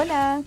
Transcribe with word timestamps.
Hola. 0.00 0.44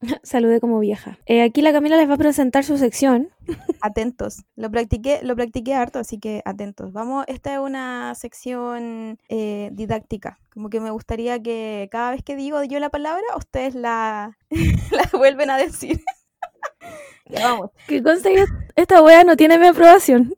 Salude 0.22 0.60
como 0.60 0.78
vieja. 0.78 1.18
Eh, 1.26 1.42
aquí 1.42 1.62
la 1.62 1.72
Camila 1.72 1.96
les 1.96 2.08
va 2.08 2.14
a 2.14 2.18
presentar 2.18 2.62
su 2.62 2.78
sección. 2.78 3.28
Atentos. 3.80 4.44
Lo 4.54 4.70
practiqué, 4.70 5.18
lo 5.24 5.34
practiqué 5.34 5.74
harto, 5.74 5.98
así 5.98 6.20
que 6.20 6.42
atentos. 6.44 6.92
Vamos, 6.92 7.24
esta 7.26 7.54
es 7.54 7.58
una 7.58 8.14
sección 8.14 9.18
eh, 9.28 9.70
didáctica. 9.72 10.38
Como 10.52 10.70
que 10.70 10.78
me 10.78 10.92
gustaría 10.92 11.42
que 11.42 11.88
cada 11.90 12.12
vez 12.12 12.22
que 12.22 12.36
digo 12.36 12.62
yo 12.62 12.78
la 12.78 12.90
palabra, 12.90 13.24
ustedes 13.36 13.74
la, 13.74 14.38
la 14.92 15.18
vuelven 15.18 15.50
a 15.50 15.56
decir. 15.58 16.00
ya 17.26 17.50
vamos. 17.50 17.70
Que 17.88 18.00
conste 18.00 18.32
que 18.32 18.44
esta 18.76 19.02
wea 19.02 19.24
no 19.24 19.36
tiene 19.36 19.58
mi 19.58 19.66
aprobación. 19.66 20.36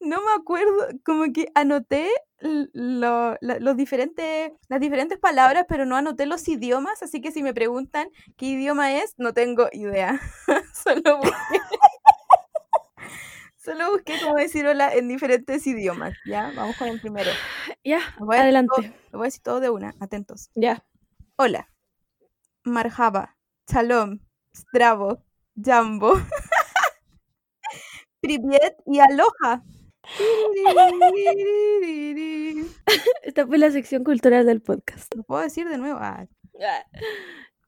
no 0.00 0.16
me 0.22 0.32
acuerdo, 0.36 0.88
como 1.04 1.32
que 1.32 1.52
anoté 1.54 2.08
los 2.40 3.76
diferentes, 3.76 4.52
las 4.68 4.80
diferentes 4.80 5.18
palabras, 5.18 5.64
pero 5.68 5.86
no 5.86 5.96
anoté 5.96 6.26
los 6.26 6.46
idiomas, 6.48 7.02
así 7.02 7.20
que 7.20 7.32
si 7.32 7.42
me 7.42 7.54
preguntan 7.54 8.08
qué 8.36 8.46
idioma 8.46 8.92
es, 8.92 9.14
no 9.18 9.34
tengo 9.34 9.68
idea. 9.72 10.20
Solo 10.72 11.18
busqué. 11.18 11.60
Solo 13.56 13.90
busqué 13.90 14.14
cómo 14.22 14.36
decir 14.36 14.66
hola 14.66 14.94
en 14.94 15.08
diferentes 15.08 15.66
idiomas. 15.66 16.16
Ya, 16.24 16.52
vamos 16.56 16.76
con 16.76 16.88
el 16.88 17.00
primero. 17.00 17.30
Ya, 17.84 18.00
adelante. 18.30 18.94
lo 19.12 19.18
voy 19.18 19.26
a 19.26 19.28
decir 19.28 19.42
todo 19.42 19.60
de 19.60 19.70
una, 19.70 19.94
atentos. 20.00 20.50
Ya. 20.54 20.84
Hola. 21.36 21.68
Marhaba. 22.64 23.36
Shalom. 23.70 24.20
Stravo. 24.54 25.22
Jambo. 25.54 26.14
Privet 28.20 28.76
y 28.86 29.00
aloha. 29.00 29.62
Esta 33.22 33.46
fue 33.46 33.58
la 33.58 33.70
sección 33.70 34.02
cultural 34.04 34.46
del 34.46 34.62
podcast. 34.62 35.14
Lo 35.14 35.22
puedo 35.22 35.42
decir 35.42 35.68
de 35.68 35.76
nuevo. 35.78 35.98
Ah. 36.00 36.26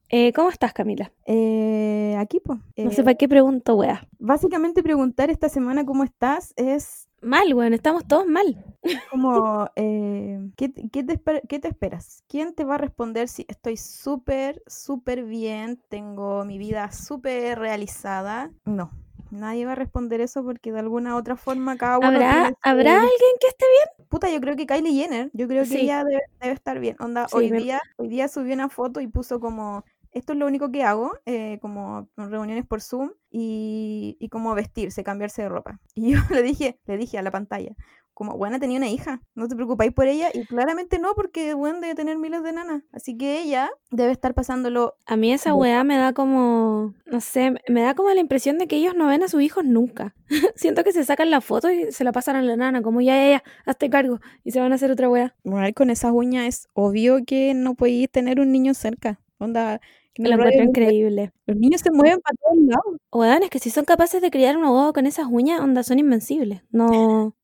Eh, 0.09 0.33
¿Cómo 0.33 0.49
estás, 0.49 0.73
Camila? 0.73 1.13
Eh, 1.25 2.17
aquí, 2.19 2.41
pues. 2.41 2.59
no 2.75 2.91
sé 2.91 3.03
para 3.03 3.15
qué 3.15 3.29
pregunto, 3.29 3.75
wea. 3.75 4.05
Básicamente 4.19 4.83
preguntar 4.83 5.29
esta 5.29 5.47
semana 5.47 5.85
cómo 5.85 6.03
estás 6.03 6.53
es... 6.57 7.07
Mal, 7.21 7.53
weón, 7.53 7.73
estamos 7.73 8.05
todos 8.07 8.25
mal. 8.25 8.65
Como, 9.11 9.69
eh, 9.75 10.39
¿qué, 10.57 10.69
te 10.69 10.89
¿qué, 10.89 11.59
te 11.59 11.67
esperas? 11.67 12.23
¿Quién 12.27 12.55
te 12.55 12.65
va 12.65 12.75
a 12.75 12.79
responder 12.79 13.27
si 13.27 13.45
estoy 13.47 13.77
súper, 13.77 14.63
súper 14.65 15.23
bien, 15.23 15.79
tengo 15.87 16.43
mi 16.45 16.57
vida 16.57 16.91
súper 16.91 17.59
realizada? 17.59 18.51
No, 18.65 18.89
Nadie 19.31 19.65
va 19.65 19.71
a 19.71 19.75
responder 19.75 20.19
eso 20.19 20.43
porque 20.43 20.71
de 20.73 20.79
alguna 20.79 21.15
otra 21.15 21.37
forma 21.37 21.77
cada 21.77 21.99
uno. 21.99 22.07
¿Habrá, 22.07 22.53
¿habrá 22.61 22.95
alguien 22.95 23.35
que 23.39 23.47
esté 23.47 23.65
bien? 23.65 24.07
Puta, 24.09 24.29
yo 24.29 24.41
creo 24.41 24.57
que 24.57 24.67
Kylie 24.67 24.93
Jenner. 24.93 25.29
Yo 25.33 25.47
creo 25.47 25.63
que 25.63 25.81
ella 25.81 26.03
debe, 26.03 26.53
estar 26.53 26.79
bien. 26.79 26.97
Onda, 26.99 27.27
hoy, 27.31 27.49
día, 27.49 27.81
hoy 27.95 28.09
día 28.09 28.27
subió 28.27 28.53
una 28.53 28.67
foto 28.67 28.99
y 28.99 29.07
puso 29.07 29.39
como. 29.39 29.85
Esto 30.11 30.33
es 30.33 30.39
lo 30.39 30.45
único 30.45 30.71
que 30.71 30.83
hago, 30.83 31.13
eh, 31.25 31.57
como 31.61 32.09
reuniones 32.17 32.65
por 32.65 32.81
Zoom 32.81 33.11
y, 33.29 34.17
y 34.19 34.29
como 34.29 34.53
vestirse, 34.53 35.03
cambiarse 35.03 35.43
de 35.43 35.49
ropa. 35.49 35.79
Y 35.95 36.11
yo 36.11 36.19
le 36.29 36.41
dije, 36.41 36.79
le 36.85 36.97
dije 36.97 37.17
a 37.17 37.21
la 37.21 37.31
pantalla, 37.31 37.75
como, 38.13 38.37
buena 38.37 38.59
tenía 38.59 38.77
una 38.77 38.89
hija, 38.89 39.21
no 39.33 39.47
te 39.47 39.55
preocupáis 39.55 39.91
por 39.93 40.07
ella, 40.07 40.29
y 40.33 40.45
claramente 40.45 40.99
no, 40.99 41.15
porque 41.15 41.53
bueno 41.53 41.79
debe 41.79 41.95
tener 41.95 42.17
miles 42.17 42.43
de 42.43 42.53
nanas, 42.53 42.83
así 42.91 43.17
que 43.17 43.41
ella 43.41 43.71
debe 43.89 44.11
estar 44.11 44.33
pasándolo. 44.33 44.95
A 45.05 45.15
mí 45.15 45.33
esa 45.33 45.55
weá 45.55 45.83
me 45.83 45.97
da 45.97 46.13
como, 46.13 46.93
no 47.05 47.21
sé, 47.21 47.53
me 47.67 47.81
da 47.81 47.95
como 47.95 48.09
la 48.11 48.19
impresión 48.19 48.57
de 48.57 48.67
que 48.67 48.75
ellos 48.75 48.95
no 48.95 49.07
ven 49.07 49.23
a 49.23 49.27
sus 49.27 49.41
hijos 49.41 49.65
nunca. 49.65 50.13
Siento 50.55 50.83
que 50.83 50.91
se 50.91 51.03
sacan 51.03 51.31
la 51.31 51.41
foto 51.41 51.71
y 51.71 51.91
se 51.91 52.03
la 52.03 52.11
pasan 52.11 52.35
a 52.35 52.41
la 52.41 52.55
nana, 52.55 52.81
como 52.81 53.01
ya, 53.01 53.25
ella, 53.25 53.43
hazte 53.65 53.89
cargo, 53.89 54.19
y 54.43 54.51
se 54.51 54.59
van 54.59 54.71
a 54.71 54.75
hacer 54.75 54.91
otra 54.91 55.09
weá. 55.09 55.35
Bueno, 55.43 55.67
con 55.73 55.89
esas 55.89 56.11
uñas 56.11 56.45
es 56.45 56.67
obvio 56.73 57.25
que 57.25 57.53
no 57.55 57.75
podéis 57.75 58.11
tener 58.11 58.39
un 58.39 58.51
niño 58.51 58.73
cerca. 58.73 59.19
Onda, 59.39 59.81
me 60.17 60.29
lo 60.29 60.35
encuentro 60.35 60.63
increíble. 60.63 61.31
Los 61.45 61.57
niños 61.57 61.81
se 61.81 61.91
mueven 61.91 62.19
para 62.21 62.35
todos 62.37 62.57
lados. 62.65 63.01
Weón, 63.11 63.43
es 63.43 63.49
que 63.49 63.59
si 63.59 63.69
son 63.69 63.85
capaces 63.85 64.21
de 64.21 64.31
criar 64.31 64.57
un 64.57 64.63
huevo 64.63 64.93
con 64.93 65.05
esas 65.07 65.27
uñas, 65.29 65.61
onda, 65.61 65.83
son 65.83 65.99
invencibles. 65.99 66.61
No. 66.71 67.35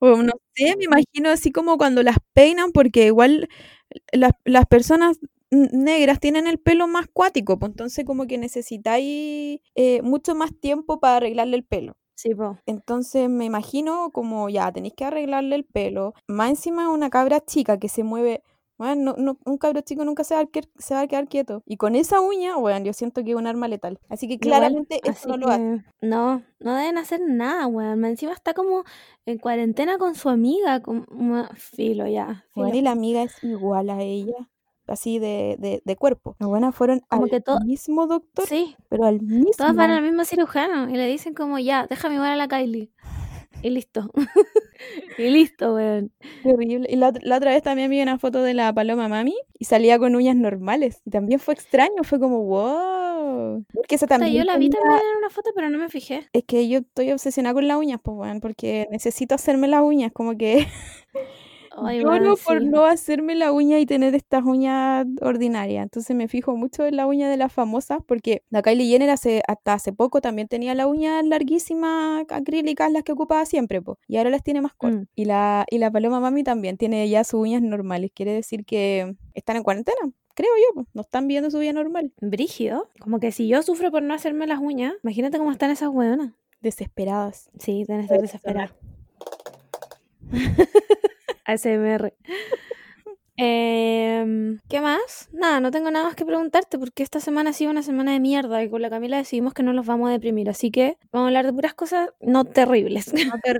O 0.00 0.22
no 0.22 0.32
sé, 0.54 0.76
me 0.76 0.84
imagino 0.84 1.30
así 1.30 1.52
como 1.52 1.78
cuando 1.78 2.02
las 2.02 2.16
peinan, 2.34 2.72
porque 2.72 3.06
igual 3.06 3.48
las, 4.12 4.32
las 4.44 4.66
personas 4.66 5.18
negras 5.50 6.20
tienen 6.20 6.46
el 6.46 6.58
pelo 6.58 6.88
más 6.88 7.06
cuático, 7.12 7.58
pues 7.58 7.70
entonces 7.70 8.04
como 8.04 8.26
que 8.26 8.38
necesitáis 8.38 9.60
eh, 9.74 10.02
mucho 10.02 10.34
más 10.34 10.50
tiempo 10.60 11.00
para 11.00 11.16
arreglarle 11.18 11.56
el 11.56 11.64
pelo. 11.64 11.96
Sí, 12.16 12.34
pues. 12.34 12.58
Entonces 12.66 13.28
me 13.28 13.44
imagino 13.44 14.10
como 14.10 14.48
ya 14.48 14.72
tenéis 14.72 14.94
que 14.96 15.04
arreglarle 15.04 15.54
el 15.56 15.64
pelo. 15.64 16.14
Más 16.26 16.50
encima 16.50 16.88
una 16.90 17.10
cabra 17.10 17.40
chica 17.44 17.78
que 17.78 17.88
se 17.88 18.04
mueve 18.04 18.42
bueno, 18.78 19.14
no, 19.16 19.38
un 19.44 19.58
cabro 19.58 19.80
chico 19.80 20.04
nunca 20.04 20.24
se 20.24 20.34
va, 20.34 20.42
a, 20.42 20.48
se 20.78 20.94
va 20.94 21.00
a 21.00 21.06
quedar 21.06 21.28
quieto. 21.28 21.62
Y 21.66 21.76
con 21.76 21.94
esa 21.94 22.20
uña, 22.20 22.56
bueno, 22.56 22.84
yo 22.84 22.92
siento 22.92 23.24
que 23.24 23.30
es 23.30 23.36
un 23.36 23.46
arma 23.46 23.68
letal. 23.68 23.98
Así 24.08 24.28
que 24.28 24.38
claramente 24.38 25.00
eso 25.04 25.28
no 25.28 25.36
lo 25.36 25.48
hace. 25.48 25.84
No, 26.00 26.42
no 26.60 26.74
deben 26.74 26.98
hacer 26.98 27.20
nada, 27.26 27.66
weón. 27.66 28.04
Encima 28.04 28.32
está 28.32 28.54
como 28.54 28.84
en 29.24 29.38
cuarentena 29.38 29.98
con 29.98 30.14
su 30.14 30.28
amiga, 30.28 30.80
como 30.80 31.06
filo 31.54 32.06
ya. 32.06 32.44
Bueno, 32.54 32.74
y 32.74 32.82
la 32.82 32.90
amiga 32.92 33.22
es 33.22 33.42
igual 33.42 33.90
a 33.90 34.02
ella 34.02 34.48
así 34.86 35.18
de, 35.18 35.56
de, 35.58 35.82
de 35.84 35.96
cuerpo. 35.96 36.36
Las 36.38 36.48
buenas 36.48 36.74
fueron 36.74 37.00
como 37.08 37.24
al 37.24 37.30
que 37.30 37.42
mismo 37.64 38.06
doctor, 38.06 38.46
sí. 38.46 38.76
pero 38.88 39.04
al 39.04 39.20
mismo. 39.20 39.50
Todas 39.56 39.74
van 39.74 39.90
al 39.90 40.02
mismo 40.02 40.24
cirujano 40.24 40.88
y 40.88 40.96
le 40.96 41.06
dicen 41.06 41.34
como 41.34 41.58
ya, 41.58 41.86
déjame 41.88 42.16
igual 42.16 42.30
a 42.30 42.36
la 42.36 42.48
Kylie. 42.48 42.92
Y 43.66 43.70
listo. 43.70 44.08
y 45.18 45.28
listo, 45.28 45.74
weón. 45.74 46.12
Terrible. 46.44 46.86
Y 46.88 46.94
la, 46.94 47.08
otra 47.08 47.50
vez 47.50 47.64
también 47.64 47.90
vi 47.90 48.00
una 48.00 48.16
foto 48.16 48.40
de 48.44 48.54
la 48.54 48.72
paloma 48.72 49.08
mami 49.08 49.34
y 49.58 49.64
salía 49.64 49.98
con 49.98 50.14
uñas 50.14 50.36
normales. 50.36 51.02
Y 51.04 51.10
también 51.10 51.40
fue 51.40 51.54
extraño, 51.54 52.04
fue 52.04 52.20
como, 52.20 52.44
wow. 52.44 53.64
Porque 53.74 53.96
esa 53.96 54.06
también. 54.06 54.34
yo 54.34 54.44
la 54.44 54.56
vi 54.56 54.70
también 54.70 55.00
en 55.00 55.18
una 55.18 55.30
foto, 55.30 55.50
pero 55.52 55.68
no 55.68 55.78
me 55.78 55.88
fijé. 55.88 56.28
Es 56.32 56.44
que 56.44 56.68
yo 56.68 56.78
estoy 56.78 57.10
obsesionada 57.10 57.54
con 57.54 57.66
las 57.66 57.76
uñas, 57.76 57.98
pues, 58.00 58.16
weón, 58.16 58.38
porque 58.38 58.86
necesito 58.92 59.34
hacerme 59.34 59.66
las 59.66 59.82
uñas, 59.82 60.12
como 60.12 60.36
que. 60.36 60.68
no 61.76 62.36
por 62.36 62.62
no 62.62 62.84
hacerme 62.84 63.34
la 63.34 63.52
uña 63.52 63.78
y 63.78 63.86
tener 63.86 64.14
estas 64.14 64.44
uñas 64.44 65.06
ordinarias. 65.20 65.82
Entonces 65.84 66.16
me 66.16 66.28
fijo 66.28 66.56
mucho 66.56 66.84
en 66.86 66.96
la 66.96 67.06
uña 67.06 67.28
de 67.28 67.36
las 67.36 67.52
famosas 67.52 67.98
porque 68.06 68.42
la 68.50 68.62
Kylie 68.62 68.88
Jenner 68.88 69.10
hace, 69.10 69.42
hasta 69.46 69.74
hace 69.74 69.92
poco 69.92 70.20
también 70.20 70.48
tenía 70.48 70.74
la 70.74 70.86
uña 70.86 71.22
larguísima 71.22 72.20
acrílicas, 72.28 72.90
las 72.90 73.02
que 73.02 73.12
ocupaba 73.12 73.44
siempre, 73.46 73.82
po, 73.82 73.98
y 74.08 74.16
ahora 74.16 74.30
las 74.30 74.42
tiene 74.42 74.60
más 74.60 74.74
cortas. 74.74 75.02
Mm. 75.02 75.08
Y, 75.14 75.24
la, 75.24 75.66
y 75.70 75.78
la 75.78 75.90
Paloma 75.90 76.20
Mami 76.20 76.42
también 76.42 76.76
tiene 76.76 77.08
ya 77.08 77.24
sus 77.24 77.40
uñas 77.40 77.62
normales. 77.62 78.10
Quiere 78.14 78.32
decir 78.32 78.64
que 78.64 79.16
están 79.34 79.56
en 79.56 79.62
cuarentena 79.62 80.12
creo 80.36 80.50
yo, 80.74 80.84
no 80.92 81.00
están 81.00 81.26
viendo 81.26 81.50
su 81.50 81.58
vida 81.58 81.72
normal. 81.72 82.12
Brígido. 82.20 82.90
Como 83.00 83.18
que 83.18 83.32
si 83.32 83.48
yo 83.48 83.62
sufro 83.62 83.90
por 83.90 84.02
no 84.02 84.12
hacerme 84.12 84.46
las 84.46 84.60
uñas, 84.60 84.92
imagínate 85.02 85.38
cómo 85.38 85.50
están 85.50 85.70
esas 85.70 85.88
hueonas. 85.88 86.34
Desesperadas. 86.60 87.50
Sí, 87.58 87.84
deben 87.88 88.02
estar 88.02 88.20
desesperadas. 88.20 88.74
ASMR. 91.46 92.12
Em, 93.38 94.60
¿Qué 94.68 94.80
más? 94.80 95.28
Nada, 95.30 95.60
no 95.60 95.70
tengo 95.70 95.90
nada 95.90 96.06
más 96.06 96.14
que 96.14 96.24
preguntarte 96.24 96.78
porque 96.78 97.02
esta 97.02 97.20
semana 97.20 97.50
ha 97.50 97.52
sido 97.52 97.70
una 97.70 97.82
semana 97.82 98.12
de 98.12 98.20
mierda 98.20 98.62
y 98.62 98.70
con 98.70 98.80
la 98.80 98.88
Camila 98.88 99.18
decidimos 99.18 99.52
que 99.52 99.62
no 99.62 99.74
los 99.74 99.84
vamos 99.84 100.08
a 100.08 100.12
deprimir, 100.12 100.48
así 100.48 100.70
que 100.70 100.96
vamos 101.12 101.26
a 101.26 101.28
hablar 101.28 101.46
de 101.46 101.52
puras 101.52 101.74
cosas 101.74 102.08
no 102.20 102.46
terribles. 102.46 103.12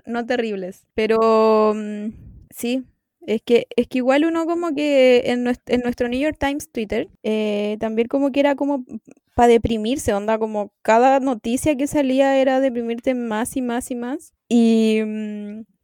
No, 0.07 0.25
terribles, 0.25 0.87
pero 0.95 1.75
mm, 1.75 2.09
sí, 2.49 2.85
es 3.27 3.43
que, 3.43 3.67
es 3.77 3.87
que 3.87 3.99
igual 3.99 4.25
uno 4.25 4.47
como 4.47 4.75
que 4.75 5.25
en 5.27 5.45
nuestro, 5.45 6.09
New 6.09 6.21
York 6.21 6.39
Times 6.39 6.71
Twitter 6.71 7.11
eh, 7.23 7.77
también 7.79 8.09
como 8.09 8.33
que 8.33 8.41
era 8.41 8.55
como 8.55 8.87
para 9.35 9.49
deprimirse, 9.49 10.15
onda 10.15 10.39
como 10.39 10.73
cada 10.81 11.21
noticia 11.21 11.77
que 11.77 11.87
salía 11.87 12.39
era 12.39 12.61
deprimirte 12.61 13.15
más 13.15 13.55
y 13.59 13.63
más 13.63 13.91
y 13.91 13.95
más. 13.95 14.33
Y... 14.49 15.03
Mm, 15.05 15.76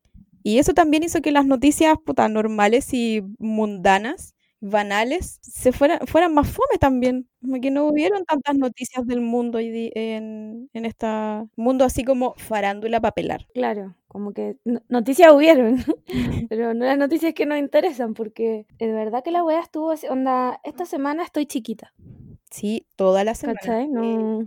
y 0.43 0.59
eso 0.59 0.75
también 0.75 1.03
hizo 1.03 1.23
que 1.23 1.33
las 1.33 1.47
noticias 1.47 1.97
puta, 2.05 2.29
normales 2.29 2.93
y 2.95 3.23
mundanas, 3.39 4.35
banales, 4.61 5.39
se 5.43 5.73
fueran, 5.73 6.07
fueran 6.07 6.33
más 6.35 6.49
fome 6.49 6.79
también. 6.79 7.29
Como 7.43 7.61
que 7.61 7.71
no 7.71 7.87
hubieron 7.87 8.25
tantas 8.25 8.57
noticias 8.57 9.07
del 9.07 9.21
mundo 9.21 9.59
en, 9.59 10.71
en 10.73 10.85
este 10.85 11.07
mundo 11.57 11.85
así 11.85 12.05
como 12.05 12.35
farándula 12.37 13.01
papelar. 13.01 13.47
Claro, 13.55 13.97
como 14.07 14.33
que 14.33 14.57
noticias 14.89 15.33
hubieron, 15.33 15.85
pero 16.49 16.75
no 16.75 16.85
las 16.85 16.99
noticias 16.99 17.35
que 17.35 17.47
nos 17.47 17.59
interesan, 17.59 18.15
porque 18.15 18.67
de 18.79 18.93
verdad 18.93 19.25
que 19.25 19.33
la 19.33 19.45
wea 19.45 19.61
estuvo 19.61 19.91
así, 19.91 20.07
onda, 20.07 20.61
esta 20.65 20.87
semana 20.87 21.25
estoy 21.25 21.47
chiquita. 21.47 21.93
Sí, 22.51 22.87
toda 22.97 23.25
la 23.25 23.35
semana. 23.35 23.59
¿Cachai? 23.61 23.89
No... 23.89 24.47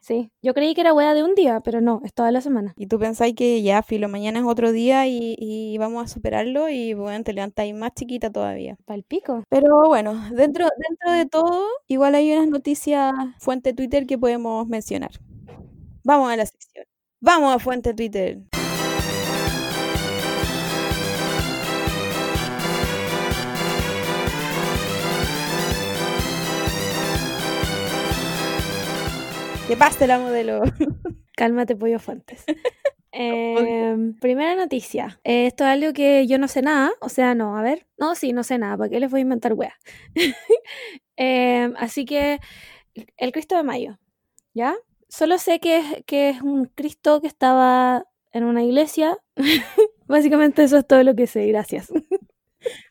Sí, 0.00 0.30
yo 0.42 0.54
creí 0.54 0.74
que 0.74 0.80
era 0.80 0.94
hueá 0.94 1.12
de 1.12 1.22
un 1.22 1.34
día, 1.34 1.60
pero 1.60 1.82
no, 1.82 2.00
es 2.04 2.14
toda 2.14 2.32
la 2.32 2.40
semana. 2.40 2.72
Y 2.76 2.86
tú 2.86 2.98
pensáis 2.98 3.34
que 3.34 3.62
ya, 3.62 3.82
filo, 3.82 4.08
mañana 4.08 4.38
es 4.38 4.46
otro 4.46 4.72
día 4.72 5.06
y, 5.06 5.76
vamos 5.78 6.04
a 6.04 6.08
superarlo 6.08 6.68
y 6.68 6.94
bueno, 6.94 7.22
te 7.22 7.32
levantáis 7.32 7.74
más 7.74 7.92
chiquita 7.94 8.30
todavía. 8.30 8.76
Para 8.86 9.02
pico. 9.02 9.44
Pero 9.48 9.88
bueno, 9.88 10.14
dentro, 10.32 10.66
dentro 10.88 11.12
de 11.12 11.26
todo, 11.26 11.66
igual 11.86 12.14
hay 12.14 12.32
unas 12.32 12.48
noticias 12.48 13.12
fuente 13.38 13.74
Twitter 13.74 14.06
que 14.06 14.18
podemos 14.18 14.66
mencionar. 14.66 15.12
Vamos 16.02 16.30
a 16.30 16.36
la 16.36 16.46
sección. 16.46 16.86
Vamos 17.20 17.54
a 17.54 17.58
fuente 17.58 17.92
Twitter. 17.92 18.40
Que 29.70 29.76
pase 29.76 30.08
la 30.08 30.18
modelo. 30.18 30.62
Cálmate, 31.36 31.76
pollo 31.76 32.00
fuentes. 32.00 32.44
Primera 33.12 34.56
noticia. 34.56 35.20
Eh, 35.22 35.46
esto 35.46 35.62
es 35.62 35.70
algo 35.70 35.92
que 35.92 36.26
yo 36.26 36.38
no 36.38 36.48
sé 36.48 36.60
nada. 36.60 36.90
O 37.00 37.08
sea, 37.08 37.36
no, 37.36 37.56
a 37.56 37.62
ver. 37.62 37.86
No, 37.96 38.16
sí, 38.16 38.32
no 38.32 38.42
sé 38.42 38.58
nada. 38.58 38.76
¿Para 38.76 38.90
qué 38.90 38.98
les 38.98 39.08
voy 39.12 39.20
a 39.20 39.22
inventar 39.22 39.52
weas? 39.52 39.74
Em, 41.16 41.74
así 41.76 42.04
que 42.04 42.40
el 43.16 43.30
Cristo 43.30 43.56
de 43.56 43.62
Mayo. 43.62 44.00
¿Ya? 44.54 44.74
Solo 45.08 45.38
sé 45.38 45.60
que 45.60 45.78
es, 45.78 46.04
que 46.04 46.30
es 46.30 46.42
un 46.42 46.64
Cristo 46.64 47.20
que 47.20 47.28
estaba 47.28 48.06
en 48.32 48.42
una 48.42 48.64
iglesia. 48.64 49.18
Básicamente 50.08 50.64
eso 50.64 50.78
es 50.78 50.86
todo 50.86 51.04
lo 51.04 51.14
que 51.14 51.28
sé. 51.28 51.46
Gracias. 51.46 51.92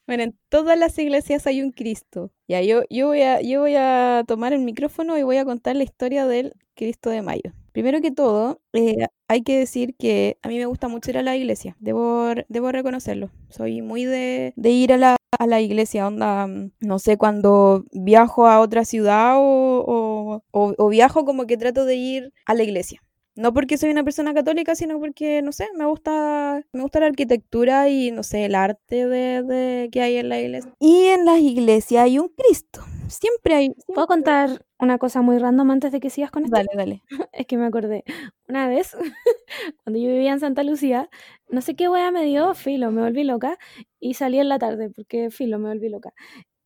Bueno, 0.09 0.23
en 0.23 0.35
todas 0.49 0.75
las 0.75 0.97
iglesias 0.97 1.45
hay 1.45 1.61
un 1.61 1.69
Cristo. 1.71 2.31
Ya, 2.47 2.63
yo, 2.63 2.81
yo, 2.89 3.05
voy 3.05 3.21
a, 3.21 3.41
yo 3.41 3.59
voy 3.59 3.75
a 3.77 4.23
tomar 4.27 4.53
el 4.53 4.61
micrófono 4.61 5.15
y 5.19 5.21
voy 5.21 5.37
a 5.37 5.45
contar 5.45 5.75
la 5.75 5.83
historia 5.83 6.25
del 6.25 6.55
Cristo 6.73 7.11
de 7.11 7.21
Mayo. 7.21 7.53
Primero 7.73 8.01
que 8.01 8.09
todo, 8.09 8.59
eh, 8.73 9.05
hay 9.27 9.43
que 9.43 9.59
decir 9.59 9.95
que 9.99 10.39
a 10.41 10.47
mí 10.47 10.57
me 10.57 10.65
gusta 10.65 10.87
mucho 10.87 11.11
ir 11.11 11.19
a 11.19 11.21
la 11.21 11.35
iglesia, 11.35 11.77
debo, 11.79 12.25
debo 12.47 12.71
reconocerlo. 12.71 13.29
Soy 13.49 13.83
muy 13.83 14.03
de, 14.05 14.51
ir 14.57 14.93
a 14.93 14.97
la, 14.97 15.15
a 15.37 15.45
la, 15.45 15.61
iglesia, 15.61 16.07
onda, 16.07 16.47
mm, 16.47 16.71
no 16.79 16.97
sé, 16.97 17.17
cuando 17.17 17.85
viajo 17.91 18.47
a 18.47 18.61
otra 18.61 18.85
ciudad 18.85 19.35
o, 19.37 20.41
o 20.51 20.89
viajo 20.89 21.23
como 21.23 21.45
que 21.45 21.55
trato 21.55 21.85
de 21.85 21.97
ir 21.97 22.33
a 22.47 22.55
la 22.55 22.63
iglesia. 22.63 22.99
No 23.39 23.53
porque 23.53 23.77
soy 23.77 23.89
una 23.89 24.03
persona 24.03 24.33
católica, 24.33 24.75
sino 24.75 24.99
porque, 24.99 25.41
no 25.41 25.53
sé, 25.53 25.69
me 25.73 25.85
gusta, 25.85 26.61
me 26.73 26.81
gusta 26.81 26.99
la 26.99 27.05
arquitectura 27.05 27.87
y, 27.87 28.11
no 28.11 28.21
sé, 28.21 28.43
el 28.43 28.53
arte 28.53 29.07
de, 29.07 29.87
que 29.93 30.01
hay 30.01 30.17
en 30.17 30.27
la 30.27 30.41
iglesia. 30.41 30.73
Y 30.77 31.05
en 31.05 31.23
las 31.23 31.39
iglesias 31.39 32.03
hay 32.03 32.19
un 32.19 32.27
Cristo. 32.27 32.81
Siempre 33.07 33.55
hay. 33.55 33.71
¿Puedo 33.87 34.07
contar 34.07 34.65
una 34.77 34.97
cosa 34.97 35.21
muy 35.21 35.37
random 35.37 35.71
antes 35.71 35.93
de 35.93 36.01
que 36.01 36.09
sigas 36.09 36.31
con 36.31 36.43
esto? 36.43 36.57
Dale, 36.57 36.67
dale. 36.75 37.03
es 37.31 37.47
que 37.47 37.55
me 37.55 37.65
acordé. 37.65 38.03
Una 38.49 38.67
vez, 38.67 38.97
cuando 39.85 39.97
yo 40.01 40.09
vivía 40.09 40.33
en 40.33 40.41
Santa 40.41 40.63
Lucía, 40.63 41.09
no 41.47 41.61
sé 41.61 41.75
qué 41.77 41.87
wea 41.87 42.11
me 42.11 42.25
dio, 42.25 42.53
filo, 42.55 42.91
me 42.91 43.01
volví 43.01 43.23
loca. 43.23 43.57
Y 44.01 44.15
salí 44.15 44.39
en 44.39 44.49
la 44.49 44.59
tarde, 44.59 44.89
porque 44.89 45.31
filo, 45.31 45.59
me 45.59 45.69
volví 45.69 45.87
loca. 45.87 46.13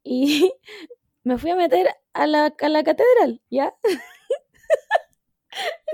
Y 0.03 0.51
me 1.23 1.37
fui 1.37 1.51
a 1.51 1.55
meter 1.55 1.87
a 2.13 2.25
la, 2.25 2.51
a 2.59 2.69
la 2.69 2.83
catedral, 2.83 3.43
¿ya? 3.51 3.75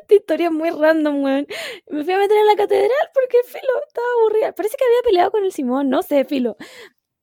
Esta 0.09 0.21
historia 0.21 0.49
muy 0.49 0.71
random, 0.71 1.23
weón. 1.23 1.45
Me 1.87 2.03
fui 2.03 2.13
a 2.13 2.17
meter 2.17 2.35
en 2.35 2.47
la 2.47 2.55
catedral 2.55 3.09
porque 3.13 3.37
filo, 3.45 3.73
estaba 3.87 4.07
aburrida. 4.19 4.53
Parece 4.53 4.75
que 4.75 4.83
había 4.83 5.03
peleado 5.03 5.29
con 5.29 5.45
el 5.45 5.51
Simón, 5.51 5.87
no 5.87 6.01
sé, 6.01 6.25
filo. 6.25 6.57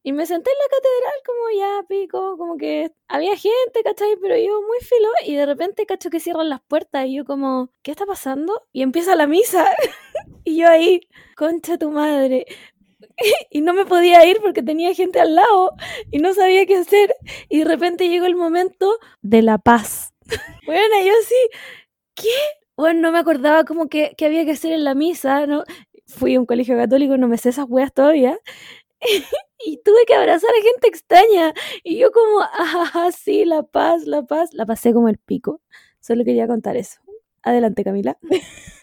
Y 0.05 0.13
me 0.13 0.25
senté 0.25 0.53
en 0.53 0.57
la 0.57 0.69
catedral 0.69 1.21
como 1.27 1.59
ya 1.59 1.89
pico, 1.89 2.39
como 2.39 2.57
que 2.57 2.93
había 3.09 3.37
gente, 3.37 3.83
¿cachai? 3.83 4.17
Pero 4.23 4.37
yo 4.37 4.63
muy 4.63 4.79
filo 4.83 5.09
y 5.25 5.35
de 5.35 5.47
repente 5.47 5.85
cacho 5.85 6.11
que 6.11 6.21
cierran 6.21 6.49
las 6.49 6.61
puertas 6.63 7.07
y 7.07 7.17
yo 7.17 7.25
como, 7.25 7.73
¿qué 7.83 7.91
está 7.91 8.07
pasando? 8.07 8.63
Y 8.73 8.83
empieza 8.83 9.17
la 9.17 9.27
misa 9.27 9.69
y 10.45 10.59
yo 10.59 10.69
ahí, 10.69 11.01
concha 11.35 11.79
tu 11.79 11.91
madre. 11.91 12.47
y 13.51 13.63
no 13.63 13.75
me 13.75 13.85
podía 13.85 14.25
ir 14.27 14.41
porque 14.41 14.63
tenía 14.63 14.95
gente 14.95 15.19
al 15.19 15.35
lado 15.35 15.73
y 16.13 16.21
no 16.21 16.33
sabía 16.35 16.67
qué 16.67 16.77
hacer. 16.77 17.17
Y 17.49 17.59
de 17.59 17.65
repente 17.65 18.09
llegó 18.09 18.27
el 18.27 18.37
momento 18.37 19.01
de 19.23 19.43
la 19.43 19.59
paz. 19.59 20.15
bueno, 20.67 20.95
yo 21.05 21.15
sí, 21.25 21.49
¿qué? 22.15 22.31
Bueno, 22.77 23.01
no 23.01 23.13
me 23.13 23.19
acordaba 23.19 23.65
como 23.65 23.89
que, 23.89 24.15
había 24.25 24.45
que 24.45 24.53
hacer 24.53 24.73
en 24.73 24.85
la 24.85 24.95
misa, 24.95 25.47
¿no? 25.47 25.65
Fui 26.07 26.35
a 26.35 26.41
un 26.41 26.47
colegio 26.47 26.77
católico, 26.77 27.17
no 27.17 27.29
me 27.29 27.39
sé 27.39 27.49
esas 27.49 27.67
weas 27.69 27.93
todavía. 27.93 28.39
y 29.67 29.79
tuve 29.83 30.05
que 30.07 30.15
abrazar 30.15 30.51
a 30.51 30.63
gente 30.63 30.89
extraña. 30.89 31.55
Y 31.85 31.99
yo 31.99 32.13
como, 32.13 32.41
ah, 32.43 33.11
sí, 33.17 33.45
la 33.45 33.63
paz, 33.63 34.07
la 34.07 34.23
paz. 34.25 34.51
La 34.53 34.67
pasé 34.67 34.93
como 34.93 35.09
el 35.09 35.19
pico. 35.19 35.63
Solo 36.01 36.25
quería 36.25 36.47
contar 36.47 36.77
eso. 36.77 37.01
Adelante, 37.43 37.85
Camila. 37.85 38.19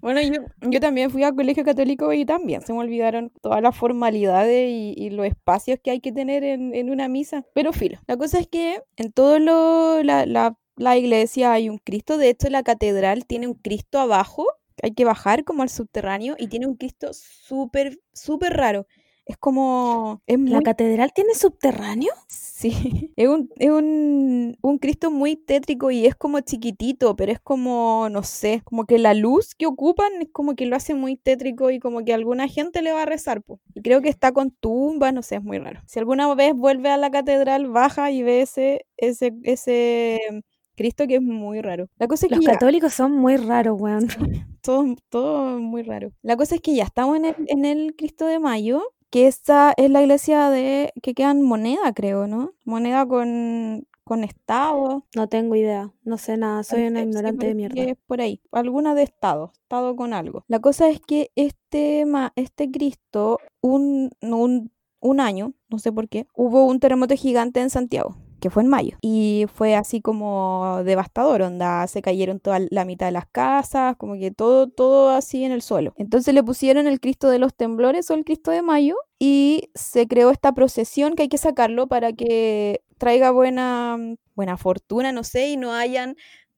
Bueno, 0.00 0.20
yo, 0.22 0.80
también 0.80 1.10
fui 1.10 1.24
al 1.24 1.34
colegio 1.34 1.64
católico 1.64 2.12
y 2.12 2.24
también 2.24 2.62
se 2.62 2.72
me 2.72 2.78
olvidaron 2.78 3.32
todas 3.42 3.60
las 3.60 3.76
formalidades 3.76 4.70
y, 4.70 5.10
los 5.10 5.26
espacios 5.26 5.80
que 5.82 5.90
hay 5.90 6.00
que 6.00 6.12
tener 6.12 6.44
en, 6.44 6.72
en, 6.72 6.90
una 6.90 7.08
misa. 7.08 7.44
Pero 7.52 7.72
filo, 7.72 7.98
la 8.06 8.16
cosa 8.16 8.38
es 8.38 8.46
que 8.46 8.80
en 8.96 9.12
todo 9.12 9.40
lo, 9.40 10.02
la, 10.04 10.24
la 10.24 10.56
la 10.78 10.96
iglesia 10.96 11.52
hay 11.52 11.68
un 11.68 11.78
Cristo. 11.78 12.18
De 12.18 12.30
hecho, 12.30 12.48
la 12.48 12.62
catedral 12.62 13.26
tiene 13.26 13.46
un 13.46 13.54
Cristo 13.54 13.98
abajo. 13.98 14.46
Hay 14.82 14.92
que 14.92 15.04
bajar 15.04 15.44
como 15.44 15.62
al 15.62 15.70
subterráneo 15.70 16.36
y 16.38 16.48
tiene 16.48 16.66
un 16.66 16.76
Cristo 16.76 17.10
súper, 17.12 18.00
súper 18.12 18.54
raro. 18.54 18.86
Es 19.28 19.36
como... 19.36 20.22
¿La 20.26 20.62
catedral 20.62 21.12
tiene 21.12 21.34
subterráneo? 21.34 22.14
Sí, 22.28 23.12
es, 23.16 23.28
un, 23.28 23.50
es 23.56 23.70
un, 23.70 24.56
un, 24.62 24.78
Cristo 24.78 25.10
muy 25.10 25.36
tétrico 25.36 25.90
y 25.90 26.06
es 26.06 26.14
como 26.14 26.40
chiquitito, 26.40 27.14
pero 27.14 27.32
es 27.32 27.38
como, 27.38 28.08
no 28.10 28.22
sé, 28.22 28.62
como 28.64 28.86
que 28.86 28.98
la 28.98 29.12
luz 29.12 29.54
que 29.54 29.66
ocupan 29.66 30.10
es 30.22 30.28
como 30.32 30.56
que 30.56 30.64
lo 30.64 30.76
hace 30.76 30.94
muy 30.94 31.16
tétrico 31.16 31.70
y 31.70 31.78
como 31.78 32.06
que 32.06 32.14
alguna 32.14 32.48
gente 32.48 32.80
le 32.80 32.92
va 32.92 33.02
a 33.02 33.06
rezar. 33.06 33.42
Po. 33.42 33.60
Y 33.74 33.82
creo 33.82 34.00
que 34.00 34.08
está 34.08 34.32
con 34.32 34.50
tumbas, 34.50 35.12
no 35.12 35.22
sé, 35.22 35.36
es 35.36 35.42
muy 35.42 35.58
raro. 35.58 35.82
Si 35.86 35.98
alguna 35.98 36.34
vez 36.34 36.54
vuelve 36.54 36.88
a 36.88 36.96
la 36.96 37.10
catedral, 37.10 37.68
baja 37.68 38.10
y 38.10 38.22
ve 38.22 38.40
ese, 38.40 38.86
ese, 38.96 39.34
ese 39.42 40.42
Cristo 40.78 41.06
que 41.06 41.16
es 41.16 41.22
muy 41.22 41.60
raro. 41.60 41.88
La 41.98 42.06
cosa 42.06 42.26
es 42.26 42.32
Los 42.32 42.44
católicos 42.44 42.94
son 42.94 43.12
muy 43.12 43.36
raros, 43.36 43.78
weón. 43.78 44.06
todo, 44.62 44.94
todo 45.10 45.58
muy 45.58 45.82
raro. 45.82 46.12
La 46.22 46.36
cosa 46.36 46.54
es 46.54 46.60
que 46.60 46.74
ya 46.74 46.84
estamos 46.84 47.16
en 47.16 47.26
el, 47.26 47.34
en 47.48 47.64
el 47.64 47.96
Cristo 47.96 48.26
de 48.26 48.38
Mayo, 48.38 48.82
que 49.10 49.26
esta 49.26 49.74
es 49.76 49.90
la 49.90 50.02
iglesia 50.02 50.50
de 50.50 50.92
que 51.02 51.14
quedan 51.14 51.42
moneda, 51.42 51.92
creo, 51.92 52.28
¿no? 52.28 52.52
Moneda 52.64 53.06
con, 53.06 53.88
con 54.04 54.22
estado. 54.22 55.04
No 55.16 55.28
tengo 55.28 55.56
idea, 55.56 55.92
no 56.04 56.16
sé 56.16 56.36
nada, 56.36 56.62
soy 56.62 56.86
una 56.86 57.02
ignorante 57.02 57.46
de 57.48 57.54
mierda. 57.54 57.82
Es 57.82 57.96
por 58.06 58.20
ahí, 58.20 58.40
alguna 58.52 58.94
de 58.94 59.02
estado, 59.02 59.52
estado 59.62 59.96
con 59.96 60.14
algo. 60.14 60.44
La 60.46 60.60
cosa 60.60 60.88
es 60.88 61.00
que 61.00 61.32
este, 61.34 62.04
este 62.36 62.70
Cristo, 62.70 63.40
un, 63.60 64.10
un, 64.22 64.70
un 65.00 65.20
año, 65.20 65.54
no 65.68 65.80
sé 65.80 65.90
por 65.90 66.08
qué, 66.08 66.28
hubo 66.34 66.66
un 66.66 66.78
terremoto 66.78 67.16
gigante 67.16 67.60
en 67.60 67.70
Santiago 67.70 68.16
que 68.40 68.50
fue 68.50 68.62
en 68.62 68.68
mayo. 68.68 68.96
Y 69.02 69.46
fue 69.52 69.74
así 69.74 70.00
como 70.00 70.82
devastador, 70.84 71.42
onda, 71.42 71.86
se 71.86 72.02
cayeron 72.02 72.40
toda 72.40 72.60
la 72.70 72.84
mitad 72.84 73.06
de 73.06 73.12
las 73.12 73.26
casas, 73.26 73.96
como 73.96 74.14
que 74.14 74.30
todo, 74.30 74.68
todo 74.68 75.10
así 75.10 75.44
en 75.44 75.52
el 75.52 75.62
suelo. 75.62 75.94
Entonces 75.96 76.34
le 76.34 76.42
pusieron 76.42 76.86
el 76.86 77.00
Cristo 77.00 77.28
de 77.28 77.38
los 77.38 77.54
temblores 77.54 78.10
o 78.10 78.14
el 78.14 78.24
Cristo 78.24 78.50
de 78.50 78.62
mayo 78.62 78.96
y 79.18 79.70
se 79.74 80.06
creó 80.06 80.30
esta 80.30 80.52
procesión 80.52 81.14
que 81.14 81.22
hay 81.24 81.28
que 81.28 81.38
sacarlo 81.38 81.88
para 81.88 82.12
que 82.12 82.82
traiga 82.98 83.30
buena, 83.30 83.98
buena 84.34 84.56
fortuna, 84.56 85.12
no 85.12 85.24
sé, 85.24 85.50
y 85.50 85.56
no 85.56 85.72
hayan 85.72 86.16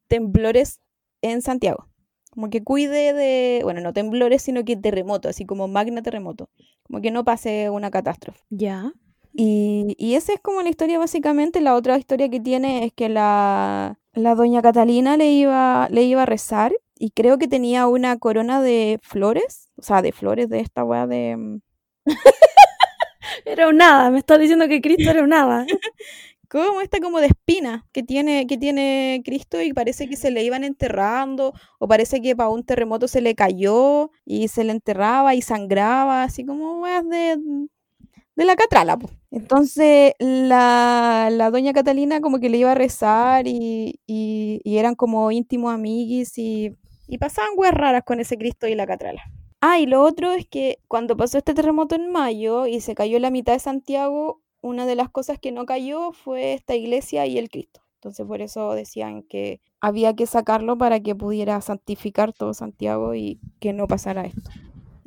temblores 0.09 0.81
en 1.23 1.43
Santiago. 1.43 1.87
Como 2.31 2.49
que 2.49 2.63
cuide 2.63 3.13
de, 3.13 3.61
bueno, 3.65 3.81
no 3.81 3.93
temblores, 3.93 4.43
sino 4.43 4.65
que 4.65 4.77
terremoto, 4.77 5.29
así 5.29 5.45
como 5.45 5.69
magna 5.69 6.03
terremoto. 6.03 6.49
Como 6.85 7.01
que 7.01 7.11
no 7.11 7.25
pase 7.25 7.71
una 7.71 7.91
catástrofe. 7.91 8.41
Ya. 8.51 8.93
Y, 9.43 9.97
y 9.97 10.17
esa 10.17 10.35
es 10.35 10.41
como 10.41 10.61
la 10.61 10.69
historia 10.69 10.99
básicamente. 10.99 11.63
La 11.63 11.75
otra 11.75 11.97
historia 11.97 12.29
que 12.29 12.41
tiene 12.41 12.85
es 12.85 12.93
que 12.93 13.09
la, 13.09 13.99
la 14.13 14.35
doña 14.35 14.61
Catalina 14.61 15.17
le 15.17 15.31
iba, 15.33 15.89
le 15.91 16.03
iba 16.03 16.25
a 16.25 16.27
rezar 16.27 16.75
y 16.99 17.13
creo 17.13 17.39
que 17.39 17.49
tenía 17.49 17.87
una 17.87 18.19
corona 18.19 18.61
de 18.61 19.01
flores, 19.03 19.71
o 19.77 19.83
sea, 19.83 20.03
de 20.03 20.13
flores 20.13 20.51
de 20.51 20.61
esta 20.61 20.85
weá 20.85 21.07
de... 21.07 21.37
Mm, 21.39 21.61
era 23.47 23.69
un 23.69 23.79
nada, 23.79 24.11
me 24.11 24.19
estás 24.19 24.41
diciendo 24.41 24.69
que 24.69 24.83
Cristo 24.83 25.11
era 25.11 25.23
un 25.23 25.31
nada. 25.31 25.65
como 26.51 26.83
esta 26.83 27.01
como 27.01 27.21
de 27.21 27.29
espina 27.29 27.87
que 27.93 28.03
tiene, 28.03 28.47
que 28.47 28.59
tiene 28.59 29.23
Cristo 29.25 29.63
y 29.63 29.73
parece 29.73 30.07
que 30.07 30.17
se 30.17 30.31
le 30.31 30.45
iban 30.45 30.65
enterrando 30.65 31.55
o 31.79 31.89
parece 31.89 32.21
que 32.21 32.37
para 32.37 32.51
un 32.51 32.65
terremoto 32.65 33.09
se 33.09 33.23
le 33.23 33.35
cayó 33.35 34.11
y 34.27 34.49
se 34.49 34.65
le 34.65 34.73
enterraba 34.73 35.35
y 35.35 35.41
sangraba, 35.41 36.25
así 36.25 36.45
como 36.45 36.83
weas 36.83 37.09
de, 37.09 37.39
de 38.41 38.47
la 38.47 38.57
catrala. 38.57 38.99
Entonces 39.31 40.15
la, 40.19 41.29
la, 41.31 41.51
doña 41.51 41.75
Catalina 41.75 42.23
como 42.23 42.41
que 42.41 42.49
le 42.49 42.57
iba 42.57 42.73
a 42.73 42.75
rezar 42.75 43.47
y, 43.47 44.01
y, 44.07 44.61
eran 44.65 44.95
como 44.95 45.31
íntimos 45.31 45.75
amiguis 45.75 46.39
y, 46.39 46.75
y 47.07 47.19
pasaban 47.19 47.51
weas 47.57 47.75
raras 47.75 48.03
con 48.05 48.19
ese 48.19 48.39
Cristo 48.39 48.67
y 48.67 48.75
la 48.75 48.87
catrala. 48.87 49.23
Ah, 49.61 49.79
y 49.79 49.85
lo 49.85 50.03
otro 50.03 50.33
es 50.33 50.49
que 50.49 50.79
cuando 50.89 51.19
pasó 51.19 51.37
este 51.37 51.53
terremoto 51.53 51.95
en 51.95 52.11
mayo 52.11 52.67
y 52.67 52.81
se 52.81 52.95
cayó 52.95 53.19
la 53.19 53.31
mitad 53.31 53.53
de 53.53 53.59
Santiago, 53.59 54.41
una 54.63 54.87
de 54.87 54.95
las 54.95 55.11
cosas 55.11 55.39
que 55.39 55.53
no 55.53 55.67
cayó 55.67 56.13
fue 56.13 56.55
esta 56.55 56.75
iglesia 56.75 57.27
y 57.27 57.37
el 57.37 57.51
Cristo. 57.51 57.83
Entonces 57.97 58.27
por 58.27 58.41
eso 58.41 58.73
decían 58.73 59.23
que 59.23 59.61
había 59.83 60.17
que 60.17 60.27
sacarlo 60.27 60.79
para 60.79 61.01
que 61.01 61.15
pudiera 61.15 61.61
santificar 61.61 62.33
todo 62.33 62.55
Santiago 62.55 63.15
y 63.15 63.39
que 63.61 63.75
no 63.75 63.87
pasara 63.87 64.25
esto. 64.25 64.51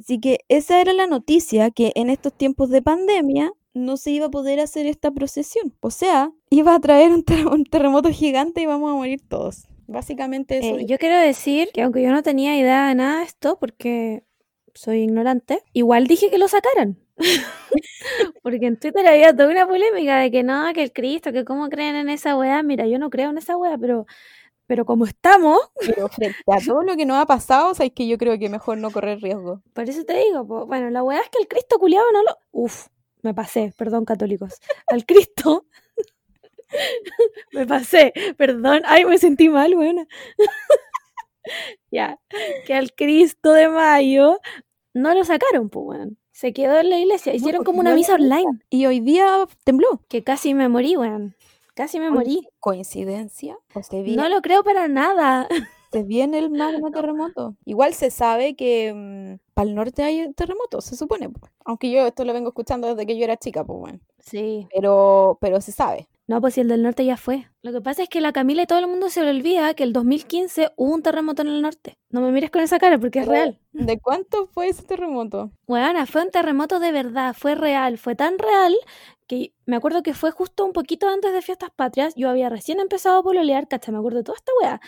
Así 0.04 0.20
que 0.20 0.40
esa 0.50 0.82
era 0.82 0.92
la 0.92 1.08
noticia, 1.08 1.72
que 1.72 1.94
en 1.96 2.10
estos 2.10 2.34
tiempos 2.34 2.70
de 2.70 2.82
pandemia 2.82 3.54
no 3.74 3.96
se 3.96 4.12
iba 4.12 4.26
a 4.26 4.32
poder 4.32 4.60
hacer 4.60 4.86
esta 4.86 5.12
procesión. 5.12 5.74
O 5.80 5.92
sea, 5.92 6.30
iba 6.50 6.76
a 6.76 6.80
traer 6.82 7.14
un, 7.14 7.24
terremoto 7.64 8.10
gigante 8.10 8.60
y 8.60 8.66
vamos 8.66 8.92
a 8.92 8.96
morir 8.96 9.22
todos. 9.26 9.64
Básicamente 9.88 10.58
eso. 10.58 10.78
Eh, 10.78 10.86
yo 10.88 10.98
quiero 10.98 11.18
decir 11.18 11.70
que 11.74 11.84
aunque 11.84 12.02
yo 12.02 12.12
no 12.12 12.22
tenía 12.22 12.60
idea 12.60 12.90
de 12.90 12.96
nada 12.96 13.20
de 13.20 13.24
esto, 13.24 13.58
porque 13.62 14.26
soy 14.74 15.04
ignorante, 15.04 15.64
igual 15.72 16.06
dije 16.06 16.30
que 16.30 16.38
lo 16.38 16.50
sacaran. 16.50 16.98
porque 18.44 18.66
en 18.66 18.78
Twitter 18.78 19.08
había 19.08 19.34
toda 19.34 19.52
una 19.52 19.66
polémica 19.66 20.20
de 20.20 20.32
que 20.32 20.44
no, 20.44 20.74
que 20.74 20.84
el 20.84 20.92
Cristo, 20.92 21.32
que 21.32 21.46
cómo 21.46 21.70
creen 21.70 21.96
en 21.96 22.10
esa 22.10 22.36
weá. 22.36 22.62
Mira, 22.62 22.88
yo 22.88 23.00
no 23.00 23.10
creo 23.10 23.30
en 23.30 23.38
esa 23.38 23.56
weá, 23.56 23.78
pero 23.78 24.06
Pero 24.68 24.86
como 24.86 25.06
estamos, 25.06 25.60
Pero 25.80 26.08
frente 26.10 26.38
a 26.48 26.60
todo 26.66 26.84
lo 26.84 26.96
que 26.96 27.06
nos 27.06 27.18
ha 27.18 27.26
pasado, 27.26 27.72
o 27.72 27.74
sea, 27.76 27.86
es 27.86 27.92
que 27.94 28.08
yo 28.08 28.18
creo 28.18 28.38
que 28.40 28.50
mejor 28.50 28.78
no 28.78 28.92
correr 28.92 29.20
riesgo. 29.22 29.62
por 29.74 29.90
eso 29.90 30.04
te 30.06 30.18
digo, 30.18 30.46
po, 30.48 30.66
bueno, 30.66 30.90
la 30.90 31.04
weá 31.04 31.20
es 31.20 31.30
que 31.30 31.40
el 31.40 31.48
Cristo 31.48 31.78
culiado 31.80 32.06
no 32.12 32.24
lo. 32.24 32.38
Uf, 32.52 32.88
me 33.22 33.34
pasé, 33.34 33.74
perdón, 33.78 34.06
católicos. 34.06 34.60
Al 34.88 35.06
Cristo. 35.06 35.66
me 37.52 37.66
pasé, 37.68 38.14
perdón. 38.38 38.82
Ay, 38.86 39.06
me 39.06 39.18
sentí 39.18 39.50
mal, 39.50 39.76
buena. 39.76 40.08
ya, 41.92 42.20
que 42.66 42.74
al 42.74 42.94
Cristo 42.94 43.52
de 43.54 43.68
mayo 43.70 44.40
no 44.94 45.14
lo 45.14 45.24
sacaron, 45.24 45.70
pues, 45.70 45.86
weón. 45.86 46.18
Se 46.32 46.52
quedó 46.52 46.80
en 46.80 46.90
la 46.90 46.98
iglesia. 46.98 47.34
Hicieron 47.34 47.64
como 47.64 47.80
una 47.80 47.92
es 47.92 47.96
misa. 47.96 48.16
online. 48.16 48.60
Y 48.70 48.88
hoy 48.88 49.00
día 49.02 49.48
tembló. 49.64 50.02
Que 50.10 50.24
casi 50.24 50.56
me 50.56 50.68
morí, 50.68 50.98
weón. 50.98 51.36
Casi 51.74 52.00
me 52.00 52.12
morí. 52.12 52.48
¿Coincidencia? 52.60 53.58
¿O 53.74 53.82
se 53.82 54.02
viene, 54.04 54.22
No 54.22 54.30
lo 54.30 54.42
creo 54.42 54.64
para 54.64 54.88
nada. 54.88 55.48
se 55.92 56.04
viene 56.04 56.40
el 56.40 56.50
magno 56.50 56.92
terremoto? 56.92 57.56
Igual 57.66 57.94
se 57.94 58.12
sabe 58.12 58.56
que 58.56 59.40
para 59.54 59.70
el 59.70 59.76
norte 59.76 60.04
hay 60.04 60.32
terremotos, 60.34 60.86
se 60.86 60.96
supone. 60.96 61.30
po. 61.30 61.40
Aunque 61.66 61.92
yo 61.92 62.06
esto 62.06 62.26
lo 62.26 62.34
vengo 62.34 62.50
escuchando 62.50 62.88
desde 62.88 63.06
que 63.06 63.18
yo 63.18 63.24
era 63.24 63.38
chica, 63.38 63.64
pues 63.64 63.80
bueno. 63.80 64.00
Sí. 64.20 64.68
Pero, 64.74 65.38
pero 65.42 65.62
se 65.62 65.72
sabe. 65.72 66.08
No, 66.26 66.40
pues 66.40 66.54
si 66.54 66.62
el 66.62 66.70
del 66.70 66.84
norte 66.84 67.04
ya 67.04 67.18
fue. 67.18 67.50
Lo 67.62 67.74
que 67.74 67.82
pasa 67.82 68.04
es 68.04 68.10
que 68.10 68.22
la 68.22 68.32
Camila 68.32 68.64
y 68.64 68.66
todo 68.66 68.80
el 68.80 68.88
mundo 68.88 69.10
se 69.10 69.22
le 69.24 69.30
olvida 69.30 69.74
que 69.74 69.84
el 69.84 69.92
2015 69.92 70.72
hubo 70.78 70.94
un 70.94 71.04
terremoto 71.04 71.42
en 71.42 71.50
el 71.50 71.62
norte. 71.62 71.98
No 72.10 72.22
me 72.22 72.32
mires 72.32 72.50
con 72.50 72.62
esa 72.62 72.80
cara 72.80 72.98
porque 72.98 73.20
es 73.20 73.28
real. 73.28 73.60
¿De 73.74 74.00
cuánto 74.00 74.48
fue 74.48 74.70
ese 74.70 74.84
terremoto? 74.84 75.52
Weona, 75.68 76.06
fue 76.06 76.24
un 76.24 76.32
terremoto 76.32 76.80
de 76.80 76.94
verdad, 76.94 77.36
fue 77.38 77.56
real, 77.56 77.98
fue 77.98 78.16
tan 78.16 78.38
real 78.38 78.74
que 79.28 79.54
me 79.66 79.76
acuerdo 79.76 80.02
que 80.04 80.14
fue 80.14 80.32
justo 80.32 80.66
un 80.66 80.74
poquito 80.74 81.10
antes 81.10 81.34
de 81.34 81.42
Fiestas 81.42 81.72
Patrias. 81.76 82.14
Yo 82.16 82.30
había 82.30 82.50
recién 82.50 82.80
empezado 82.80 83.18
a 83.20 83.24
pololear, 83.24 83.68
cacha, 83.68 83.92
me 83.92 83.98
acuerdo 83.98 84.20
de 84.20 84.24
toda 84.24 84.38
esta 84.38 84.52
weá. 84.62 84.82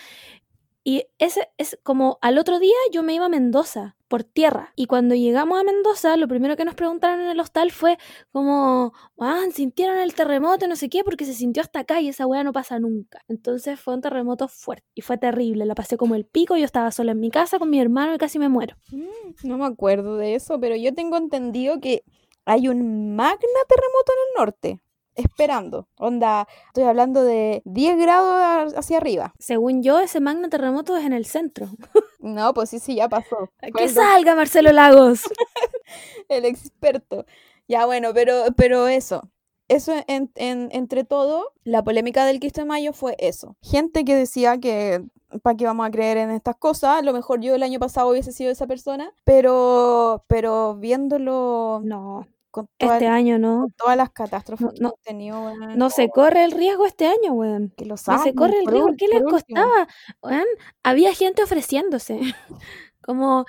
Y 0.88 1.08
ese 1.18 1.50
es 1.58 1.80
como 1.82 2.20
al 2.22 2.38
otro 2.38 2.60
día 2.60 2.76
yo 2.92 3.02
me 3.02 3.16
iba 3.16 3.26
a 3.26 3.30
Mendoza 3.30 3.98
por 4.08 4.24
tierra. 4.24 4.72
Y 4.76 4.86
cuando 4.86 5.16
llegamos 5.16 5.60
a 5.60 5.64
Mendoza, 5.64 6.16
lo 6.16 6.28
primero 6.28 6.56
que 6.56 6.64
nos 6.64 6.76
preguntaron 6.76 7.22
en 7.22 7.28
el 7.30 7.40
hostal 7.40 7.72
fue 7.72 7.98
como, 8.32 8.94
"Weón, 9.18 9.52
sintieron 9.52 9.98
el 9.98 10.14
terremoto, 10.14 10.68
no 10.68 10.76
sé 10.76 10.88
qué, 10.90 11.04
porque 11.04 11.26
se 11.26 11.34
sintió 11.34 11.64
hasta 11.64 11.80
acá 11.80 12.02
y 12.02 12.10
esa 12.10 12.28
weá 12.28 12.44
no 12.44 12.54
pasa 12.54 12.78
nunca. 12.78 13.20
Entonces 13.28 13.80
fue 13.80 13.96
un 13.96 14.02
terremoto 14.02 14.48
fuerte 14.48 14.86
y 14.94 15.02
fue 15.02 15.18
terrible. 15.18 15.66
La 15.66 15.74
pasé 15.74 15.98
como 15.98 16.14
el 16.14 16.26
pico, 16.26 16.56
yo 16.56 16.66
estaba 16.66 16.92
sola 16.92 17.14
en 17.14 17.20
mi 17.20 17.32
casa 17.32 17.58
con 17.58 17.72
mi 17.72 17.80
hermano 17.82 18.14
y 18.14 18.20
casi 18.20 18.38
me 18.38 18.48
muero. 18.48 18.76
Mm, 18.92 19.48
No 19.48 19.58
me 19.58 19.66
acuerdo 19.66 20.18
de 20.18 20.36
eso, 20.36 20.60
pero 20.60 20.76
yo 20.76 20.94
tengo 20.94 21.18
entendido 21.18 21.80
que 21.80 22.04
hay 22.46 22.68
un 22.68 23.16
magna 23.16 23.60
terremoto 23.68 24.12
en 24.14 24.20
el 24.30 24.40
norte. 24.46 24.82
Esperando. 25.16 25.88
Onda, 25.98 26.48
estoy 26.68 26.84
hablando 26.84 27.24
de 27.24 27.62
10 27.66 27.98
grados 27.98 28.74
hacia 28.76 28.98
arriba. 28.98 29.34
Según 29.40 29.82
yo, 29.84 30.00
ese 30.00 30.20
magno 30.20 30.50
terremoto 30.50 30.96
es 30.98 31.06
en 31.06 31.14
el 31.14 31.26
centro. 31.26 31.68
No, 32.20 32.56
pues 32.56 32.72
sí, 32.72 32.80
sí, 32.80 32.96
ya 32.96 33.08
pasó. 33.08 33.52
¡Que 33.78 33.88
salga 33.88 34.34
Marcelo 34.34 34.72
Lagos! 34.72 35.22
el 36.30 36.44
experto. 36.46 37.26
Ya, 37.68 37.86
bueno, 37.86 38.16
pero, 38.16 38.46
pero 38.58 38.88
eso. 38.88 39.30
Eso 39.68 39.94
en- 40.08 40.32
en- 40.36 40.70
entre 40.72 41.04
todo, 41.04 41.52
la 41.64 41.84
polémica 41.84 42.26
del 42.26 42.40
15 42.40 42.62
de 42.62 42.66
mayo 42.66 42.94
fue 42.94 43.16
eso. 43.20 43.58
Gente 43.62 44.06
que 44.06 44.16
decía 44.16 44.60
que 44.60 45.04
para 45.44 45.56
qué 45.56 45.66
vamos 45.66 45.88
a 45.88 45.92
creer 45.92 46.18
en 46.18 46.32
estas 46.32 46.56
cosas, 46.56 46.98
a 46.98 47.02
lo 47.04 47.14
mejor 47.14 47.42
yo 47.42 47.54
el 47.54 47.62
año 47.64 47.80
pasado 47.80 48.10
hubiese 48.10 48.32
sido 48.32 48.52
esa 48.52 48.66
persona, 48.66 49.12
pero, 49.24 50.24
pero 50.28 50.76
viéndolo 50.78 51.82
No, 51.84 52.28
con, 52.56 52.70
este 52.80 53.08
año 53.08 53.38
no. 53.38 53.62
con 53.62 53.72
todas 53.74 53.98
las 53.98 54.12
catástrofes 54.12 54.68
No, 54.68 54.72
que 54.72 54.82
no. 54.82 54.94
tenido, 55.04 55.42
weón, 55.44 55.78
No 55.78 55.90
se 55.90 56.10
corre 56.10 56.46
el 56.46 56.52
riesgo 56.52 56.86
este 56.86 57.08
año, 57.08 57.34
weón. 57.34 57.74
que 57.76 57.86
lo 57.86 57.96
No 58.08 58.24
se 58.24 58.34
corre 58.34 58.60
el 58.60 58.68
riesgo. 58.68 58.92
¿Qué 58.98 59.08
les 59.10 59.24
costaba? 59.24 59.88
Weón, 60.22 60.46
había 60.84 61.14
gente 61.14 61.44
ofreciéndose. 61.44 62.20
Como 63.02 63.46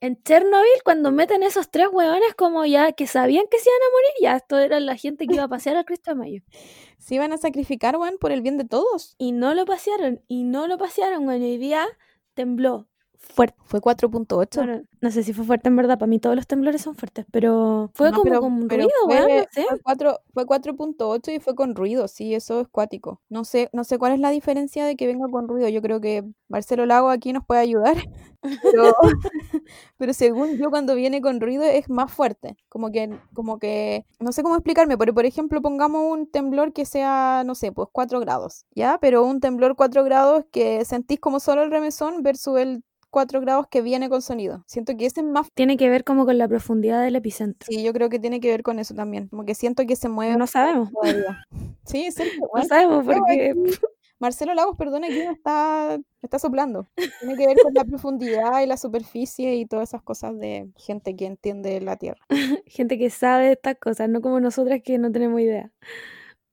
en 0.00 0.20
Chernobyl, 0.22 0.82
cuando 0.84 1.12
meten 1.12 1.42
esos 1.42 1.70
tres 1.70 1.88
weones, 1.90 2.34
como 2.36 2.64
ya 2.66 2.92
que 2.92 3.06
sabían 3.06 3.46
que 3.50 3.58
se 3.58 3.68
iban 3.68 3.80
a 3.80 3.92
morir, 3.92 4.10
ya 4.20 4.36
esto 4.36 4.58
era 4.58 4.80
la 4.80 4.96
gente 4.96 5.26
que 5.26 5.34
iba 5.34 5.44
a 5.44 5.48
pasear 5.48 5.76
al 5.76 5.84
Cristo 5.84 6.10
de 6.10 6.14
Mayo. 6.16 6.42
Se 6.98 7.14
iban 7.14 7.32
a 7.32 7.38
sacrificar, 7.38 7.96
weón, 7.96 8.16
por 8.18 8.32
el 8.32 8.42
bien 8.42 8.58
de 8.58 8.64
todos. 8.64 9.14
Y 9.18 9.30
no 9.32 9.54
lo 9.54 9.64
pasearon, 9.66 10.20
y 10.26 10.42
no 10.42 10.66
lo 10.66 10.78
pasearon, 10.78 11.26
weón. 11.28 11.42
Hoy 11.42 11.56
día 11.58 11.86
tembló 12.34 12.88
fuerte. 13.18 13.56
Fue 13.64 13.80
4.8. 13.80 14.56
Bueno, 14.64 14.82
no 15.00 15.10
sé 15.10 15.22
si 15.22 15.32
fue 15.32 15.44
fuerte 15.44 15.68
en 15.68 15.76
verdad, 15.76 15.98
para 15.98 16.08
mí 16.08 16.18
todos 16.18 16.34
los 16.36 16.46
temblores 16.46 16.80
son 16.82 16.94
fuertes, 16.96 17.26
pero 17.30 17.90
fue 17.94 18.10
No, 18.10 18.16
como 18.18 18.24
pero- 18.24 18.40
con 18.40 18.52
un 18.54 18.68
ruido, 18.70 18.88
fue, 19.04 19.20
no 19.20 19.44
sé. 19.50 19.64
fue 19.68 19.80
cuatro- 19.82 20.20
fue 20.32 20.46
4.8 20.46 21.30
y 21.32 21.38
fue 21.40 21.54
con 21.54 21.74
ruido, 21.74 22.08
sí, 22.08 22.34
eso 22.34 22.60
es 22.62 22.68
cuático. 22.68 23.20
No 23.28 23.44
sé, 23.44 23.68
no 23.72 23.84
sé 23.84 23.98
cuál 23.98 24.12
es 24.12 24.20
la 24.20 24.30
diferencia 24.30 24.84
de 24.86 24.96
que 24.96 25.06
venga 25.06 25.28
con 25.28 25.48
ruido. 25.48 25.68
Yo 25.68 25.82
creo 25.82 26.00
que 26.00 26.24
Marcelo 26.48 26.86
Lago 26.86 27.10
aquí 27.10 27.32
nos 27.32 27.44
puede 27.44 27.60
ayudar. 27.60 27.96
Pero, 28.62 28.94
pero 29.96 30.12
según 30.12 30.56
yo, 30.58 30.70
cuando 30.70 30.94
viene 30.94 31.20
con 31.20 31.40
ruido 31.40 31.64
es 31.64 31.90
más 31.90 32.12
fuerte. 32.12 32.56
Como 32.68 32.90
que, 32.92 33.10
como 33.34 33.58
que, 33.58 34.04
no 34.20 34.30
sé 34.32 34.44
cómo 34.44 34.54
explicarme, 34.54 34.96
pero 34.96 35.12
por 35.12 35.26
ejemplo, 35.26 35.60
pongamos 35.60 36.04
un 36.12 36.30
temblor 36.30 36.72
que 36.72 36.84
sea, 36.86 37.42
no 37.44 37.56
sé, 37.56 37.72
pues 37.72 37.88
4 37.90 38.20
grados, 38.20 38.64
¿ya? 38.76 38.98
Pero 39.00 39.24
un 39.24 39.40
temblor 39.40 39.74
4 39.74 40.04
grados 40.04 40.44
que 40.52 40.84
sentís 40.84 41.18
como 41.18 41.40
solo 41.40 41.62
el 41.62 41.70
remesón 41.72 42.22
versus 42.22 42.58
el 42.60 42.84
4 43.10 43.40
grados 43.40 43.66
que 43.70 43.82
viene 43.82 44.08
con 44.08 44.22
sonido. 44.22 44.64
Siento 44.66 44.96
que 44.96 45.06
ese 45.06 45.20
es 45.20 45.26
más 45.26 45.48
Tiene 45.54 45.76
que 45.76 45.88
ver 45.88 46.04
como 46.04 46.24
con 46.24 46.38
la 46.38 46.48
profundidad 46.48 47.02
del 47.02 47.16
epicentro. 47.16 47.66
Sí, 47.70 47.82
yo 47.82 47.92
creo 47.92 48.08
que 48.08 48.18
tiene 48.18 48.40
que 48.40 48.50
ver 48.50 48.62
con 48.62 48.78
eso 48.78 48.94
también. 48.94 49.28
Como 49.28 49.44
que 49.44 49.54
siento 49.54 49.86
que 49.86 49.96
se 49.96 50.08
mueve 50.08 50.36
No 50.36 50.46
sabemos. 50.46 50.90
todavía. 50.92 51.44
Sí, 51.84 52.10
sí, 52.12 52.22
No 52.54 52.64
sabemos 52.64 53.04
porque 53.04 53.54
Marcelo 54.20 54.52
Lagos, 54.54 54.76
perdona, 54.76 55.06
que 55.08 55.26
me 55.26 55.32
está, 55.32 55.96
me 55.96 56.26
está 56.26 56.38
soplando. 56.38 56.88
Tiene 57.20 57.36
que 57.36 57.46
ver 57.46 57.56
con 57.62 57.72
la 57.72 57.84
profundidad 57.84 58.60
y 58.62 58.66
la 58.66 58.76
superficie 58.76 59.54
y 59.54 59.66
todas 59.66 59.90
esas 59.90 60.02
cosas 60.02 60.36
de 60.38 60.68
gente 60.76 61.14
que 61.14 61.26
entiende 61.26 61.80
la 61.80 61.96
Tierra. 61.96 62.20
gente 62.66 62.98
que 62.98 63.10
sabe 63.10 63.52
estas 63.52 63.76
cosas, 63.76 64.08
no 64.08 64.20
como 64.20 64.40
nosotras 64.40 64.80
que 64.82 64.98
no 64.98 65.12
tenemos 65.12 65.40
idea. 65.40 65.70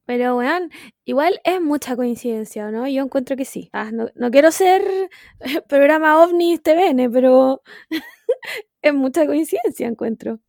Pero, 0.06 0.38
weón, 0.38 0.70
igual 1.04 1.40
es 1.44 1.60
mucha 1.62 1.96
coincidencia, 1.96 2.70
¿no? 2.72 2.88
Yo 2.88 3.04
encuentro 3.04 3.36
que 3.36 3.46
sí. 3.46 3.70
Ah, 3.74 3.92
no, 3.92 4.10
no 4.16 4.32
quiero 4.32 4.52
ser 4.52 4.84
programa 5.68 6.24
OVNI 6.24 6.60
TVN, 6.60 7.12
pero 7.12 7.62
es 8.82 8.94
mucha 8.94 9.26
coincidencia, 9.26 9.88
encuentro. 9.88 10.40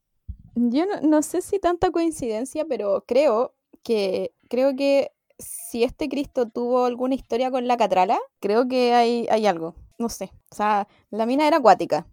Yo 0.55 0.87
no, 0.87 1.01
no 1.03 1.23
sé 1.23 1.43
si 1.43 1.59
tanta 1.59 1.91
coincidencia, 1.91 2.65
pero 2.67 3.05
creo 3.07 3.55
que, 3.83 4.33
creo 4.49 4.77
que 4.77 5.13
si 5.39 5.85
este 5.85 6.09
Cristo 6.09 6.49
tuvo 6.49 6.87
alguna 6.87 7.15
historia 7.15 7.51
con 7.51 7.67
la 7.67 7.77
Catrala, 7.77 8.19
creo 8.41 8.69
que 8.69 8.95
hay, 8.95 9.27
hay 9.31 9.47
algo. 9.47 9.75
No 9.99 10.09
sé. 10.09 10.31
O 10.51 10.55
sea, 10.55 10.89
la 11.11 11.27
mina 11.27 11.47
era 11.47 11.59
acuática, 11.59 12.07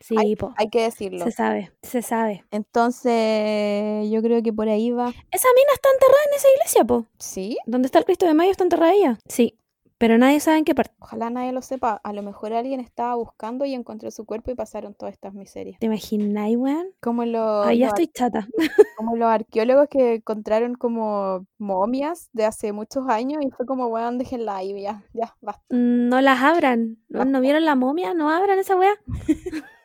Sí, 0.00 0.36
po, 0.36 0.52
hay 0.56 0.68
que 0.68 0.82
decirlo. 0.82 1.24
se 1.24 1.30
sabe, 1.30 1.72
se 1.82 2.02
sabe. 2.02 2.44
Entonces, 2.50 4.10
yo 4.10 4.22
creo 4.22 4.42
que 4.42 4.52
por 4.52 4.68
ahí 4.68 4.90
va. 4.90 5.08
Esa 5.08 5.48
mina 5.54 5.72
está 5.74 5.88
enterrada 5.90 6.22
en 6.30 6.36
esa 6.36 6.48
iglesia, 6.56 6.84
po. 6.84 7.06
Sí, 7.18 7.58
¿Dónde 7.66 7.86
está 7.86 7.98
el 7.98 8.04
Cristo 8.04 8.26
de 8.26 8.34
Mayo? 8.34 8.50
¿Está 8.50 8.64
enterrada 8.64 8.92
ella? 8.92 9.18
Sí, 9.28 9.58
pero 9.98 10.18
nadie 10.18 10.40
sabe 10.40 10.58
en 10.58 10.64
qué 10.64 10.74
parte. 10.74 10.92
ojalá 10.98 11.30
nadie 11.30 11.52
lo 11.52 11.62
sepa. 11.62 12.00
A 12.04 12.12
lo 12.12 12.22
mejor 12.22 12.52
alguien 12.52 12.80
estaba 12.80 13.14
buscando 13.14 13.64
y 13.64 13.72
encontró 13.72 14.10
su 14.10 14.26
cuerpo 14.26 14.50
y 14.50 14.54
pasaron 14.54 14.94
todas 14.94 15.14
estas 15.14 15.32
miserias. 15.32 15.78
¿Te 15.78 15.86
imagináis, 15.86 16.56
weón? 16.58 16.88
Como 17.00 17.24
los, 17.24 17.66
Ay, 17.66 17.78
ya 17.78 17.86
los 17.86 17.94
estoy 17.94 18.08
chata. 18.08 18.46
como 18.98 19.16
los 19.16 19.28
arqueólogos 19.28 19.88
que 19.88 20.16
encontraron 20.16 20.74
como 20.74 21.46
momias 21.56 22.28
de 22.34 22.44
hace 22.44 22.72
muchos 22.72 23.08
años 23.08 23.42
y 23.42 23.50
fue 23.50 23.64
como, 23.64 23.86
weón, 23.86 24.18
déjenla 24.18 24.56
ahí, 24.56 24.82
ya, 24.82 25.02
ya, 25.14 25.34
basta. 25.40 25.64
No 25.70 26.20
las 26.20 26.42
abran. 26.42 26.98
¿No, 27.08 27.24
¿No 27.24 27.40
vieron 27.40 27.64
la 27.64 27.74
momia? 27.74 28.12
¿No 28.12 28.28
abran 28.30 28.58
esa 28.58 28.76
weá? 28.76 28.92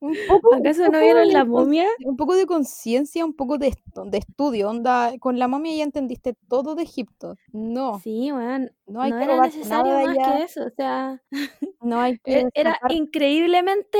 Un 0.00 0.14
poco, 0.28 0.50
un 0.50 0.58
¿Acaso 0.60 0.82
no 0.82 0.86
poco 0.90 1.00
vieron 1.00 1.32
la 1.32 1.44
momia? 1.44 1.86
Un 2.04 2.16
poco 2.16 2.36
de 2.36 2.46
conciencia, 2.46 3.24
un 3.24 3.34
poco 3.34 3.58
de, 3.58 3.74
de 4.06 4.18
estudio, 4.18 4.70
onda, 4.70 5.12
con 5.18 5.38
la 5.38 5.48
momia 5.48 5.74
ya 5.74 5.84
entendiste 5.84 6.34
todo 6.48 6.74
de 6.74 6.84
Egipto. 6.84 7.34
No, 7.52 7.98
Sí, 7.98 8.30
weón. 8.30 8.70
no 8.86 9.02
hay 9.02 9.10
No 9.10 9.18
que 9.18 9.24
era 9.24 9.40
necesario 9.40 9.92
más 9.94 10.06
allá, 10.06 10.36
que 10.36 10.42
eso. 10.44 10.64
O 10.66 10.70
sea, 10.70 11.22
no 11.82 12.00
hay 12.00 12.18
que 12.18 12.40
e- 12.40 12.48
era 12.54 12.78
increíblemente, 12.90 13.98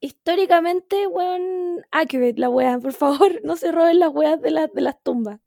históricamente, 0.00 1.06
weón, 1.06 1.84
accurate 1.90 2.34
la 2.40 2.48
weá. 2.48 2.78
Por 2.80 2.92
favor, 2.92 3.40
no 3.44 3.56
se 3.56 3.70
roben 3.72 4.00
las 4.00 4.10
weas 4.12 4.40
de, 4.40 4.50
las 4.50 4.72
de 4.72 4.80
las 4.80 5.00
tumbas. 5.02 5.40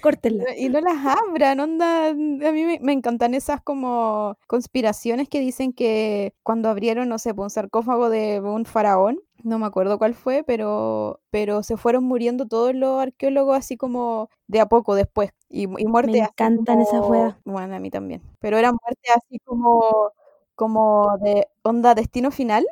Córtenlas. 0.00 0.48
No, 0.48 0.54
Y 0.56 0.68
no 0.68 0.80
las 0.80 0.96
abran, 1.04 1.60
onda. 1.60 2.08
A 2.08 2.14
mí 2.14 2.64
me, 2.64 2.78
me 2.80 2.92
encantan 2.92 3.34
esas 3.34 3.60
como 3.62 4.36
conspiraciones 4.46 5.28
que 5.28 5.40
dicen 5.40 5.72
que 5.72 6.34
cuando 6.42 6.68
abrieron, 6.68 7.08
no 7.08 7.18
sé, 7.18 7.32
un 7.36 7.50
sarcófago 7.50 8.08
de 8.10 8.40
un 8.40 8.64
faraón, 8.64 9.20
no 9.42 9.58
me 9.58 9.66
acuerdo 9.66 9.98
cuál 9.98 10.14
fue, 10.14 10.42
pero, 10.44 11.20
pero 11.30 11.62
se 11.62 11.76
fueron 11.76 12.04
muriendo 12.04 12.46
todos 12.46 12.74
los 12.74 13.00
arqueólogos 13.00 13.56
así 13.56 13.76
como 13.76 14.30
de 14.46 14.60
a 14.60 14.66
poco 14.66 14.94
después. 14.94 15.30
Y, 15.48 15.62
y 15.64 15.86
muerte 15.86 16.12
Me 16.12 16.18
encantan 16.18 16.80
esas 16.80 17.00
weas. 17.08 17.34
Bueno, 17.44 17.74
a 17.74 17.78
mí 17.78 17.90
también. 17.90 18.22
Pero 18.40 18.56
eran 18.58 18.76
muertes 18.82 19.12
así 19.16 19.38
como, 19.40 20.12
como 20.54 21.16
de 21.22 21.48
onda 21.62 21.94
destino 21.94 22.30
final. 22.30 22.66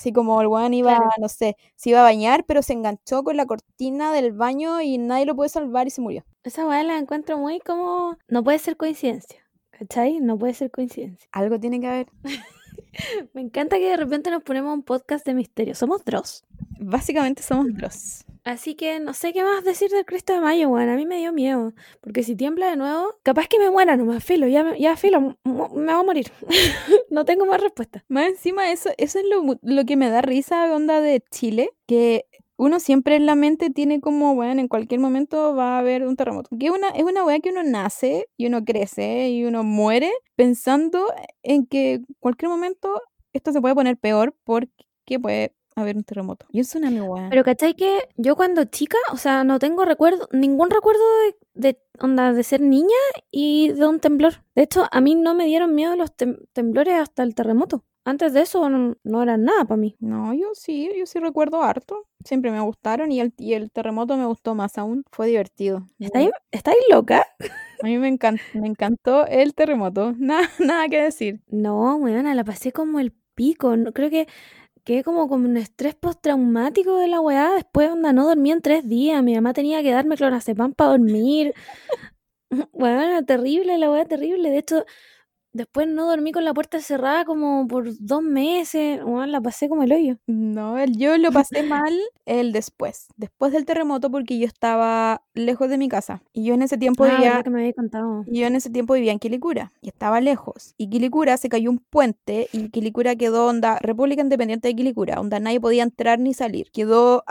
Así 0.00 0.14
como 0.14 0.40
el 0.40 0.46
weón 0.46 0.72
iba, 0.72 0.96
Claro. 0.96 1.10
no 1.20 1.28
sé, 1.28 1.58
se 1.76 1.90
iba 1.90 2.00
a 2.00 2.04
bañar, 2.04 2.44
pero 2.46 2.62
se 2.62 2.72
enganchó 2.72 3.22
con 3.22 3.36
la 3.36 3.44
cortina 3.44 4.14
del 4.14 4.32
baño 4.32 4.80
y 4.80 4.96
nadie 4.96 5.26
lo 5.26 5.36
puede 5.36 5.50
salvar 5.50 5.86
y 5.86 5.90
se 5.90 6.00
murió. 6.00 6.24
Esa 6.42 6.66
weá 6.66 6.82
la 6.84 6.96
encuentro 6.96 7.36
muy 7.36 7.60
como. 7.60 8.16
No 8.26 8.42
puede 8.42 8.58
ser 8.58 8.78
coincidencia. 8.78 9.40
¿Cachai? 9.72 10.20
No 10.20 10.38
puede 10.38 10.54
ser 10.54 10.70
coincidencia. 10.70 11.28
Algo 11.32 11.60
tiene 11.60 11.80
que 11.80 11.86
haber. 11.86 12.06
Me 13.34 13.42
encanta 13.42 13.76
que 13.76 13.90
de 13.90 13.96
repente 13.98 14.30
nos 14.30 14.42
ponemos 14.42 14.72
un 14.72 14.82
podcast 14.84 15.26
de 15.26 15.34
misterio. 15.34 15.74
Somos 15.74 16.02
Dross. 16.02 16.44
Básicamente 16.80 17.42
somos 17.42 17.66
Dross. 17.74 18.24
Así 18.42 18.74
que 18.74 19.00
no 19.00 19.12
sé 19.12 19.34
qué 19.34 19.44
más 19.44 19.64
decir 19.64 19.90
del 19.90 20.06
Cristo 20.06 20.32
de 20.32 20.40
Mayo, 20.40 20.70
weón. 20.70 20.88
A 20.88 20.96
mí 20.96 21.04
me 21.04 21.18
dio 21.18 21.30
miedo. 21.30 21.74
Porque 22.00 22.22
si 22.22 22.34
tiembla 22.36 22.70
de 22.70 22.76
nuevo, 22.76 23.14
capaz 23.22 23.48
que 23.48 23.58
me 23.58 23.70
muera 23.70 23.96
nomás, 23.96 24.24
filo. 24.24 24.48
Ya, 24.48 24.74
ya 24.78 24.96
filo, 24.96 25.36
me 25.44 25.62
voy 25.74 25.90
a 25.90 26.02
morir. 26.02 26.32
no 27.10 27.26
tengo 27.26 27.44
más 27.44 27.60
respuesta. 27.60 28.02
Más 28.08 28.28
encima, 28.28 28.72
eso, 28.72 28.90
eso 28.96 29.18
es 29.18 29.26
lo, 29.26 29.58
lo 29.62 29.84
que 29.84 29.96
me 29.96 30.08
da 30.08 30.22
risa, 30.22 30.74
onda 30.74 31.02
de 31.02 31.22
Chile. 31.30 31.70
Que 31.86 32.24
uno 32.56 32.80
siempre 32.80 33.16
en 33.16 33.26
la 33.26 33.34
mente 33.34 33.68
tiene 33.68 34.00
como, 34.00 34.34
bueno, 34.34 34.60
en 34.60 34.68
cualquier 34.68 35.00
momento 35.00 35.54
va 35.54 35.76
a 35.76 35.78
haber 35.80 36.06
un 36.06 36.16
terremoto. 36.16 36.48
Que 36.58 36.70
una, 36.70 36.88
es 36.88 37.04
una 37.04 37.24
weá 37.24 37.40
que 37.40 37.50
uno 37.50 37.62
nace 37.62 38.26
y 38.38 38.46
uno 38.46 38.64
crece 38.64 39.28
y 39.28 39.44
uno 39.44 39.64
muere 39.64 40.10
pensando 40.34 41.06
en 41.42 41.66
que 41.66 41.92
en 41.92 42.06
cualquier 42.20 42.48
momento 42.48 43.02
esto 43.34 43.52
se 43.52 43.60
puede 43.60 43.74
poner 43.74 43.98
peor 43.98 44.34
porque 44.44 45.20
puede 45.20 45.54
haber 45.80 45.96
un 45.96 46.04
terremoto. 46.04 46.46
Y 46.50 46.60
es 46.60 46.74
una 46.74 46.90
weá. 46.90 47.28
Pero 47.30 47.44
¿cachai 47.44 47.74
que 47.74 48.08
yo 48.16 48.36
cuando 48.36 48.64
chica, 48.64 48.98
o 49.12 49.16
sea, 49.16 49.44
no 49.44 49.58
tengo 49.58 49.84
recuerdo, 49.84 50.28
ningún 50.32 50.70
recuerdo 50.70 51.02
de, 51.54 51.78
onda, 51.98 52.32
de 52.32 52.42
ser 52.42 52.60
niña 52.60 52.96
y 53.30 53.72
de 53.72 53.86
un 53.86 54.00
temblor. 54.00 54.44
De 54.54 54.62
hecho, 54.62 54.86
a 54.90 55.00
mí 55.00 55.14
no 55.14 55.34
me 55.34 55.46
dieron 55.46 55.74
miedo 55.74 55.96
los 55.96 56.12
temblores 56.52 56.94
hasta 56.94 57.22
el 57.22 57.34
terremoto. 57.34 57.84
Antes 58.04 58.32
de 58.32 58.40
eso 58.40 58.68
no, 58.70 58.96
no 59.04 59.22
eran 59.22 59.44
nada 59.44 59.64
para 59.64 59.76
mí. 59.76 59.94
No, 60.00 60.32
yo 60.32 60.48
sí, 60.54 60.90
yo 60.98 61.04
sí 61.04 61.18
recuerdo 61.18 61.62
harto. 61.62 62.06
Siempre 62.24 62.50
me 62.50 62.60
gustaron 62.60 63.12
y 63.12 63.20
el, 63.20 63.34
y 63.36 63.52
el 63.52 63.70
terremoto 63.70 64.16
me 64.16 64.26
gustó 64.26 64.54
más 64.54 64.78
aún. 64.78 65.04
Fue 65.12 65.26
divertido. 65.26 65.86
¿Estáis, 65.98 66.30
¿estáis 66.50 66.78
loca? 66.90 67.26
A 67.82 67.86
mí 67.86 67.98
me, 67.98 68.08
encantó, 68.08 68.42
me 68.54 68.68
encantó 68.68 69.26
el 69.26 69.54
terremoto. 69.54 70.12
Nada, 70.18 70.48
nada 70.58 70.88
que 70.88 71.02
decir. 71.02 71.40
No, 71.48 71.98
bueno, 71.98 72.34
la 72.34 72.44
pasé 72.44 72.72
como 72.72 73.00
el 73.00 73.12
pico. 73.34 73.74
creo 73.94 74.10
que 74.10 74.28
quedé 74.84 75.04
como 75.04 75.28
con 75.28 75.44
un 75.44 75.56
estrés 75.56 75.94
postraumático 75.94 76.96
de 76.96 77.08
la 77.08 77.20
weá. 77.20 77.52
Después, 77.54 77.90
onda, 77.90 78.12
no 78.12 78.26
dormí 78.26 78.50
en 78.52 78.60
tres 78.62 78.88
días. 78.88 79.22
Mi 79.22 79.34
mamá 79.34 79.52
tenía 79.52 79.82
que 79.82 79.92
darme 79.92 80.16
clonazepam 80.16 80.74
para 80.74 80.90
dormir. 80.90 81.54
bueno, 82.72 83.24
terrible, 83.24 83.78
la 83.78 83.90
weá 83.90 84.04
terrible. 84.04 84.50
De 84.50 84.58
hecho, 84.58 84.84
Después 85.52 85.88
no 85.88 86.06
dormí 86.06 86.32
con 86.32 86.44
la 86.44 86.54
puerta 86.54 86.80
cerrada 86.80 87.24
como 87.24 87.66
por 87.66 87.88
dos 87.98 88.22
meses. 88.22 89.02
Bueno, 89.02 89.26
la 89.26 89.40
pasé 89.40 89.68
como 89.68 89.82
el 89.82 89.92
hoyo. 89.92 90.16
No, 90.26 90.82
yo 90.84 91.18
lo 91.18 91.32
pasé 91.32 91.62
mal 91.62 91.92
el 92.24 92.52
después. 92.52 93.08
Después 93.16 93.52
del 93.52 93.64
terremoto 93.64 94.10
porque 94.10 94.38
yo 94.38 94.46
estaba 94.46 95.22
lejos 95.34 95.68
de 95.68 95.78
mi 95.78 95.88
casa. 95.88 96.22
Y 96.32 96.44
yo 96.44 96.54
en 96.54 96.62
ese 96.62 96.78
tiempo 96.78 97.04
ah, 97.04 97.08
vivía... 97.08 97.42
que 97.42 97.50
me 97.50 97.60
había 97.60 97.72
contado. 97.72 98.24
Yo 98.26 98.46
en 98.46 98.54
ese 98.54 98.70
tiempo 98.70 98.94
vivía 98.94 99.12
en 99.12 99.18
Quilicura. 99.18 99.72
Y 99.80 99.88
estaba 99.88 100.20
lejos. 100.20 100.74
Y 100.76 100.88
Quilicura 100.88 101.36
se 101.36 101.48
cayó 101.48 101.70
un 101.70 101.78
puente. 101.78 102.48
Y 102.52 102.70
Quilicura 102.70 103.16
quedó 103.16 103.46
onda... 103.46 103.78
República 103.80 104.22
Independiente 104.22 104.68
de 104.68 104.76
Quilicura. 104.76 105.20
Onda 105.20 105.40
nadie 105.40 105.60
podía 105.60 105.82
entrar 105.82 106.20
ni 106.20 106.34
salir. 106.34 106.70
Quedó 106.70 107.24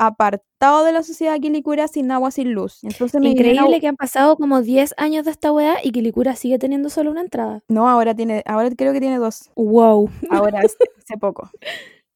apartado 0.59 0.83
de 0.83 0.91
la 0.91 1.03
sociedad 1.03 1.33
de 1.33 1.39
Quilicura 1.39 1.87
sin 1.87 2.11
agua, 2.11 2.31
sin 2.31 2.51
luz. 2.51 2.83
Entonces 2.83 3.21
me 3.21 3.29
Increíble 3.29 3.79
que 3.79 3.87
han 3.87 3.95
pasado 3.95 4.35
como 4.35 4.61
10 4.61 4.93
años 4.97 5.23
de 5.23 5.31
esta 5.31 5.53
weá 5.53 5.77
y 5.81 5.91
Quilicura 5.91 6.35
sigue 6.35 6.59
teniendo 6.59 6.89
solo 6.89 7.11
una 7.11 7.21
entrada. 7.21 7.63
No, 7.69 7.87
ahora 7.87 8.13
tiene, 8.13 8.43
ahora 8.45 8.69
creo 8.75 8.91
que 8.91 8.99
tiene 8.99 9.19
dos. 9.19 9.51
Wow. 9.55 10.09
Ahora 10.29 10.59
hace 10.99 11.17
poco. 11.17 11.49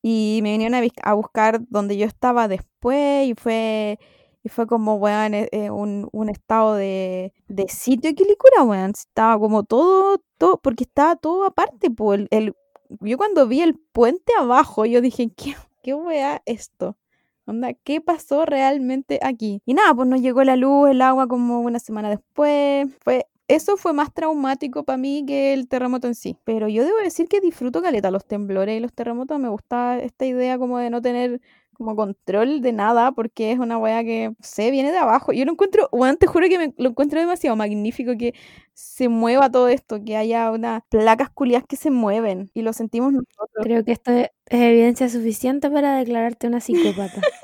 Y 0.01 0.41
me 0.43 0.51
vinieron 0.51 0.75
a, 1.03 1.13
buscar 1.13 1.61
donde 1.69 1.95
yo 1.95 2.05
estaba 2.05 2.49
después 2.49 3.27
y 3.27 3.33
fue 3.35 3.97
y 4.43 4.49
fue 4.49 4.67
como, 4.67 4.95
weón, 4.95 5.33
eh, 5.35 5.47
eh, 5.53 5.69
un, 5.69 6.09
un, 6.11 6.27
estado 6.27 6.75
de, 6.75 7.31
de 7.47 7.69
sitio 7.69 8.09
de 8.09 8.15
Quilicura, 8.15 8.63
weón. 8.63 8.91
Estaba 8.91 9.39
como 9.39 9.63
todo, 9.63 10.21
todo, 10.37 10.57
porque 10.57 10.83
estaba 10.83 11.15
todo 11.15 11.45
aparte, 11.45 11.89
pues. 11.89 12.27
El, 12.29 12.53
yo 12.99 13.17
cuando 13.17 13.47
vi 13.47 13.61
el 13.61 13.75
puente 13.93 14.33
abajo, 14.37 14.85
yo 14.85 14.99
dije, 14.99 15.31
¿qué, 15.33 15.55
qué 15.81 15.93
weá 15.93 16.41
esto? 16.45 16.97
Onda, 17.45 17.73
¿qué 17.73 17.99
pasó 17.99 18.45
realmente 18.45 19.19
aquí? 19.21 19.61
Y 19.65 19.73
nada, 19.73 19.93
pues 19.93 20.07
nos 20.07 20.21
llegó 20.21 20.43
la 20.43 20.55
luz, 20.55 20.89
el 20.89 21.01
agua 21.01 21.27
como 21.27 21.59
una 21.61 21.79
semana 21.79 22.09
después. 22.09 22.87
Fue 23.03 23.25
eso 23.49 23.75
fue 23.75 23.91
más 23.93 24.13
traumático 24.13 24.83
para 24.83 24.97
mí 24.97 25.25
que 25.27 25.53
el 25.53 25.67
terremoto 25.67 26.07
en 26.07 26.15
sí. 26.15 26.37
Pero 26.45 26.69
yo 26.69 26.85
debo 26.85 26.97
decir 26.99 27.27
que 27.27 27.41
disfruto 27.41 27.81
caleta 27.81 28.11
los 28.11 28.25
temblores 28.25 28.77
y 28.77 28.79
los 28.79 28.93
terremotos. 28.93 29.39
Me 29.39 29.49
gusta 29.49 29.99
esta 29.99 30.25
idea 30.25 30.57
como 30.57 30.77
de 30.79 30.89
no 30.89 31.01
tener 31.01 31.41
como 31.73 31.95
control 31.95 32.61
de 32.61 32.71
nada 32.73 33.11
porque 33.11 33.51
es 33.51 33.59
una 33.59 33.77
wea 33.77 34.03
que, 34.03 34.33
se 34.39 34.71
viene 34.71 34.91
de 34.91 34.97
abajo. 34.97 35.33
Yo 35.33 35.45
lo 35.45 35.51
encuentro, 35.51 35.89
bueno, 35.91 36.17
te 36.17 36.27
juro 36.27 36.47
que 36.47 36.57
me, 36.57 36.73
lo 36.77 36.89
encuentro 36.89 37.19
demasiado 37.19 37.55
magnífico 37.55 38.13
que 38.17 38.33
se 38.73 39.09
mueva 39.09 39.51
todo 39.51 39.67
esto, 39.67 40.03
que 40.03 40.17
haya 40.17 40.51
unas 40.51 40.83
placas 40.89 41.29
culias 41.29 41.63
que 41.67 41.75
se 41.75 41.91
mueven 41.91 42.49
y 42.53 42.61
lo 42.61 42.73
sentimos 42.73 43.13
nosotros. 43.13 43.63
Creo 43.63 43.83
que 43.83 43.91
esto 43.91 44.11
es 44.11 44.29
evidencia 44.47 45.09
suficiente 45.09 45.69
para 45.69 45.97
declararte 45.97 46.47
una 46.47 46.59
psicópata. 46.59 47.21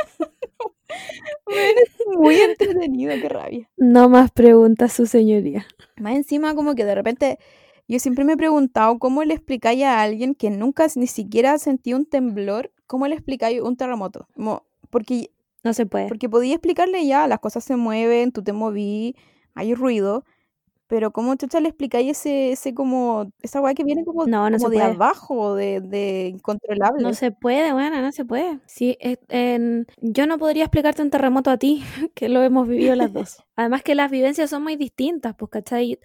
muy 2.18 2.36
entretenido, 2.36 3.14
qué 3.22 3.30
rabia. 3.30 3.70
No 3.78 4.10
más 4.10 4.32
preguntas, 4.32 4.94
su 4.94 5.06
señoría. 5.06 5.66
Más 5.98 6.16
encima, 6.16 6.56
como 6.56 6.76
que 6.76 6.86
de 6.86 6.96
repente, 6.96 7.40
yo 7.88 8.00
siempre 8.00 8.24
me 8.24 8.34
he 8.34 8.38
preguntado 8.38 9.00
cómo 9.00 9.24
le 9.24 9.34
explicáis 9.34 9.84
a 9.84 10.02
alguien 10.02 10.36
que 10.36 10.50
nunca 10.50 10.88
ni 10.96 11.08
siquiera 11.08 11.58
sentido 11.58 11.98
un 11.98 12.06
temblor, 12.06 12.72
cómo 12.90 13.08
le 13.08 13.14
explicáis 13.14 13.62
un 13.62 13.78
terremoto. 13.78 14.28
Como, 14.36 14.64
porque 14.90 15.30
no 15.64 15.74
se 15.74 15.86
puede. 15.86 16.08
Porque 16.08 16.28
podía 16.28 16.56
explicarle 16.56 17.06
ya, 17.06 17.28
las 17.28 17.40
cosas 17.40 17.64
se 17.64 17.76
mueven, 17.76 18.32
tú 18.32 18.42
te 18.44 18.52
moví, 18.52 19.16
hay 19.54 19.76
ruido, 19.76 20.26
pero 20.88 21.12
¿cómo 21.12 21.36
chucha 21.36 21.60
le 21.60 21.70
explicáis 21.70 22.18
ese, 22.18 22.52
ese 22.52 22.74
como, 22.74 23.32
esa 23.44 23.62
weá 23.62 23.76
que 23.76 23.84
viene 23.84 24.04
como, 24.04 24.26
no, 24.26 24.50
no 24.50 24.58
como 24.58 24.70
de 24.72 24.82
abajo, 24.82 25.54
de, 25.54 25.82
de 25.82 26.30
incontrolable? 26.34 27.04
No 27.04 27.14
se 27.14 27.32
puede, 27.32 27.74
bueno, 27.74 28.02
no 28.02 28.12
se 28.12 28.26
puede. 28.26 28.60
Sí, 28.66 28.98
yo 30.02 30.26
no 30.26 30.40
podría 30.40 30.64
explicarte 30.64 31.04
un 31.04 31.12
terremoto 31.12 31.52
a 31.52 31.58
ti, 31.58 31.84
que 32.16 32.28
lo 32.28 32.42
hemos 32.42 32.68
vivido 32.68 32.96
las 32.96 33.14
dos. 33.14 33.38
Además 33.56 33.84
que 33.84 33.94
las 33.94 34.10
vivencias 34.10 34.50
son 34.50 34.64
muy 34.64 34.78
distintas, 34.78 35.36
pues, 35.36 35.52
¿cachai? 35.52 36.00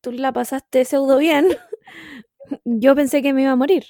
Tú 0.00 0.12
la 0.12 0.32
pasaste 0.32 0.84
pseudo 0.84 1.18
bien, 1.18 1.48
yo 2.64 2.94
pensé 2.94 3.22
que 3.22 3.32
me 3.32 3.42
iba 3.42 3.50
a 3.50 3.56
morir. 3.56 3.86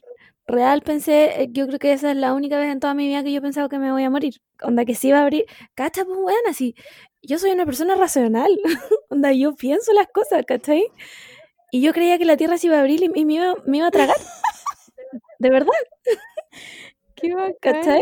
Real 0.50 0.82
pensé, 0.82 1.42
eh, 1.42 1.48
yo 1.50 1.66
creo 1.66 1.78
que 1.78 1.92
esa 1.92 2.10
es 2.10 2.16
la 2.16 2.34
única 2.34 2.58
vez 2.58 2.70
en 2.70 2.80
toda 2.80 2.94
mi 2.94 3.06
vida 3.06 3.22
que 3.22 3.32
yo 3.32 3.38
he 3.38 3.42
pensado 3.42 3.68
que 3.68 3.78
me 3.78 3.92
voy 3.92 4.02
a 4.02 4.10
morir. 4.10 4.34
Onda 4.62 4.84
que 4.84 4.94
sí 4.94 5.08
iba 5.08 5.18
a 5.18 5.22
abrir. 5.22 5.46
Cacha, 5.74 6.04
pues 6.04 6.18
bueno, 6.18 6.48
así 6.48 6.74
yo 7.22 7.38
soy 7.38 7.50
una 7.50 7.66
persona 7.66 7.94
racional, 7.94 8.50
onda, 9.10 9.32
yo 9.32 9.54
pienso 9.54 9.92
las 9.92 10.08
cosas, 10.08 10.44
¿cachai? 10.46 10.86
Y 11.70 11.82
yo 11.82 11.92
creía 11.92 12.18
que 12.18 12.24
la 12.24 12.36
Tierra 12.36 12.58
se 12.58 12.66
iba 12.66 12.76
a 12.76 12.80
abrir 12.80 13.02
y 13.02 13.08
me 13.08 13.34
iba, 13.34 13.54
me 13.66 13.78
iba 13.78 13.86
a 13.86 13.90
tragar. 13.90 14.16
de 15.38 15.50
verdad. 15.50 15.70
Qué 17.14 17.34
¿Cachai? 17.60 18.00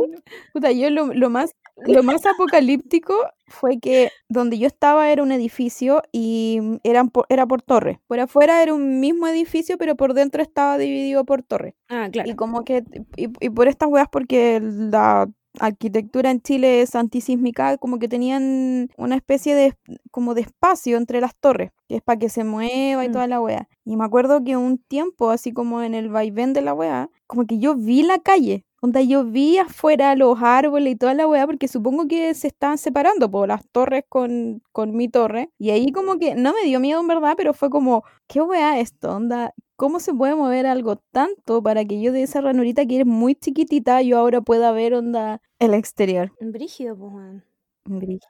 Puta, 0.52 0.70
yo 0.70 0.90
lo, 0.90 1.12
lo, 1.12 1.28
más, 1.28 1.50
lo 1.86 2.02
más 2.02 2.26
apocalíptico 2.26 3.14
fue 3.46 3.78
que 3.78 4.10
donde 4.28 4.58
yo 4.58 4.66
estaba 4.66 5.10
era 5.10 5.22
un 5.22 5.32
edificio 5.32 6.02
y 6.12 6.60
eran 6.82 7.10
era 7.28 7.46
por 7.46 7.62
torre. 7.62 8.00
Por 8.06 8.20
afuera 8.20 8.62
era 8.62 8.74
un 8.74 9.00
mismo 9.00 9.26
edificio, 9.26 9.78
pero 9.78 9.96
por 9.96 10.14
dentro 10.14 10.42
estaba 10.42 10.78
dividido 10.78 11.24
por 11.24 11.42
torre. 11.42 11.76
Ah, 11.88 12.08
claro. 12.10 12.30
Y 12.30 12.34
como 12.34 12.64
que, 12.64 12.84
y, 13.16 13.28
y 13.40 13.50
por 13.50 13.68
estas 13.68 13.88
weas 13.88 14.08
porque 14.10 14.60
la 14.62 15.28
arquitectura 15.58 16.30
en 16.30 16.40
Chile 16.40 16.82
es 16.82 16.94
antisísmica, 16.94 17.78
como 17.78 17.98
que 17.98 18.08
tenían 18.08 18.90
una 18.96 19.16
especie 19.16 19.54
de 19.54 19.74
como 20.10 20.34
de 20.34 20.42
espacio 20.42 20.96
entre 20.96 21.20
las 21.20 21.36
torres, 21.36 21.72
que 21.88 21.96
es 21.96 22.02
para 22.02 22.18
que 22.18 22.28
se 22.28 22.44
mueva 22.44 23.04
y 23.04 23.08
mm. 23.08 23.12
toda 23.12 23.26
la 23.26 23.40
wea. 23.40 23.68
Y 23.84 23.96
me 23.96 24.04
acuerdo 24.04 24.42
que 24.44 24.56
un 24.56 24.78
tiempo, 24.78 25.30
así 25.30 25.52
como 25.52 25.82
en 25.82 25.94
el 25.94 26.08
vaivén 26.10 26.52
de 26.52 26.62
la 26.62 26.74
wea, 26.74 27.10
como 27.26 27.46
que 27.46 27.58
yo 27.58 27.74
vi 27.74 28.02
la 28.02 28.18
calle, 28.18 28.64
donde 28.80 29.06
yo 29.08 29.24
vi 29.24 29.58
afuera 29.58 30.14
los 30.16 30.40
árboles 30.42 30.92
y 30.94 30.96
toda 30.96 31.14
la 31.14 31.26
weá, 31.26 31.46
porque 31.46 31.68
supongo 31.68 32.06
que 32.08 32.32
se 32.34 32.48
estaban 32.48 32.78
separando 32.78 33.30
por 33.30 33.48
las 33.48 33.66
torres 33.70 34.04
con, 34.08 34.62
con 34.72 34.96
mi 34.96 35.08
torre. 35.08 35.50
Y 35.58 35.70
ahí 35.70 35.92
como 35.92 36.18
que 36.18 36.34
no 36.34 36.52
me 36.52 36.62
dio 36.64 36.80
miedo 36.80 37.00
en 37.00 37.08
verdad, 37.08 37.34
pero 37.36 37.54
fue 37.54 37.70
como, 37.70 38.04
¿qué 38.26 38.40
weá 38.40 38.78
esto? 38.80 39.14
Onda, 39.16 39.52
¿cómo 39.76 40.00
se 40.00 40.14
puede 40.14 40.34
mover 40.34 40.66
algo 40.66 40.96
tanto 41.12 41.62
para 41.62 41.84
que 41.84 42.00
yo 42.00 42.12
de 42.12 42.22
esa 42.22 42.40
ranurita 42.40 42.86
que 42.86 43.00
es 43.00 43.06
muy 43.06 43.34
chiquitita, 43.34 44.02
yo 44.02 44.18
ahora 44.18 44.40
pueda 44.40 44.72
ver 44.72 44.94
onda 44.94 45.40
el 45.58 45.74
exterior? 45.74 46.32
Brígido, 46.40 46.96
pues, 46.96 47.42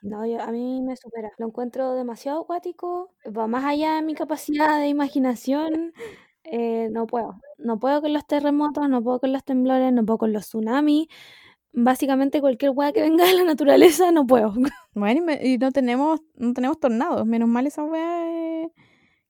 No, 0.03 0.23
a 0.23 0.53
mí 0.53 0.81
me 0.83 0.97
supera. 0.97 1.31
Lo 1.39 1.47
encuentro 1.49 1.95
demasiado 1.95 2.41
acuático. 2.43 3.13
Va 3.27 3.47
más 3.47 3.65
allá 3.65 3.97
de 3.97 4.03
mi 4.03 4.15
capacidad 4.15 4.79
de 4.79 4.89
imaginación. 4.89 5.93
Eh, 6.51 6.89
no 6.91 7.07
puedo. 7.07 7.41
No 7.59 7.79
puedo 7.79 8.01
con 8.01 8.13
los 8.13 8.27
terremotos, 8.27 8.89
no 8.89 9.03
puedo 9.03 9.21
con 9.21 9.33
los 9.33 9.45
temblores, 9.45 9.93
no 9.93 10.05
puedo 10.05 10.19
con 10.19 10.33
los 10.33 10.47
tsunamis. 10.47 11.09
Básicamente 11.73 12.41
cualquier 12.41 12.73
hueá 12.73 12.93
que 12.93 13.03
venga 13.03 13.27
de 13.27 13.35
la 13.35 13.45
naturaleza 13.45 14.11
no 14.13 14.27
puedo. 14.27 14.55
Bueno, 14.95 15.33
y, 15.41 15.59
no 15.59 15.71
tenemos 15.71 16.21
no 16.35 16.53
tenemos 16.55 16.81
tornados. 16.81 17.27
Menos 17.27 17.49
mal 17.49 17.67
esa 17.67 17.85
hueá 17.85 18.69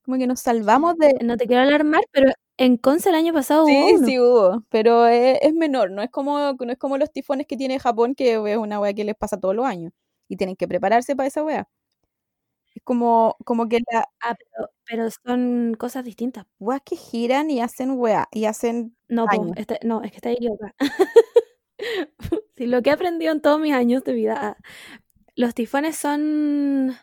como 0.08 0.18
que 0.18 0.26
nos 0.26 0.40
salvamos 0.40 0.96
de... 0.96 1.18
No 1.22 1.36
te 1.36 1.46
quiero 1.46 1.60
alarmar, 1.60 2.00
pero 2.12 2.32
en 2.56 2.78
Conce 2.78 3.10
el 3.10 3.14
año 3.14 3.34
pasado 3.34 3.66
sí, 3.66 3.72
hubo 3.72 3.96
uno. 3.98 4.06
Sí, 4.06 4.18
hubo, 4.18 4.64
pero 4.70 5.06
es, 5.06 5.52
menor, 5.52 5.90
no 5.90 6.00
es, 6.00 6.08
como, 6.08 6.54
no 6.54 6.72
es 6.72 6.78
como 6.78 6.96
los 6.96 7.12
tifones 7.12 7.46
que 7.46 7.58
tiene 7.58 7.78
Japón, 7.78 8.14
que 8.14 8.32
es 8.32 8.56
una 8.56 8.80
hueá 8.80 8.94
que 8.94 9.04
les 9.04 9.14
pasa 9.14 9.38
todos 9.38 9.54
los 9.54 9.66
años 9.66 9.92
y 10.26 10.38
tienen 10.38 10.56
que 10.56 10.66
prepararse 10.66 11.14
para 11.14 11.26
esa 11.26 11.44
hueá. 11.44 11.68
Es 12.78 12.82
como, 12.84 13.36
como 13.44 13.68
que 13.68 13.80
la 13.92 14.08
Ah, 14.20 14.36
pero, 14.38 14.70
pero 14.86 15.08
son 15.10 15.74
cosas 15.76 16.04
distintas. 16.04 16.46
weas 16.60 16.80
que 16.84 16.94
giran 16.96 17.50
y 17.50 17.60
hacen 17.60 17.92
wea, 17.98 18.28
y 18.30 18.44
hacen 18.44 18.96
No, 19.08 19.26
po, 19.26 19.52
este- 19.56 19.80
no, 19.84 20.02
es 20.04 20.12
que 20.12 20.16
está. 20.18 20.30
Si 22.56 22.66
lo 22.66 22.82
que 22.82 22.90
he 22.90 22.92
aprendido 22.92 23.32
en 23.32 23.40
todos 23.40 23.60
mis 23.60 23.72
años 23.72 24.02
de 24.04 24.12
vida, 24.12 24.36
ah, 24.40 24.56
los 25.36 25.54
tifones 25.54 25.96
son 25.96 26.92
Sí, 26.92 26.98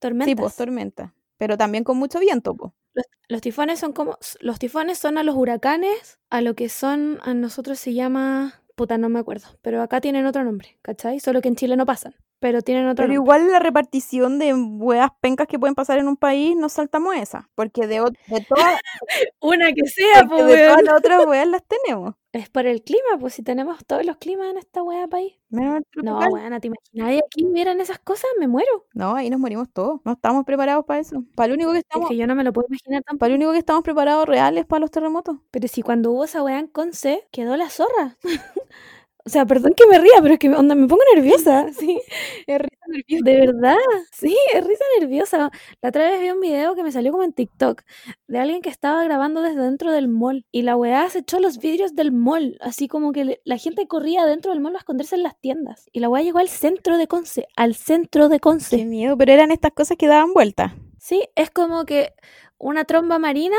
tormentas. 0.00 0.36
pues 0.36 0.56
tormenta. 0.56 1.14
Pero 1.38 1.56
también 1.58 1.84
con 1.84 1.98
mucho 1.98 2.20
viento, 2.20 2.54
pues. 2.56 2.72
Los, 2.94 3.06
los 3.28 3.40
tifones 3.42 3.80
son 3.80 3.92
como. 3.92 4.18
Los 4.40 4.58
tifones 4.58 4.98
son 4.98 5.18
a 5.18 5.22
los 5.24 5.36
huracanes, 5.36 6.18
a 6.30 6.40
lo 6.42 6.54
que 6.54 6.68
son. 6.68 7.18
A 7.22 7.34
nosotros 7.34 7.78
se 7.78 7.94
llama. 7.94 8.62
Puta, 8.76 8.98
no 8.98 9.08
me 9.08 9.18
acuerdo. 9.20 9.48
Pero 9.62 9.82
acá 9.82 10.00
tienen 10.00 10.26
otro 10.26 10.44
nombre, 10.44 10.78
¿cachai? 10.82 11.20
Solo 11.20 11.40
que 11.42 11.48
en 11.48 11.56
Chile 11.56 11.76
no 11.76 11.86
pasan. 11.86 12.14
Pero 12.40 12.62
tienen 12.62 12.86
otro 12.86 13.04
Pero 13.04 13.14
nombre. 13.14 13.14
igual 13.14 13.50
la 13.52 13.58
repartición 13.58 14.38
de 14.38 14.54
weas 14.54 15.10
pencas 15.20 15.46
que 15.48 15.58
pueden 15.58 15.74
pasar 15.74 15.98
en 15.98 16.06
un 16.08 16.16
país, 16.16 16.56
nos 16.56 16.72
saltamos 16.74 17.16
esa. 17.16 17.50
Porque 17.54 17.86
de, 17.88 18.00
de 18.26 18.40
todas, 18.48 18.78
Una 19.40 19.72
que 19.72 19.86
sea, 19.88 20.24
pues, 20.28 20.46
de 20.46 20.66
todas 20.68 20.82
las 20.82 20.94
otras 20.98 21.26
weas 21.26 21.48
las 21.48 21.62
tenemos. 21.66 22.14
Es 22.32 22.50
por 22.50 22.66
el 22.66 22.82
clima, 22.82 23.18
pues 23.18 23.34
si 23.34 23.42
tenemos 23.42 23.84
todos 23.86 24.04
los 24.04 24.18
climas 24.18 24.50
en 24.50 24.58
esta 24.58 24.82
wea 24.82 25.08
país. 25.08 25.34
Menos 25.48 25.82
No, 25.96 26.18
weón, 26.18 26.60
¿te 26.60 26.68
imaginas? 26.68 27.14
Y 27.14 27.18
aquí 27.18 27.44
hubieran 27.46 27.80
esas 27.80 27.98
cosas, 27.98 28.30
me 28.38 28.46
muero. 28.48 28.86
No, 28.94 29.14
ahí 29.16 29.30
nos 29.30 29.40
morimos 29.40 29.68
todos. 29.72 30.00
No 30.04 30.12
estamos 30.12 30.44
preparados 30.44 30.84
para 30.84 31.00
eso. 31.00 31.24
Para 31.34 31.48
lo 31.48 31.54
único 31.54 31.72
que 31.72 31.78
Es 31.78 31.84
estamos, 31.84 32.08
que 32.10 32.16
yo 32.16 32.26
no 32.26 32.34
me 32.34 32.44
lo 32.44 32.52
puedo 32.52 32.66
imaginar 32.68 33.02
tampoco. 33.02 33.20
para 33.20 33.30
lo 33.30 33.36
único 33.36 33.52
que 33.52 33.58
estamos 33.58 33.82
preparados 33.82 34.26
reales 34.28 34.66
para 34.66 34.80
los 34.80 34.90
terremotos. 34.90 35.38
Pero 35.50 35.68
si 35.68 35.82
cuando 35.82 36.12
hubo 36.12 36.24
esa 36.24 36.42
weá 36.42 36.58
en 36.58 36.68
Conce, 36.68 37.26
quedó 37.32 37.56
la 37.56 37.70
zorra. 37.70 38.18
o 39.28 39.30
sea, 39.30 39.44
perdón 39.44 39.74
que 39.76 39.86
me 39.86 39.98
ría, 39.98 40.14
pero 40.22 40.34
es 40.34 40.40
que 40.40 40.48
onda, 40.48 40.74
me 40.74 40.86
pongo 40.88 41.02
nerviosa. 41.14 41.66
Sí, 41.78 42.00
Es 42.46 42.58
risa 42.58 42.84
nerviosa. 42.88 43.24
de 43.24 43.36
verdad. 43.46 43.76
Sí, 44.10 44.34
es 44.54 44.66
risa 44.66 44.84
nerviosa. 45.00 45.50
La 45.82 45.88
otra 45.90 46.08
vez 46.08 46.20
vi 46.20 46.30
un 46.30 46.40
video 46.40 46.74
que 46.74 46.82
me 46.82 46.90
salió 46.90 47.12
como 47.12 47.24
en 47.24 47.32
TikTok 47.34 47.82
de 48.26 48.38
alguien 48.38 48.62
que 48.62 48.70
estaba 48.70 49.04
grabando 49.04 49.42
desde 49.42 49.60
dentro 49.60 49.92
del 49.92 50.08
mall. 50.08 50.46
Y 50.50 50.62
la 50.62 50.76
weá 50.76 51.08
se 51.10 51.18
echó 51.18 51.40
los 51.40 51.58
vidrios 51.58 51.94
del 51.94 52.10
mall. 52.10 52.56
Así 52.62 52.88
como 52.88 53.12
que 53.12 53.40
la 53.44 53.58
gente 53.58 53.86
corría 53.86 54.24
dentro 54.24 54.50
del 54.52 54.60
mall 54.60 54.74
a 54.74 54.78
esconderse 54.78 55.16
en 55.16 55.22
las 55.24 55.38
tiendas. 55.38 55.90
Y 55.92 56.00
la 56.00 56.08
weá 56.08 56.22
llegó 56.22 56.38
al 56.38 56.48
centro 56.48 56.96
de 56.96 57.06
Conce. 57.06 57.46
Al 57.56 57.74
centro 57.74 58.28
de 58.30 58.36
Qué 58.36 58.40
Conce. 58.40 58.84
miedo, 58.86 59.18
pero 59.18 59.32
eran 59.32 59.50
estas 59.50 59.72
cosas 59.72 59.96
que 59.98 60.06
daban 60.06 60.32
vueltas. 60.32 60.72
Sí, 60.98 61.28
es 61.36 61.50
como 61.50 61.84
que 61.84 62.14
una 62.58 62.84
tromba 62.86 63.18
marina 63.18 63.56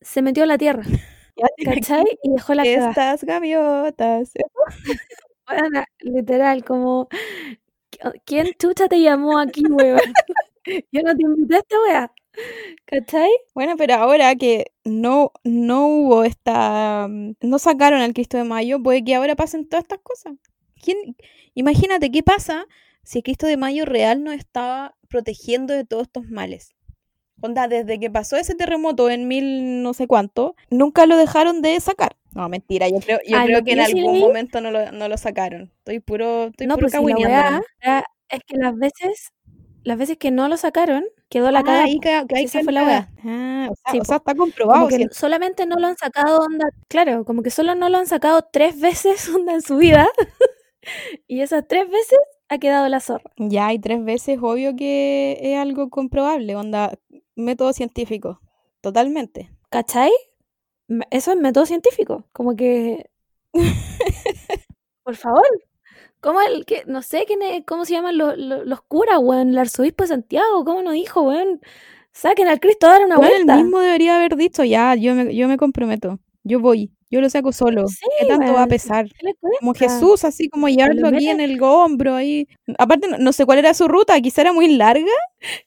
se 0.00 0.22
metió 0.22 0.44
a 0.44 0.46
la 0.46 0.56
tierra. 0.58 0.82
¿Cachai? 1.64 2.04
Y 2.22 2.30
dejó 2.30 2.54
la. 2.54 2.64
Estas 2.64 3.24
gaviotas. 3.24 4.32
Weona, 5.48 5.86
literal, 6.00 6.62
como, 6.62 7.08
¿quién 8.26 8.48
chucha 8.58 8.86
te 8.86 9.00
llamó 9.00 9.38
aquí, 9.38 9.62
weón? 9.66 10.00
Yo 10.92 11.02
no 11.02 11.16
te 11.16 11.22
invité 11.22 11.56
a 11.56 11.58
esta 11.60 11.76
wea. 11.80 12.12
¿Cachai? 12.84 13.30
Bueno, 13.54 13.76
pero 13.78 13.94
ahora 13.94 14.34
que 14.36 14.72
no, 14.84 15.32
no 15.44 15.86
hubo 15.88 16.24
esta. 16.24 17.08
No 17.08 17.58
sacaron 17.58 18.00
al 18.02 18.12
Cristo 18.12 18.36
de 18.36 18.44
Mayo, 18.44 18.82
puede 18.82 19.02
que 19.04 19.14
ahora 19.14 19.36
pasen 19.36 19.68
todas 19.68 19.84
estas 19.84 20.00
cosas. 20.00 20.34
¿Quién, 20.82 21.16
imagínate 21.54 22.10
qué 22.10 22.22
pasa 22.22 22.66
si 23.02 23.18
el 23.18 23.24
Cristo 23.24 23.46
de 23.46 23.56
Mayo 23.56 23.86
real 23.86 24.22
nos 24.22 24.34
estaba 24.34 24.94
protegiendo 25.08 25.72
de 25.74 25.84
todos 25.84 26.04
estos 26.04 26.28
males. 26.28 26.74
Onda, 27.40 27.68
desde 27.68 28.00
que 28.00 28.10
pasó 28.10 28.36
ese 28.36 28.54
terremoto 28.54 29.10
en 29.10 29.28
mil 29.28 29.82
no 29.82 29.94
sé 29.94 30.06
cuánto, 30.06 30.56
nunca 30.70 31.06
lo 31.06 31.16
dejaron 31.16 31.62
de 31.62 31.78
sacar. 31.80 32.16
No, 32.34 32.48
mentira, 32.48 32.88
yo 32.88 32.98
creo, 33.00 33.18
yo 33.26 33.36
Ah, 33.38 33.44
creo 33.44 33.58
que 33.60 33.64
que 33.64 33.72
en 33.72 33.80
algún 33.80 34.02
leí- 34.14 34.20
momento 34.20 34.60
no 34.60 34.70
lo, 34.70 34.90
no 34.92 35.08
lo 35.08 35.16
sacaron. 35.16 35.70
Estoy 35.78 36.00
puro, 36.00 36.46
estoy 36.48 36.66
no, 36.66 36.74
puro 36.74 36.84
pues 36.88 36.92
si 36.92 37.04
la 37.06 37.16
wea 37.18 37.62
es 38.30 38.40
que 38.46 38.56
las 38.56 38.76
veces, 38.76 39.32
las 39.84 39.98
veces 39.98 40.18
que 40.18 40.30
no 40.30 40.48
lo 40.48 40.56
sacaron, 40.56 41.04
quedó 41.28 41.50
la 41.50 41.60
Ah, 41.60 41.64
cagada. 41.64 41.84
ahí 41.84 41.98
que 42.00 42.24
Sí, 42.36 42.44
esa 42.44 42.60
fue 42.62 42.72
la 42.72 42.84
wea. 42.84 43.12
Ah, 43.24 43.68
o 43.70 43.74
sea, 43.74 43.92
Sí, 43.92 43.98
o 44.00 44.04
sea, 44.04 44.16
está 44.16 44.34
comprobado. 44.34 44.88
Que 44.88 45.08
solamente 45.12 45.64
no 45.66 45.76
lo 45.78 45.86
han 45.86 45.96
sacado, 45.96 46.40
onda, 46.40 46.66
claro, 46.88 47.24
como 47.24 47.42
que 47.42 47.50
solo 47.50 47.74
no 47.74 47.88
lo 47.88 47.98
han 47.98 48.06
sacado 48.06 48.46
tres 48.52 48.78
veces, 48.80 49.28
onda, 49.34 49.54
en 49.54 49.62
su 49.62 49.76
vida. 49.78 50.08
y 51.26 51.40
esas 51.40 51.66
tres 51.68 51.88
veces 51.90 52.18
ha 52.48 52.58
quedado 52.58 52.88
la 52.88 53.00
zorra. 53.00 53.30
Ya 53.36 53.66
hay 53.68 53.78
tres 53.78 54.04
veces, 54.04 54.38
obvio 54.40 54.74
que 54.76 55.38
es 55.40 55.58
algo 55.58 55.90
comprobable, 55.90 56.54
onda, 56.56 56.98
método 57.38 57.72
científico, 57.72 58.40
totalmente. 58.80 59.50
¿Cachai? 59.70 60.10
Eso 61.10 61.32
es 61.32 61.36
método 61.38 61.66
científico. 61.66 62.24
Como 62.32 62.56
que. 62.56 63.08
Por 65.04 65.16
favor. 65.16 65.46
¿Cómo 66.20 66.40
el 66.40 66.64
que, 66.66 66.82
no 66.86 67.00
sé 67.02 67.24
quién 67.26 67.42
es- 67.42 67.64
cómo 67.64 67.84
se 67.84 67.92
llaman 67.94 68.18
los, 68.18 68.36
los, 68.36 68.66
los 68.66 68.82
curas, 68.82 69.18
weón? 69.20 69.50
El 69.50 69.58
arzobispo 69.58 70.02
de 70.04 70.08
Santiago, 70.08 70.64
¿cómo 70.64 70.82
nos 70.82 70.94
dijo, 70.94 71.22
weón? 71.22 71.60
Saquen 72.12 72.48
al 72.48 72.58
Cristo 72.58 72.86
a 72.88 72.90
dar 72.90 73.04
una 73.04 73.16
Bueno, 73.16 73.32
vuelta. 73.34 73.54
el 73.54 73.62
mismo 73.64 73.78
debería 73.78 74.16
haber 74.16 74.34
dicho, 74.36 74.64
ya, 74.64 74.94
yo 74.96 75.14
me, 75.14 75.34
yo 75.36 75.46
me 75.46 75.56
comprometo, 75.56 76.18
yo 76.42 76.58
voy, 76.58 76.90
yo 77.10 77.20
lo 77.20 77.30
saco 77.30 77.52
solo. 77.52 77.88
Sí, 77.88 78.04
¿Qué 78.20 78.26
tanto 78.26 78.52
va 78.52 78.64
a 78.64 78.66
pesar? 78.66 79.06
¿Qué 79.06 79.26
le 79.26 79.34
Como? 79.58 79.74
Jesús, 79.74 80.24
así 80.24 80.48
como 80.48 80.68
llevarlo 80.68 81.08
aquí 81.08 81.28
en 81.28 81.40
el 81.40 81.62
hombro, 81.62 82.14
ahí. 82.14 82.46
Aparte, 82.78 83.08
no, 83.08 83.18
no 83.18 83.32
sé 83.32 83.46
cuál 83.46 83.58
era 83.58 83.74
su 83.74 83.88
ruta, 83.88 84.20
quizá 84.20 84.42
era 84.42 84.52
muy 84.52 84.68
larga. 84.76 85.12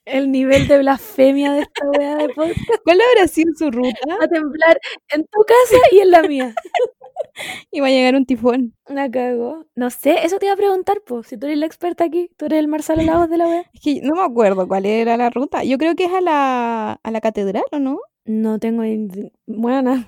El 0.04 0.30
nivel 0.30 0.68
de 0.68 0.78
blasfemia 0.78 1.52
de 1.52 1.62
esta 1.62 1.86
weá 1.90 2.16
de 2.16 2.28
podcast 2.28 2.58
¿Cuál 2.84 2.98
habrá 3.00 3.26
sido 3.26 3.52
su 3.56 3.70
ruta? 3.70 3.98
va 4.08 4.24
a 4.24 4.28
temblar 4.28 4.78
en 5.12 5.22
tu 5.24 5.40
casa 5.44 5.82
y 5.92 5.98
en 6.00 6.10
la 6.10 6.22
mía. 6.22 6.54
Iba 7.70 7.86
a 7.86 7.90
llegar 7.90 8.14
un 8.14 8.26
tifón. 8.26 8.74
La 8.86 9.10
cago. 9.10 9.66
No 9.74 9.90
sé, 9.90 10.24
eso 10.24 10.38
te 10.38 10.46
iba 10.46 10.54
a 10.54 10.56
preguntar, 10.58 11.02
pues. 11.06 11.26
Si 11.26 11.36
tú 11.36 11.46
eres 11.46 11.58
la 11.58 11.66
experta 11.66 12.04
aquí, 12.04 12.30
tú 12.36 12.46
eres 12.46 12.58
el 12.58 12.68
Marcelo 12.68 13.02
Lagos 13.02 13.30
de 13.30 13.38
la 13.38 13.48
wea. 13.48 13.64
Es 13.74 13.80
que 13.80 14.00
no 14.02 14.14
me 14.14 14.22
acuerdo 14.22 14.68
cuál 14.68 14.86
era 14.86 15.16
la 15.16 15.30
ruta. 15.30 15.64
Yo 15.64 15.78
creo 15.78 15.94
que 15.94 16.04
es 16.04 16.12
a 16.12 16.20
la, 16.20 17.00
a 17.02 17.10
la 17.10 17.20
catedral, 17.20 17.64
¿o 17.72 17.78
no? 17.78 17.98
No 18.24 18.58
tengo. 18.58 18.82
Buena. 19.46 20.06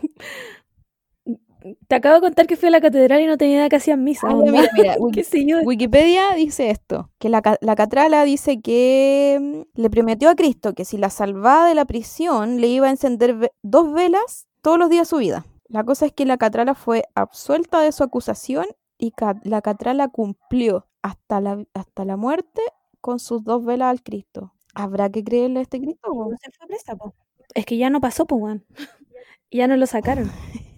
Te 1.88 1.94
acabo 1.94 2.16
de 2.16 2.20
contar 2.20 2.46
que 2.46 2.56
fui 2.56 2.68
a 2.68 2.70
la 2.70 2.80
catedral 2.80 3.22
y 3.22 3.26
no 3.26 3.38
tenía 3.38 3.56
idea 3.56 3.68
que 3.70 3.76
hacían 3.76 4.04
misa. 4.04 4.26
Ah, 4.30 4.34
mira, 4.34 4.68
mira, 4.76 4.96
Wiki- 4.98 5.14
¿Qué 5.14 5.24
sé 5.24 5.46
yo? 5.46 5.58
Wikipedia 5.64 6.34
dice 6.34 6.70
esto, 6.70 7.10
que 7.18 7.28
la, 7.30 7.42
la 7.60 7.74
catrala 7.74 8.24
dice 8.24 8.60
que 8.60 9.38
mm, 9.40 9.80
le 9.80 9.90
prometió 9.90 10.28
a 10.28 10.34
Cristo 10.34 10.74
que 10.74 10.84
si 10.84 10.98
la 10.98 11.08
salvaba 11.10 11.66
de 11.68 11.74
la 11.74 11.86
prisión 11.86 12.60
le 12.60 12.66
iba 12.68 12.88
a 12.88 12.90
encender 12.90 13.34
ve- 13.34 13.52
dos 13.62 13.92
velas 13.92 14.46
todos 14.60 14.78
los 14.78 14.90
días 14.90 15.02
de 15.08 15.10
su 15.10 15.16
vida. 15.18 15.46
La 15.68 15.84
cosa 15.84 16.04
es 16.06 16.12
que 16.12 16.26
la 16.26 16.36
catrala 16.36 16.74
fue 16.74 17.04
absuelta 17.14 17.80
de 17.80 17.92
su 17.92 18.04
acusación 18.04 18.66
y 18.98 19.12
ca- 19.12 19.40
la 19.42 19.62
catrala 19.62 20.08
cumplió 20.08 20.86
hasta 21.02 21.40
la, 21.40 21.64
hasta 21.72 22.04
la 22.04 22.16
muerte 22.16 22.60
con 23.00 23.18
sus 23.18 23.42
dos 23.42 23.64
velas 23.64 23.90
al 23.90 24.02
Cristo. 24.02 24.52
¿Habrá 24.74 25.08
que 25.10 25.24
creerle 25.24 25.60
a 25.60 25.62
este 25.62 25.80
Cristo? 25.80 26.12
No 26.12 26.36
se 26.42 26.50
fue 26.50 26.66
presa, 26.66 26.94
po. 26.96 27.14
Es 27.54 27.64
que 27.64 27.76
ya 27.78 27.88
no 27.88 28.00
pasó, 28.02 28.26
pues. 28.26 28.60
Ya 29.50 29.66
no 29.68 29.76
lo 29.76 29.86
sacaron. 29.86 30.30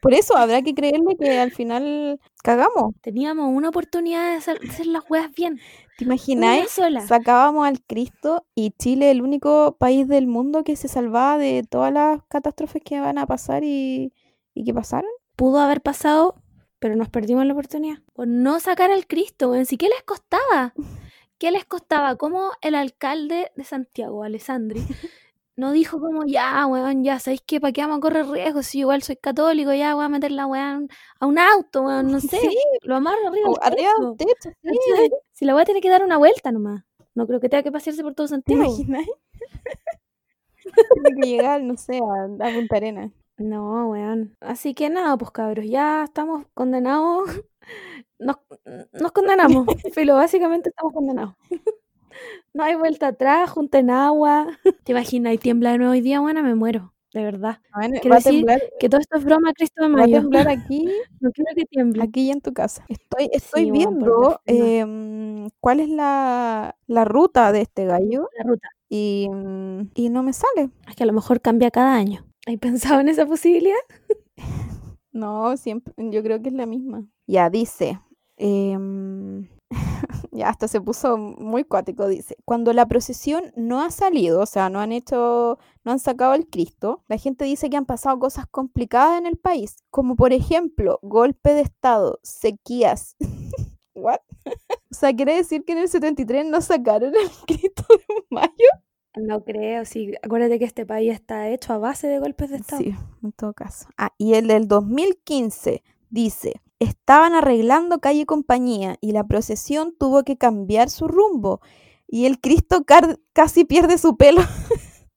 Por 0.00 0.14
eso 0.14 0.36
habrá 0.36 0.62
que 0.62 0.74
creerle 0.74 1.16
que 1.18 1.38
al 1.38 1.50
final 1.50 2.20
cagamos. 2.42 2.94
Teníamos 3.00 3.50
una 3.54 3.68
oportunidad 3.68 4.30
de 4.30 4.36
hacer, 4.36 4.58
las 4.86 5.02
weas 5.08 5.30
bien. 5.32 5.60
¿Te 5.98 6.04
imagináis? 6.04 6.80
Sacábamos 7.06 7.66
al 7.66 7.82
Cristo 7.82 8.46
y 8.54 8.70
Chile 8.72 9.10
el 9.10 9.22
único 9.22 9.76
país 9.78 10.08
del 10.08 10.26
mundo 10.26 10.64
que 10.64 10.76
se 10.76 10.88
salvaba 10.88 11.38
de 11.38 11.64
todas 11.68 11.92
las 11.92 12.20
catástrofes 12.28 12.82
que 12.84 13.00
van 13.00 13.18
a 13.18 13.26
pasar 13.26 13.64
y, 13.64 14.12
y 14.54 14.64
que 14.64 14.74
pasaron. 14.74 15.10
Pudo 15.36 15.60
haber 15.60 15.80
pasado, 15.80 16.36
pero 16.78 16.96
nos 16.96 17.08
perdimos 17.08 17.46
la 17.46 17.52
oportunidad. 17.52 17.98
Por 18.12 18.28
no 18.28 18.60
sacar 18.60 18.90
al 18.90 19.06
Cristo, 19.06 19.50
weón. 19.50 19.66
¿Sí 19.66 19.76
qué 19.76 19.88
les 19.88 20.02
costaba? 20.02 20.74
¿Qué 21.38 21.50
les 21.50 21.64
costaba? 21.64 22.16
¿Cómo 22.16 22.52
el 22.60 22.76
alcalde 22.76 23.50
de 23.56 23.64
Santiago, 23.64 24.22
Alessandri, 24.22 24.80
no 25.62 25.72
dijo 25.72 26.00
como, 26.00 26.24
ya, 26.26 26.66
weón, 26.66 27.04
ya, 27.04 27.18
¿sabéis 27.20 27.42
qué? 27.46 27.60
¿Para 27.60 27.72
qué 27.72 27.80
vamos 27.82 27.98
a 27.98 28.00
correr 28.00 28.26
riesgos? 28.26 28.66
Si 28.66 28.80
igual 28.80 29.02
soy 29.02 29.16
católico, 29.16 29.72
ya 29.72 29.94
voy 29.94 30.04
a 30.04 30.08
meter 30.08 30.30
la 30.32 30.46
weá 30.46 30.72
a 30.74 30.76
un- 30.78 30.88
un 31.20 31.38
auto, 31.38 31.82
weón, 31.82 32.08
no 32.12 32.20
sé. 32.36 32.38
Sí, 32.38 32.56
Lo 32.82 32.96
amarro 32.96 33.28
arriba 33.28 33.48
o 33.50 33.56
arriba 33.62 33.90
del 34.00 34.16
techo, 34.16 34.50
sí. 34.62 35.10
Si 35.32 35.44
la 35.44 35.54
weá 35.54 35.64
tiene 35.64 35.80
que 35.80 35.88
dar 35.90 36.04
una 36.04 36.18
vuelta 36.18 36.52
nomás. 36.52 36.84
No 37.14 37.26
creo 37.26 37.40
que 37.40 37.48
tenga 37.48 37.62
que 37.62 37.72
pasearse 37.72 38.02
por 38.02 38.14
todo 38.14 38.26
¿Te 38.26 38.30
Santiago. 38.30 38.62
imaginas? 38.64 39.06
Tiene 40.94 41.20
que 41.20 41.28
llegar, 41.28 41.62
no 41.62 41.76
sé, 41.76 41.98
a, 41.98 42.24
a 42.46 42.52
Punta 42.54 42.76
Arenas. 42.76 43.10
No, 43.38 43.88
weón. 43.90 44.36
Así 44.40 44.74
que 44.74 44.88
nada, 44.90 45.16
pues 45.16 45.30
cabros, 45.30 45.66
ya 45.68 46.04
estamos 46.04 46.46
condenados. 46.54 47.28
Nos, 48.18 48.36
nos 48.92 49.10
condenamos. 49.10 49.66
Filo, 49.94 50.14
básicamente 50.14 50.68
estamos 50.68 50.92
condenados. 50.92 51.34
No 52.54 52.64
hay 52.64 52.74
vuelta 52.74 53.08
atrás, 53.08 53.50
junten 53.50 53.90
agua. 53.90 54.46
¿Te 54.84 54.92
imaginas? 54.92 55.34
Y 55.34 55.38
tiembla 55.38 55.72
de 55.72 55.78
nuevo 55.78 55.92
hoy 55.92 56.00
día, 56.00 56.20
buena, 56.20 56.42
me 56.42 56.54
muero. 56.54 56.92
De 57.14 57.22
verdad. 57.22 57.60
Bueno, 57.74 57.98
Quiero 58.00 58.16
decir 58.16 58.32
temblar, 58.32 58.62
Que 58.80 58.88
todo 58.88 58.98
esto 59.00 59.18
es 59.18 59.24
broma, 59.24 59.52
Cristo 59.52 59.86
de 59.86 59.94
va 59.94 60.04
a 60.04 60.06
temblar 60.06 60.48
aquí, 60.48 60.90
No 61.20 61.30
quiero 61.30 61.50
que 61.54 61.64
tiemble. 61.66 62.02
aquí 62.02 62.22
y 62.22 62.30
en 62.30 62.40
tu 62.40 62.52
casa. 62.54 62.84
Estoy, 62.88 63.28
estoy 63.32 63.64
Sí, 63.64 63.70
viendo 63.70 64.40
em, 64.46 65.48
cuál 65.60 65.80
es 65.80 65.90
la, 65.90 66.74
la 66.86 67.04
ruta 67.04 67.52
de 67.52 67.60
este 67.60 67.84
gallo 67.84 68.30
La 68.38 68.44
ruta. 68.44 68.68
y, 68.88 69.28
y 69.94 70.08
no 70.08 70.22
me 70.22 70.32
sale. 70.32 70.70
Es 70.88 70.96
que 70.96 71.02
a 71.02 71.06
lo 71.06 71.12
mejor 71.12 71.42
cambia 71.42 71.70
cada 71.70 71.94
año. 71.94 72.24
¿Hay 72.46 72.56
pensado 72.56 73.00
en 73.00 73.08
esa 73.10 73.26
posibilidad? 73.26 73.76
No, 75.14 75.58
siempre, 75.58 75.92
yo 76.10 76.22
creo 76.22 76.40
que 76.40 76.48
es 76.48 76.54
la 76.54 76.64
misma. 76.64 77.04
Ya 77.26 77.50
dice, 77.50 78.00
em, 78.38 79.46
ya 80.32 80.48
hasta 80.48 80.68
se 80.68 80.80
puso 80.80 81.16
muy 81.16 81.64
cuático, 81.64 82.06
dice, 82.06 82.36
cuando 82.44 82.72
la 82.72 82.86
procesión 82.86 83.52
no 83.56 83.82
ha 83.82 83.90
salido, 83.90 84.40
o 84.40 84.46
sea, 84.46 84.70
no 84.70 84.80
han 84.80 84.92
hecho, 84.92 85.58
no 85.84 85.92
han 85.92 85.98
sacado 85.98 86.34
el 86.34 86.48
Cristo, 86.48 87.02
la 87.08 87.18
gente 87.18 87.44
dice 87.44 87.70
que 87.70 87.76
han 87.76 87.86
pasado 87.86 88.18
cosas 88.18 88.46
complicadas 88.50 89.18
en 89.18 89.26
el 89.26 89.36
país, 89.36 89.76
como 89.90 90.16
por 90.16 90.32
ejemplo, 90.32 90.98
golpe 91.02 91.54
de 91.54 91.62
estado, 91.62 92.20
sequías. 92.22 93.16
¿What? 93.94 94.20
o 94.46 94.94
sea, 94.94 95.14
quiere 95.14 95.36
decir 95.36 95.64
que 95.64 95.72
en 95.72 95.78
el 95.78 95.88
73 95.88 96.46
no 96.46 96.60
sacaron 96.60 97.14
el 97.14 97.30
Cristo 97.46 97.84
de 97.88 98.24
mayo. 98.30 98.68
No 99.14 99.44
creo, 99.44 99.84
sí. 99.84 100.14
Acuérdate 100.22 100.58
que 100.58 100.64
este 100.64 100.86
país 100.86 101.12
está 101.12 101.50
hecho 101.50 101.74
a 101.74 101.78
base 101.78 102.08
de 102.08 102.18
golpes 102.18 102.50
de 102.50 102.56
Estado. 102.56 102.82
Sí, 102.82 102.94
en 103.22 103.32
todo 103.32 103.52
caso. 103.52 103.86
Ah, 103.98 104.12
y 104.16 104.34
el 104.34 104.46
del 104.48 104.68
2015 104.68 105.82
dice, 106.08 106.62
estaban 106.82 107.34
arreglando 107.34 108.00
calle 108.00 108.26
compañía 108.26 108.96
y 109.00 109.12
la 109.12 109.24
procesión 109.24 109.94
tuvo 109.98 110.24
que 110.24 110.36
cambiar 110.36 110.90
su 110.90 111.08
rumbo 111.08 111.60
y 112.06 112.26
el 112.26 112.40
Cristo 112.40 112.84
casi 113.32 113.64
pierde 113.64 113.98
su 113.98 114.16
pelo. 114.16 114.40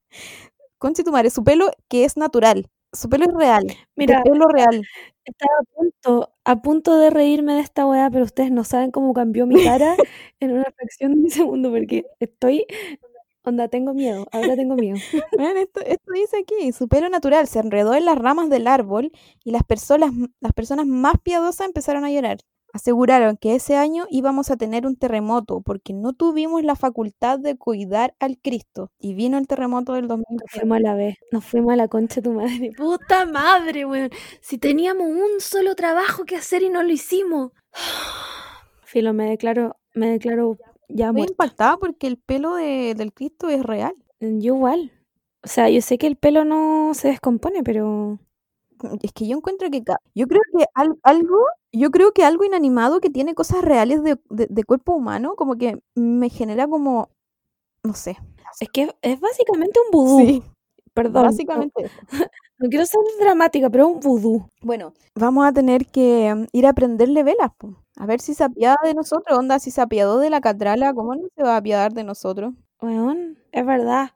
Conche 0.78 1.04
tu 1.04 1.12
madre, 1.12 1.30
su 1.30 1.44
pelo 1.44 1.72
que 1.88 2.06
es 2.06 2.18
natural, 2.18 2.70
su 2.94 3.10
pelo 3.10 3.26
es 3.26 3.34
real, 3.34 3.66
Mira, 3.96 4.24
pelo 4.24 4.48
real. 4.48 4.84
Estaba 5.26 5.54
a 5.60 5.64
punto, 5.74 6.34
a 6.44 6.62
punto 6.62 6.98
de 6.98 7.10
reírme 7.10 7.56
de 7.56 7.62
esta 7.62 7.86
weá, 7.88 8.10
pero 8.12 8.26
ustedes 8.26 8.52
no 8.52 8.64
saben 8.64 8.92
cómo 8.92 9.14
cambió 9.14 9.48
mi 9.48 9.64
cara 9.64 9.96
en 10.40 10.52
una 10.52 10.66
fracción 10.76 11.24
de 11.24 11.30
segundo 11.32 11.72
porque 11.72 12.06
estoy 12.20 12.66
Onda, 13.46 13.68
tengo 13.68 13.94
miedo, 13.94 14.26
ahora 14.32 14.56
tengo 14.56 14.76
miedo. 14.76 14.98
esto, 15.58 15.82
esto, 15.82 16.12
dice 16.12 16.38
aquí, 16.40 16.72
su 16.72 16.88
pelo 16.88 17.10
natural 17.10 17.48
se 17.48 17.60
enredó 17.60 17.94
en 17.94 18.06
las 18.06 18.18
ramas 18.18 18.50
del 18.50 18.66
árbol 18.66 19.12
y 19.44 19.52
las 19.52 19.64
personas, 19.64 20.12
las 20.40 20.54
personas 20.54 20.88
más 20.88 21.16
piadosas 21.24 21.68
empezaron 21.68 22.06
a 22.06 22.12
llorar. 22.12 22.40
Aseguraron 22.74 23.38
que 23.38 23.56
ese 23.56 23.78
año 23.78 24.06
íbamos 24.10 24.52
a 24.52 24.58
tener 24.58 24.86
un 24.86 24.98
terremoto 24.98 25.62
porque 25.62 25.94
no 25.94 26.12
tuvimos 26.12 26.62
la 26.64 26.76
facultad 26.76 27.40
de 27.40 27.56
cuidar 27.56 28.16
al 28.20 28.38
Cristo. 28.38 28.92
Y 29.00 29.14
vino 29.14 29.38
el 29.38 29.48
terremoto 29.48 29.94
del 29.94 30.10
2000. 30.10 30.26
Nos 30.30 30.52
fuimos 30.52 30.76
a 30.76 30.80
la 30.82 30.96
vez, 30.96 31.16
nos 31.32 31.46
fuimos 31.46 31.72
a 31.72 31.76
la 31.78 31.88
concha 31.88 32.16
de 32.16 32.22
tu 32.24 32.32
madre. 32.34 32.72
Puta 32.78 33.26
madre, 33.26 33.86
weón. 33.86 34.10
Si 34.42 34.58
teníamos 34.58 35.08
un 35.08 35.40
solo 35.40 35.74
trabajo 35.76 36.26
que 36.26 36.36
hacer 36.36 36.64
y 36.64 36.70
no 36.70 36.84
lo 36.84 36.92
hicimos. 36.92 37.54
Filo, 38.84 39.14
me 39.14 39.30
declaro, 39.30 39.78
me 39.94 40.10
declaro 40.10 40.58
ya 40.90 41.12
impactada 41.16 41.78
porque 41.78 42.08
el 42.08 42.18
pelo 42.18 42.56
de, 42.56 42.94
del 42.96 43.14
Cristo 43.14 43.50
es 43.50 43.64
real. 43.64 43.96
Mm, 44.20 44.40
yo 44.40 44.56
igual. 44.56 44.92
O 45.44 45.48
sea, 45.48 45.70
yo 45.70 45.82
sé 45.82 45.98
que 45.98 46.08
el 46.08 46.16
pelo 46.16 46.44
no 46.44 46.94
se 46.94 47.10
descompone, 47.10 47.64
pero 47.64 48.20
es 49.02 49.12
que 49.14 49.28
yo 49.28 49.38
encuentro 49.38 49.70
que 49.70 49.84
yo 50.14 50.28
creo 50.28 50.42
que 50.58 50.66
algo 51.04 51.38
yo 51.72 51.92
creo 51.92 52.14
que 52.14 52.24
algo 52.24 52.46
inanimado 52.46 53.00
que 53.02 53.10
tiene 53.10 53.36
cosas 53.36 53.62
reales 53.62 54.02
de, 54.04 54.18
de, 54.30 54.64
cuerpo 54.64 54.94
humano 54.94 55.36
como 55.36 55.58
que 55.58 55.82
me 55.94 56.30
genera 56.30 56.68
como 56.68 57.10
no 57.84 57.94
sé 57.94 58.18
es 58.60 58.70
que 58.70 58.96
es 59.02 59.20
básicamente 59.20 59.80
un 59.86 59.92
vudú 59.92 60.20
sí, 60.20 60.44
perdón 60.94 61.24
básicamente 61.24 61.90
no, 62.60 62.70
quiero 62.70 62.86
ser 62.86 63.02
dramática 63.20 63.70
pero 63.70 63.88
es 63.88 63.96
un 63.96 64.00
vudú 64.00 64.50
bueno 64.62 64.94
vamos 65.16 65.46
a 65.46 65.52
tener 65.52 65.86
que 65.86 66.34
mm, 66.34 66.46
ir 66.52 66.68
a 66.68 66.74
prenderle 66.74 67.24
velas 67.24 67.52
a 67.98 68.06
ver 68.06 68.20
si 68.20 68.34
se 68.34 68.44
apiada 68.44 68.78
de 68.84 68.94
nosotros, 68.94 69.38
onda, 69.38 69.58
si 69.60 69.72
se 69.72 69.82
apiadó 69.82 70.20
de 70.20 70.30
la 70.30 70.42
catrala, 70.42 70.94
¿cómo 70.94 71.16
no 71.16 71.28
se 71.34 71.44
va 71.44 71.54
a 71.54 71.58
apiadar 71.58 71.94
de 71.94 72.04
nosotros? 72.04 72.54
Weón, 72.82 73.38
es 73.52 73.66
verdad. 73.66 74.10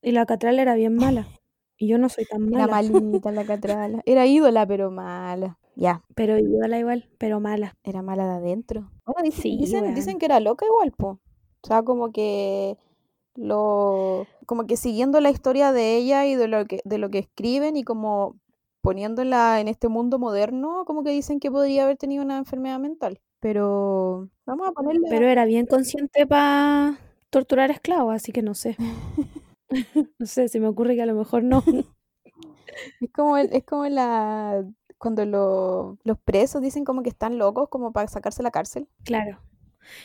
Y 0.00 0.12
la 0.12 0.24
catrala 0.24 0.62
era 0.62 0.74
bien 0.74 0.96
mala. 0.96 1.28
Y 1.76 1.88
yo 1.88 1.98
no 1.98 2.08
soy 2.08 2.24
tan 2.24 2.48
mala. 2.48 2.64
Era 2.64 2.72
malita 2.72 3.30
la 3.30 3.44
catrala. 3.46 4.02
Era 4.06 4.26
ídola, 4.26 4.66
pero 4.66 4.90
mala. 4.90 5.58
Ya. 5.76 6.02
Pero 6.14 6.38
ídola 6.38 6.78
igual, 6.78 7.10
pero 7.18 7.38
mala. 7.38 7.76
Era 7.84 8.02
mala 8.02 8.26
de 8.26 8.34
adentro. 8.34 8.90
dicen, 9.22 9.94
dicen, 9.94 10.18
que 10.18 10.26
era 10.26 10.40
loca 10.40 10.64
igual, 10.64 10.92
po. 10.92 11.20
O 11.62 11.66
sea, 11.66 11.82
como 11.82 12.12
que 12.12 12.78
lo 13.34 14.26
como 14.46 14.66
que 14.66 14.76
siguiendo 14.76 15.20
la 15.20 15.30
historia 15.30 15.72
de 15.72 15.96
ella 15.96 16.26
y 16.26 16.34
de 16.34 16.48
lo 16.48 16.66
que 16.66 16.80
de 16.84 16.98
lo 16.98 17.10
que 17.10 17.18
escriben 17.18 17.76
y 17.76 17.84
como 17.84 18.36
poniéndola 18.82 19.60
en 19.60 19.68
este 19.68 19.88
mundo 19.88 20.18
moderno, 20.18 20.84
como 20.86 21.04
que 21.04 21.10
dicen 21.10 21.40
que 21.40 21.50
podría 21.50 21.84
haber 21.84 21.96
tenido 21.96 22.22
una 22.24 22.36
enfermedad 22.36 22.78
mental. 22.80 23.20
Pero 23.40 24.28
vamos 24.44 24.68
a 24.68 24.72
ponerle. 24.72 25.08
Pero 25.08 25.28
era 25.28 25.44
bien 25.44 25.66
consciente 25.66 26.26
para 26.26 26.98
torturar 27.30 27.70
esclavos, 27.70 28.14
así 28.14 28.32
que 28.32 28.42
no 28.42 28.54
sé. 28.54 28.76
no 30.18 30.26
sé, 30.26 30.48
se 30.48 30.60
me 30.60 30.68
ocurre 30.68 30.94
que 30.96 31.02
a 31.02 31.06
lo 31.06 31.14
mejor 31.14 31.44
no. 31.44 31.62
es 33.00 33.10
como, 33.12 33.36
es 33.38 33.64
como 33.64 33.86
la 33.88 34.64
cuando 34.98 35.24
los 36.04 36.18
presos 36.20 36.62
dicen 36.62 36.84
como 36.84 37.02
que 37.02 37.08
están 37.08 37.36
locos 37.36 37.68
como 37.68 37.92
para 37.92 38.06
sacarse 38.06 38.42
la 38.44 38.52
cárcel. 38.52 38.88
Claro. 39.04 39.40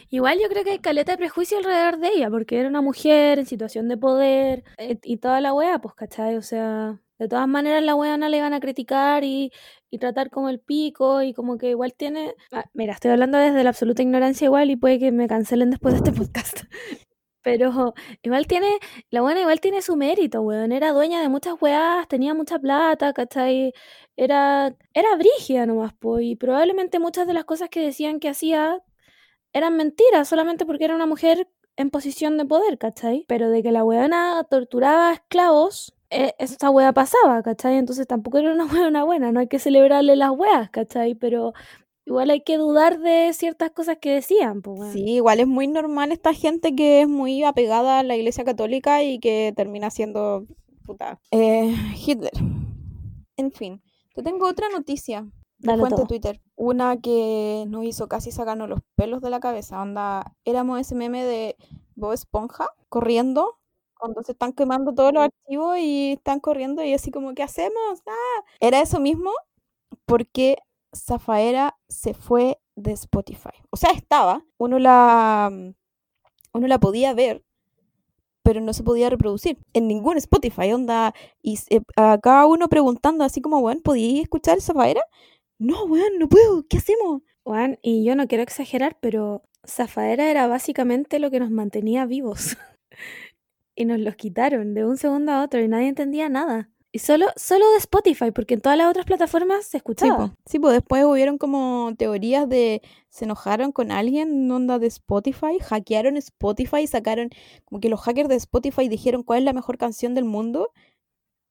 Igual 0.10 0.40
yo 0.42 0.50
creo 0.50 0.64
que 0.64 0.72
hay 0.72 0.80
caleta 0.80 1.14
de 1.14 1.18
prejuicio 1.18 1.58
alrededor 1.58 1.98
de 2.00 2.10
ella, 2.10 2.30
porque 2.30 2.60
era 2.60 2.70
una 2.70 2.82
mujer 2.82 3.40
en 3.40 3.46
situación 3.46 3.88
de 3.88 3.98
poder 3.98 4.64
eh, 4.78 5.00
y 5.04 5.18
toda 5.18 5.42
la 5.42 5.54
wea, 5.54 5.80
pues, 5.80 5.96
¿cachai? 5.96 6.36
O 6.36 6.42
sea, 6.42 7.00
de 7.20 7.28
todas 7.28 7.48
maneras, 7.48 7.84
la 7.84 7.96
weona 7.96 8.30
le 8.30 8.38
iban 8.38 8.54
a 8.54 8.60
criticar 8.60 9.24
y, 9.24 9.52
tratar 10.00 10.30
como 10.30 10.50
el 10.50 10.60
pico 10.60 11.24
y 11.24 11.34
como 11.34 11.58
que 11.58 11.72
igual 11.72 11.94
tiene... 11.96 12.36
Ah, 12.52 12.66
mira, 12.74 12.94
estoy 12.94 13.12
hablando 13.12 13.38
desde 13.40 13.64
la 13.64 13.70
absoluta 13.70 14.04
ignorancia 14.04 14.46
igual 14.46 14.70
y 14.70 14.76
puede 14.76 15.00
que 15.00 15.12
me 15.12 15.28
cancelen 15.28 15.72
después 15.72 15.94
de 15.94 15.98
este 15.98 16.12
podcast. 16.12 16.62
Pero 17.42 17.94
igual 18.22 18.46
tiene, 18.46 18.78
la 19.10 19.22
buena 19.22 19.42
igual 19.42 19.60
tiene 19.62 19.82
su 19.82 19.96
mérito, 19.96 20.42
weón. 20.42 20.72
Era 20.72 20.92
dueña 20.92 21.22
de 21.22 21.30
muchas 21.30 21.56
weas, 21.62 22.08
tenía 22.08 22.34
mucha 22.36 22.60
plata, 22.60 23.14
¿cachai? 23.14 23.74
Era, 24.16 24.76
era 24.94 25.16
brígida 25.16 25.66
nomás, 25.66 25.94
pues. 26.00 26.26
Y 26.26 26.36
probablemente 26.36 27.00
muchas 27.00 27.26
de 27.26 27.34
las 27.34 27.46
cosas 27.46 27.70
que 27.70 27.80
decían 27.80 28.20
que 28.20 28.30
hacía 28.30 28.84
eran 29.58 29.76
mentiras, 29.76 30.28
solamente 30.28 30.66
porque 30.66 30.86
era 30.86 30.96
una 30.96 31.06
mujer 31.06 31.48
en 31.76 31.90
posición 31.90 32.38
de 32.38 32.46
poder, 32.46 32.78
¿cachai? 32.78 33.26
Pero 33.28 33.50
de 33.50 33.62
que 33.64 33.72
la 33.72 33.84
weona 33.84 34.44
torturaba 34.50 35.10
a 35.10 35.14
esclavos, 35.14 35.94
eh, 36.10 36.34
esa 36.40 36.70
wea 36.70 36.94
pasaba, 36.94 37.44
¿cachai? 37.44 37.78
Entonces 37.78 38.08
tampoco 38.08 38.40
era 38.40 38.54
una 38.54 38.66
wea 38.92 39.04
buena, 39.04 39.32
no 39.32 39.40
hay 39.40 39.48
que 39.48 39.60
celebrarle 39.60 40.16
las 40.16 40.32
weas, 40.32 40.70
¿cachai? 40.70 41.16
Pero 41.16 41.54
igual 42.06 42.30
hay 42.30 42.42
que 42.42 42.58
dudar 42.58 43.00
de 43.00 43.32
ciertas 43.34 43.72
cosas 43.72 43.98
que 44.00 44.12
decían. 44.12 44.62
Pues, 44.62 44.94
Sí, 44.94 45.04
igual 45.16 45.40
es 45.40 45.48
muy 45.48 45.68
normal 45.68 46.12
esta 46.12 46.34
gente 46.34 46.76
que 46.76 47.02
es 47.02 47.08
muy 47.08 47.44
apegada 47.44 48.00
a 48.00 48.04
la 48.04 48.16
iglesia 48.16 48.44
católica 48.44 49.04
y 49.04 49.20
que 49.20 49.54
termina 49.56 49.90
siendo 49.92 50.46
puta. 50.86 51.20
Eh, 51.32 51.76
Hitler. 51.96 52.32
En 53.36 53.52
fin, 53.52 53.82
te 54.16 54.24
tengo 54.24 54.48
otra 54.48 54.70
noticia. 54.70 55.28
Cuenta 55.64 56.06
Twitter. 56.06 56.42
Una 56.56 56.98
que 57.02 57.66
nos 57.68 57.84
hizo 57.84 58.08
casi 58.08 58.32
sacarnos 58.32 58.70
los 58.70 58.82
pelos 58.96 59.22
de 59.22 59.30
la 59.30 59.40
cabeza. 59.40 59.82
Onda, 59.82 60.36
éramos 60.46 60.80
ese 60.80 60.96
meme 60.96 61.24
de 61.24 61.56
Bob 61.96 62.14
Esponja 62.14 62.70
corriendo 62.90 63.58
cuando 63.98 64.22
se 64.22 64.34
están 64.34 64.54
quemando 64.54 64.94
todos 64.94 65.14
los 65.14 65.24
archivos 65.24 65.78
y 65.80 66.14
están 66.14 66.40
corriendo 66.40 66.84
y 66.84 66.94
así 66.94 67.12
como, 67.12 67.34
¿qué 67.34 67.44
hacemos? 67.44 68.02
Ah. 68.06 68.44
Era 68.60 68.82
eso 68.82 69.00
mismo 69.00 69.32
porque 70.06 70.58
Zafaera 70.96 71.78
se 71.88 72.14
fue 72.14 72.60
de 72.76 72.92
Spotify. 72.94 73.50
O 73.72 73.78
sea, 73.78 73.92
estaba, 73.92 74.46
uno 74.58 74.80
la, 74.80 75.52
uno 76.54 76.68
la 76.68 76.80
podía 76.80 77.14
ver, 77.14 77.44
pero 78.44 78.62
no 78.62 78.74
se 78.74 78.84
podía 78.84 79.10
reproducir 79.10 79.58
en 79.74 79.88
ningún 79.88 80.18
Spotify, 80.18 80.72
onda. 80.72 81.14
Y 81.42 81.60
a 81.96 82.18
cada 82.20 82.46
uno 82.46 82.70
preguntando 82.70 83.24
así 83.24 83.42
como, 83.42 83.62
bueno, 83.62 83.82
¿podía 83.84 84.22
escuchar 84.22 84.62
Zafaera? 84.62 85.02
No, 85.60 85.86
weón, 85.86 86.20
no 86.20 86.30
puedo, 86.30 86.68
¿qué 86.68 86.78
hacemos? 86.78 87.22
Juan, 87.44 87.80
y 87.82 88.04
yo 88.04 88.16
no 88.16 88.28
quiero 88.28 88.44
exagerar, 88.44 88.98
pero 89.00 89.44
Zafaera 89.66 90.30
era 90.30 90.48
básicamente 90.48 91.20
lo 91.20 91.32
que 91.32 91.40
nos 91.40 91.50
mantenía 91.50 92.06
vivos. 92.06 92.58
y 93.76 93.86
nos 93.86 94.00
los 94.00 94.16
quitaron 94.16 94.74
de 94.74 94.86
un 94.86 94.98
segundo 94.98 95.32
a 95.32 95.44
otro 95.44 95.62
y 95.62 95.68
nadie 95.68 95.88
entendía 95.88 96.30
nada. 96.30 96.70
Y 96.92 97.00
solo, 97.00 97.28
solo 97.36 97.70
de 97.72 97.78
Spotify, 97.78 98.32
porque 98.32 98.54
en 98.54 98.62
todas 98.62 98.78
las 98.78 98.90
otras 98.90 99.06
plataformas 99.06 99.66
se 99.66 99.78
escuchaba. 99.78 100.36
Sí, 100.46 100.58
pues 100.58 100.74
después 100.74 101.04
hubieron 101.04 101.38
como 101.38 101.94
teorías 101.98 102.48
de 102.48 102.82
se 103.10 103.26
enojaron 103.26 103.72
con 103.72 103.92
alguien 103.92 104.30
en 104.30 104.52
onda 104.52 104.80
de 104.80 104.88
Spotify, 104.88 105.60
hackearon 105.62 106.18
Spotify, 106.18 106.82
y 106.84 106.88
sacaron 106.88 107.30
como 107.66 107.82
que 107.82 107.90
los 107.90 108.02
hackers 108.02 108.30
de 108.30 108.36
Spotify 108.36 108.88
dijeron 108.88 109.24
cuál 109.24 109.40
es 109.40 109.46
la 109.46 109.54
mejor 109.54 109.78
canción 109.78 110.16
del 110.16 110.26
mundo 110.26 110.72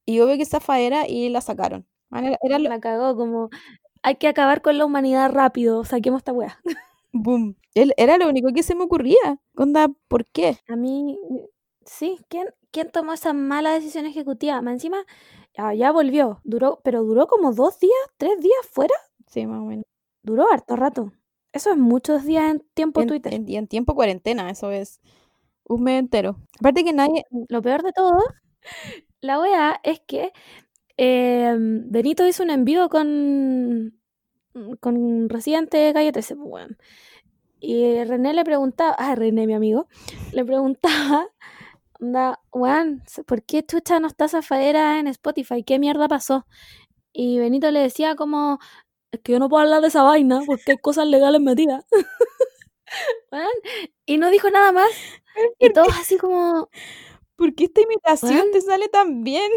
y 0.07 0.21
obvio 0.21 0.37
que 0.37 0.43
esa 0.43 0.61
era 0.79 1.07
y 1.07 1.29
la 1.29 1.41
sacaron. 1.41 1.87
Era, 2.11 2.59
La 2.59 2.81
cagó 2.81 3.17
como 3.17 3.51
hay 4.07 4.15
que 4.15 4.29
acabar 4.29 4.63
con 4.63 4.79
la 4.79 4.85
humanidad 4.85 5.33
rápido, 5.33 5.85
saquemos 5.85 6.19
esta 6.19 6.33
weá. 6.33 6.61
Boom. 7.13 7.57
Él, 7.75 7.93
era 7.97 8.19
lo 8.19 8.29
único 8.29 8.53
que 8.55 8.63
se 8.63 8.77
me 8.77 8.85
ocurría. 8.85 9.41
Onda, 9.57 9.89
¿por 10.07 10.25
qué? 10.27 10.59
A 10.69 10.77
mí 10.77 11.19
Sí, 11.85 12.21
¿quién, 12.29 12.49
quién 12.71 12.93
tomó 12.93 13.15
esa 13.15 13.33
mala 13.33 13.73
decisión 13.73 14.07
ejecutiva? 14.07 14.63
Más 14.63 14.75
encima, 14.75 15.05
ya, 15.75 15.91
volvió, 15.91 16.41
duró, 16.45 16.81
pero 16.85 17.03
duró 17.03 17.27
como 17.27 17.53
dos 17.53 17.81
días, 17.81 17.95
tres 18.17 18.41
días 18.41 18.59
fuera. 18.71 18.95
Sí, 19.27 19.45
más 19.45 19.61
o 19.61 19.65
menos. 19.65 19.85
Duró 20.23 20.53
harto 20.53 20.77
rato. 20.77 21.13
Eso 21.53 21.73
es 21.73 21.77
muchos 21.77 22.25
días 22.25 22.53
en 22.53 22.61
tiempo 22.75 23.05
Twitter. 23.07 23.33
Y 23.45 23.57
en, 23.57 23.67
tiempo 23.67 23.97
cuarentena, 23.97 24.51
eso 24.51 24.71
es 24.71 25.01
un 25.65 25.83
mes 25.83 25.99
entero. 25.99 26.37
Aparte 26.61 26.85
que 26.85 26.93
nadie... 26.93 27.25
Lo 27.49 27.61
peor 27.61 27.83
de 27.83 27.93
todo, 27.93 28.23
la 29.21 29.41
OEA 29.41 29.81
es 29.83 30.01
que 30.01 30.33
em, 30.97 31.91
Benito 31.91 32.27
hizo 32.27 32.43
un 32.43 32.51
envío 32.51 32.89
con, 32.89 33.99
con 34.81 35.29
Residente 35.29 35.93
Calle 35.95 36.13
13, 36.13 36.37
pues, 36.37 36.69
Y 37.61 38.05
René 38.05 38.35
le 38.35 38.45
preguntaba, 38.45 38.95
ah, 38.99 39.15
René, 39.15 39.47
mi 39.47 39.55
amigo, 39.55 39.89
le 40.33 40.45
preguntaba, 40.45 41.29
onda, 42.01 42.41
weón, 42.53 43.03
¿por 43.27 43.43
qué 43.45 43.65
chucha 43.67 44.01
no 44.01 44.09
está 44.09 44.29
Zafaera 44.29 45.01
en 45.01 45.09
Spotify? 45.09 45.65
¿Qué 45.65 45.79
mierda 45.79 46.09
pasó? 46.09 46.47
Y 47.13 47.39
Benito 47.41 47.71
le 47.73 47.81
decía 47.81 48.17
como, 48.17 48.59
es 49.13 49.21
que 49.23 49.33
yo 49.33 49.39
no 49.41 49.49
puedo 49.51 49.63
hablar 49.65 49.83
de 49.83 49.89
esa 49.89 50.03
vaina 50.05 50.43
porque 50.47 50.73
hay 50.73 50.79
cosas 50.79 51.07
legales 51.09 51.41
metidas. 51.43 51.85
Weón, 53.33 53.49
y 54.07 54.19
no 54.19 54.31
dijo 54.31 54.51
nada 54.51 54.73
más. 54.73 54.91
Y 55.59 55.71
todos 55.71 55.89
así 55.99 56.17
como, 56.17 56.71
¿Por 57.37 57.55
qué 57.55 57.65
esta 57.65 57.83
imitación 57.83 58.33
Weón. 58.41 58.53
te 58.53 58.61
sale 58.63 58.89
tan 58.89 59.25
bien? 59.25 59.51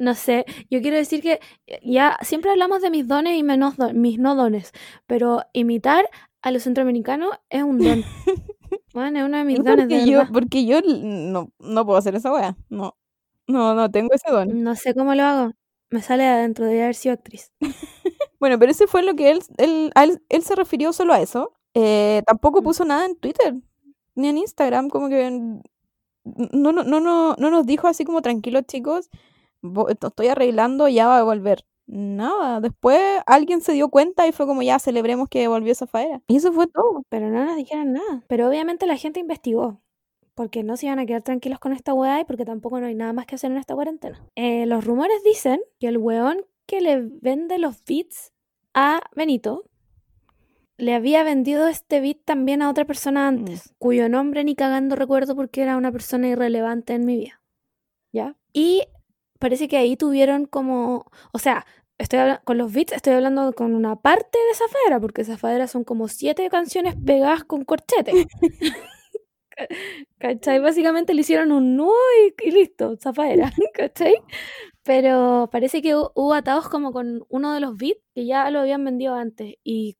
No 0.00 0.14
sé, 0.14 0.44
yo 0.70 0.80
quiero 0.80 0.96
decir 0.96 1.22
que 1.22 1.38
ya 1.84 2.18
siempre 2.22 2.50
hablamos 2.50 2.82
de 2.82 2.90
mis 2.90 3.06
dones 3.06 3.36
y 3.38 3.42
menos 3.44 3.76
do- 3.76 3.92
mis 3.94 4.18
no 4.18 4.34
dones, 4.34 4.72
pero 5.06 5.42
imitar 5.52 6.08
a 6.42 6.50
los 6.50 6.62
centroamericanos 6.64 7.30
es 7.50 7.62
un 7.62 7.78
don. 7.78 8.02
Bueno, 8.94 9.18
es 9.20 9.24
uno 9.24 9.36
de 9.38 9.44
mis 9.44 9.58
No, 9.58 9.64
dones, 9.64 9.88
de 9.88 9.94
porque 9.96 10.10
yo, 10.10 10.18
verdad. 10.18 10.32
porque 10.32 10.64
yo 10.66 10.80
no, 10.82 11.52
no 11.58 11.86
puedo 11.86 11.98
hacer 11.98 12.14
esa 12.14 12.32
wea. 12.32 12.56
No. 12.68 12.96
No, 13.48 13.74
no 13.74 13.90
tengo 13.90 14.10
ese 14.14 14.30
don. 14.30 14.62
No 14.62 14.74
sé 14.76 14.94
cómo 14.94 15.14
lo 15.16 15.24
hago. 15.24 15.52
Me 15.90 16.02
sale 16.02 16.24
adentro 16.26 16.66
de 16.66 16.82
haber 16.82 16.94
sido 16.94 17.14
actriz. 17.14 17.52
Bueno, 18.40 18.58
pero 18.58 18.70
ese 18.72 18.86
fue 18.86 19.02
lo 19.02 19.14
que 19.16 19.30
él, 19.32 19.40
él, 19.58 19.90
a 19.94 20.04
él, 20.04 20.22
él 20.30 20.42
se 20.42 20.54
refirió 20.54 20.92
solo 20.94 21.12
a 21.12 21.20
eso. 21.20 21.52
Eh, 21.74 22.22
tampoco 22.26 22.60
Mm. 22.60 22.64
puso 22.64 22.84
nada 22.84 23.04
en 23.06 23.16
Twitter, 23.16 23.54
ni 24.14 24.28
en 24.28 24.38
Instagram, 24.38 24.88
como 24.88 25.08
que 25.10 25.30
no, 26.24 26.72
no, 26.72 26.82
no, 26.84 27.00
no, 27.00 27.34
no 27.36 27.50
nos 27.50 27.66
dijo 27.66 27.86
así 27.88 28.04
como 28.04 28.22
tranquilos 28.22 28.64
chicos, 28.66 29.10
estoy 29.88 30.28
arreglando, 30.28 30.88
ya 30.88 31.06
va 31.06 31.18
a 31.18 31.22
volver. 31.22 31.64
Nada, 31.86 32.60
después 32.60 33.00
alguien 33.26 33.60
se 33.62 33.72
dio 33.72 33.88
cuenta 33.88 34.26
y 34.28 34.32
fue 34.32 34.46
como 34.46 34.62
ya 34.62 34.78
celebremos 34.78 35.28
que 35.28 35.48
volvió 35.48 35.74
Zafaera. 35.74 36.22
Y 36.28 36.36
eso 36.36 36.52
fue 36.52 36.68
todo. 36.68 37.02
Pero 37.08 37.30
no 37.30 37.44
nos 37.44 37.56
dijeron 37.56 37.94
nada. 37.94 38.22
Pero 38.28 38.48
obviamente 38.48 38.86
la 38.86 38.96
gente 38.96 39.18
investigó. 39.18 39.80
Porque 40.34 40.62
no 40.62 40.76
se 40.76 40.86
iban 40.86 41.00
a 41.00 41.06
quedar 41.06 41.22
tranquilos 41.22 41.58
con 41.58 41.72
esta 41.72 41.92
weá 41.92 42.20
y 42.20 42.24
porque 42.24 42.44
tampoco 42.44 42.80
no 42.80 42.86
hay 42.86 42.94
nada 42.94 43.12
más 43.12 43.26
que 43.26 43.34
hacer 43.34 43.50
en 43.50 43.56
esta 43.56 43.74
cuarentena. 43.74 44.24
Eh, 44.36 44.66
los 44.66 44.84
rumores 44.84 45.22
dicen 45.24 45.60
que 45.80 45.88
el 45.88 45.98
weón 45.98 46.46
que 46.66 46.80
le 46.80 47.00
vende 47.00 47.58
los 47.58 47.84
beats 47.84 48.32
a 48.72 49.00
Benito 49.16 49.64
le 50.76 50.94
había 50.94 51.24
vendido 51.24 51.66
este 51.66 52.00
beat 52.00 52.18
también 52.24 52.62
a 52.62 52.70
otra 52.70 52.84
persona 52.84 53.26
antes, 53.28 53.74
cuyo 53.78 54.08
nombre 54.08 54.44
ni 54.44 54.54
cagando 54.54 54.96
recuerdo 54.96 55.36
porque 55.36 55.62
era 55.62 55.76
una 55.76 55.92
persona 55.92 56.28
irrelevante 56.28 56.94
en 56.94 57.04
mi 57.04 57.16
vida. 57.16 57.42
¿Ya? 58.12 58.36
Y 58.52 58.84
parece 59.40 59.68
que 59.68 59.78
ahí 59.78 59.96
tuvieron 59.98 60.46
como. 60.46 61.06
O 61.32 61.40
sea, 61.40 61.66
estoy 61.98 62.20
con 62.44 62.58
los 62.58 62.72
beats 62.72 62.92
estoy 62.94 63.14
hablando 63.14 63.52
con 63.54 63.74
una 63.74 63.96
parte 63.96 64.38
de 64.50 64.54
Zafadera, 64.56 65.00
porque 65.00 65.24
Zafadera 65.24 65.68
son 65.68 65.84
como 65.84 66.08
siete 66.08 66.48
canciones 66.50 66.96
pegadas 67.04 67.44
con 67.44 67.64
corchete. 67.64 68.12
Ca- 69.50 69.68
¿Cachai? 70.18 70.60
Básicamente 70.60 71.14
le 71.14 71.20
hicieron 71.22 71.52
un 71.52 71.76
nudo 71.76 71.92
y, 72.42 72.48
y 72.48 72.50
listo, 72.52 72.96
Zafadera. 72.96 73.50
¿Cachai? 73.74 74.16
Pero 74.84 75.48
parece 75.52 75.82
que 75.82 75.96
hu- 75.96 76.12
hubo 76.14 76.34
atados 76.34 76.68
como 76.68 76.92
con 76.92 77.24
uno 77.28 77.54
de 77.54 77.60
los 77.60 77.76
beats 77.76 78.00
que 78.14 78.26
ya 78.26 78.50
lo 78.50 78.60
habían 78.60 78.84
vendido 78.84 79.14
antes 79.14 79.56
y 79.64 79.98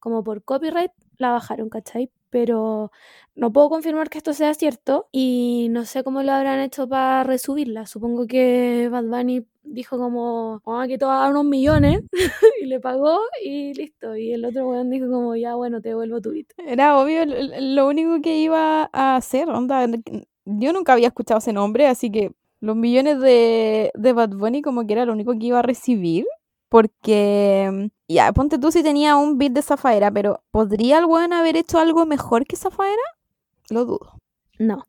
como 0.00 0.24
por 0.24 0.44
copyright 0.44 0.92
la 1.18 1.32
bajaron, 1.32 1.70
¿cachai? 1.70 2.10
Pero 2.30 2.92
no 3.40 3.50
puedo 3.54 3.70
confirmar 3.70 4.10
que 4.10 4.18
esto 4.18 4.34
sea 4.34 4.52
cierto 4.52 5.08
y 5.12 5.68
no 5.70 5.86
sé 5.86 6.04
cómo 6.04 6.22
lo 6.22 6.30
habrán 6.30 6.60
hecho 6.60 6.86
para 6.86 7.24
resubirla. 7.24 7.86
Supongo 7.86 8.26
que 8.26 8.90
Bad 8.92 9.04
Bunny 9.04 9.46
dijo 9.62 9.96
como, 9.96 10.60
vamos 10.62 10.88
que 10.88 10.98
te 10.98 11.06
a 11.06 11.08
dar 11.08 11.30
unos 11.30 11.46
millones 11.46 12.02
y 12.62 12.66
le 12.66 12.80
pagó 12.80 13.18
y 13.42 13.72
listo. 13.72 14.14
Y 14.14 14.34
el 14.34 14.44
otro 14.44 14.68
weón 14.68 14.90
dijo 14.90 15.10
como, 15.10 15.34
ya 15.36 15.54
bueno, 15.54 15.80
te 15.80 15.88
devuelvo 15.88 16.20
tu 16.20 16.32
beat. 16.32 16.48
Era 16.58 16.98
obvio 16.98 17.24
lo 17.24 17.88
único 17.88 18.20
que 18.20 18.36
iba 18.36 18.90
a 18.92 19.16
hacer, 19.16 19.48
onda. 19.48 19.86
Yo 20.44 20.74
nunca 20.74 20.92
había 20.92 21.08
escuchado 21.08 21.38
ese 21.38 21.54
nombre, 21.54 21.86
así 21.86 22.12
que 22.12 22.32
los 22.60 22.76
millones 22.76 23.20
de, 23.20 23.90
de 23.94 24.12
Bad 24.12 24.34
Bunny 24.36 24.60
como 24.60 24.86
que 24.86 24.92
era 24.92 25.06
lo 25.06 25.14
único 25.14 25.32
que 25.32 25.46
iba 25.46 25.60
a 25.60 25.62
recibir. 25.62 26.26
Porque, 26.68 27.90
ya, 28.06 28.32
ponte 28.32 28.58
tú 28.58 28.70
si 28.70 28.82
tenía 28.82 29.16
un 29.16 29.38
beat 29.38 29.52
de 29.52 29.62
Zafaera, 29.62 30.10
pero 30.10 30.44
¿podría 30.52 30.98
el 30.98 31.06
weón 31.06 31.32
haber 31.32 31.56
hecho 31.56 31.78
algo 31.78 32.04
mejor 32.04 32.44
que 32.44 32.54
Zafaera? 32.56 33.02
Lo 33.70 33.84
dudo. 33.84 34.18
No. 34.58 34.86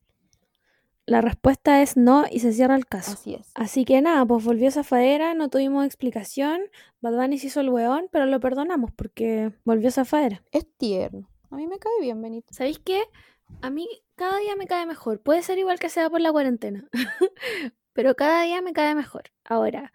La 1.05 1.21
respuesta 1.21 1.81
es 1.81 1.97
no 1.97 2.25
y 2.29 2.39
se 2.39 2.53
cierra 2.53 2.75
el 2.75 2.85
caso. 2.85 3.13
Así 3.13 3.33
es. 3.33 3.51
Así 3.55 3.85
que 3.85 4.01
nada, 4.01 4.25
pues 4.25 4.43
volvió 4.43 4.71
Zafadera, 4.71 5.33
no 5.33 5.49
tuvimos 5.49 5.85
explicación. 5.85 6.61
Bad 7.01 7.15
Bunny 7.15 7.37
se 7.37 7.47
hizo 7.47 7.61
el 7.61 7.69
weón, 7.69 8.07
pero 8.11 8.25
lo 8.25 8.39
perdonamos 8.39 8.91
porque 8.91 9.51
volvió 9.65 9.91
Zafadera. 9.91 10.43
Es 10.51 10.65
tierno. 10.77 11.29
A 11.49 11.55
mí 11.55 11.67
me 11.67 11.79
cae 11.79 11.91
bien, 12.01 12.21
Benito. 12.21 12.53
¿Sabéis 12.53 12.79
qué? 12.79 13.03
A 13.61 13.69
mí 13.69 13.87
cada 14.15 14.37
día 14.37 14.55
me 14.55 14.67
cae 14.67 14.85
mejor. 14.85 15.21
Puede 15.21 15.41
ser 15.41 15.57
igual 15.57 15.79
que 15.79 15.89
sea 15.89 16.09
por 16.09 16.21
la 16.21 16.31
cuarentena, 16.31 16.87
pero 17.93 18.15
cada 18.15 18.43
día 18.43 18.61
me 18.61 18.73
cae 18.73 18.95
mejor. 18.95 19.23
Ahora, 19.43 19.91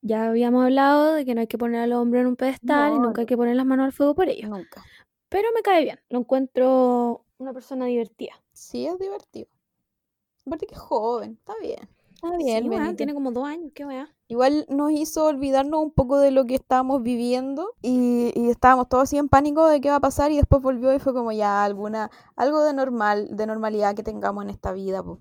ya 0.00 0.28
habíamos 0.28 0.64
hablado 0.64 1.14
de 1.14 1.24
que 1.24 1.34
no 1.34 1.42
hay 1.42 1.46
que 1.46 1.58
poner 1.58 1.80
al 1.80 1.92
hombre 1.92 2.20
en 2.20 2.28
un 2.28 2.36
pedestal 2.36 2.94
y 2.94 2.98
nunca 2.98 3.22
hay 3.22 3.26
que 3.26 3.36
poner 3.36 3.56
las 3.56 3.66
manos 3.66 3.84
al 3.84 3.92
fuego 3.92 4.14
por 4.14 4.28
ello. 4.28 4.48
Nunca. 4.48 4.82
Pero 5.28 5.48
me 5.54 5.62
cae 5.62 5.84
bien, 5.84 6.00
lo 6.08 6.20
encuentro 6.20 7.26
una 7.40 7.52
persona 7.52 7.86
divertida. 7.86 8.32
Sí, 8.52 8.86
es 8.86 8.98
divertido. 8.98 9.48
Aparte 10.46 10.66
que 10.66 10.74
es 10.74 10.80
joven. 10.80 11.32
Está 11.32 11.54
bien. 11.60 11.88
Está 12.22 12.36
bien, 12.36 12.70
Sí, 12.70 12.94
tiene 12.96 13.14
como 13.14 13.30
dos 13.32 13.46
años, 13.46 13.72
qué 13.74 13.86
weá. 13.86 14.14
Igual 14.28 14.66
nos 14.68 14.92
hizo 14.92 15.24
olvidarnos 15.24 15.82
un 15.82 15.90
poco 15.90 16.18
de 16.18 16.30
lo 16.30 16.44
que 16.44 16.54
estábamos 16.54 17.02
viviendo 17.02 17.74
y, 17.80 18.30
y 18.38 18.50
estábamos 18.50 18.90
todos 18.90 19.04
así 19.04 19.16
en 19.16 19.30
pánico 19.30 19.66
de 19.66 19.80
qué 19.80 19.88
va 19.88 19.96
a 19.96 20.00
pasar 20.00 20.30
y 20.30 20.36
después 20.36 20.62
volvió 20.62 20.94
y 20.94 20.98
fue 20.98 21.14
como 21.14 21.32
ya 21.32 21.64
alguna 21.64 22.10
algo 22.36 22.62
de 22.62 22.74
normal, 22.74 23.28
de 23.30 23.46
normalidad 23.46 23.94
que 23.94 24.02
tengamos 24.02 24.44
en 24.44 24.50
esta 24.50 24.72
vida, 24.72 25.02
po. 25.02 25.18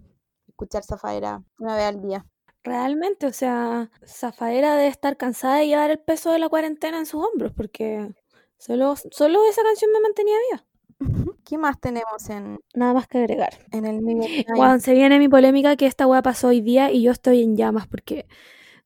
Escuchar 0.50 0.84
Zafaera 0.84 1.42
una 1.58 1.76
vez 1.78 1.86
al 1.86 2.02
día. 2.02 2.26
Realmente, 2.64 3.28
o 3.28 3.34
sea, 3.34 3.90
Zafaera 4.06 4.76
debe 4.76 4.90
estar 4.90 5.16
cansada 5.16 5.56
de 5.56 5.68
llevar 5.68 5.92
el 5.92 6.00
peso 6.00 6.32
de 6.32 6.40
la 6.40 6.50
cuarentena 6.50 6.98
en 6.98 7.06
sus 7.06 7.24
hombros, 7.26 7.54
porque 7.54 8.14
solo, 8.58 8.96
solo 9.12 9.46
esa 9.46 9.64
canción 9.64 9.92
me 9.94 10.02
mantenía 10.02 10.36
viva. 10.52 10.66
¿Qué 11.50 11.58
más 11.58 11.80
tenemos 11.80 12.30
en, 12.30 12.60
Nada 12.76 12.94
más 12.94 13.08
que 13.08 13.18
agregar. 13.18 13.50
en 13.72 13.84
el 13.86 14.06
Times? 14.06 14.46
Juan, 14.54 14.82
se 14.82 14.94
viene 14.94 15.18
mi 15.18 15.28
polémica 15.28 15.76
que 15.78 15.88
esta 15.88 16.06
weá 16.06 16.22
pasó 16.22 16.50
hoy 16.50 16.62
día 16.62 16.92
y 16.92 17.02
yo 17.02 17.12
estoy 17.12 17.42
en 17.42 17.58
llamas 17.58 17.88
porque, 17.88 18.28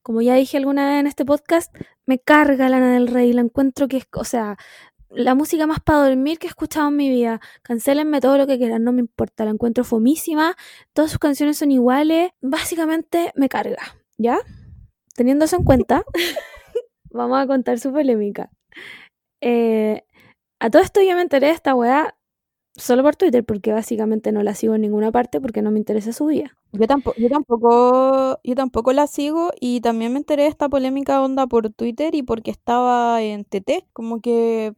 como 0.02 0.22
ya 0.22 0.36
dije 0.36 0.56
alguna 0.56 0.88
vez 0.90 1.02
en 1.02 1.08
este 1.08 1.26
podcast, 1.26 1.76
me 2.06 2.20
carga 2.20 2.70
Lana 2.70 2.94
del 2.94 3.10
Rey. 3.10 3.34
La 3.34 3.42
encuentro 3.42 3.90
que 3.90 3.98
es, 3.98 4.08
o 4.16 4.24
sea, 4.24 4.56
la 5.10 5.36
música 5.36 5.68
más 5.68 5.82
para 5.82 6.08
dormir 6.08 6.40
que 6.40 6.48
he 6.48 6.50
escuchado 6.50 6.88
en 6.88 6.96
mi 6.96 7.10
vida. 7.10 7.42
Cancélenme 7.64 8.22
todo 8.22 8.38
lo 8.38 8.48
que 8.48 8.58
quieran, 8.58 8.86
no 8.86 8.94
me 8.94 9.02
importa. 9.02 9.44
La 9.44 9.52
encuentro 9.52 9.84
fomísima. 9.84 10.56
Todas 10.94 11.12
sus 11.12 11.20
canciones 11.20 11.58
son 11.58 11.70
iguales. 11.70 12.32
Básicamente 12.40 13.34
me 13.36 13.50
carga, 13.50 13.98
¿ya? 14.18 14.40
Teniendo 15.18 15.44
eso 15.44 15.58
en 15.58 15.66
cuenta, 15.66 16.06
vamos 17.12 17.44
a 17.44 17.46
contar 17.46 17.78
su 17.78 17.92
polémica. 17.92 18.52
Eh, 19.42 20.06
a 20.62 20.70
todo 20.70 20.82
esto 20.82 21.02
yo 21.02 21.14
me 21.18 21.24
enteré 21.24 21.48
de 21.48 21.54
esta 21.54 21.76
weá 21.76 22.16
solo 22.76 23.04
por 23.04 23.16
Twitter, 23.16 23.44
porque 23.46 23.72
básicamente 23.74 24.32
no 24.32 24.44
la 24.44 24.56
sigo 24.56 24.76
en 24.76 24.82
ninguna 24.82 25.12
parte 25.12 25.42
porque 25.42 25.62
no 25.62 25.72
me 25.72 25.80
interesa 25.80 26.14
su 26.14 26.26
vida. 26.28 26.58
Yo 26.72 26.88
tampoco, 26.88 27.16
yo 27.20 27.30
tampoco, 27.30 28.40
yo 28.44 28.56
tampoco 28.56 28.94
la 28.94 29.06
sigo 29.06 29.52
y 29.60 29.82
también 29.82 30.12
me 30.14 30.18
enteré 30.20 30.44
de 30.44 30.50
esta 30.50 30.70
polémica 30.70 31.22
onda 31.22 31.46
por 31.46 31.70
Twitter 31.70 32.16
y 32.16 32.24
porque 32.24 32.50
estaba 32.50 33.22
en 33.22 33.46
TT, 33.46 33.86
como 33.94 34.20
que 34.22 34.74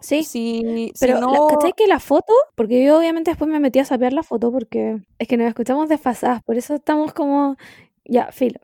Sí, 0.00 0.24
si, 0.24 0.92
si 0.94 1.00
pero 1.00 1.14
la- 1.14 1.20
no 1.20 1.46
¿cachai 1.46 1.72
que 1.74 1.86
la 1.86 2.00
foto? 2.00 2.32
Porque 2.54 2.84
yo 2.84 2.98
obviamente 2.98 3.30
después 3.30 3.50
me 3.50 3.60
metí 3.60 3.78
a 3.78 3.84
sapear 3.84 4.12
la 4.12 4.22
foto 4.22 4.52
porque 4.52 5.02
es 5.18 5.28
que 5.28 5.36
nos 5.36 5.48
escuchamos 5.48 5.88
desfasadas, 5.88 6.42
por 6.42 6.56
eso 6.56 6.74
estamos 6.74 7.12
como, 7.12 7.56
ya, 8.04 8.32
filo. 8.32 8.60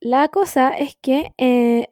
La 0.00 0.28
cosa 0.28 0.70
es 0.70 0.96
que 1.00 1.32
eh, 1.38 1.88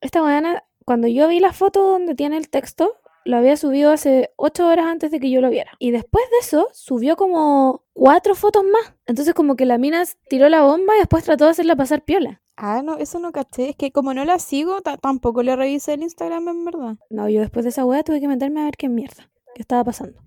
esta 0.00 0.22
mañana, 0.22 0.64
cuando 0.84 1.08
yo 1.08 1.28
vi 1.28 1.40
la 1.40 1.52
foto 1.52 1.82
donde 1.82 2.14
tiene 2.14 2.38
el 2.38 2.50
texto, 2.50 2.96
lo 3.28 3.36
había 3.36 3.56
subido 3.56 3.90
hace 3.92 4.30
ocho 4.36 4.66
horas 4.66 4.86
antes 4.86 5.10
de 5.10 5.20
que 5.20 5.30
yo 5.30 5.40
lo 5.42 5.50
viera. 5.50 5.72
Y 5.78 5.90
después 5.90 6.24
de 6.30 6.38
eso, 6.40 6.68
subió 6.72 7.16
como 7.16 7.84
cuatro 7.92 8.34
fotos 8.34 8.64
más. 8.64 8.94
Entonces 9.06 9.34
como 9.34 9.54
que 9.54 9.66
la 9.66 9.76
mina 9.76 10.02
tiró 10.28 10.48
la 10.48 10.62
bomba 10.62 10.96
y 10.96 11.00
después 11.00 11.24
trató 11.24 11.44
de 11.44 11.50
hacerla 11.50 11.76
pasar 11.76 12.02
piola. 12.04 12.40
Ah, 12.56 12.80
no, 12.82 12.96
eso 12.96 13.18
no 13.18 13.30
caché. 13.30 13.68
Es 13.70 13.76
que 13.76 13.92
como 13.92 14.14
no 14.14 14.24
la 14.24 14.38
sigo, 14.38 14.80
ta- 14.80 14.96
tampoco 14.96 15.42
le 15.42 15.54
revisé 15.56 15.92
el 15.94 16.02
Instagram 16.02 16.48
en 16.48 16.64
verdad. 16.64 16.96
No, 17.10 17.28
yo 17.28 17.40
después 17.40 17.64
de 17.64 17.68
esa 17.70 17.84
wea 17.84 18.02
tuve 18.02 18.20
que 18.20 18.28
meterme 18.28 18.62
a 18.62 18.64
ver 18.64 18.76
qué 18.78 18.88
mierda, 18.88 19.30
qué 19.54 19.60
estaba 19.62 19.84
pasando. 19.84 20.22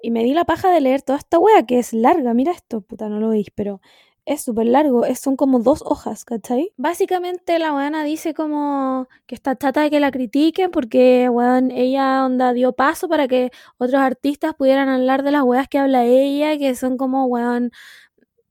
Y 0.00 0.10
me 0.12 0.22
di 0.22 0.32
la 0.32 0.44
paja 0.44 0.70
de 0.70 0.80
leer 0.80 1.02
toda 1.02 1.18
esta 1.18 1.38
wea 1.40 1.64
que 1.66 1.78
es 1.80 1.92
larga, 1.92 2.32
mira 2.32 2.52
esto, 2.52 2.80
puta, 2.80 3.08
no 3.08 3.18
lo 3.18 3.30
veis, 3.30 3.48
pero 3.54 3.80
es 4.26 4.42
súper 4.42 4.66
largo, 4.66 5.04
es, 5.06 5.20
son 5.20 5.36
como 5.36 5.60
dos 5.60 5.82
hojas, 5.86 6.24
¿cachai? 6.24 6.72
Básicamente 6.76 7.58
la 7.58 7.72
weana 7.72 8.04
dice 8.04 8.34
como 8.34 9.08
que 9.26 9.34
está 9.36 9.56
chata 9.56 9.82
de 9.82 9.90
que 9.90 10.00
la 10.00 10.10
critiquen 10.10 10.70
porque, 10.72 11.28
weón, 11.30 11.70
ella 11.70 12.24
onda 12.26 12.52
dio 12.52 12.72
paso 12.72 13.08
para 13.08 13.28
que 13.28 13.50
otros 13.78 14.00
artistas 14.00 14.54
pudieran 14.54 14.88
hablar 14.88 15.22
de 15.22 15.30
las 15.30 15.42
weas 15.44 15.68
que 15.68 15.78
habla 15.78 16.04
ella, 16.04 16.58
que 16.58 16.74
son 16.74 16.96
como, 16.98 17.26
weón, 17.26 17.70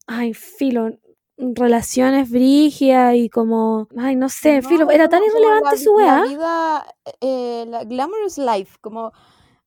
ay, 0.07 0.34
filo, 0.34 0.91
relaciones 1.38 2.30
brígidas 2.32 3.15
y 3.15 3.30
como, 3.30 3.88
ay, 3.97 4.15
no 4.15 4.30
sé, 4.30 4.61
No, 4.61 4.69
filo, 4.69 4.89
era 4.91 5.09
tan 5.09 5.23
irrelevante 5.23 5.76
la, 5.76 5.78
su 5.78 5.91
la 5.97 5.97
wea. 5.97 6.21
vida, 6.21 6.86
eh, 7.21 7.65
la 7.67 7.84
glamorous 7.84 8.38
life, 8.38 8.78
como 8.82 9.11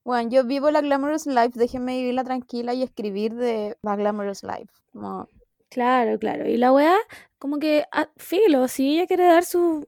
Bueno, 0.05 0.31
yo 0.31 0.45
vivo 0.45 0.71
la 0.71 0.81
Glamorous 0.81 1.27
Life, 1.27 1.53
déjenme 1.59 1.97
vivirla 1.99 2.25
tranquila 2.25 2.75
y 2.75 2.83
escribir 2.83 3.35
de 3.35 3.77
la 3.83 3.97
Glamorous 3.97 4.43
Life. 4.43 4.73
Como... 4.93 5.29
Claro, 5.73 6.19
claro. 6.19 6.49
Y 6.49 6.57
la 6.57 6.73
weá, 6.73 6.97
como 7.39 7.59
que, 7.59 7.85
ah, 7.93 8.09
filo, 8.17 8.69
si 8.69 8.97
ella 8.97 9.07
quiere 9.07 9.25
dar 9.25 9.45
su... 9.45 9.87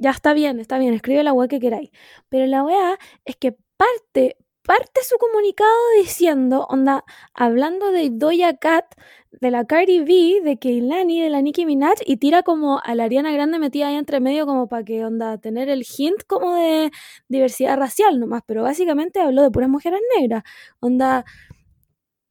Ya 0.00 0.10
está 0.10 0.32
bien, 0.34 0.58
está 0.60 0.78
bien, 0.78 0.94
escribe 0.94 1.22
la 1.22 1.32
weá 1.32 1.48
que 1.48 1.60
queráis. 1.60 1.90
Pero 2.28 2.46
la 2.46 2.64
weá 2.64 2.98
es 3.24 3.36
que 3.36 3.56
parte, 3.76 4.36
parte 4.62 5.02
su 5.04 5.16
comunicado 5.18 5.70
diciendo, 6.02 6.66
onda, 6.68 7.04
hablando 7.34 7.92
de 7.92 8.10
Doja 8.10 8.56
Cat, 8.56 8.86
de 9.30 9.50
la 9.50 9.64
Cardi 9.66 10.00
B, 10.00 10.40
de 10.42 10.58
Keilani, 10.58 11.20
de 11.22 11.30
la 11.30 11.40
Nicki 11.42 11.66
Minaj, 11.66 11.98
y 12.04 12.16
tira 12.16 12.42
como 12.42 12.80
a 12.82 12.94
la 12.94 13.04
Ariana 13.04 13.32
Grande 13.32 13.58
metida 13.58 13.88
ahí 13.88 13.94
entre 13.96 14.20
medio 14.20 14.46
como 14.46 14.68
para 14.68 14.84
que, 14.84 15.04
onda, 15.04 15.38
tener 15.38 15.68
el 15.68 15.84
hint 15.96 16.22
como 16.26 16.54
de 16.56 16.90
diversidad 17.28 17.76
racial 17.78 18.18
nomás, 18.20 18.42
pero 18.46 18.62
básicamente 18.62 19.20
habló 19.20 19.42
de 19.42 19.50
puras 19.50 19.68
mujeres 19.70 20.00
negras, 20.18 20.42
onda... 20.80 21.24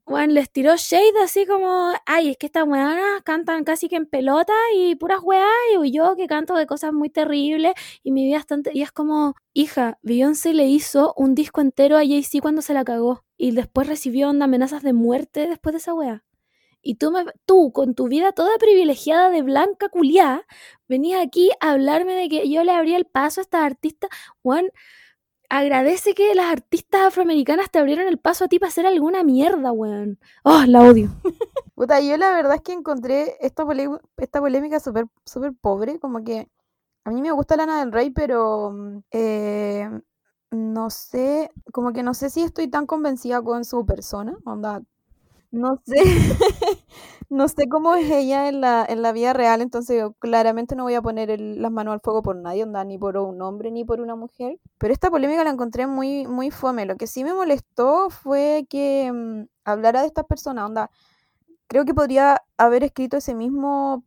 Bueno, 0.06 0.34
les 0.34 0.52
tiró 0.52 0.76
shade 0.76 1.14
así 1.24 1.46
como, 1.46 1.94
ay, 2.06 2.30
es 2.32 2.38
que 2.38 2.48
estas 2.48 2.64
weonas 2.68 3.22
cantan 3.24 3.64
casi 3.64 3.88
que 3.88 3.96
en 3.96 4.06
pelota 4.08 4.54
y 4.76 4.96
puras 4.96 5.20
weas, 5.24 5.48
y 5.84 5.92
yo 5.92 6.16
que 6.16 6.28
canto 6.28 6.56
de 6.56 6.66
cosas 6.66 6.92
muy 6.92 7.10
terribles 7.10 7.74
y 8.04 8.12
mi 8.12 8.26
vida 8.26 8.38
es 8.38 8.48
tan... 8.48 8.64
Y 8.74 8.82
es 8.82 8.92
como, 8.92 9.36
hija, 9.54 10.00
Beyoncé 10.02 10.54
le 10.54 10.66
hizo 10.66 11.14
un 11.16 11.36
disco 11.36 11.62
entero 11.62 11.96
a 11.98 12.00
Jay-Z 12.00 12.42
cuando 12.42 12.62
se 12.62 12.74
la 12.74 12.84
cagó 12.84 13.24
y 13.38 13.52
después 13.52 13.88
recibió 13.88 14.30
amenazas 14.30 14.84
de 14.84 14.94
muerte 14.94 15.48
después 15.48 15.74
de 15.74 15.78
esa 15.78 15.94
wea. 15.94 16.24
Y 16.82 16.96
tú, 16.96 17.12
me, 17.12 17.26
tú, 17.46 17.72
con 17.72 17.94
tu 17.96 18.08
vida 18.08 18.32
toda 18.32 18.58
privilegiada 18.58 19.30
de 19.30 19.44
blanca 19.44 19.90
culiá, 19.90 20.46
venías 20.88 21.22
aquí 21.24 21.52
a 21.60 21.72
hablarme 21.72 22.16
de 22.16 22.28
que 22.28 22.50
yo 22.50 22.64
le 22.64 22.72
abría 22.72 22.98
el 22.98 23.06
paso 23.06 23.40
a 23.40 23.44
estas 23.44 23.62
artistas. 23.64 24.10
Juan, 24.42 24.70
agradece 25.52 26.14
que 26.14 26.34
las 26.34 26.50
artistas 26.50 27.02
afroamericanas 27.02 27.70
te 27.70 27.78
abrieron 27.78 28.08
el 28.08 28.18
paso 28.18 28.46
a 28.46 28.48
ti 28.48 28.58
para 28.58 28.70
hacer 28.70 28.86
alguna 28.86 29.22
mierda, 29.24 29.74
weón. 29.74 30.18
Oh, 30.46 30.64
la 30.66 30.80
odio. 30.80 31.10
Puta, 31.76 32.00
yo 32.00 32.16
la 32.16 32.32
verdad 32.32 32.56
es 32.56 32.62
que 32.62 32.72
encontré 32.72 33.36
esta, 33.42 33.66
esta 34.18 34.40
polémica 34.40 34.80
súper 34.80 35.08
super 35.26 35.54
pobre, 35.54 36.00
como 36.00 36.24
que 36.24 36.48
a 37.04 37.12
mí 37.12 37.22
me 37.22 37.34
gusta 37.34 37.58
Lana 37.58 37.82
del 37.82 37.92
Rey, 37.92 38.12
pero 38.12 38.72
mm, 38.72 39.00
eh, 39.12 39.90
no 40.52 40.90
sé, 40.90 41.52
como 41.74 41.92
que 41.92 42.02
no 42.02 42.14
sé 42.14 42.30
si 42.30 42.44
estoy 42.44 42.70
tan 42.70 42.86
convencida 42.86 43.42
con 43.42 43.66
su 43.66 43.86
persona, 43.86 44.38
onda, 44.46 44.82
no 45.52 45.78
sé, 45.86 45.96
no 47.30 47.48
sé 47.48 47.68
cómo 47.70 47.96
es 47.96 48.10
ella 48.10 48.48
en 48.50 48.62
la, 48.62 48.86
en 48.88 49.02
la 49.02 49.12
vida 49.12 49.34
real, 49.34 49.62
entonces 49.62 49.98
yo 50.00 50.14
claramente 50.14 50.76
no 50.76 50.84
voy 50.84 50.96
a 50.96 51.02
poner 51.02 51.40
las 51.40 51.72
manos 51.72 51.94
al 51.94 52.02
fuego 52.02 52.22
por 52.22 52.36
nadie, 52.36 52.64
onda, 52.64 52.84
ni 52.86 52.98
por 52.98 53.18
un 53.18 53.42
hombre 53.42 53.72
ni 53.72 53.86
por 53.86 54.02
una 54.02 54.16
mujer. 54.16 54.60
Pero 54.78 54.94
esta 54.94 55.10
polémica 55.10 55.44
la 55.44 55.52
encontré 55.52 55.88
muy, 55.88 56.26
muy 56.28 56.52
fome. 56.52 56.86
Lo 56.86 56.96
que 56.98 57.08
sí 57.08 57.24
me 57.24 57.34
molestó 57.34 58.10
fue 58.10 58.66
que 58.70 59.12
mm, 59.12 59.44
hablara 59.66 60.02
de 60.02 60.08
estas 60.08 60.26
personas, 60.26 60.66
onda. 60.66 60.90
Creo 61.68 61.86
que 61.86 61.94
podría 61.94 62.42
haber 62.58 62.84
escrito 62.84 63.18
ese 63.18 63.34
mismo 63.36 64.04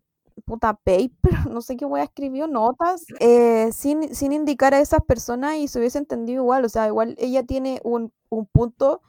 puta 0.47 0.75
paper, 0.75 1.11
no 1.51 1.63
sé 1.63 1.77
qué 1.77 1.87
a 1.87 2.03
escribió, 2.03 2.47
notas, 2.49 3.05
eh, 3.21 3.71
sin, 3.73 4.15
sin 4.15 4.33
indicar 4.33 4.75
a 4.75 4.81
esas 4.81 5.01
personas 5.03 5.57
y 5.57 5.69
se 5.69 5.79
hubiese 5.79 5.99
entendido 5.99 6.43
igual. 6.43 6.65
O 6.65 6.69
sea, 6.69 6.87
igual 6.89 7.15
ella 7.19 7.45
tiene 7.45 7.81
un, 7.85 8.13
un 8.31 8.47
punto 8.47 9.01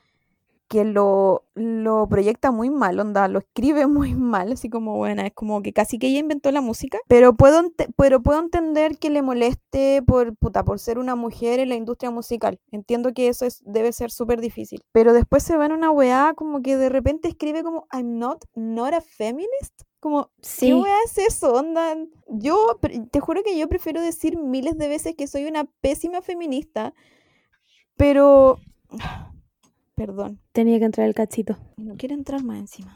que 0.67 0.83
lo, 0.83 1.45
lo 1.53 2.07
proyecta 2.07 2.51
muy 2.51 2.69
mal, 2.69 2.99
onda, 2.99 3.27
lo 3.27 3.39
escribe 3.39 3.87
muy 3.87 4.13
mal, 4.13 4.53
así 4.53 4.69
como 4.69 4.97
buena, 4.97 5.27
es 5.27 5.33
como 5.33 5.61
que 5.61 5.73
casi 5.73 5.99
que 5.99 6.07
ella 6.07 6.19
inventó 6.19 6.51
la 6.51 6.61
música, 6.61 6.97
pero 7.07 7.35
puedo, 7.35 7.61
pero 7.97 8.21
puedo 8.21 8.39
entender 8.39 8.97
que 8.97 9.09
le 9.09 9.21
moleste 9.21 10.01
por, 10.05 10.35
puta, 10.35 10.63
por 10.63 10.79
ser 10.79 10.97
una 10.97 11.15
mujer 11.15 11.59
en 11.59 11.69
la 11.69 11.75
industria 11.75 12.11
musical, 12.11 12.59
entiendo 12.71 13.13
que 13.13 13.27
eso 13.27 13.45
es, 13.45 13.61
debe 13.65 13.91
ser 13.91 14.11
súper 14.11 14.41
difícil, 14.41 14.83
pero 14.91 15.13
después 15.13 15.43
se 15.43 15.57
va 15.57 15.65
en 15.65 15.73
una 15.73 15.91
weá 15.91 16.33
como 16.35 16.61
que 16.61 16.77
de 16.77 16.89
repente 16.89 17.27
escribe 17.27 17.63
como 17.63 17.87
I'm 17.93 18.17
not, 18.17 18.43
not 18.55 18.93
a 18.93 19.01
feminist, 19.01 19.83
como, 19.99 20.29
sí. 20.41 20.67
¿qué 20.67 20.75
weá 20.75 20.97
es 21.05 21.17
eso? 21.17 21.53
Onda, 21.53 21.95
yo 22.27 22.79
te 23.11 23.19
juro 23.19 23.41
que 23.43 23.57
yo 23.57 23.67
prefiero 23.67 24.01
decir 24.01 24.37
miles 24.37 24.77
de 24.77 24.87
veces 24.87 25.15
que 25.15 25.25
soy 25.25 25.45
una 25.45 25.65
pésima 25.81 26.21
feminista, 26.21 26.93
pero 27.97 28.59
Perdón. 29.95 30.39
Tenía 30.51 30.77
que 30.79 30.85
entrar 30.85 31.07
el 31.07 31.15
cachito. 31.15 31.57
No 31.77 31.95
quiere 31.95 32.15
entrar 32.15 32.43
más 32.43 32.59
encima. 32.59 32.95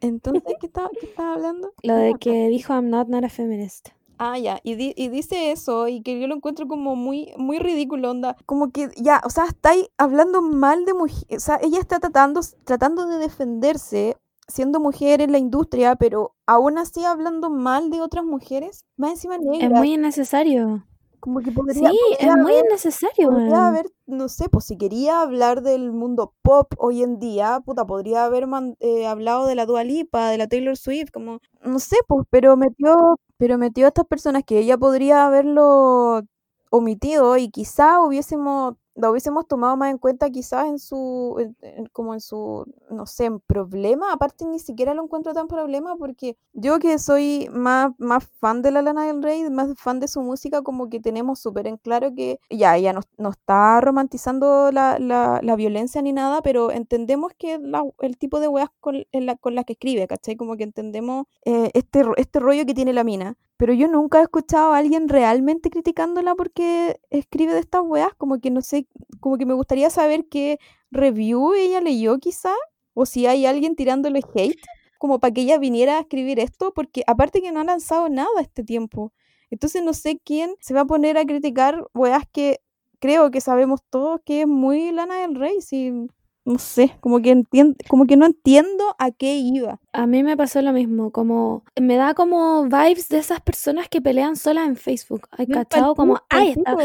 Entonces, 0.00 0.42
¿qué 0.60 0.66
estaba, 0.66 0.88
qué 0.98 1.06
estaba 1.06 1.34
hablando? 1.34 1.72
Lo 1.82 1.94
de 1.94 2.14
que 2.14 2.48
dijo 2.48 2.72
I'm 2.72 2.88
not, 2.90 3.08
not 3.08 3.24
a 3.24 3.28
feminist. 3.28 3.88
Ah, 4.20 4.36
ya, 4.36 4.58
y, 4.64 4.72
y, 5.00 5.08
dice 5.08 5.52
eso 5.52 5.86
y 5.86 6.02
que 6.02 6.20
yo 6.20 6.26
lo 6.26 6.34
encuentro 6.34 6.66
como 6.66 6.96
muy, 6.96 7.32
muy 7.36 7.58
ridículo, 7.58 8.10
onda. 8.10 8.36
Como 8.46 8.72
que 8.72 8.88
ya, 8.96 9.20
o 9.24 9.30
sea, 9.30 9.44
está 9.44 9.70
ahí 9.70 9.86
hablando 9.96 10.42
mal 10.42 10.84
de 10.84 10.94
mujer, 10.94 11.36
o 11.36 11.40
sea, 11.40 11.60
ella 11.62 11.78
está 11.78 12.00
tratando, 12.00 12.40
tratando 12.64 13.06
de 13.06 13.18
defenderse 13.18 14.16
siendo 14.48 14.80
mujer 14.80 15.20
en 15.20 15.30
la 15.30 15.38
industria, 15.38 15.94
pero 15.94 16.34
aún 16.46 16.78
así 16.78 17.04
hablando 17.04 17.50
mal 17.50 17.90
de 17.90 18.00
otras 18.00 18.24
mujeres, 18.24 18.84
más 18.96 19.12
encima 19.12 19.38
negras. 19.38 19.70
Es 19.70 19.78
muy 19.78 19.94
innecesario. 19.94 20.84
Como 21.20 21.40
que 21.40 21.50
podría, 21.50 21.90
sí, 21.90 21.98
es 22.18 22.36
muy 22.36 22.54
innecesario. 22.56 23.30
Podría 23.30 23.68
haber, 23.68 23.86
no 24.06 24.28
sé, 24.28 24.48
pues 24.48 24.66
si 24.66 24.76
quería 24.76 25.20
hablar 25.20 25.62
del 25.62 25.92
mundo 25.92 26.34
pop 26.42 26.72
hoy 26.78 27.02
en 27.02 27.18
día, 27.18 27.60
puta, 27.64 27.84
podría 27.86 28.24
haber 28.24 28.46
eh, 28.80 29.06
hablado 29.06 29.46
de 29.46 29.54
la 29.54 29.66
Dua 29.66 29.84
Lipa, 29.84 30.30
de 30.30 30.38
la 30.38 30.46
Taylor 30.46 30.76
Swift, 30.76 31.10
como, 31.12 31.40
no 31.62 31.78
sé, 31.80 31.96
pues, 32.06 32.24
pero 32.30 32.56
metió, 32.56 33.18
pero 33.36 33.58
metió 33.58 33.86
a 33.86 33.88
estas 33.88 34.06
personas 34.06 34.44
que 34.44 34.58
ella 34.58 34.78
podría 34.78 35.26
haberlo 35.26 36.22
omitido 36.70 37.36
y 37.36 37.50
quizá 37.50 38.00
hubiésemos 38.00 38.74
lo 38.98 39.10
hubiésemos 39.10 39.46
tomado 39.46 39.76
más 39.76 39.90
en 39.90 39.98
cuenta 39.98 40.30
quizás 40.30 40.66
en 40.66 40.78
su, 40.78 41.54
como 41.92 42.14
en 42.14 42.20
su, 42.20 42.66
no 42.90 43.06
sé, 43.06 43.26
en 43.26 43.40
problema, 43.40 44.12
aparte 44.12 44.44
ni 44.44 44.58
siquiera 44.58 44.94
lo 44.94 45.04
encuentro 45.04 45.32
tan 45.32 45.46
problema 45.46 45.96
porque 45.96 46.36
yo 46.52 46.78
que 46.78 46.98
soy 46.98 47.48
más, 47.52 47.92
más 47.98 48.24
fan 48.40 48.60
de 48.62 48.72
la 48.72 48.82
Lana 48.82 49.06
del 49.06 49.22
Rey, 49.22 49.48
más 49.50 49.68
fan 49.78 50.00
de 50.00 50.08
su 50.08 50.20
música, 50.22 50.62
como 50.62 50.88
que 50.88 51.00
tenemos 51.00 51.38
súper 51.38 51.66
en 51.68 51.76
claro 51.76 52.12
que 52.14 52.40
ya, 52.50 52.76
ella 52.76 52.92
no, 52.92 53.30
está 53.30 53.80
romantizando 53.80 54.72
la, 54.72 54.98
la, 54.98 55.40
la, 55.42 55.56
violencia 55.56 56.02
ni 56.02 56.12
nada, 56.12 56.42
pero 56.42 56.72
entendemos 56.72 57.32
que 57.38 57.60
el 58.00 58.18
tipo 58.18 58.40
de 58.40 58.48
weas 58.48 58.70
con, 58.80 59.04
la, 59.12 59.36
con 59.36 59.54
las 59.54 59.64
que 59.64 59.74
escribe, 59.74 60.06
¿cachai? 60.06 60.36
Como 60.36 60.56
que 60.56 60.64
entendemos 60.64 61.26
eh, 61.44 61.70
este, 61.74 62.04
este 62.16 62.40
rollo 62.40 62.66
que 62.66 62.74
tiene 62.74 62.92
la 62.92 63.04
mina 63.04 63.36
pero 63.58 63.74
yo 63.74 63.88
nunca 63.88 64.20
he 64.20 64.22
escuchado 64.22 64.72
a 64.72 64.78
alguien 64.78 65.08
realmente 65.08 65.68
criticándola 65.68 66.36
porque 66.36 67.00
escribe 67.10 67.52
de 67.52 67.58
estas 67.58 67.82
weas, 67.84 68.14
como 68.16 68.40
que 68.40 68.50
no 68.50 68.62
sé, 68.62 68.86
como 69.20 69.36
que 69.36 69.46
me 69.46 69.54
gustaría 69.54 69.90
saber 69.90 70.26
qué 70.30 70.58
review 70.92 71.54
ella 71.54 71.80
leyó 71.80 72.18
quizá, 72.18 72.54
o 72.94 73.04
si 73.04 73.26
hay 73.26 73.46
alguien 73.46 73.74
tirándole 73.74 74.20
hate, 74.34 74.60
como 74.98 75.18
para 75.18 75.34
que 75.34 75.40
ella 75.42 75.58
viniera 75.58 75.98
a 75.98 76.00
escribir 76.00 76.38
esto, 76.38 76.72
porque 76.72 77.02
aparte 77.08 77.42
que 77.42 77.50
no 77.50 77.60
ha 77.60 77.64
lanzado 77.64 78.08
nada 78.08 78.40
este 78.40 78.62
tiempo. 78.62 79.12
Entonces 79.50 79.82
no 79.82 79.92
sé 79.92 80.20
quién 80.24 80.54
se 80.60 80.72
va 80.72 80.82
a 80.82 80.86
poner 80.86 81.18
a 81.18 81.24
criticar 81.24 81.84
weas 81.94 82.24
que 82.32 82.60
creo 83.00 83.30
que 83.32 83.40
sabemos 83.40 83.80
todos 83.90 84.20
que 84.24 84.42
es 84.42 84.46
muy 84.46 84.92
Lana 84.92 85.20
del 85.20 85.34
Rey, 85.34 85.60
si 85.62 86.08
no 86.48 86.58
sé, 86.58 86.96
como 87.00 87.20
que 87.20 87.30
entiendo, 87.30 87.76
como 87.88 88.06
que 88.06 88.16
no 88.16 88.24
entiendo 88.24 88.96
a 88.98 89.10
qué 89.10 89.36
iba. 89.36 89.80
A 89.92 90.06
mí 90.06 90.22
me 90.22 90.36
pasó 90.36 90.62
lo 90.62 90.72
mismo, 90.72 91.12
como 91.12 91.62
me 91.78 91.96
da 91.96 92.14
como 92.14 92.64
vibes 92.64 93.08
de 93.10 93.18
esas 93.18 93.42
personas 93.42 93.88
que 93.90 94.00
pelean 94.00 94.34
solas 94.34 94.66
en 94.66 94.76
Facebook. 94.76 95.28
Hay 95.30 95.46
cachado 95.46 95.94
como, 95.94 96.20
ay, 96.30 96.54
está. 96.56 96.76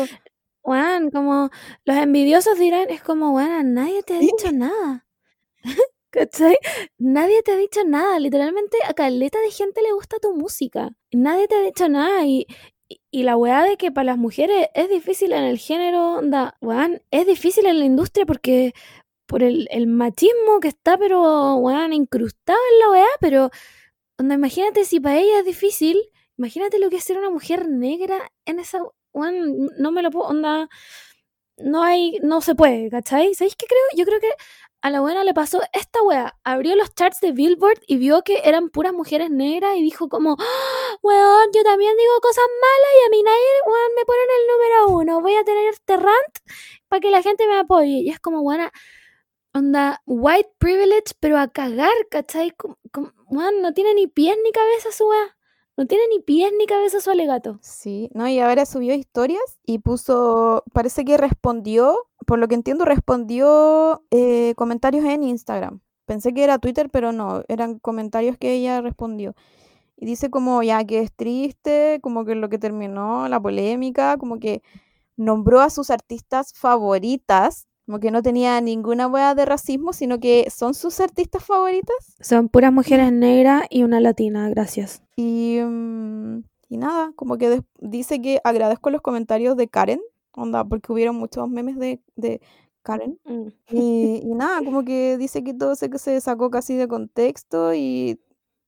Juan, 0.61 1.11
como 1.11 1.49
los 1.85 1.95
envidiosos 1.95 2.59
dirán, 2.59 2.89
es 2.89 3.01
como, 3.01 3.31
bueno, 3.31 3.63
nadie 3.63 4.03
te 4.03 4.15
ha 4.15 4.19
dicho 4.19 4.51
nada. 4.51 5.05
¿Cachai? 6.09 6.57
Nadie 6.97 7.41
te 7.41 7.53
ha 7.53 7.55
dicho 7.55 7.83
nada. 7.85 8.19
Literalmente 8.19 8.77
a 8.87 8.93
caleta 8.93 9.39
de 9.39 9.49
gente 9.49 9.81
le 9.81 9.93
gusta 9.93 10.17
tu 10.21 10.35
música. 10.35 10.89
Nadie 11.11 11.47
te 11.47 11.55
ha 11.55 11.61
dicho 11.61 11.89
nada. 11.89 12.25
Y, 12.25 12.47
y, 13.11 13.23
la 13.23 13.35
weá 13.35 13.63
de 13.63 13.77
que 13.77 13.91
para 13.91 14.05
las 14.05 14.17
mujeres 14.17 14.67
es 14.73 14.89
difícil 14.89 15.33
en 15.33 15.43
el 15.43 15.57
género, 15.57 16.21
da, 16.21 16.55
weón, 16.61 17.01
es 17.11 17.25
difícil 17.25 17.65
en 17.65 17.79
la 17.79 17.85
industria 17.85 18.25
porque 18.25 18.73
por 19.33 19.41
el, 19.41 19.87
machismo 19.87 20.59
que 20.61 20.67
está, 20.67 20.95
pero, 20.95 21.55
weón, 21.55 21.91
incrustado 21.91 22.59
en 22.71 22.79
la 22.79 22.89
weá, 22.91 23.07
pero, 23.19 23.49
onda, 24.19 24.35
imagínate 24.35 24.85
si 24.85 24.99
para 24.99 25.17
ella 25.17 25.39
es 25.39 25.45
difícil, 25.45 25.99
imagínate 26.37 26.77
lo 26.77 26.91
que 26.91 26.97
es 26.97 27.03
ser 27.03 27.17
una 27.17 27.31
mujer 27.31 27.67
negra 27.67 28.31
en 28.45 28.59
esa, 28.59 28.83
weón, 29.11 29.71
no 29.79 29.91
me 29.91 30.03
lo 30.03 30.11
puedo, 30.11 30.27
onda, 30.27 30.69
no 31.57 31.81
hay, 31.81 32.19
no 32.21 32.41
se 32.41 32.53
puede, 32.53 32.91
¿cachai? 32.91 33.33
¿Sabéis 33.33 33.55
qué 33.55 33.65
creo? 33.65 33.81
Yo 33.95 34.05
creo 34.05 34.19
que 34.19 34.29
a 34.83 34.91
la 34.91 35.01
buena 35.01 35.23
le 35.23 35.33
pasó 35.33 35.61
esta 35.73 36.03
weá. 36.03 36.37
Abrió 36.43 36.75
los 36.75 36.93
charts 36.93 37.19
de 37.19 37.31
Billboard 37.31 37.79
y 37.87 37.97
vio 37.97 38.21
que 38.21 38.41
eran 38.45 38.69
puras 38.69 38.93
mujeres 38.93 39.31
negras 39.31 39.75
y 39.77 39.81
dijo 39.81 40.09
como, 40.09 40.35
¡Ah, 40.39 40.97
weón, 41.01 41.47
yo 41.55 41.63
también 41.63 41.97
digo 41.97 42.13
cosas 42.21 42.45
malas 42.61 42.91
y 43.01 43.07
a 43.07 43.09
mí 43.09 43.23
nadie, 43.23 43.47
weón, 43.65 43.95
me 43.95 44.05
ponen 44.05 44.27
el 44.39 44.47
número 44.47 44.97
uno. 44.99 45.21
Voy 45.21 45.35
a 45.37 45.43
tener 45.43 45.65
este 45.69 45.97
rant 45.97 46.37
para 46.87 46.99
que 46.99 47.09
la 47.09 47.23
gente 47.23 47.47
me 47.47 47.57
apoye. 47.57 48.01
Y 48.03 48.09
es 48.09 48.19
como, 48.19 48.43
buena 48.43 48.71
onda 49.53 50.01
white 50.05 50.49
privilege, 50.57 51.13
pero 51.19 51.37
a 51.37 51.47
cagar, 51.47 51.93
¿cachai? 52.09 52.53
no 53.31 53.73
tiene 53.73 53.93
ni 53.93 54.07
pies 54.07 54.37
ni 54.43 54.51
cabeza 54.51 54.91
su. 54.91 55.05
No 55.75 55.87
tiene 55.87 56.03
ni 56.09 56.19
pies 56.19 56.51
ni 56.57 56.67
cabeza 56.67 57.01
su 57.01 57.09
alegato. 57.09 57.57
Sí, 57.61 58.09
no, 58.13 58.27
y 58.27 58.39
ahora 58.39 58.65
subió 58.65 58.93
historias 58.93 59.59
y 59.65 59.79
puso, 59.79 60.63
parece 60.71 61.03
que 61.03 61.17
respondió, 61.17 61.97
por 62.27 62.37
lo 62.37 62.47
que 62.47 62.55
entiendo, 62.55 62.85
respondió 62.85 64.03
eh, 64.11 64.53
comentarios 64.55 65.03
en 65.05 65.23
Instagram. 65.23 65.81
Pensé 66.05 66.33
que 66.33 66.43
era 66.43 66.59
Twitter, 66.59 66.89
pero 66.91 67.11
no, 67.11 67.43
eran 67.47 67.79
comentarios 67.79 68.37
que 68.37 68.53
ella 68.53 68.81
respondió. 68.81 69.35
Y 69.97 70.05
dice 70.05 70.29
como 70.29 70.61
ya 70.61 70.83
que 70.83 70.99
es 70.99 71.11
triste, 71.13 71.99
como 72.03 72.25
que 72.25 72.35
lo 72.35 72.49
que 72.49 72.59
terminó 72.59 73.27
la 73.27 73.39
polémica, 73.41 74.17
como 74.17 74.39
que 74.39 74.61
nombró 75.15 75.61
a 75.61 75.69
sus 75.69 75.89
artistas 75.89 76.53
favoritas, 76.53 77.67
como 77.93 77.99
que 77.99 78.09
no 78.09 78.23
tenía 78.23 78.59
ninguna 78.59 79.05
hueá 79.05 79.35
de 79.35 79.45
racismo, 79.45 79.93
sino 79.93 80.19
que 80.19 80.49
son 80.49 80.73
sus 80.73 80.99
artistas 80.99 81.45
favoritas. 81.45 81.95
Son 82.21 82.49
puras 82.49 82.73
mujeres 82.73 83.13
negras 83.13 83.67
y 83.69 83.83
una 83.83 83.99
latina, 83.99 84.49
gracias. 84.49 85.03
Y, 85.15 85.59
mm, 85.63 86.39
y 86.69 86.77
nada, 86.77 87.11
como 87.15 87.37
que 87.37 87.61
dice 87.81 88.19
que 88.19 88.41
agradezco 88.43 88.89
los 88.89 89.01
comentarios 89.01 89.55
de 89.57 89.67
Karen, 89.67 90.01
onda, 90.31 90.65
porque 90.65 90.91
hubieron 90.91 91.17
muchos 91.17 91.47
memes 91.47 91.77
de, 91.77 92.01
de 92.15 92.41
Karen. 92.81 93.19
Mm. 93.25 93.49
Y, 93.69 94.21
y 94.23 94.33
nada, 94.33 94.63
como 94.65 94.83
que 94.83 95.19
dice 95.19 95.43
que 95.43 95.53
todo 95.53 95.75
se, 95.75 95.91
que 95.91 95.99
se 95.99 96.19
sacó 96.19 96.49
casi 96.49 96.73
de 96.73 96.87
contexto 96.87 97.75
y 97.75 98.19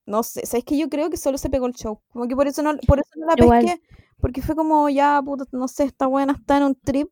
no 0.06 0.22
sé, 0.22 0.46
sabes 0.46 0.66
que 0.66 0.78
yo 0.78 0.88
creo 0.88 1.10
que 1.10 1.18
solo 1.18 1.40
se 1.40 1.50
pegó 1.50 1.66
el 1.66 1.74
show. 1.74 2.00
Como 2.10 2.28
que 2.28 2.36
por 2.36 2.46
eso 2.46 2.62
no, 2.62 2.78
por 2.86 3.00
eso 3.00 3.10
no 3.16 3.26
la 3.26 3.34
Igual. 3.44 3.66
pesqué, 3.66 3.82
porque 4.22 4.44
fue 4.44 4.56
como 4.56 4.88
ya, 4.88 5.20
puta, 5.26 5.46
no 5.52 5.68
sé, 5.68 5.86
esta 5.86 6.06
buena 6.06 6.34
está 6.34 6.58
en 6.58 6.64
un 6.64 6.76
trip 6.76 7.10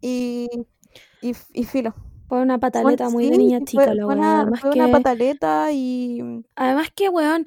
y, 0.00 0.48
y, 1.20 1.32
y 1.52 1.64
filo. 1.64 1.94
Fue 2.28 2.40
una 2.40 2.58
pataleta 2.58 3.10
muy 3.10 3.28
de 3.28 3.38
niña 3.38 3.60
chica, 3.64 3.86
fue, 3.86 3.94
la 3.96 4.06
weá. 4.06 4.16
una, 4.16 4.40
Además 4.42 4.60
fue 4.60 4.70
que, 4.70 4.78
una 4.78 4.92
pataleta 4.92 5.72
y 5.72 6.44
además 6.54 6.88
que, 6.94 7.08
weón, 7.08 7.44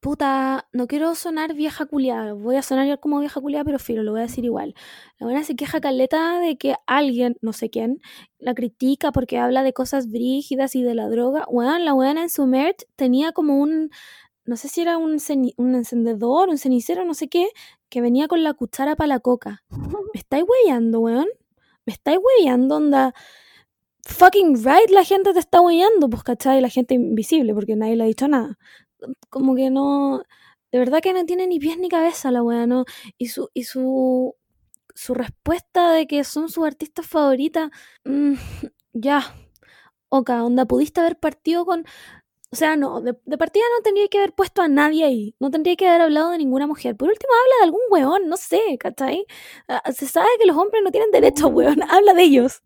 puta, 0.00 0.66
no 0.72 0.86
quiero 0.86 1.14
sonar 1.14 1.54
vieja 1.54 1.84
culiada. 1.84 2.32
Voy 2.32 2.56
a 2.56 2.62
sonar 2.62 2.98
como 2.98 3.20
vieja 3.20 3.40
culiada, 3.40 3.64
pero 3.64 3.78
filo, 3.78 4.02
lo 4.02 4.12
voy 4.12 4.20
a 4.20 4.24
decir 4.24 4.44
igual. 4.44 4.74
La 5.18 5.26
buena 5.26 5.44
se 5.44 5.54
queja 5.54 5.80
caleta 5.80 6.40
de 6.40 6.56
que 6.56 6.76
alguien, 6.86 7.36
no 7.42 7.52
sé 7.52 7.68
quién, 7.68 8.00
la 8.38 8.54
critica 8.54 9.12
porque 9.12 9.38
habla 9.38 9.62
de 9.62 9.74
cosas 9.74 10.10
brígidas 10.10 10.74
y 10.74 10.82
de 10.82 10.94
la 10.94 11.08
droga. 11.08 11.44
Weón, 11.48 11.84
la 11.84 11.92
weona 11.92 12.22
en 12.22 12.30
su 12.30 12.46
merch 12.46 12.86
tenía 12.96 13.32
como 13.32 13.58
un, 13.58 13.90
no 14.46 14.56
sé 14.56 14.68
si 14.68 14.80
era 14.80 14.96
un, 14.96 15.18
un 15.58 15.74
encendedor, 15.74 16.48
un 16.48 16.56
cenicero, 16.56 17.04
no 17.04 17.12
sé 17.12 17.28
qué, 17.28 17.48
que 17.90 18.00
venía 18.00 18.28
con 18.28 18.42
la 18.42 18.54
cuchara 18.54 18.96
para 18.96 19.08
la 19.08 19.20
coca. 19.20 19.62
¿Me 19.70 20.20
estáis 20.20 20.44
weyando, 20.48 21.00
weón? 21.00 21.26
¿Me 21.86 21.92
estáis 21.92 22.18
weyando, 22.22 22.76
onda? 22.76 23.14
Fucking 24.06 24.56
right, 24.64 24.90
la 24.90 25.04
gente 25.04 25.32
te 25.32 25.38
está 25.40 25.60
weyando, 25.60 26.08
pues, 26.10 26.22
¿cachai? 26.24 26.60
La 26.60 26.68
gente 26.70 26.94
invisible, 26.94 27.54
porque 27.54 27.76
nadie 27.76 27.96
le 27.96 28.04
ha 28.04 28.06
dicho 28.06 28.28
nada. 28.28 28.58
Como 29.30 29.54
que 29.56 29.70
no. 29.70 30.22
De 30.72 30.78
verdad 30.78 31.00
que 31.02 31.12
no 31.12 31.24
tiene 31.26 31.46
ni 31.46 31.58
pies 31.60 31.78
ni 31.78 31.88
cabeza 31.88 32.30
la 32.30 32.42
wea, 32.42 32.66
¿no? 32.66 32.84
Y 33.18 33.28
su, 33.28 33.50
y 33.54 33.64
su, 33.64 34.34
su 34.94 35.14
respuesta 35.14 35.92
de 35.92 36.06
que 36.06 36.24
son 36.24 36.48
sus 36.50 36.66
artistas 36.66 37.06
favoritas. 37.06 37.70
mm, 38.04 38.34
ya. 38.94 39.22
Oka, 40.10 40.44
onda, 40.44 40.66
pudiste 40.66 41.00
haber 41.00 41.18
partido 41.18 41.64
con. 41.66 41.84
O 42.52 42.56
sea, 42.56 42.74
no, 42.76 43.00
de, 43.00 43.16
de 43.26 43.38
partida 43.38 43.62
no 43.76 43.82
tendría 43.82 44.08
que 44.08 44.18
haber 44.18 44.32
puesto 44.32 44.60
a 44.60 44.66
nadie 44.68 45.04
ahí. 45.04 45.34
No 45.38 45.50
tendría 45.52 45.76
que 45.76 45.86
haber 45.86 46.00
hablado 46.00 46.30
de 46.30 46.38
ninguna 46.38 46.66
mujer. 46.66 46.96
Por 46.96 47.08
último, 47.08 47.32
habla 47.32 47.54
de 47.60 47.64
algún 47.64 47.80
weón, 47.90 48.28
no 48.28 48.36
sé, 48.36 48.60
¿cachai? 48.78 49.24
Ah, 49.68 49.82
Se 49.92 50.06
sabe 50.06 50.28
que 50.40 50.46
los 50.46 50.56
hombres 50.56 50.82
no 50.82 50.90
tienen 50.90 51.12
derecho, 51.12 51.46
weón. 51.48 51.80
Habla 51.90 52.12
de 52.14 52.22
ellos. 52.24 52.62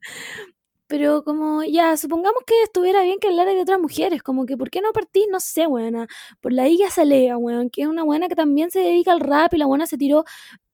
Pero 0.86 1.24
como, 1.24 1.64
ya, 1.64 1.96
supongamos 1.96 2.42
que 2.46 2.62
estuviera 2.62 3.02
bien 3.02 3.18
que 3.18 3.28
hablara 3.28 3.52
de 3.54 3.62
otras 3.62 3.80
mujeres, 3.80 4.22
como 4.22 4.46
que, 4.46 4.56
¿por 4.56 4.70
qué 4.70 4.80
no 4.82 4.92
partís? 4.92 5.26
No 5.30 5.40
sé, 5.40 5.66
weona, 5.66 6.06
por 6.40 6.52
la 6.52 6.68
Iggy 6.68 6.84
Azalea, 6.84 7.38
weón, 7.38 7.70
que 7.70 7.82
es 7.82 7.88
una 7.88 8.04
buena 8.04 8.28
que 8.28 8.36
también 8.36 8.70
se 8.70 8.80
dedica 8.80 9.12
al 9.12 9.20
rap 9.20 9.54
y 9.54 9.58
la 9.58 9.66
buena 9.66 9.86
se 9.86 9.96
tiró 9.98 10.24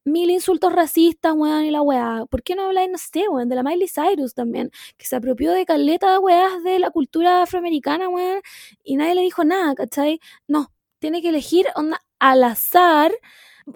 mil 0.05 0.31
insultos 0.31 0.73
racistas, 0.73 1.35
weón, 1.35 1.65
y 1.65 1.71
la 1.71 1.83
weá. 1.83 2.25
¿Por 2.31 2.43
qué 2.43 2.55
no 2.55 2.63
habláis, 2.65 2.91
no 2.91 2.99
sé, 2.99 3.29
weón, 3.29 3.49
de 3.49 3.57
la 3.57 3.63
Miley 3.63 3.89
Cyrus 3.89 4.35
también, 4.35 4.71
que 4.97 5.07
se 5.07 5.17
apropió 5.17 5.53
de 5.53 5.65
caleta 5.67 6.13
de 6.13 6.19
weas 6.19 6.63
de 6.65 6.79
la 6.79 6.91
cultura 6.91 7.43
afroamericana, 7.43 8.09
weón, 8.09 8.41
y 8.85 8.97
nadie 8.97 9.15
le 9.15 9.23
dijo 9.23 9.45
nada, 9.45 9.75
¿cachai? 9.75 10.21
No, 10.49 10.73
tiene 10.99 11.23
que 11.23 11.29
elegir, 11.31 11.67
onda, 11.77 12.01
al 12.19 12.45
azar 12.45 13.13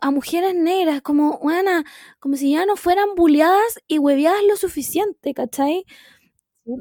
a 0.01 0.11
mujeres 0.11 0.55
negras, 0.55 1.03
como, 1.03 1.37
weona, 1.37 1.85
como 2.18 2.37
si 2.37 2.53
ya 2.53 2.66
no 2.66 2.77
fueran 2.77 3.14
bulleadas 3.16 3.81
y 3.87 3.99
hueveadas 3.99 4.43
lo 4.49 4.57
suficiente, 4.57 5.35
¿cachai? 5.35 5.85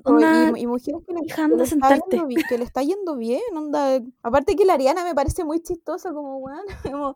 Onda, 0.06 0.54
y, 0.56 0.62
y 0.62 0.68
mujeres 0.68 1.02
que 1.06 1.14
le, 1.14 1.22
que 1.22 1.28
está 1.28 1.66
sentarte. 1.66 2.18
yendo, 2.18 2.28
que 2.48 2.58
le 2.58 2.64
está 2.64 2.82
yendo 2.84 3.18
bien, 3.18 3.42
onda. 3.54 4.00
Aparte 4.22 4.56
que 4.56 4.64
la 4.64 4.76
Ariana 4.76 5.04
me 5.04 5.14
parece 5.14 5.44
muy 5.44 5.62
chistosa, 5.62 6.14
como 6.14 6.38
weón. 6.38 6.64
como, 6.92 7.16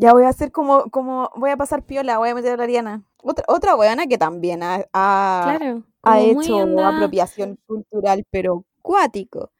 ya 0.00 0.14
voy 0.14 0.24
a 0.24 0.28
hacer 0.28 0.50
como, 0.50 0.84
como, 0.90 1.30
voy 1.36 1.50
a 1.50 1.56
pasar 1.56 1.84
piola, 1.84 2.18
voy 2.18 2.30
a 2.30 2.34
meter 2.34 2.54
a 2.54 2.56
la 2.56 2.64
Ariana. 2.64 3.02
Otra, 3.22 3.44
otra 3.48 3.76
weona 3.76 4.06
que 4.06 4.16
también 4.16 4.62
ha, 4.62 4.86
ha, 4.94 5.56
Claro, 5.58 5.84
ha 6.02 6.20
hecho 6.20 6.56
onda. 6.56 6.96
apropiación 6.96 7.58
cultural, 7.66 8.24
pero 8.30 8.64
cuático. 8.80 9.52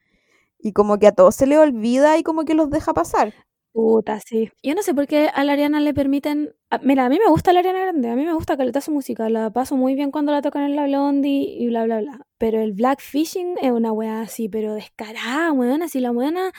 Y 0.59 0.73
como 0.73 0.99
que 0.99 1.09
a 1.09 1.13
todos 1.13 1.35
se 1.35 1.47
le 1.47 1.59
olvida 1.59 2.17
y 2.19 2.23
como 2.23 2.45
que 2.45 2.55
los 2.55 2.71
deja 2.71 2.95
pasar. 2.95 3.35
Puta, 3.73 4.19
sí. 4.21 4.51
Yo 4.63 4.75
no 4.75 4.83
sé 4.83 4.95
por 4.95 5.07
qué 5.07 5.29
a 5.33 5.45
la 5.45 5.53
Ariana 5.53 5.79
le 5.81 5.93
permiten. 5.95 6.55
mira, 6.83 7.05
a 7.05 7.09
mí 7.09 7.19
me 7.19 7.31
gusta 7.31 7.53
la 7.53 7.61
Ariana 7.61 7.81
Grande, 7.81 8.11
a 8.11 8.17
mí 8.17 8.25
me 8.25 8.33
gusta 8.33 8.57
caleta 8.57 8.81
su 8.81 8.91
música, 8.93 9.29
la 9.29 9.51
paso 9.51 9.77
muy 9.77 9.95
bien 9.95 10.11
cuando 10.11 10.33
la 10.33 10.43
tocan 10.43 10.65
en 10.65 10.75
la 10.75 10.87
Blondie 10.87 11.55
y 11.59 11.69
bla, 11.69 11.85
bla, 11.85 12.01
bla. 12.01 12.27
Pero 12.39 12.61
el 12.61 12.73
Blackfishing 12.73 13.57
es 13.61 13.71
una 13.71 13.93
weá 13.93 14.23
así, 14.23 14.49
pero 14.49 14.75
descarada, 14.75 15.53
weón. 15.53 15.83
Así 15.83 16.01
la 16.01 16.11
weona 16.11 16.51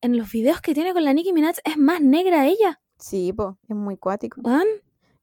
en 0.00 0.16
los 0.16 0.32
videos 0.32 0.60
que 0.60 0.74
tiene 0.74 0.94
con 0.94 1.04
la 1.04 1.12
Nicki 1.12 1.32
Minaj 1.32 1.56
es 1.64 1.76
más 1.76 2.00
negra 2.00 2.46
ella, 2.46 2.80
Sí, 2.98 3.32
pues, 3.32 3.54
es 3.68 3.76
muy 3.76 3.96
cuático. 3.96 4.40
weón. 4.42 4.66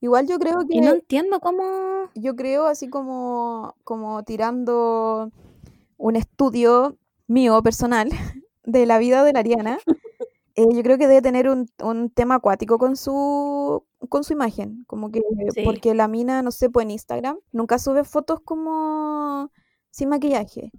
Igual 0.02 0.28
yo 0.28 0.38
creo 0.38 0.62
Y 0.68 0.82
no 0.82 0.92
que, 0.92 0.98
entiendo 1.00 1.40
cómo. 1.40 1.64
yo 2.16 2.36
creo 2.36 2.66
así 2.68 2.90
como, 2.90 3.76
como 3.84 4.24
tirando 4.24 5.32
un 5.98 6.16
estudio 6.18 6.98
mío 7.28 7.62
personal 7.64 8.10
de 8.66 8.86
la 8.86 8.98
vida 9.00 9.24
de 9.24 9.34
la 9.34 9.40
Ariana. 9.40 9.80
eh, 10.56 10.66
yo 10.74 10.84
creo 10.84 10.98
que 10.98 11.08
debe 11.08 11.22
tener 11.22 11.50
un, 11.50 11.70
un 11.82 12.10
tema 12.10 12.36
acuático 12.36 12.78
con 12.78 12.96
su, 12.98 13.84
con 14.10 14.24
su 14.24 14.34
imagen. 14.34 14.84
Como 14.88 15.10
que, 15.12 15.22
Sí. 15.54 15.62
porque 15.64 15.94
la 15.96 16.08
mina, 16.08 16.42
no 16.42 16.52
sé, 16.52 16.70
pues 16.70 16.84
en 16.86 16.92
Instagram, 16.92 17.40
nunca 17.52 17.80
sube 17.80 18.04
fotos 18.04 18.40
como 18.44 19.52
sin 19.90 20.10
maquillaje 20.10 20.72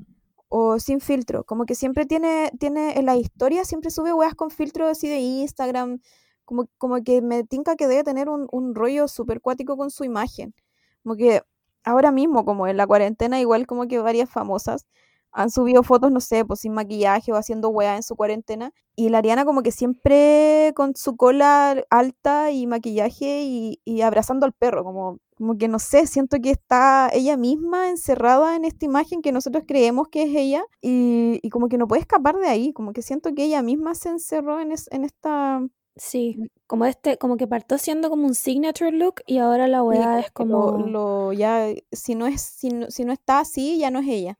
o 0.48 0.78
sin 0.78 1.00
filtro. 1.00 1.44
Como 1.44 1.64
que 1.66 1.74
siempre 1.74 2.06
tiene, 2.06 2.52
tiene 2.60 2.98
en 2.98 3.06
la 3.06 3.16
historia, 3.16 3.64
siempre 3.64 3.90
sube 3.90 4.12
weas 4.12 4.34
con 4.34 4.50
filtro 4.50 4.86
así 4.88 5.08
de 5.08 5.18
Instagram. 5.18 6.00
Como, 6.44 6.66
como 6.78 7.02
que 7.02 7.22
me 7.22 7.44
tinca 7.44 7.76
que 7.76 7.86
debe 7.88 8.04
tener 8.04 8.28
un, 8.28 8.48
un 8.52 8.74
rollo 8.74 9.08
súper 9.08 9.40
cuático 9.40 9.76
con 9.76 9.90
su 9.90 10.04
imagen. 10.04 10.54
Como 11.02 11.16
que 11.16 11.42
ahora 11.84 12.12
mismo, 12.12 12.44
como 12.44 12.66
en 12.66 12.76
la 12.76 12.86
cuarentena, 12.86 13.40
igual 13.40 13.66
como 13.66 13.86
que 13.88 13.98
varias 13.98 14.30
famosas 14.30 14.86
han 15.32 15.50
subido 15.50 15.82
fotos, 15.82 16.12
no 16.12 16.20
sé, 16.20 16.44
pues 16.44 16.60
sin 16.60 16.72
maquillaje 16.74 17.32
o 17.32 17.36
haciendo 17.36 17.68
weá 17.70 17.96
en 17.96 18.02
su 18.04 18.14
cuarentena. 18.16 18.72
Y 18.96 19.08
la 19.08 19.18
Ariana 19.18 19.44
como 19.44 19.62
que 19.64 19.72
siempre 19.72 20.72
con 20.76 20.94
su 20.94 21.16
cola 21.16 21.84
alta 21.90 22.52
y 22.52 22.66
maquillaje 22.68 23.42
y, 23.42 23.80
y 23.84 24.02
abrazando 24.02 24.46
al 24.46 24.52
perro, 24.52 24.84
como, 24.84 25.18
como 25.36 25.58
que 25.58 25.66
no 25.66 25.80
sé, 25.80 26.06
siento 26.06 26.36
que 26.40 26.50
está 26.52 27.10
ella 27.12 27.36
misma 27.36 27.88
encerrada 27.90 28.54
en 28.54 28.64
esta 28.64 28.84
imagen 28.86 29.22
que 29.22 29.32
nosotros 29.32 29.64
creemos 29.66 30.06
que 30.08 30.22
es 30.22 30.30
ella 30.36 30.64
y, 30.80 31.40
y 31.42 31.50
como 31.50 31.68
que 31.68 31.78
no 31.78 31.88
puede 31.88 32.02
escapar 32.02 32.36
de 32.36 32.46
ahí, 32.48 32.72
como 32.72 32.92
que 32.92 33.02
siento 33.02 33.34
que 33.34 33.44
ella 33.44 33.60
misma 33.62 33.96
se 33.96 34.10
encerró 34.10 34.60
en, 34.60 34.70
es- 34.72 34.88
en 34.92 35.04
esta... 35.04 35.60
Sí, 35.96 36.40
como 36.66 36.86
este, 36.86 37.18
como 37.18 37.36
que 37.36 37.46
partió 37.46 37.78
siendo 37.78 38.10
como 38.10 38.26
un 38.26 38.34
signature 38.34 38.90
look 38.90 39.22
y 39.26 39.38
ahora 39.38 39.68
la 39.68 39.82
weá 39.84 40.18
es 40.20 40.26
lo, 40.26 40.32
como. 40.32 40.78
lo 40.78 41.32
ya, 41.32 41.68
si 41.92 42.14
no, 42.16 42.26
es, 42.26 42.40
si, 42.42 42.68
no, 42.70 42.90
si 42.90 43.04
no 43.04 43.12
está 43.12 43.40
así, 43.40 43.78
ya 43.78 43.90
no 43.90 44.00
es 44.00 44.08
ella. 44.08 44.38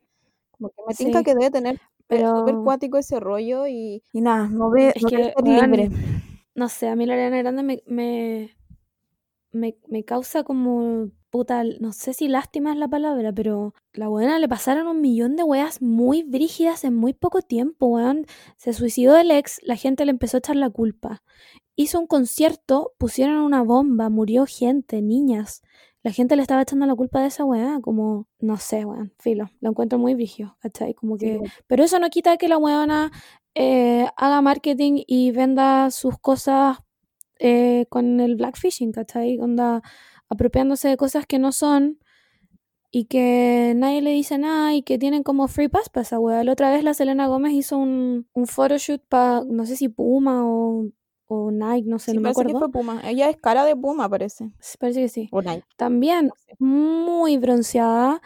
Como 0.53 0.71
que 0.71 0.83
me 0.89 0.95
tinca 0.95 1.23
Sí, 1.23 1.25
que 1.25 1.35
debe 1.35 1.51
tener 1.51 1.77
eh, 2.11 2.25
súper 2.35 2.57
pero 2.57 2.63
cuático 2.65 2.99
ese 2.99 3.21
rollo 3.21 3.67
y, 3.69 4.03
y 4.13 4.21
nada, 4.21 4.49
no 4.49 4.71
ve, 4.71 4.93
es 4.95 5.03
no 5.03 5.09
que, 5.11 5.35
libre. 5.45 5.91
no 6.55 6.69
sé, 6.69 6.89
a 6.89 6.97
mí 6.97 7.07
la 7.07 7.15
Ariana 7.15 7.39
Grande 7.39 7.63
me, 7.63 7.83
me, 7.87 8.57
me, 9.53 9.77
me 9.89 10.05
causa 10.05 10.45
como 10.45 11.11
puta, 11.35 11.65
no 11.81 11.91
sé 11.91 12.15
si 12.15 12.29
lástima 12.29 12.71
es 12.71 12.79
la 12.79 12.87
palabra, 12.87 13.33
pero 13.33 13.75
la 13.93 14.07
buena 14.07 14.39
le 14.39 14.49
pasaron 14.49 14.87
un 14.87 15.01
millón 15.01 15.35
de 15.35 15.43
weas 15.43 15.83
muy 15.83 16.23
brígidas 16.23 16.85
en 16.85 16.95
muy 16.95 17.13
poco 17.13 17.43
tiempo, 17.43 17.87
weón. 17.87 18.25
Se 18.57 18.73
suicidó 18.73 19.17
el 19.17 19.33
ex, 19.33 19.59
la 19.65 19.75
gente 19.75 20.05
le 20.05 20.13
empezó 20.13 20.37
a 20.37 20.39
echar 20.39 20.55
la 20.55 20.71
culpa. 20.71 21.25
Hizo 21.75 21.99
un 21.99 22.07
concierto, 22.07 22.93
pusieron 22.99 23.39
una 23.39 23.65
bomba, 23.65 24.11
murió 24.11 24.47
gente, 24.47 25.03
niñas. 25.03 25.63
La 26.05 26.13
gente 26.13 26.37
le 26.37 26.43
estaba 26.43 26.63
echando 26.63 26.87
la 26.87 26.95
culpa 26.95 27.21
de 27.21 27.27
esa 27.27 27.45
weá, 27.45 27.81
como, 27.83 28.29
no 28.39 28.57
sé, 28.59 28.85
weón, 28.85 29.13
filo, 29.19 29.51
lo 29.59 29.71
encuentro 29.71 29.99
muy 29.99 30.15
brígido, 30.15 30.57
¿cachai? 30.61 30.95
Como 30.95 31.19
que, 31.19 31.41
pero 31.67 31.83
eso 31.83 31.99
no 31.99 32.11
quita 32.11 32.37
que 32.37 32.47
la 32.47 32.59
weona 32.59 33.11
eh, 33.57 34.07
haga 34.17 34.41
marketing 34.41 35.03
y 35.05 35.33
venda 35.33 35.91
sus 35.91 36.17
cosas 36.17 36.79
eh, 37.41 37.87
con 37.89 38.21
el 38.21 38.37
blackfishing, 38.37 38.93
¿cachai? 38.93 39.41
Onda, 39.41 39.83
apropiándose 40.35 40.89
de 40.89 40.97
cosas 40.97 41.27
que 41.27 41.39
no 41.39 41.53
son 41.53 41.99
y 42.91 43.07
que 43.07 43.73
nadie 43.77 44.03
le 44.03 44.11
dice 44.11 44.39
nada 44.39 44.73
y 44.75 44.83
que 44.83 44.99
tienen 44.99 45.23
como 45.25 45.49
free 45.49 45.69
pass 45.69 45.89
para 45.89 46.03
esa 46.03 46.21
weá. 46.21 46.45
La 46.45 46.53
otra 46.53 46.71
vez 46.71 46.85
la 46.85 46.95
Selena 46.95 47.27
Gómez 47.27 47.53
hizo 47.53 47.77
un, 47.77 48.29
un 48.35 48.47
photoshoot 48.47 49.03
para, 49.09 49.43
no 49.47 49.67
sé 49.67 49.77
si 49.77 49.89
Puma 49.89 50.43
o 50.47 50.87
o 51.27 51.51
Nike, 51.51 51.89
no 51.89 51.99
sé, 51.99 52.11
Sí, 52.11 52.17
no 52.19 52.21
me 52.21 52.25
parece 52.35 52.43
que 52.45 52.51
acuerdo. 52.51 52.71
fue 52.71 52.81
Puma. 52.83 53.01
Ella 53.03 53.31
es 53.31 53.39
cara 53.39 53.65
de 53.65 53.75
Puma, 53.75 54.11
parece. 54.11 54.53
Sí, 54.61 54.77
Parece 54.79 55.01
que 55.01 55.09
sí. 55.09 55.29
O 55.33 55.41
Nike. 55.41 55.65
También 55.79 56.31
muy 56.59 57.39
bronceada, 57.39 58.21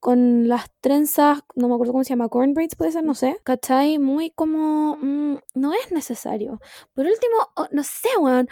con 0.00 0.48
las 0.48 0.70
trenzas, 0.82 1.40
no 1.54 1.68
me 1.68 1.74
acuerdo 1.74 1.92
cómo 1.92 2.04
se 2.04 2.10
llama, 2.10 2.28
corn 2.28 2.52
braids 2.52 2.76
puede 2.76 2.92
ser, 2.92 3.04
no 3.04 3.14
sé, 3.14 3.38
¿cachai? 3.44 3.98
Muy 3.98 4.30
como, 4.32 4.96
mm, 5.00 5.36
no 5.54 5.72
es 5.72 5.92
necesario. 5.92 6.60
Por 6.92 7.06
último, 7.06 7.36
no 7.70 7.82
sé, 7.84 8.08
weón, 8.20 8.48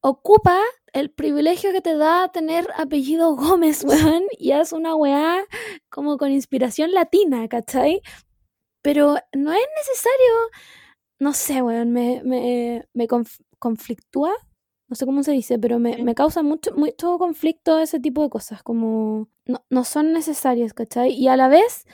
ocupa 0.00 0.58
el 1.00 1.10
privilegio 1.10 1.72
que 1.72 1.80
te 1.80 1.96
da 1.96 2.28
tener 2.28 2.68
apellido 2.76 3.36
Gómez, 3.36 3.84
weón, 3.84 4.24
y 4.38 4.52
haz 4.52 4.72
una 4.72 4.94
weá 4.96 5.44
como 5.90 6.16
con 6.18 6.30
inspiración 6.32 6.92
latina, 6.92 7.48
¿cachai? 7.48 8.00
Pero 8.82 9.16
no 9.34 9.52
es 9.52 9.66
necesario, 9.78 10.34
no 11.18 11.32
sé, 11.32 11.62
weón, 11.62 11.92
me, 11.92 12.22
me, 12.24 12.86
me 12.94 13.08
conf- 13.08 13.40
conflictúa, 13.58 14.32
no 14.88 14.96
sé 14.96 15.06
cómo 15.06 15.22
se 15.22 15.32
dice, 15.32 15.58
pero 15.58 15.78
me, 15.78 15.98
me 16.02 16.14
causa 16.14 16.42
mucho, 16.42 16.72
mucho 16.76 17.18
conflicto 17.18 17.78
ese 17.78 18.00
tipo 18.00 18.22
de 18.22 18.30
cosas, 18.30 18.62
como 18.62 19.28
no, 19.46 19.64
no 19.70 19.84
son 19.84 20.12
necesarias, 20.12 20.74
¿cachai? 20.74 21.12
Y 21.12 21.28
a 21.28 21.36
la 21.36 21.48
vez 21.48 21.84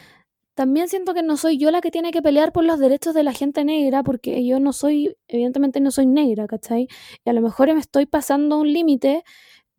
también 0.55 0.89
siento 0.89 1.15
que 1.15 1.23
no 1.23 1.37
soy 1.37 1.59
yo 1.59 1.71
la 1.71 1.81
que 1.81 1.91
tiene 1.91 2.11
que 2.11 2.23
pelear 2.23 2.53
por 2.53 2.65
los 2.65 2.79
derechos 2.79 3.15
de 3.15 3.23
la 3.23 3.33
gente 3.33 3.65
negra, 3.65 4.03
porque 4.03 4.45
yo 4.45 4.61
no 4.61 4.73
soy, 4.73 5.17
evidentemente 5.29 5.81
no 5.81 5.91
soy 5.91 6.07
negra, 6.07 6.47
¿cachai? 6.47 6.89
Y 7.25 7.31
a 7.31 7.33
lo 7.33 7.41
mejor 7.41 7.73
me 7.75 7.81
estoy 7.81 8.07
pasando 8.07 8.59
un 8.59 8.73
límite 8.73 9.25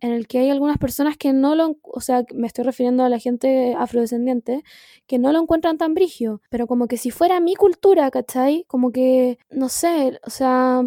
en 0.02 0.12
el 0.12 0.28
que 0.28 0.40
hay 0.40 0.50
algunas 0.50 0.78
personas 0.78 1.18
que 1.18 1.32
no 1.34 1.56
lo, 1.56 1.78
o 1.84 2.02
sea, 2.02 2.24
me 2.34 2.48
estoy 2.48 2.66
refiriendo 2.66 3.04
a 3.04 3.10
la 3.10 3.20
gente 3.20 3.74
afrodescendiente, 3.78 4.64
que 5.08 5.18
no 5.20 5.32
lo 5.32 5.40
encuentran 5.42 5.78
tan 5.78 5.94
brigio, 5.94 6.42
pero 6.50 6.68
como 6.68 6.88
que 6.88 6.98
si 6.98 7.10
fuera 7.12 7.40
mi 7.40 7.56
cultura, 7.56 8.12
¿cachai? 8.12 8.66
Como 8.68 8.92
que, 8.92 9.38
no 9.50 9.70
sé, 9.70 10.20
o 10.26 10.30
sea, 10.30 10.84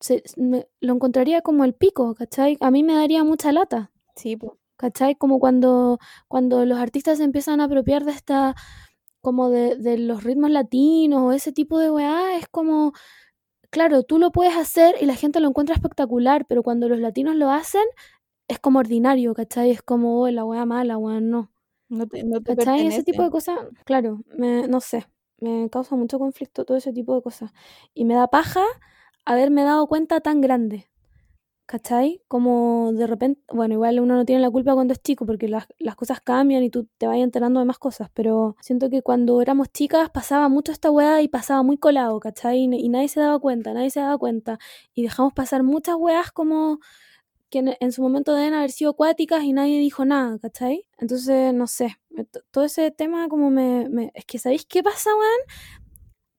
se- 0.00 0.22
me- 0.36 0.66
lo 0.80 0.94
encontraría 0.94 1.42
como 1.42 1.64
el 1.64 1.74
pico, 1.74 2.14
¿cachai? 2.14 2.56
A 2.60 2.70
mí 2.70 2.82
me 2.84 2.94
daría 2.94 3.24
mucha 3.24 3.52
lata. 3.52 3.90
Sí, 4.16 4.36
pues. 4.36 4.52
¿Cachai? 4.76 5.14
Como 5.14 5.38
cuando, 5.38 5.98
cuando 6.28 6.64
los 6.66 6.78
artistas 6.78 7.18
se 7.18 7.24
empiezan 7.24 7.60
a 7.60 7.64
apropiar 7.64 8.04
de 8.04 8.10
esta, 8.12 8.56
como 9.22 9.50
de, 9.50 9.76
de 9.76 9.98
los 9.98 10.24
ritmos 10.24 10.50
latinos 10.50 11.22
o 11.22 11.32
ese 11.32 11.52
tipo 11.52 11.78
de 11.78 11.90
weá, 11.90 12.36
es 12.36 12.48
como, 12.48 12.92
claro, 13.70 14.02
tú 14.02 14.18
lo 14.18 14.32
puedes 14.32 14.56
hacer 14.56 14.96
y 15.00 15.06
la 15.06 15.14
gente 15.16 15.40
lo 15.40 15.48
encuentra 15.48 15.74
espectacular, 15.74 16.46
pero 16.46 16.62
cuando 16.62 16.88
los 16.88 16.98
latinos 16.98 17.36
lo 17.36 17.50
hacen, 17.50 17.84
es 18.48 18.58
como 18.58 18.80
ordinario, 18.80 19.34
¿cachai? 19.34 19.70
Es 19.70 19.82
como, 19.82 20.20
oh, 20.22 20.30
la 20.30 20.44
weá 20.44 20.66
mala, 20.66 20.98
weá, 20.98 21.20
no. 21.20 21.50
No 21.88 22.06
te, 22.06 22.24
no 22.24 22.40
te 22.42 22.56
¿Cachai? 22.56 22.86
Ese 22.86 23.02
tipo 23.02 23.22
de 23.22 23.30
cosas, 23.30 23.58
claro, 23.84 24.22
me, 24.36 24.66
no 24.66 24.80
sé, 24.80 25.06
me 25.40 25.68
causa 25.70 25.96
mucho 25.96 26.18
conflicto 26.18 26.64
todo 26.64 26.76
ese 26.76 26.92
tipo 26.92 27.14
de 27.14 27.22
cosas. 27.22 27.52
Y 27.94 28.04
me 28.04 28.14
da 28.14 28.28
paja 28.28 28.64
haberme 29.24 29.62
dado 29.62 29.86
cuenta 29.86 30.20
tan 30.20 30.40
grande. 30.40 30.88
¿Cachai? 31.72 32.20
Como 32.28 32.92
de 32.92 33.06
repente, 33.06 33.40
bueno, 33.48 33.72
igual 33.72 33.98
uno 33.98 34.14
no 34.14 34.26
tiene 34.26 34.42
la 34.42 34.50
culpa 34.50 34.74
cuando 34.74 34.92
es 34.92 35.00
chico 35.02 35.24
porque 35.24 35.48
las, 35.48 35.66
las 35.78 35.96
cosas 35.96 36.20
cambian 36.20 36.62
y 36.62 36.68
tú 36.68 36.86
te 36.98 37.06
vas 37.06 37.16
enterando 37.16 37.60
de 37.60 37.64
más 37.66 37.78
cosas, 37.78 38.10
pero 38.12 38.56
siento 38.60 38.90
que 38.90 39.00
cuando 39.00 39.40
éramos 39.40 39.72
chicas 39.72 40.10
pasaba 40.10 40.50
mucho 40.50 40.70
esta 40.70 40.90
weá 40.90 41.22
y 41.22 41.28
pasaba 41.28 41.62
muy 41.62 41.78
colado, 41.78 42.20
¿cachai? 42.20 42.58
Y, 42.64 42.74
y 42.74 42.88
nadie 42.90 43.08
se 43.08 43.20
daba 43.20 43.38
cuenta, 43.38 43.72
nadie 43.72 43.88
se 43.88 44.00
daba 44.00 44.18
cuenta. 44.18 44.58
Y 44.92 45.02
dejamos 45.02 45.32
pasar 45.32 45.62
muchas 45.62 45.96
weas 45.96 46.30
como 46.30 46.78
que 47.50 47.60
en, 47.60 47.76
en 47.80 47.92
su 47.92 48.02
momento 48.02 48.34
deben 48.34 48.54
haber 48.54 48.72
sido 48.72 48.92
acuáticas 48.92 49.44
y 49.44 49.52
nadie 49.54 49.78
dijo 49.80 50.04
nada, 50.04 50.38
¿cachai? 50.40 50.86
Entonces, 50.98 51.54
no 51.54 51.66
sé, 51.68 51.98
to- 52.32 52.42
todo 52.50 52.64
ese 52.64 52.90
tema 52.92 53.28
como 53.28 53.50
me, 53.50 53.88
me- 53.90 54.12
Es 54.14 54.26
que, 54.26 54.38
¿sabéis 54.38 54.66
qué 54.66 54.82
pasa, 54.82 55.10
weón? 55.16 55.40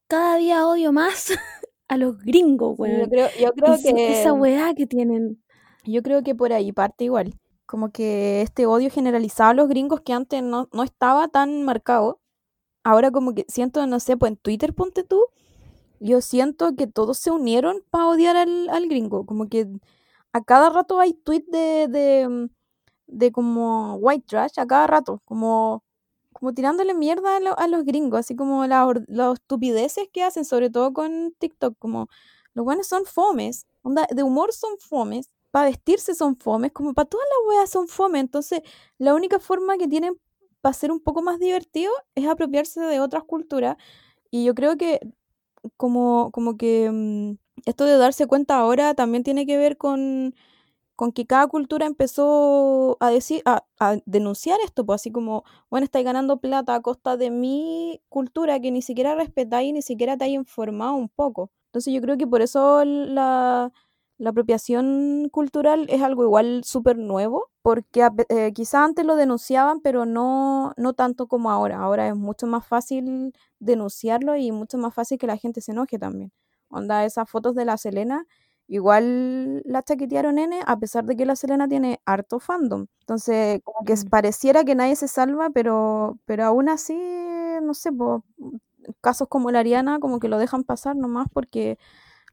Cada 0.07 0.37
día 0.37 0.65
odio 0.67 0.91
más 0.93 1.31
a 1.87 1.97
los 1.97 2.19
gringos, 2.19 2.77
Sí, 2.81 2.97
yo 2.97 3.07
weón. 3.07 3.09
creo, 3.09 3.29
yo 3.37 3.51
creo 3.53 3.77
su- 3.77 4.01
esa 4.05 4.31
que, 4.31 4.31
weá 4.33 4.73
que 4.73 4.85
tienen. 4.87 5.43
yo 5.85 6.01
creo 6.03 6.23
que 6.23 6.35
por 6.35 6.53
ahí 6.53 6.71
parte 6.71 7.05
igual. 7.05 7.33
Como 7.65 7.91
que 7.91 8.41
este 8.41 8.65
odio 8.65 8.89
generalizado 8.91 9.51
a 9.51 9.53
los 9.53 9.69
gringos 9.69 10.01
que 10.01 10.13
antes 10.13 10.43
no, 10.43 10.69
no 10.73 10.83
estaba 10.83 11.27
tan 11.29 11.63
marcado. 11.63 12.19
Ahora 12.83 13.11
como 13.11 13.33
que 13.35 13.45
siento, 13.49 13.85
no 13.87 13.99
sé, 13.99 14.17
pues 14.17 14.31
en 14.33 14.37
Twitter 14.37 14.73
ponte 14.75 15.03
tú, 15.03 15.25
yo 15.99 16.21
siento 16.21 16.75
que 16.75 16.87
todos 16.87 17.17
se 17.19 17.31
unieron 17.31 17.83
para 17.91 18.07
odiar 18.07 18.37
al, 18.37 18.69
al 18.69 18.87
gringo. 18.89 19.25
Como 19.25 19.49
que 19.49 19.67
a 20.33 20.43
cada 20.43 20.69
rato 20.69 20.99
hay 20.99 21.13
tweets 21.13 21.49
de, 21.51 21.87
de, 21.89 22.49
de 23.07 23.31
como 23.31 23.95
white 23.97 24.25
trash, 24.27 24.59
a 24.59 24.67
cada 24.67 24.87
rato, 24.87 25.21
como, 25.25 25.83
como 26.43 26.53
tirándole 26.53 26.93
mierda 26.93 27.37
a, 27.37 27.39
lo- 27.39 27.57
a 27.57 27.67
los 27.67 27.85
gringos, 27.85 28.19
así 28.19 28.35
como 28.35 28.65
la 28.67 28.85
las 29.07 29.33
estupideces 29.35 30.09
que 30.11 30.23
hacen, 30.23 30.43
sobre 30.45 30.69
todo 30.69 30.91
con 30.93 31.33
TikTok, 31.39 31.77
como 31.79 32.07
los 32.53 32.65
buenos 32.65 32.87
son 32.87 33.05
fomes, 33.05 33.65
de 34.11 34.23
humor 34.23 34.51
son 34.53 34.77
fomes, 34.79 35.29
para 35.51 35.67
vestirse 35.67 36.15
son 36.15 36.35
fomes, 36.37 36.71
como 36.73 36.93
para 36.93 37.07
todas 37.09 37.25
las 37.29 37.47
weas 37.57 37.69
son 37.69 37.87
fomes, 37.87 38.21
entonces 38.21 38.61
la 38.97 39.13
única 39.15 39.39
forma 39.39 39.77
que 39.77 39.87
tienen 39.87 40.19
para 40.61 40.73
ser 40.73 40.91
un 40.91 40.99
poco 40.99 41.21
más 41.21 41.39
divertido 41.39 41.91
es 42.15 42.27
apropiarse 42.27 42.81
de 42.81 42.99
otras 42.99 43.23
culturas, 43.23 43.77
y 44.31 44.45
yo 44.45 44.55
creo 44.55 44.77
que 44.77 44.99
como, 45.77 46.31
como 46.31 46.57
que 46.57 46.89
mm, 46.91 47.33
esto 47.65 47.85
de 47.85 47.97
darse 47.97 48.27
cuenta 48.27 48.57
ahora 48.57 48.93
también 48.95 49.23
tiene 49.23 49.45
que 49.45 49.57
ver 49.57 49.77
con, 49.77 50.35
con 50.95 51.11
que 51.11 51.25
cada 51.25 51.47
cultura 51.47 51.85
empezó 51.85 52.97
a 52.99 53.09
decir, 53.09 53.41
a, 53.45 53.65
a 53.79 53.97
denunciar 54.05 54.59
esto, 54.63 54.85
pues 54.85 55.01
así 55.01 55.11
como, 55.11 55.43
bueno, 55.69 55.85
estáis 55.85 56.05
ganando 56.05 56.37
plata 56.37 56.75
a 56.75 56.81
costa 56.81 57.17
de 57.17 57.31
mi 57.31 58.01
cultura 58.09 58.59
que 58.59 58.71
ni 58.71 58.81
siquiera 58.81 59.15
respetáis, 59.15 59.73
ni 59.73 59.81
siquiera 59.81 60.17
te 60.17 60.25
hay 60.25 60.35
informado 60.35 60.93
un 60.95 61.09
poco. 61.09 61.51
Entonces 61.67 61.93
yo 61.93 62.01
creo 62.01 62.17
que 62.17 62.27
por 62.27 62.41
eso 62.41 62.85
la, 62.85 63.71
la 64.17 64.29
apropiación 64.29 65.29
cultural 65.31 65.87
es 65.89 66.01
algo 66.01 66.23
igual 66.23 66.63
súper 66.63 66.97
nuevo, 66.97 67.49
porque 67.61 68.07
eh, 68.29 68.51
quizás 68.53 68.75
antes 68.85 69.05
lo 69.05 69.15
denunciaban, 69.15 69.81
pero 69.81 70.05
no, 70.05 70.73
no 70.77 70.93
tanto 70.93 71.27
como 71.27 71.51
ahora. 71.51 71.79
Ahora 71.79 72.07
es 72.07 72.15
mucho 72.15 72.45
más 72.47 72.65
fácil 72.67 73.33
denunciarlo 73.59 74.35
y 74.37 74.51
mucho 74.51 74.77
más 74.77 74.93
fácil 74.93 75.17
que 75.17 75.27
la 75.27 75.37
gente 75.37 75.61
se 75.61 75.71
enoje 75.71 75.97
también. 75.99 76.31
Onda, 76.69 77.05
esas 77.05 77.29
fotos 77.29 77.55
de 77.55 77.65
la 77.65 77.77
Selena, 77.77 78.25
igual 78.67 79.61
la 79.65 79.83
chaquetearon 79.83 80.37
N, 80.39 80.59
a 80.65 80.79
pesar 80.79 81.05
de 81.05 81.15
que 81.15 81.25
la 81.25 81.35
Selena 81.35 81.67
tiene 81.67 81.99
harto 82.05 82.39
fandom. 82.39 82.87
Entonces, 83.01 83.59
como 83.63 83.85
que 83.85 83.95
Mm. 83.95 84.09
pareciera 84.09 84.63
que 84.63 84.75
nadie 84.75 84.95
se 84.95 85.07
salva, 85.07 85.49
pero, 85.51 86.19
pero 86.25 86.45
aún 86.45 86.69
así, 86.69 86.95
no 87.61 87.73
sé, 87.73 87.91
po, 87.91 88.23
casos 89.01 89.27
como 89.29 89.51
la 89.51 89.59
Ariana, 89.59 89.99
como 89.99 90.19
que 90.19 90.27
lo 90.29 90.37
dejan 90.37 90.63
pasar 90.63 90.95
nomás 90.95 91.27
porque 91.33 91.77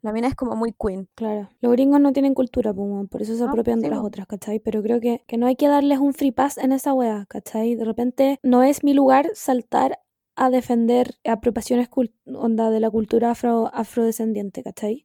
la 0.03 0.13
mina 0.13 0.29
es 0.29 0.35
como 0.37 0.57
muy 0.57 0.73
queen. 0.73 1.09
Claro, 1.15 1.49
los 1.61 1.73
gringos 1.73 2.01
no 2.01 2.13
tienen 2.13 2.35
cultura, 2.35 2.73
weón, 2.73 3.09
por 3.09 3.23
eso 3.23 3.37
se 3.37 3.45
apropian 3.45 3.81
de 3.81 3.89
sí, 3.89 3.91
las 3.91 4.01
po. 4.01 4.07
otras, 4.07 4.27
¿cachai? 4.27 4.61
Pero 4.61 4.83
creo 4.83 5.01
que, 5.01 5.25
que 5.27 5.37
no 5.37 5.47
hay 5.47 5.57
que 5.57 5.69
darles 5.69 5.99
un 5.99 6.15
free 6.15 6.33
pass 6.33 6.57
en 6.59 6.73
esa 6.73 6.95
weá, 6.95 7.27
¿cachai? 7.29 7.75
De 7.77 7.85
repente 7.85 8.39
no 8.43 8.63
es 8.63 8.83
mi 8.85 8.95
lugar 8.95 9.31
saltar 9.35 9.99
a 10.37 10.49
defender 10.51 11.17
apropiaciones 11.25 11.89
onda 12.27 12.71
de 12.71 12.81
la 12.81 12.91
cultura 12.91 13.33
afro, 13.33 13.71
afrodescendiente, 13.75 14.63
¿cachai? 14.63 15.05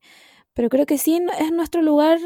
Pero 0.56 0.70
creo 0.70 0.88
que 0.88 0.97
sí 0.99 1.22
es 1.39 1.51
nuestro 1.53 1.84
lugar 1.84 2.20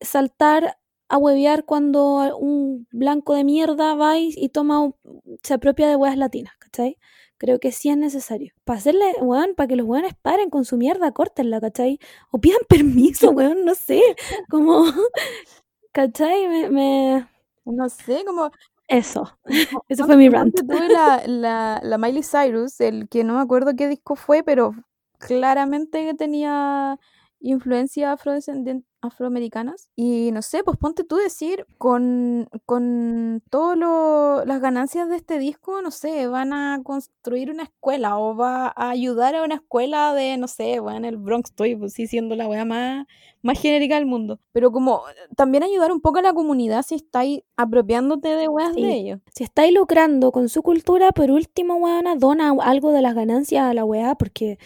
saltar 0.00 0.78
a 1.08 1.16
huevear 1.18 1.64
cuando 1.64 2.36
un 2.38 2.86
blanco 2.90 3.34
de 3.34 3.44
mierda 3.44 3.94
va 3.94 4.18
y, 4.18 4.32
y 4.36 4.50
toma 4.50 4.80
un- 4.80 4.94
se 5.42 5.54
apropia 5.54 5.88
de 5.88 5.96
weas 5.96 6.16
latinas, 6.18 6.54
¿cachai? 6.58 6.98
Creo 7.38 7.58
que 7.60 7.72
sí 7.72 7.88
es 7.88 7.96
necesario. 7.96 8.52
Para 8.64 8.78
hacerle, 8.78 9.04
weón, 9.20 9.54
para 9.56 9.68
que 9.68 9.76
los 9.76 9.86
weones 9.86 10.14
paren 10.20 10.50
con 10.50 10.64
su 10.64 10.76
mierda, 10.76 11.12
córtenla, 11.12 11.60
¿cachai? 11.60 11.98
O 12.30 12.38
pidan 12.40 12.60
permiso, 12.68 13.30
weón, 13.30 13.64
no 13.64 13.74
sé. 13.74 14.02
Como, 14.50 14.84
¿cachai? 15.92 16.48
Me, 16.48 16.70
me... 16.70 17.28
No 17.64 17.88
sé, 17.88 18.24
como 18.26 18.50
Eso. 18.88 19.38
Ese 19.88 20.04
fue 20.04 20.16
mi 20.16 20.28
rant. 20.28 20.54
tú 20.56 20.66
la, 20.88 21.22
la, 21.26 21.80
la 21.82 21.98
Miley 21.98 22.22
Cyrus, 22.22 22.80
el 22.80 23.08
que 23.08 23.24
no 23.24 23.34
me 23.34 23.40
acuerdo 23.40 23.74
qué 23.76 23.88
disco 23.88 24.16
fue, 24.16 24.42
pero 24.42 24.72
claramente 25.18 26.04
que 26.04 26.14
tenía 26.14 26.98
influencia 27.40 28.12
afrodescendien- 28.16 28.84
afroamericanas. 29.00 29.88
Y 29.94 30.30
no 30.32 30.42
sé, 30.42 30.64
pues 30.64 30.76
ponte 30.76 31.04
tú 31.04 31.16
decir, 31.16 31.66
con, 31.78 32.48
con 32.66 33.42
todas 33.48 34.44
las 34.46 34.60
ganancias 34.60 35.08
de 35.08 35.16
este 35.16 35.38
disco, 35.38 35.80
no 35.82 35.90
sé, 35.92 36.26
van 36.26 36.52
a 36.52 36.80
construir 36.82 37.50
una 37.52 37.62
escuela 37.62 38.18
o 38.18 38.34
va 38.36 38.72
a 38.74 38.90
ayudar 38.90 39.36
a 39.36 39.44
una 39.44 39.54
escuela 39.56 40.12
de, 40.14 40.36
no 40.36 40.48
sé, 40.48 40.80
bueno, 40.80 40.98
en 40.98 41.04
el 41.04 41.16
Bronx 41.16 41.50
estoy, 41.50 41.76
pues 41.76 41.92
sí, 41.92 42.08
siendo 42.08 42.34
la 42.34 42.48
wea 42.48 42.64
más, 42.64 43.06
más 43.42 43.60
genérica 43.60 43.94
del 43.94 44.06
mundo. 44.06 44.40
Pero 44.52 44.72
como 44.72 45.02
también 45.36 45.62
ayudar 45.62 45.92
un 45.92 46.00
poco 46.00 46.18
a 46.18 46.22
la 46.22 46.32
comunidad 46.32 46.82
si 46.82 46.96
estáis 46.96 47.42
apropiándote 47.56 48.28
de 48.30 48.48
weas 48.48 48.74
Sí. 48.74 48.82
de 48.82 48.92
ellos. 48.94 49.20
Si 49.32 49.44
estáis 49.44 49.72
lucrando 49.72 50.32
con 50.32 50.48
su 50.48 50.62
cultura, 50.62 51.12
por 51.12 51.30
último, 51.30 51.76
weona, 51.76 52.16
dona 52.16 52.52
algo 52.62 52.90
de 52.90 53.02
las 53.02 53.14
ganancias 53.14 53.62
a 53.64 53.74
la 53.74 53.84
weá, 53.84 54.16
porque, 54.16 54.58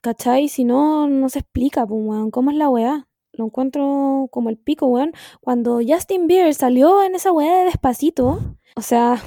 ¿cachai? 0.00 0.48
Si 0.48 0.64
no, 0.64 1.08
no 1.08 1.28
se 1.28 1.40
explica, 1.40 1.86
pues, 1.86 2.00
weón, 2.02 2.30
¿cómo 2.30 2.50
es 2.50 2.56
la 2.56 2.68
weá? 2.68 3.06
Lo 3.32 3.44
encuentro 3.46 4.28
como 4.30 4.50
el 4.50 4.58
pico, 4.58 4.86
weón. 4.86 5.12
Cuando 5.40 5.80
Justin 5.86 6.26
Bieber 6.26 6.54
salió 6.54 7.02
en 7.02 7.14
esa 7.14 7.32
weá 7.32 7.58
de 7.60 7.64
despacito, 7.66 8.40
o 8.76 8.82
sea, 8.82 9.22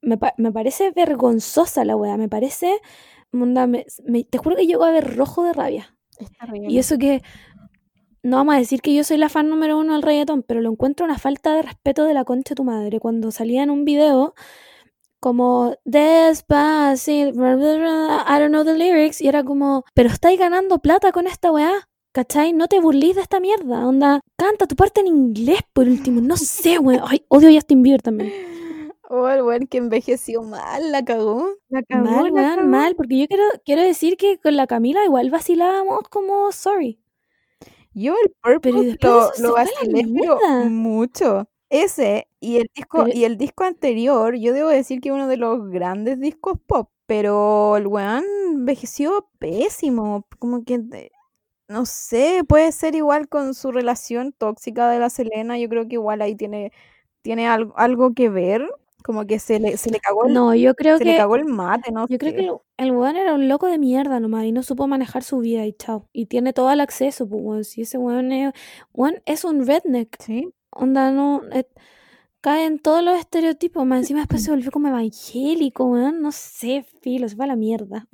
me, 0.00 0.16
pa- 0.16 0.34
me 0.38 0.50
parece 0.52 0.90
vergonzosa 0.92 1.84
la 1.84 1.96
weá, 1.96 2.16
me 2.16 2.28
parece, 2.28 2.80
onda, 3.32 3.66
me- 3.66 3.86
me- 4.04 4.24
te 4.24 4.38
juro 4.38 4.56
que 4.56 4.66
llego 4.66 4.84
a 4.84 4.90
ver 4.90 5.16
rojo 5.16 5.44
de 5.44 5.52
rabia. 5.52 5.94
Y 6.68 6.78
eso 6.78 6.96
que 6.98 7.22
no 8.22 8.36
vamos 8.38 8.54
a 8.54 8.58
decir 8.58 8.80
que 8.82 8.94
yo 8.94 9.04
soy 9.04 9.16
la 9.16 9.28
fan 9.28 9.48
número 9.48 9.78
uno 9.78 9.92
del 9.92 10.02
reggaetón, 10.02 10.42
pero 10.42 10.60
lo 10.60 10.70
encuentro 10.70 11.06
una 11.06 11.18
falta 11.18 11.54
de 11.54 11.62
respeto 11.62 12.04
de 12.04 12.14
la 12.14 12.24
concha 12.24 12.50
de 12.50 12.56
tu 12.56 12.64
madre. 12.64 12.98
Cuando 13.00 13.30
salía 13.30 13.62
en 13.62 13.70
un 13.70 13.84
video 13.84 14.34
como 15.20 15.76
Despacito, 15.84 17.30
I 17.30 18.38
don't 18.38 18.50
know 18.50 18.64
the 18.64 18.74
lyrics, 18.74 19.20
y 19.20 19.28
era 19.28 19.44
como, 19.44 19.84
pero 19.94 20.08
estáis 20.08 20.38
ganando 20.38 20.78
plata 20.78 21.12
con 21.12 21.26
esta 21.26 21.52
weá. 21.52 21.88
¿Cachai? 22.12 22.52
No 22.52 22.68
te 22.68 22.80
burlís 22.80 23.14
de 23.16 23.20
esta 23.20 23.38
mierda. 23.38 23.86
Onda, 23.86 24.20
canta 24.36 24.66
tu 24.66 24.74
parte 24.74 25.00
en 25.02 25.08
inglés 25.08 25.60
por 25.72 25.86
último. 25.86 26.20
No 26.20 26.36
sé, 26.36 26.78
weón. 26.78 27.02
Ay, 27.06 27.24
odio 27.28 27.48
a 27.50 27.52
Justin 27.52 27.82
Bieber 27.82 28.02
también. 28.02 28.32
Oh, 29.10 29.28
el 29.28 29.42
weón 29.42 29.66
que 29.66 29.78
envejeció 29.78 30.42
mal, 30.42 30.90
la 30.90 31.04
cagó. 31.04 31.46
La 31.68 31.82
cagó, 31.82 32.04
mal, 32.04 32.24
la 32.24 32.32
weón, 32.32 32.56
cagó. 32.56 32.68
mal. 32.68 32.96
Porque 32.96 33.18
yo 33.18 33.26
quiero, 33.28 33.44
quiero 33.64 33.82
decir 33.82 34.16
que 34.16 34.38
con 34.38 34.56
la 34.56 34.66
Camila 34.66 35.04
igual 35.04 35.30
vacilábamos 35.30 36.08
como 36.10 36.50
sorry. 36.50 36.98
Yo 37.92 38.14
el 38.24 38.32
Purple 38.42 38.96
Pero 39.00 39.30
lo, 39.38 39.48
lo 39.48 39.54
vacilé, 39.54 40.06
pero 40.14 40.64
mucho. 40.70 41.48
Ese 41.70 42.28
y 42.40 42.56
el 42.56 42.70
disco 42.74 43.06
y 43.12 43.24
el 43.24 43.36
disco 43.36 43.64
anterior, 43.64 44.34
yo 44.36 44.54
debo 44.54 44.68
decir 44.70 45.00
que 45.02 45.12
uno 45.12 45.28
de 45.28 45.36
los 45.36 45.68
grandes 45.68 46.18
discos 46.18 46.58
pop, 46.66 46.90
pero 47.06 47.76
el 47.76 47.86
weón 47.86 48.24
envejeció 48.52 49.28
pésimo, 49.38 50.26
como 50.38 50.64
que 50.64 50.80
no 51.68 51.86
sé, 51.86 52.42
puede 52.48 52.72
ser 52.72 52.94
igual 52.94 53.28
con 53.28 53.54
su 53.54 53.72
relación 53.72 54.32
tóxica 54.32 54.90
de 54.90 54.98
la 55.00 55.10
Selena, 55.10 55.58
yo 55.58 55.68
creo 55.68 55.86
que 55.88 55.94
igual 55.94 56.22
ahí 56.22 56.34
tiene 56.36 56.72
tiene 57.22 57.48
algo, 57.48 57.74
algo 57.76 58.14
que 58.14 58.30
ver, 58.30 58.66
como 59.04 59.26
que 59.26 59.38
se 59.38 59.60
le 59.60 59.76
se 59.76 59.90
le 59.90 60.00
cagó 60.00 60.26
el, 60.26 60.32
No, 60.32 60.54
yo 60.54 60.74
creo 60.74 60.98
se 60.98 61.04
le 61.04 61.16
cagó 61.16 61.36
el 61.36 61.44
mate, 61.46 61.92
no 61.92 62.06
Yo 62.08 62.18
creo 62.18 62.32
que 62.34 62.40
el, 62.40 62.52
el 62.78 62.92
weón 62.92 63.16
era 63.16 63.34
un 63.34 63.48
loco 63.48 63.66
de 63.66 63.78
mierda 63.78 64.20
nomás 64.20 64.44
y 64.46 64.52
no 64.52 64.62
supo 64.62 64.86
manejar 64.88 65.22
su 65.22 65.38
vida 65.40 65.66
y 65.66 65.72
chao. 65.74 66.08
Y 66.12 66.26
tiene 66.26 66.52
todo 66.54 66.70
el 66.72 66.80
acceso, 66.80 67.28
pues 67.28 67.42
weón. 67.44 67.64
Si 67.64 67.82
ese 67.82 67.98
weón 67.98 68.32
es, 68.32 68.52
weón 68.94 69.20
es 69.26 69.44
un 69.44 69.66
redneck. 69.66 70.16
Sí. 70.22 70.50
Onda, 70.70 71.10
no. 71.10 71.42
eh, 71.52 71.66
cae 72.40 72.66
en 72.66 72.78
todos 72.78 73.02
los 73.04 73.18
estereotipos. 73.18 73.86
Más 73.86 74.00
encima 74.00 74.20
después 74.20 74.44
se 74.44 74.50
volvió 74.52 74.70
como 74.70 74.88
evangélico, 74.88 75.86
weón. 75.86 76.20
No 76.22 76.32
sé, 76.32 76.84
filo, 77.02 77.28
se 77.28 77.36
va 77.36 77.44
a 77.44 77.48
la 77.48 77.56
mierda. 77.56 78.08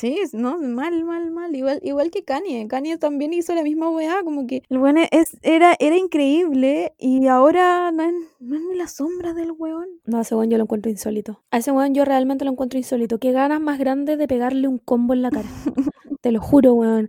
Sí, 0.00 0.16
no, 0.32 0.58
mal, 0.58 1.04
mal, 1.04 1.30
mal. 1.30 1.54
Igual, 1.54 1.80
igual 1.82 2.10
que 2.10 2.24
Kanye. 2.24 2.66
Kanye 2.68 2.96
también 2.96 3.32
hizo 3.34 3.54
la 3.54 3.62
misma 3.62 3.90
weá, 3.90 4.22
como 4.24 4.46
que 4.46 4.62
el 4.70 4.78
weón 4.78 4.96
es, 4.98 5.36
era, 5.42 5.76
era 5.78 5.96
increíble 5.96 6.94
y 6.98 7.26
ahora 7.26 7.90
no 7.92 8.02
es, 8.04 8.14
no 8.40 8.56
es 8.56 8.62
ni 8.62 8.76
la 8.76 8.88
sombra 8.88 9.34
del 9.34 9.52
weón. 9.52 9.86
No, 10.06 10.18
a 10.18 10.22
ese 10.22 10.34
weón 10.34 10.48
yo 10.50 10.56
lo 10.58 10.64
encuentro 10.64 10.90
insólito. 10.90 11.42
A 11.50 11.58
ese 11.58 11.70
weón 11.72 11.94
yo 11.94 12.04
realmente 12.04 12.44
lo 12.44 12.50
encuentro 12.52 12.78
insólito. 12.78 13.18
Qué 13.18 13.32
ganas 13.32 13.60
más 13.60 13.78
grandes 13.78 14.16
de 14.18 14.26
pegarle 14.26 14.68
un 14.68 14.78
combo 14.78 15.12
en 15.14 15.22
la 15.22 15.30
cara. 15.30 15.48
Te 16.22 16.32
lo 16.32 16.40
juro, 16.40 16.74
weón. 16.74 17.08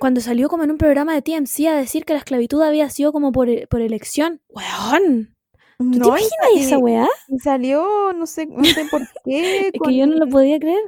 Cuando 0.00 0.20
salió 0.20 0.48
como 0.48 0.64
en 0.64 0.70
un 0.70 0.78
programa 0.78 1.14
de 1.14 1.22
TMC 1.22 1.66
a 1.68 1.76
decir 1.76 2.04
que 2.04 2.12
la 2.12 2.18
esclavitud 2.20 2.62
había 2.62 2.88
sido 2.90 3.12
como 3.12 3.32
por, 3.32 3.48
por 3.68 3.80
elección. 3.80 4.40
Weón. 4.48 5.34
¿Tú 5.78 5.90
te 5.92 5.98
No, 5.98 6.04
y 6.06 6.08
imaginas 6.08 6.30
sa- 6.54 6.60
esa 6.60 6.74
y- 6.78 6.82
weá? 6.82 7.08
y 7.28 7.38
salió, 7.38 8.12
no 8.12 8.26
sé, 8.26 8.46
no 8.46 8.64
sé 8.64 8.84
por 8.90 9.02
qué, 9.24 9.68
Es 9.74 9.80
que 9.80 9.96
yo 9.96 10.06
no 10.08 10.16
lo 10.16 10.26
podía 10.28 10.58
creer. 10.58 10.82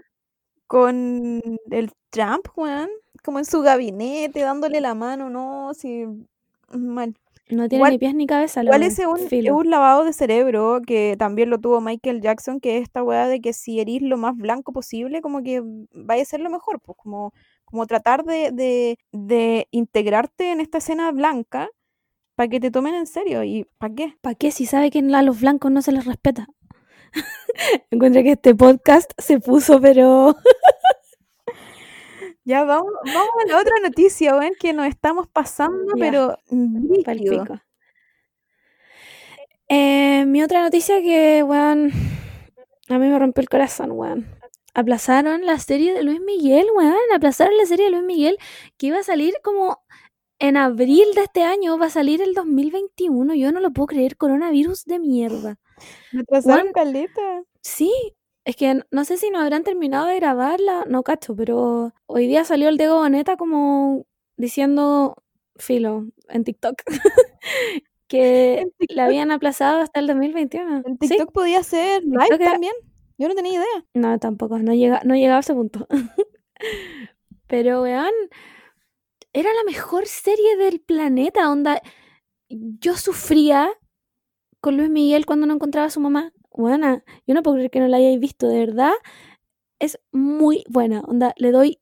Con 0.70 1.42
el 1.72 1.90
Trump, 2.10 2.46
weón, 2.56 2.88
como 3.24 3.40
en 3.40 3.44
su 3.44 3.60
gabinete, 3.60 4.38
dándole 4.38 4.80
la 4.80 4.94
mano, 4.94 5.28
no, 5.28 5.74
sí, 5.74 6.04
mal. 6.72 7.16
No 7.48 7.68
tiene 7.68 7.80
Igual- 7.80 7.90
ni 7.94 7.98
pies 7.98 8.14
ni 8.14 8.26
cabeza. 8.28 8.62
Igual 8.62 8.84
es 8.84 8.96
un, 9.00 9.18
es 9.18 9.50
un 9.50 9.68
lavado 9.68 10.04
de 10.04 10.12
cerebro 10.12 10.80
que 10.86 11.16
también 11.18 11.50
lo 11.50 11.58
tuvo 11.58 11.80
Michael 11.80 12.20
Jackson, 12.20 12.60
que 12.60 12.76
es 12.76 12.84
esta 12.84 13.02
weá 13.02 13.26
de 13.26 13.40
que 13.40 13.52
si 13.52 13.80
erís 13.80 14.00
lo 14.00 14.16
más 14.16 14.36
blanco 14.36 14.72
posible, 14.72 15.20
como 15.20 15.42
que 15.42 15.60
vaya 15.92 16.22
a 16.22 16.24
ser 16.24 16.38
lo 16.38 16.50
mejor, 16.50 16.78
pues 16.80 16.96
como, 17.02 17.32
como 17.64 17.86
tratar 17.86 18.22
de, 18.22 18.52
de, 18.52 18.96
de 19.10 19.66
integrarte 19.72 20.52
en 20.52 20.60
esta 20.60 20.78
escena 20.78 21.10
blanca 21.10 21.68
para 22.36 22.48
que 22.48 22.60
te 22.60 22.70
tomen 22.70 22.94
en 22.94 23.08
serio. 23.08 23.42
¿Y 23.42 23.66
para 23.76 23.92
qué? 23.92 24.14
¿Para 24.20 24.36
qué 24.36 24.52
si 24.52 24.66
sabe 24.66 24.92
que 24.92 25.00
a 25.00 25.22
los 25.22 25.40
blancos 25.40 25.72
no 25.72 25.82
se 25.82 25.90
les 25.90 26.04
respeta? 26.04 26.46
Encuentro 27.90 28.22
que 28.22 28.32
este 28.32 28.54
podcast 28.54 29.10
se 29.18 29.40
puso, 29.40 29.80
pero... 29.80 30.36
Ya 32.42 32.64
vamos, 32.64 32.90
vamos 33.04 33.30
a 33.44 33.48
la 33.48 33.58
otra 33.58 33.74
noticia, 33.82 34.34
weón, 34.34 34.54
que 34.58 34.72
nos 34.72 34.86
estamos 34.86 35.28
pasando, 35.28 35.92
Ya. 35.94 36.00
pero. 36.00 36.38
Eh, 39.68 40.24
mi 40.26 40.42
otra 40.42 40.62
noticia 40.62 41.00
que, 41.00 41.42
weón, 41.44 41.92
a 42.88 42.98
mí 42.98 43.06
me 43.08 43.18
rompió 43.18 43.42
el 43.42 43.48
corazón, 43.48 43.92
weón. 43.92 44.26
Aplazaron 44.74 45.44
la 45.46 45.58
serie 45.58 45.92
de 45.92 46.02
Luis 46.02 46.20
Miguel, 46.20 46.66
weón. 46.74 46.96
Aplazaron 47.14 47.56
la 47.56 47.66
serie 47.66 47.84
de 47.86 47.90
Luis 47.92 48.04
Miguel 48.04 48.38
que 48.76 48.86
iba 48.86 48.98
a 48.98 49.04
salir 49.04 49.34
como 49.44 49.78
en 50.38 50.56
abril 50.56 51.06
de 51.14 51.22
este 51.22 51.42
año. 51.42 51.78
Va 51.78 51.86
a 51.86 51.90
salir 51.90 52.22
el 52.22 52.34
2021. 52.34 53.34
Yo 53.34 53.52
no 53.52 53.60
lo 53.60 53.70
puedo 53.72 53.86
creer. 53.88 54.16
Coronavirus 54.16 54.86
de 54.86 54.98
mierda. 54.98 55.56
Me 56.12 56.20
atrasaron 56.22 56.72
caleta. 56.72 57.42
Sí, 57.62 57.92
es 58.44 58.56
que 58.56 58.82
no 58.90 59.04
sé 59.04 59.16
si 59.18 59.30
no 59.30 59.40
habrán 59.40 59.64
terminado 59.64 60.06
de 60.06 60.16
grabarla, 60.16 60.84
no 60.88 61.02
cacho, 61.02 61.36
pero 61.36 61.92
hoy 62.06 62.26
día 62.26 62.44
salió 62.44 62.68
el 62.68 62.78
Diego 62.78 62.96
Boneta 62.96 63.36
como 63.36 64.06
diciendo, 64.36 65.16
filo, 65.56 66.06
en 66.28 66.44
TikTok, 66.44 66.74
que 68.08 68.60
En 68.60 68.72
la 68.96 69.06
habían 69.06 69.30
aplazado 69.30 69.80
hasta 69.80 70.00
el 70.00 70.06
2021. 70.08 70.82
En 70.86 70.98
¿Sí? 71.00 71.08
TikTok 71.08 71.32
podía 71.32 71.62
ser 71.62 72.02
live 72.04 72.18
TikTok 72.22 72.40
era- 72.40 72.52
también. 72.52 72.74
Yo 73.18 73.28
no 73.28 73.34
tenía 73.34 73.52
idea. 73.58 73.84
No, 73.92 74.18
tampoco, 74.18 74.58
no, 74.58 74.72
llega, 74.72 75.02
no 75.04 75.14
llegaba 75.14 75.36
a 75.38 75.40
ese 75.40 75.52
punto. 75.52 75.86
pero, 77.46 77.82
weón, 77.82 78.12
era 79.32 79.52
la 79.52 79.64
mejor 79.64 80.06
serie 80.06 80.56
del 80.56 80.80
planeta, 80.80 81.50
onda. 81.50 81.80
Yo 82.48 82.96
sufría 82.96 83.70
con 84.60 84.76
Luis 84.76 84.90
Miguel 84.90 85.26
cuando 85.26 85.46
no 85.46 85.54
encontraba 85.54 85.86
a 85.86 85.90
su 85.90 86.00
mamá. 86.00 86.32
Buena, 86.52 87.04
yo 87.26 87.34
no 87.34 87.42
puedo 87.42 87.56
creer 87.56 87.70
que 87.70 87.80
no 87.80 87.88
la 87.88 87.96
hayáis 87.98 88.20
visto, 88.20 88.48
de 88.48 88.58
verdad. 88.58 88.92
Es 89.78 89.98
muy 90.12 90.64
buena, 90.68 91.00
onda, 91.00 91.32
le 91.36 91.52
doy 91.52 91.78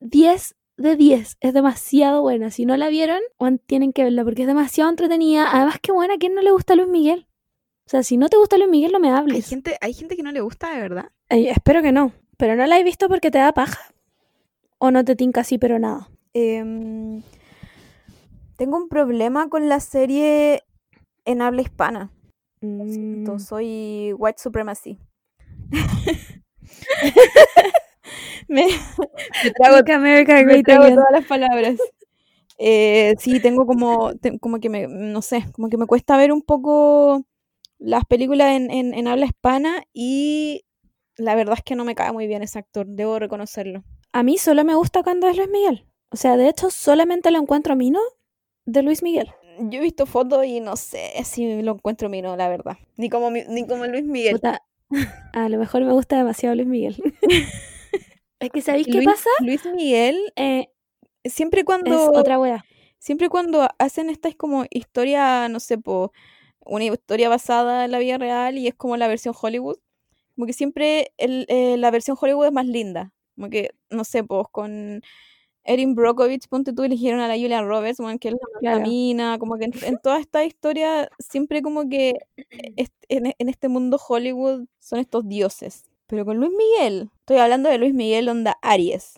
10 0.00 0.54
de 0.78 0.96
10. 0.96 1.36
Es 1.40 1.54
demasiado 1.54 2.22
buena. 2.22 2.50
Si 2.50 2.64
no 2.66 2.76
la 2.76 2.88
vieron, 2.88 3.20
tienen 3.66 3.92
que 3.92 4.04
verla 4.04 4.24
porque 4.24 4.42
es 4.42 4.48
demasiado 4.48 4.90
entretenida. 4.90 5.48
Además, 5.52 5.76
qué 5.82 5.92
buena, 5.92 6.14
¿a 6.14 6.18
quién 6.18 6.34
no 6.34 6.42
le 6.42 6.50
gusta 6.50 6.74
Luis 6.74 6.88
Miguel? 6.88 7.26
O 7.86 7.90
sea, 7.90 8.02
si 8.02 8.16
no 8.16 8.28
te 8.28 8.36
gusta 8.36 8.56
Luis 8.56 8.70
Miguel, 8.70 8.92
no 8.92 9.00
me 9.00 9.08
Hay 9.10 9.16
hables. 9.18 9.48
gente, 9.48 9.76
hay 9.80 9.92
gente 9.92 10.16
que 10.16 10.22
no 10.22 10.32
le 10.32 10.40
gusta 10.40 10.72
de 10.72 10.80
verdad. 10.80 11.10
Eh, 11.28 11.50
espero 11.50 11.82
que 11.82 11.92
no. 11.92 12.12
Pero 12.38 12.56
no 12.56 12.64
la 12.66 12.78
he 12.78 12.84
visto 12.84 13.08
porque 13.08 13.30
te 13.30 13.38
da 13.38 13.52
paja. 13.52 13.92
O 14.78 14.90
no 14.90 15.04
te 15.04 15.14
tinca 15.14 15.42
así, 15.42 15.58
pero 15.58 15.78
nada. 15.78 16.08
Em, 16.32 17.22
tengo 18.56 18.76
un 18.76 18.88
problema 18.88 19.48
con 19.48 19.68
la 19.68 19.80
serie 19.80 20.62
en 21.24 21.42
habla 21.42 21.62
hispana. 21.62 22.10
Lo 22.62 22.84
siento, 22.86 23.34
Mm. 23.34 23.38
soy 23.40 24.14
white 24.16 24.40
supremacy. 24.40 24.98
me, 28.48 28.66
me 28.66 29.50
trago, 29.56 29.76
America 29.94 30.34
me 30.34 30.44
Great 30.44 30.64
trago 30.64 30.88
todas 30.94 31.10
las 31.12 31.24
palabras. 31.26 31.76
Eh, 32.58 33.14
sí, 33.18 33.40
tengo 33.40 33.66
como, 33.66 34.14
te- 34.14 34.38
como 34.38 34.60
que 34.60 34.68
me, 34.68 34.86
no 34.88 35.22
sé, 35.22 35.44
como 35.52 35.68
que 35.68 35.76
me 35.76 35.86
cuesta 35.86 36.16
ver 36.16 36.32
un 36.32 36.42
poco 36.42 37.24
las 37.78 38.04
películas 38.04 38.52
en, 38.52 38.70
en, 38.70 38.94
en 38.94 39.08
habla 39.08 39.26
hispana 39.26 39.84
y 39.92 40.64
la 41.16 41.34
verdad 41.34 41.56
es 41.58 41.64
que 41.64 41.74
no 41.74 41.84
me 41.84 41.94
cae 41.94 42.12
muy 42.12 42.26
bien 42.26 42.42
ese 42.42 42.58
actor, 42.58 42.86
debo 42.86 43.18
reconocerlo. 43.18 43.82
A 44.12 44.22
mí 44.22 44.38
solo 44.38 44.64
me 44.64 44.74
gusta 44.74 45.02
cuando 45.02 45.26
es 45.26 45.36
Luis 45.36 45.48
Miguel. 45.50 45.86
O 46.10 46.16
sea, 46.16 46.36
de 46.36 46.48
hecho, 46.48 46.70
solamente 46.70 47.30
lo 47.30 47.38
encuentro 47.38 47.74
mino 47.74 47.98
de 48.66 48.82
Luis 48.82 49.02
Miguel. 49.02 49.32
Yo 49.70 49.78
he 49.78 49.82
visto 49.82 50.06
fotos 50.06 50.44
y 50.44 50.60
no 50.60 50.76
sé 50.76 51.12
si 51.24 51.62
lo 51.62 51.72
encuentro 51.72 52.08
mino, 52.08 52.36
la 52.36 52.48
verdad. 52.48 52.76
Ni 52.96 53.08
como, 53.08 53.30
mi- 53.30 53.44
ni 53.48 53.66
como 53.66 53.86
Luis 53.86 54.04
Miguel. 54.04 54.34
Puta, 54.34 54.62
a 55.32 55.48
lo 55.48 55.58
mejor 55.58 55.82
me 55.84 55.92
gusta 55.92 56.16
demasiado 56.16 56.54
Luis 56.54 56.68
Miguel. 56.68 56.96
es 58.40 58.50
que, 58.50 58.60
¿sabéis 58.62 58.86
qué 58.86 58.94
Luis, 58.94 59.06
pasa? 59.06 59.30
Luis 59.40 59.64
Miguel, 59.74 60.18
Eh, 60.36 60.68
siempre 61.24 61.60
es 61.60 61.66
cuando, 61.66 62.10
otra 62.14 62.38
wea. 62.38 62.64
siempre 62.98 63.28
cuando 63.28 63.68
hacen 63.78 64.10
estas 64.10 64.34
como 64.34 64.64
historia, 64.70 65.48
no 65.48 65.60
sé, 65.60 65.78
po, 65.78 66.12
una 66.64 66.84
historia 66.84 67.28
basada 67.28 67.84
en 67.84 67.90
la 67.92 67.98
vida 67.98 68.18
real 68.18 68.58
y 68.58 68.68
es 68.68 68.74
como 68.74 68.96
la 68.96 69.08
versión 69.08 69.34
Hollywood, 69.40 69.78
como 70.34 70.46
que 70.46 70.52
siempre 70.52 71.12
el, 71.18 71.46
eh, 71.48 71.76
la 71.76 71.90
versión 71.90 72.16
Hollywood 72.20 72.46
es 72.46 72.52
más 72.52 72.66
linda. 72.66 73.12
Como 73.34 73.48
que, 73.50 73.70
no 73.90 74.04
sé, 74.04 74.22
pues 74.24 74.46
con 74.50 75.02
Erin 75.64 75.94
Brockovich, 75.94 76.48
ponte 76.48 76.72
tú, 76.72 76.82
eligieron 76.84 77.20
a 77.20 77.28
la 77.28 77.34
Julia 77.34 77.62
Roberts, 77.62 77.98
bueno, 77.98 78.18
que 78.18 78.30
es 78.30 78.34
la 78.60 78.60
Claro. 78.60 78.80
mina, 78.80 79.38
como 79.38 79.56
que 79.58 79.64
en, 79.66 79.72
en 79.84 79.98
toda 79.98 80.18
esta 80.18 80.44
historia 80.44 81.08
siempre 81.18 81.62
como 81.62 81.88
que 81.88 82.20
est- 82.76 82.92
en, 83.08 83.34
en 83.38 83.48
este 83.48 83.68
mundo 83.68 83.98
Hollywood 84.06 84.66
son 84.78 84.98
estos 84.98 85.28
dioses. 85.28 85.84
Pero 86.06 86.24
con 86.24 86.38
Luis 86.38 86.52
Miguel, 86.56 87.10
estoy 87.20 87.38
hablando 87.38 87.68
de 87.68 87.78
Luis 87.78 87.94
Miguel 87.94 88.28
onda 88.28 88.58
Aries, 88.62 89.14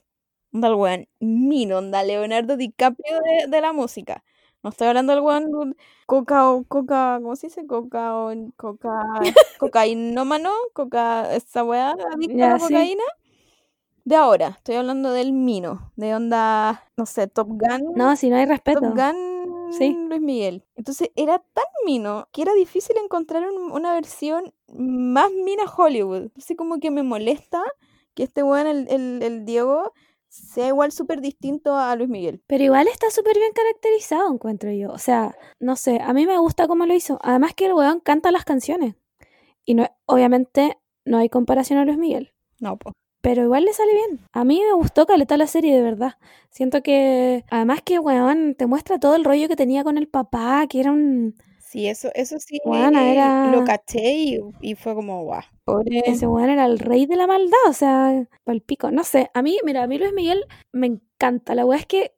onda 0.53 0.69
el 0.69 0.75
weón 0.75 1.09
Mino, 1.21 1.79
onda 1.79 2.03
Leonardo 2.05 2.57
DiCaprio 2.57 3.21
de, 3.23 3.49
de 3.51 3.61
la 3.61 3.73
música. 3.73 4.25
No 4.63 4.71
estoy 4.71 4.87
hablando 4.89 5.13
del 5.13 5.23
weón 5.23 5.77
coca 6.07 6.51
o 6.51 6.65
coca, 6.65 7.19
¿cómo 7.23 7.37
se 7.37 7.49
dice? 7.49 7.67
Coca 7.67 8.17
o 8.17 8.33
coca, 8.57 8.91
cocainómano, 9.59 10.53
coca, 10.73 11.35
esa 11.35 11.65
weá, 11.65 11.91
adicto 12.13 12.45
a 12.45 12.49
la 12.49 12.59
sí. 12.59 12.75
De 14.05 14.17
ahora, 14.17 14.49
estoy 14.59 14.75
hablando 14.75 15.13
del 15.13 15.33
Mino, 15.33 15.93
de 15.97 16.15
onda, 16.15 16.85
no 16.97 17.07
sé, 17.07 17.27
Top 17.27 17.49
Gun. 17.49 17.93
No, 17.97 18.15
si 18.17 18.29
no 18.29 18.37
hay 18.37 18.45
respeto. 18.45 18.81
Top 18.81 18.95
Gun 18.95 19.71
Sí. 19.73 19.97
Luis 20.09 20.21
Miguel. 20.21 20.63
Entonces 20.77 21.11
era 21.17 21.39
tan 21.39 21.65
mino 21.87 22.29
que 22.33 22.43
era 22.43 22.53
difícil 22.53 22.97
encontrar 23.03 23.43
un- 23.51 23.73
una 23.73 23.95
versión 23.95 24.53
más 24.69 25.31
mina 25.33 25.65
Hollywood. 25.65 26.29
Así 26.37 26.55
como 26.55 26.79
que 26.79 26.91
me 26.91 27.03
molesta 27.03 27.63
que 28.15 28.23
este 28.25 28.43
weón, 28.43 28.67
el, 28.67 28.87
el, 28.89 29.23
el 29.23 29.45
Diego, 29.45 29.93
sea 30.29 30.69
igual 30.69 30.93
súper 30.93 31.21
distinto 31.21 31.75
a 31.77 31.97
Luis 31.97 32.09
Miguel. 32.11 32.43
Pero 32.47 32.63
igual 32.63 32.87
está 32.89 33.11
súper 33.11 33.37
bien 33.39 33.53
caracterizado, 33.53 34.33
encuentro 34.33 34.71
yo. 34.71 34.93
O 34.93 34.99
sea, 34.99 35.35
no 35.61 35.77
sé, 35.77 35.99
a 36.01 36.13
mí 36.13 36.27
me 36.27 36.39
gusta 36.39 36.69
cómo 36.69 36.85
lo 36.87 36.95
hizo. 36.95 37.19
Además 37.23 37.55
que 37.55 37.67
el 37.67 37.73
weón 37.73 38.01
canta 38.01 38.31
las 38.31 38.45
canciones. 38.45 38.95
Y 39.65 39.75
no, 39.75 39.89
obviamente 40.07 40.79
no 41.07 41.19
hay 41.19 41.29
comparación 41.31 41.79
a 41.79 41.85
Luis 41.85 41.99
Miguel. 41.99 42.33
No, 42.61 42.77
pues. 42.77 42.95
Pero 43.25 43.43
igual 43.43 43.65
le 43.65 43.73
sale 43.73 43.93
bien. 43.95 44.21
A 44.33 44.45
mí 44.45 44.61
me 44.61 44.75
gustó 44.75 45.07
caleta 45.07 45.39
la 45.39 45.47
serie, 45.47 45.75
de 45.75 45.81
verdad. 45.81 46.19
Siento 46.51 46.83
que, 46.83 47.43
además 47.51 47.81
que, 47.83 47.99
weón, 47.99 48.55
te 48.55 48.67
muestra 48.67 48.99
todo 48.99 49.17
el 49.17 49.25
rollo 49.25 49.49
que 49.49 49.57
tenía 49.57 49.83
con 49.83 49.97
el 49.97 50.09
papá, 50.09 50.67
que 50.69 50.81
era 50.81 50.93
un... 50.93 51.35
Sí, 51.59 51.89
eso, 51.89 52.11
eso 52.15 52.37
sí 52.39 52.61
Weona, 52.67 53.11
era- 53.11 53.51
lo 53.51 53.65
caché 53.65 54.13
y, 54.13 54.41
y 54.61 54.75
fue 54.75 54.95
como, 54.95 55.25
guau. 55.25 55.41
Pobre. 55.65 56.03
Ese 56.05 56.27
weón 56.27 56.51
era 56.51 56.67
el 56.67 56.79
rey 56.79 57.07
de 57.07 57.17
la 57.17 57.27
maldad, 57.27 57.57
o 57.67 57.73
sea, 57.73 58.29
pal 58.45 58.61
pico. 58.61 58.91
No 58.91 59.05
sé, 59.05 59.31
a 59.33 59.41
mí, 59.41 59.59
mira, 59.65 59.83
a 59.83 59.87
mí 59.87 59.97
Luis 59.97 60.13
Miguel 60.13 60.45
me 60.73 60.87
encanta. 60.87 61.55
La 61.55 61.65
weá 61.65 61.79
es 61.79 61.87
que 61.87 62.13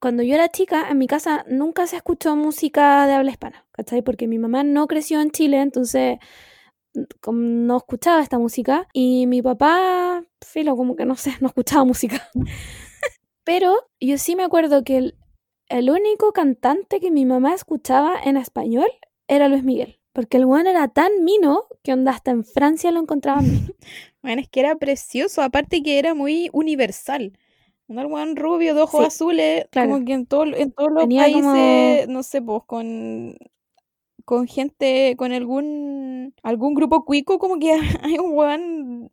cuando 0.00 0.24
yo 0.24 0.34
era 0.34 0.48
chica, 0.48 0.88
en 0.90 0.98
mi 0.98 1.06
casa 1.06 1.44
nunca 1.48 1.86
se 1.86 1.94
escuchó 1.96 2.34
música 2.34 3.06
de 3.06 3.12
habla 3.14 3.30
hispana, 3.30 3.64
¿cachai? 3.70 4.02
Porque 4.02 4.26
mi 4.26 4.38
mamá 4.38 4.64
no 4.64 4.88
creció 4.88 5.20
en 5.20 5.30
Chile, 5.30 5.60
entonces 5.60 6.18
no 7.32 7.76
escuchaba 7.76 8.22
esta 8.22 8.38
música. 8.38 8.88
Y 8.92 9.26
mi 9.26 9.42
papá, 9.42 10.24
filo, 10.44 10.76
como 10.76 10.96
que 10.96 11.04
no 11.04 11.16
sé, 11.16 11.32
no 11.40 11.48
escuchaba 11.48 11.84
música. 11.84 12.28
Pero 13.44 13.74
yo 14.00 14.18
sí 14.18 14.36
me 14.36 14.44
acuerdo 14.44 14.84
que 14.84 14.96
el, 14.98 15.14
el 15.68 15.90
único 15.90 16.32
cantante 16.32 17.00
que 17.00 17.10
mi 17.10 17.24
mamá 17.24 17.54
escuchaba 17.54 18.14
en 18.24 18.36
español 18.36 18.88
era 19.26 19.48
Luis 19.48 19.64
Miguel. 19.64 19.98
Porque 20.12 20.36
el 20.38 20.46
weón 20.46 20.66
era 20.66 20.88
tan 20.88 21.24
mino 21.24 21.66
que 21.82 21.92
onda 21.92 22.12
hasta 22.12 22.30
en 22.32 22.44
Francia 22.44 22.90
lo 22.90 23.00
encontraban 23.00 23.44
mino. 23.50 23.68
Bueno, 24.22 24.42
es 24.42 24.48
que 24.48 24.60
era 24.60 24.74
precioso, 24.74 25.42
aparte 25.42 25.80
que 25.82 25.98
era 25.98 26.12
muy 26.12 26.50
universal. 26.52 27.38
Un 27.86 27.98
weón 28.12 28.34
rubio 28.36 28.74
de 28.74 28.82
ojos 28.82 29.00
Sí, 29.00 29.06
azules, 29.06 29.66
claro. 29.70 29.90
como 29.92 30.04
que 30.04 30.12
en, 30.12 30.26
todo, 30.26 30.44
en 30.44 30.72
todos 30.72 30.90
los 30.90 31.02
Tenía 31.04 31.32
como- 31.32 31.52
países, 31.52 32.08
no 32.08 32.22
sé, 32.24 32.42
pues 32.42 32.62
con, 32.66 33.36
con 34.28 34.46
gente, 34.46 35.14
con 35.16 35.32
algún 35.32 36.34
algún 36.42 36.74
grupo 36.74 37.06
cuico, 37.06 37.38
como 37.38 37.58
que 37.58 37.72
hay 38.02 38.18
un 38.18 38.32
weón 38.36 39.10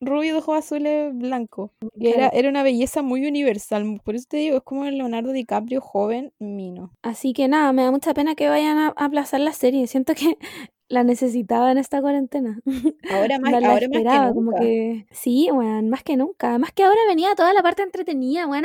rubio 0.00 0.32
de 0.32 0.38
ojos 0.38 0.56
azules 0.58 1.12
blanco. 1.14 1.72
Que 2.00 2.08
era, 2.10 2.16
Claro. 2.30 2.32
era 2.38 2.48
una 2.48 2.62
belleza 2.62 3.02
muy 3.02 3.26
universal. 3.26 4.00
Por 4.02 4.14
eso 4.14 4.24
te 4.26 4.38
digo, 4.38 4.56
es 4.56 4.62
como 4.62 4.86
el 4.86 4.96
Leonardo 4.96 5.32
DiCaprio 5.32 5.82
joven, 5.82 6.32
mino. 6.38 6.92
Así 7.02 7.34
que 7.34 7.46
nada, 7.46 7.72
me 7.74 7.82
da 7.82 7.90
mucha 7.90 8.14
pena 8.14 8.34
que 8.34 8.48
vayan 8.48 8.78
a 8.78 8.88
aplazar 8.96 9.40
la 9.40 9.52
serie. 9.52 9.86
Siento 9.86 10.14
que 10.14 10.38
la 10.88 11.04
necesitaba 11.04 11.70
en 11.70 11.76
esta 11.78 12.00
cuarentena. 12.00 12.58
Ahora 13.10 13.38
más, 13.38 13.52
ahora 13.52 13.68
más 13.70 13.78
que 13.80 13.84
esperaba, 13.84 14.28
como 14.32 14.50
nunca. 14.52 14.60
que 14.60 15.06
sí, 15.10 15.50
más 15.84 16.02
que 16.02 16.16
nunca. 16.16 16.48
Además 16.50 16.72
que 16.72 16.84
ahora 16.84 17.00
venía 17.06 17.34
toda 17.34 17.52
la 17.52 17.62
parte 17.62 17.82
entretenida, 17.82 18.46
weón. 18.46 18.64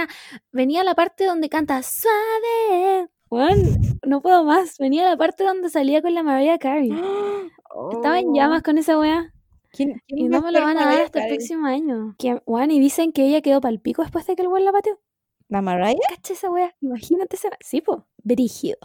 Venía 0.54 0.84
la 0.86 0.96
parte 0.96 1.26
donde 1.26 1.50
canta 1.50 1.82
suave. 1.84 3.10
Weón, 3.30 3.80
no 4.06 4.22
puedo 4.22 4.44
más. 4.44 4.78
Venía 4.78 5.06
la 5.06 5.18
parte 5.18 5.44
donde 5.44 5.70
salía 5.70 6.02
con 6.02 6.14
la 6.14 6.24
Mariah 6.24 6.58
Carey. 6.58 6.90
Estaba 7.92 8.20
en 8.20 8.30
Oh, 8.30 8.36
llamas 8.36 8.64
con 8.64 8.78
esa 8.78 8.98
weá. 8.98 9.34
¿quién- 9.72 10.02
quién 10.08 10.20
Y 10.20 10.28
no 10.30 10.42
me 10.42 10.52
lo 10.52 10.62
van 10.62 10.78
a 10.78 10.86
dar 10.86 11.02
hasta 11.04 11.24
el 11.24 11.30
próximo 11.36 11.68
año. 11.68 12.16
Que, 12.18 12.42
weón, 12.46 12.72
y 12.72 12.80
dicen 12.80 13.12
que 13.12 13.26
ella 13.28 13.42
quedó 13.42 13.62
palpico 13.62 14.02
después 14.02 14.26
de 14.26 14.36
que 14.36 14.42
el 14.42 14.48
weón 14.48 14.66
la 14.66 14.72
pateó. 14.72 15.00
¿La 15.48 15.62
Mariah? 15.62 15.96
Cacha 16.10 16.34
esa 16.34 16.50
weá. 16.50 16.76
Imagínate 16.82 17.36
esa. 17.36 17.50
Sí, 17.60 17.82
po. 17.82 18.06
Brígido. 18.24 18.78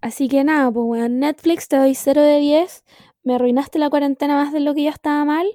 Así 0.00 0.28
que 0.28 0.42
nada, 0.44 0.70
pues 0.70 0.84
weón. 0.86 1.18
Netflix 1.20 1.68
te 1.68 1.76
doy 1.76 1.94
0 1.94 2.20
de 2.22 2.38
10. 2.38 2.84
Me 3.22 3.34
arruinaste 3.34 3.78
la 3.78 3.88
cuarentena 3.90 4.34
más 4.36 4.52
de 4.52 4.60
lo 4.60 4.74
que 4.74 4.82
ya 4.84 4.90
estaba 4.90 5.24
mal. 5.24 5.46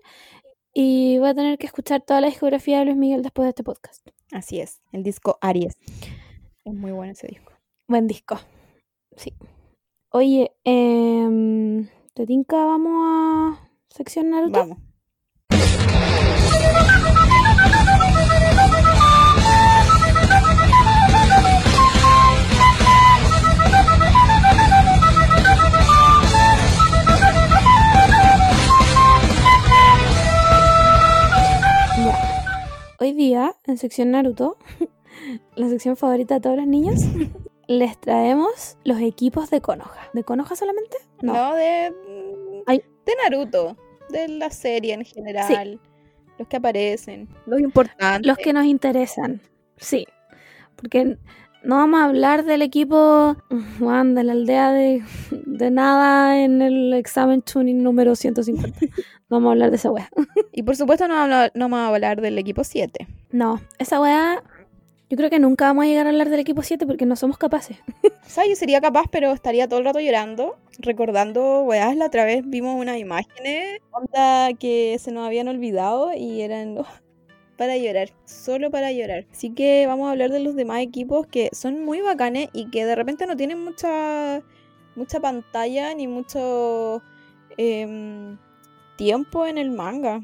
Y 0.74 1.18
voy 1.18 1.30
a 1.30 1.34
tener 1.36 1.58
que 1.58 1.66
escuchar 1.66 2.02
toda 2.02 2.22
la 2.22 2.28
discografía 2.28 2.80
de 2.80 2.86
Luis 2.86 2.98
Miguel 2.98 3.22
después 3.24 3.46
de 3.46 3.50
este 3.50 3.64
podcast. 3.64 4.08
Así 4.32 4.60
es, 4.60 4.82
el 4.92 5.02
disco 5.04 5.38
Aries. 5.42 5.76
Es 6.64 6.74
muy 6.74 6.92
bueno 6.92 7.12
ese 7.14 7.28
disco. 7.28 7.52
Buen 7.90 8.06
disco. 8.06 8.40
Sí. 9.18 9.34
Oye, 10.12 10.52
eh, 10.64 11.90
¿te 12.14 12.28
tinca? 12.28 12.64
Vamos 12.64 12.94
a 13.04 13.72
sección 13.90 14.30
Naruto. 14.30 14.60
Vamos. 14.60 14.78
Hoy 33.00 33.14
día, 33.14 33.56
en 33.66 33.80
sección 33.80 34.12
Naruto, 34.12 34.58
la 35.56 35.70
sección 35.70 35.98
favorita 35.98 36.36
de 36.36 36.42
todos 36.42 36.58
los 36.58 36.68
niños, 36.68 37.02
les 37.70 37.98
traemos 38.02 38.78
los 38.84 39.00
equipos 39.00 39.50
de 39.52 39.62
Konoha. 39.62 40.10
¿De 40.14 40.24
Konoha 40.24 40.56
solamente? 40.56 40.98
No, 41.22 41.34
No. 41.34 41.54
de, 41.56 41.94
Ay. 42.66 42.84
de 43.06 43.14
Naruto, 43.24 43.78
de 44.10 44.28
la 44.28 44.50
serie 44.50 44.94
en 44.96 45.06
general. 45.06 45.80
Los 46.40 46.48
que 46.48 46.58
aparecen, 46.58 47.30
los 47.46 47.60
importantes. 47.60 48.26
Los 48.28 48.38
que 48.38 48.54
nos 48.54 48.66
interesan. 48.66 49.40
Sí. 49.78 50.08
Porque 50.76 51.18
no 51.64 51.76
vamos 51.76 52.00
a 52.00 52.06
hablar 52.06 52.44
del 52.46 52.62
equipo 52.64 53.36
Juan, 53.78 54.16
de 54.16 54.24
la 54.24 54.32
aldea 54.32 54.72
de, 54.72 55.04
de 55.32 55.70
nada 55.72 56.42
en 56.42 56.62
el 56.62 56.94
examen 56.94 57.42
tuning 57.44 57.84
número 57.84 58.16
150. 58.16 58.80
No 59.30 59.38
vamos 59.38 59.50
a 59.50 59.52
hablar 59.52 59.70
de 59.70 59.76
esa 59.76 59.92
wea. 59.92 60.10
Y 60.54 60.64
por 60.64 60.76
supuesto 60.76 61.08
no, 61.08 61.16
habla- 61.16 61.52
no 61.54 61.66
vamos 61.66 61.80
a 61.82 61.88
hablar 61.94 62.20
del 62.22 62.38
equipo 62.40 62.64
7. 62.64 63.06
No, 63.32 63.62
esa 63.78 64.02
wea. 64.02 64.42
Yo 65.10 65.18
creo 65.18 65.32
que 65.32 65.40
nunca 65.40 65.66
vamos 65.66 65.86
a 65.86 65.88
llegar 65.88 66.06
a 66.06 66.12
hablar 66.12 66.30
del 66.30 66.40
equipo 66.40 66.62
7 66.62 66.86
porque 66.86 67.08
no 67.08 67.16
somos 67.16 67.38
capaces. 67.38 67.78
O 68.30 68.32
sea, 68.32 68.46
yo 68.46 68.56
sería 68.56 68.80
capaz, 68.80 69.06
pero 69.10 69.32
estaría 69.32 69.68
todo 69.68 69.80
el 69.80 69.86
rato 69.86 70.00
llorando, 70.00 70.60
recordando, 70.78 71.64
weás, 71.64 71.96
la 71.96 72.06
otra 72.06 72.26
vez 72.26 72.48
vimos 72.48 72.80
unas 72.80 73.00
imágenes, 73.00 73.82
onda 73.90 74.54
que 74.54 74.98
se 75.00 75.12
nos 75.12 75.26
habían 75.26 75.48
olvidado 75.48 76.14
y 76.14 76.42
eran 76.42 76.78
oh, 76.78 76.86
para 77.58 77.76
llorar, 77.76 78.12
solo 78.26 78.70
para 78.70 78.92
llorar. 78.92 79.26
Así 79.32 79.50
que 79.50 79.88
vamos 79.88 80.08
a 80.08 80.12
hablar 80.12 80.30
de 80.30 80.42
los 80.42 80.56
demás 80.56 80.82
equipos 80.82 81.26
que 81.26 81.50
son 81.54 81.84
muy 81.84 82.02
bacanes 82.02 82.50
y 82.54 82.70
que 82.70 82.86
de 82.86 82.96
repente 82.96 83.26
no 83.26 83.36
tienen 83.36 83.64
mucha, 83.64 84.44
mucha 84.96 85.20
pantalla 85.20 85.96
ni 85.96 86.08
mucho 86.08 87.02
em, 87.58 88.38
tiempo 88.96 89.48
en 89.48 89.58
el 89.58 89.72
manga. 89.72 90.22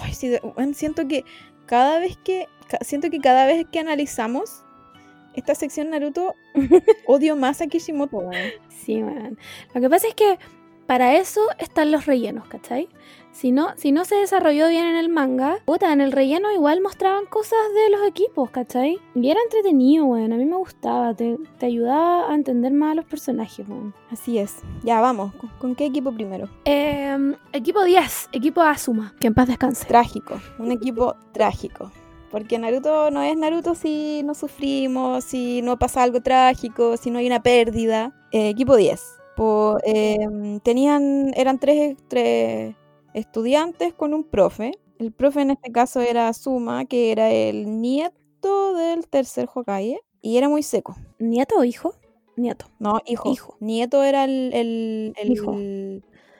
Ay, 0.00 0.14
sí, 0.14 0.32
siento 0.74 1.08
que 1.08 1.24
cada 1.66 1.98
vez 1.98 2.16
que 2.18 2.46
siento 2.80 3.10
que 3.10 3.20
cada 3.20 3.46
vez 3.46 3.66
que 3.70 3.78
analizamos 3.78 4.64
esta 5.34 5.54
sección 5.54 5.90
Naruto 5.90 6.34
odio 7.06 7.36
más 7.36 7.60
a 7.60 7.66
Kishimoto. 7.66 8.30
Sí, 8.68 9.02
weón. 9.02 9.38
Lo 9.74 9.80
que 9.80 9.90
pasa 9.90 10.08
es 10.08 10.14
que 10.14 10.38
para 10.86 11.16
eso 11.16 11.40
están 11.58 11.90
los 11.90 12.06
rellenos, 12.06 12.46
¿cachai? 12.48 12.88
Si 13.30 13.50
no, 13.50 13.70
si 13.76 13.92
no 13.92 14.04
se 14.04 14.16
desarrolló 14.16 14.68
bien 14.68 14.84
en 14.84 14.96
el 14.96 15.08
manga, 15.08 15.56
puta, 15.64 15.90
en 15.90 16.02
el 16.02 16.12
relleno 16.12 16.52
igual 16.52 16.82
mostraban 16.82 17.24
cosas 17.24 17.58
de 17.74 17.96
los 17.96 18.06
equipos, 18.06 18.50
¿cachai? 18.50 18.98
Y 19.14 19.30
era 19.30 19.40
entretenido, 19.42 20.04
weón. 20.04 20.34
A 20.34 20.36
mí 20.36 20.44
me 20.44 20.56
gustaba, 20.56 21.14
te, 21.14 21.38
te 21.58 21.66
ayudaba 21.66 22.30
a 22.30 22.34
entender 22.34 22.72
más 22.72 22.92
a 22.92 22.94
los 22.96 23.04
personajes, 23.06 23.66
weón. 23.66 23.94
Así 24.10 24.38
es. 24.38 24.56
Ya, 24.82 25.00
vamos. 25.00 25.32
¿Con, 25.36 25.50
con 25.58 25.74
qué 25.74 25.86
equipo 25.86 26.12
primero? 26.12 26.50
Em, 26.66 27.36
equipo 27.54 27.82
10, 27.82 28.28
equipo 28.32 28.60
Asuma. 28.60 29.14
Que 29.18 29.28
en 29.28 29.34
paz 29.34 29.48
descanse. 29.48 29.86
Trágico. 29.86 30.38
Un 30.58 30.72
equipo 30.72 31.16
trágico. 31.32 31.90
Porque 32.32 32.58
Naruto 32.58 33.10
no 33.12 33.22
es 33.22 33.36
Naruto 33.36 33.74
si 33.76 34.22
no 34.24 34.34
sufrimos, 34.34 35.22
si 35.22 35.62
no 35.62 35.78
pasa 35.78 36.02
algo 36.02 36.20
trágico, 36.22 36.96
si 36.96 37.10
no 37.10 37.18
hay 37.18 37.26
una 37.28 37.42
pérdida. 37.42 38.12
Eh, 38.32 38.48
equipo 38.48 38.74
10. 38.76 39.00
Po- 39.36 39.78
em, 39.84 40.58
tenían, 40.60 41.32
eran 41.36 41.58
tres, 41.60 41.96
tres 42.08 42.74
estudiantes 43.14 43.92
con 43.94 44.14
un 44.14 44.24
profe. 44.24 44.72
El 44.98 45.12
profe 45.12 45.42
en 45.42 45.50
este 45.52 45.70
caso 45.70 46.00
era 46.00 46.32
Suma, 46.32 46.86
que 46.86 47.12
era 47.12 47.30
el 47.30 47.80
nieto 47.80 48.74
del 48.74 49.06
tercer 49.08 49.48
Hokage. 49.52 50.00
Y 50.22 50.36
era 50.38 50.48
muy 50.48 50.62
seco. 50.62 50.96
¿Nieto 51.18 51.56
o 51.58 51.64
hijo? 51.64 51.94
Nieto. 52.36 52.66
No, 52.78 53.00
hijo. 53.06 53.30
Hijo. 53.30 53.56
Nieto 53.60 54.02
era 54.02 54.24
el, 54.24 54.50
el, 54.54 55.12
el 55.16 55.32
Hijo. 55.32 55.54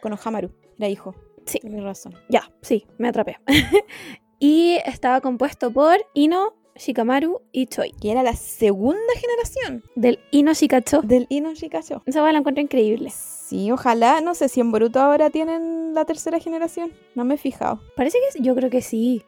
Konohamaru. 0.01 0.51
Era 0.79 0.89
hijo. 0.89 1.15
Sí. 1.45 1.59
Tienes 1.59 1.83
razón. 1.83 2.15
Ya, 2.31 2.49
sí, 2.63 2.87
me 2.99 3.09
atrapé. 3.09 3.37
y 4.45 4.79
estaba 4.87 5.21
compuesto 5.21 5.71
por 5.71 5.95
Ino, 6.15 6.53
Shikamaru 6.75 7.43
y 7.53 7.67
Choi. 7.67 7.93
Que 8.01 8.11
era 8.11 8.25
la 8.25 8.35
segunda 8.35 8.99
generación 9.15 9.85
Del 9.95 10.19
Ino 10.33 10.53
Shikacho. 10.53 11.03
del 11.03 11.27
Ino 11.29 11.55
Shikacho. 11.55 12.03
Esa 12.07 12.23
weá 12.25 12.33
la 12.33 12.39
encuentro 12.41 12.61
increíble. 12.61 13.11
Sí, 13.11 13.71
ojalá. 13.71 14.21
No 14.21 14.35
sé 14.35 14.49
si 14.49 14.59
en 14.61 14.73
Boruto 14.73 14.99
ahora 15.01 15.31
tienen 15.31 15.95
la 15.95 16.05
tercera 16.07 16.41
generación. 16.41 16.93
No 17.15 17.25
me 17.25 17.35
he 17.35 17.39
fijado. 17.39 17.81
Parece 17.95 18.19
que 18.19 18.33
sí, 18.39 18.43
yo 18.43 18.57
creo 18.57 18.69
que 18.69 18.83
sí. 18.83 19.23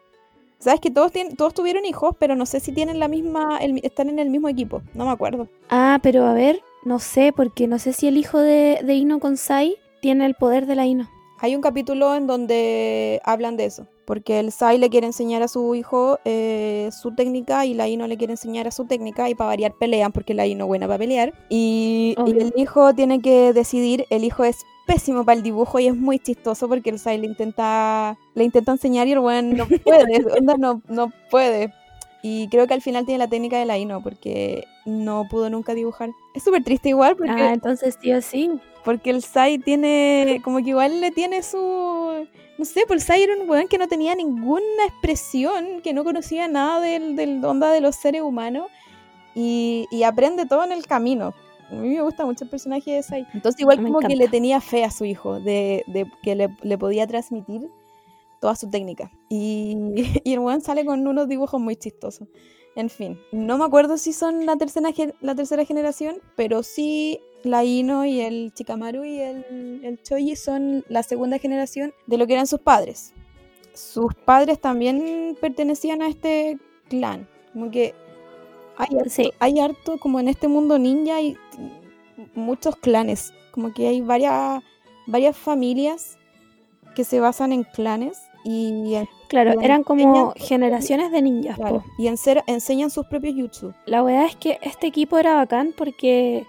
Sabes 0.59 0.81
que 0.81 0.91
todos 0.91 1.13
tienen, 1.13 1.37
todos 1.37 1.55
tuvieron 1.55 1.85
hijos, 1.85 2.17
pero 2.19 2.35
no 2.35 2.47
sé 2.47 2.59
si 2.59 2.73
tienen 2.73 2.99
la 2.99 3.07
misma, 3.07 3.59
el- 3.59 3.79
están 3.85 4.09
en 4.09 4.19
el 4.19 4.31
mismo 4.31 4.49
equipo. 4.49 4.83
No 4.95 5.05
me 5.05 5.11
acuerdo. 5.13 5.47
Ah, 5.69 6.01
pero 6.03 6.25
a 6.27 6.33
ver, 6.33 6.61
no 6.85 6.99
sé, 6.99 7.33
porque 7.37 7.69
no 7.69 7.79
sé 7.79 7.93
si 7.93 8.09
el 8.09 8.17
hijo 8.17 8.39
de, 8.41 8.81
de 8.83 8.95
Ino 8.95 9.21
Sai 9.37 9.77
tiene 10.01 10.25
el 10.27 10.35
poder 10.35 10.65
de 10.67 10.75
la 10.75 10.87
Ino. 10.87 11.09
Hay 11.45 11.55
un 11.55 11.61
capítulo 11.61 12.15
en 12.15 12.27
donde 12.27 13.21
hablan 13.23 13.59
de 13.59 13.67
eso, 13.67 13.87
porque 14.07 14.41
el 14.41 14.51
Sai 14.51 14.79
le 14.79 14.89
quiere 14.89 15.07
enseñar 15.07 15.43
a 15.43 15.49
su 15.49 15.75
hijo 15.75 16.19
eh, 16.25 16.89
su 16.91 17.15
técnica 17.15 17.67
y 17.67 17.75
la 17.75 17.87
Ino 17.87 18.07
le 18.07 18.17
quiere 18.17 18.33
enseñar 18.33 18.67
a 18.67 18.71
su 18.71 18.87
técnica 18.87 19.29
y 19.29 19.35
para 19.35 19.49
variar 19.49 19.75
pelean 19.79 20.11
porque 20.11 20.33
la 20.33 20.47
Ino 20.47 20.65
es 20.65 20.69
buena 20.69 20.87
para 20.87 20.97
pelear. 20.97 21.35
Y, 21.51 22.15
el 22.27 22.55
hijo 22.57 22.95
tiene 22.95 23.21
que 23.21 23.53
decidir, 23.53 24.07
el 24.09 24.25
hijo 24.25 24.43
es 24.43 24.57
pésimo 24.87 25.27
para 25.27 25.37
el 25.37 25.43
dibujo 25.43 25.79
y 25.79 25.87
es 25.87 25.95
muy 25.95 26.19
chistoso 26.19 26.67
porque 26.67 26.89
el 26.89 26.99
Sai 26.99 27.19
le 27.19 27.27
intenta, 27.27 28.17
le 28.35 28.45
intenta 28.45 28.73
enseñar 28.73 29.07
y 29.09 29.13
el 29.13 29.19
weón 29.19 29.55
no 29.55 29.67
puede, 29.85 30.25
no, 30.59 30.81
no 30.89 31.13
puede. 31.31 31.75
Y 32.23 32.49
creo 32.49 32.67
que 32.67 32.73
al 32.73 32.81
final 32.81 33.05
tiene 33.05 33.19
la 33.19 33.29
técnica 33.29 33.59
de 33.59 33.67
la 33.67 33.77
Ino 33.77 34.03
porque 34.03 34.65
no 34.87 35.27
pudo 35.31 35.51
nunca 35.51 35.75
dibujar. 35.75 36.11
Es 36.35 36.43
súper 36.45 36.63
triste 36.65 36.91
igual 36.91 37.17
porque 37.17 37.33
Ah, 37.33 37.53
entonces 37.53 37.99
sí 38.01 38.13
o 38.13 38.21
sí. 38.21 38.51
porque 38.85 39.11
el 39.11 39.23
Sai 39.23 39.59
tiene, 39.59 40.41
como 40.45 40.59
que 40.59 40.71
igual 40.71 41.01
le 41.01 41.11
tiene 41.11 41.43
su... 41.43 41.59
No 42.59 42.65
sé, 42.65 42.83
pues 42.87 43.01
el 43.01 43.07
Sai 43.07 43.23
era 43.23 43.35
un 43.37 43.49
weón 43.49 43.67
que 43.69 43.79
no 43.79 43.89
tenía 43.89 44.15
ninguna 44.15 44.85
expresión, 44.87 45.81
que 45.83 45.93
no 45.93 46.05
conocía 46.05 46.47
nada 46.49 46.81
del, 46.81 47.17
del 47.17 47.45
onda 47.45 47.71
de 47.73 47.81
los 47.81 47.97
seres 47.97 48.23
humanos 48.23 48.67
y, 49.35 49.87
y 49.91 50.03
aprende 50.05 50.47
todo 50.47 50.65
en 50.65 50.73
el 50.73 50.87
camino. 50.87 51.35
A 51.71 51.75
mí 51.75 51.89
me 51.89 52.03
gusta 52.03 52.25
mucho 52.27 52.45
el 52.45 52.51
personaje 52.51 52.93
de 52.93 53.03
Sai. 53.03 53.27
Entonces 53.33 53.61
igual 53.61 53.81
Me 53.81 53.89
como 53.89 54.01
que 54.01 54.15
le 54.17 54.29
tenía 54.29 54.61
fe 54.61 54.85
a 54.85 54.91
su 54.91 55.05
hijo, 55.05 55.41
de, 55.41 55.83
de 55.89 56.07
que 56.23 56.35
le, 56.37 56.49
le 56.63 56.79
podía 56.79 57.07
transmitir 57.07 57.69
toda 58.41 58.55
su 58.55 58.69
técnica. 58.71 59.11
Y, 59.31 59.77
y 60.25 60.33
el 60.35 60.39
weón 60.41 60.61
sale 60.61 60.85
con 60.85 61.05
unos 61.07 61.27
dibujos 61.27 61.61
muy 61.61 61.75
chistosos. 61.77 62.29
En 62.77 62.91
fin, 62.91 63.21
no 63.31 63.57
me 63.57 63.65
acuerdo 63.65 63.99
si 63.99 64.13
son 64.13 64.47
la 64.47 64.57
tercera, 64.57 64.91
la 65.21 65.35
tercera 65.35 65.65
generación, 65.65 66.17
pero 66.35 66.63
sí 66.63 67.21
la 67.45 67.63
Ino 67.63 68.05
y 68.05 68.21
el 68.21 68.53
Chikamaru 68.53 69.05
y 69.05 69.21
el, 69.21 69.81
el 69.85 70.03
Choji 70.03 70.35
son 70.35 70.85
la 70.89 71.03
segunda 71.03 71.39
generación 71.39 71.93
de 72.07 72.19
lo 72.19 72.27
que 72.27 72.33
eran 72.33 72.47
sus 72.47 72.61
padres. 72.61 73.13
Sus 73.75 74.15
padres 74.15 74.61
también 74.61 75.37
pertenecían 75.41 76.03
a 76.03 76.09
este 76.09 76.59
clan. 76.89 77.29
Como 77.53 77.71
que 77.71 77.95
hay 78.77 78.97
harto, 78.97 79.11
Sí. 79.11 79.31
hay 79.39 79.61
harto 79.61 79.99
como 79.99 80.19
en 80.19 80.29
este 80.29 80.49
mundo 80.49 80.79
ninja 80.79 81.17
hay 81.17 81.37
muchos 82.35 82.77
clanes. 82.77 83.33
Como 83.53 83.73
que 83.73 83.87
hay 83.87 84.01
varias, 84.01 84.63
varias 85.07 85.37
familias 85.37 86.19
que 86.97 87.05
se 87.05 87.21
basan 87.21 87.53
en 87.53 87.63
clanes 87.65 88.19
y, 88.45 88.95
en- 88.95 89.09
Claro, 89.29 89.61
eran 89.61 89.83
como 89.83 90.03
enseñan- 90.33 90.33
generaciones 90.37 91.11
de 91.11 91.23
ninjas. 91.23 91.57
claro, 91.57 91.81
po. 91.81 91.85
y 91.99 92.07
en 92.09 92.17
ser- 92.17 92.45
enseñan 92.47 92.91
sus 92.91 93.07
propios 93.07 93.35
jutsu. 93.35 93.73
La 93.87 94.03
verdad 94.03 94.27
es 94.27 94.37
que 94.37 94.59
este 94.63 94.87
equipo 94.87 95.19
era 95.19 95.35
bacán 95.35 95.73
porque 95.77 96.47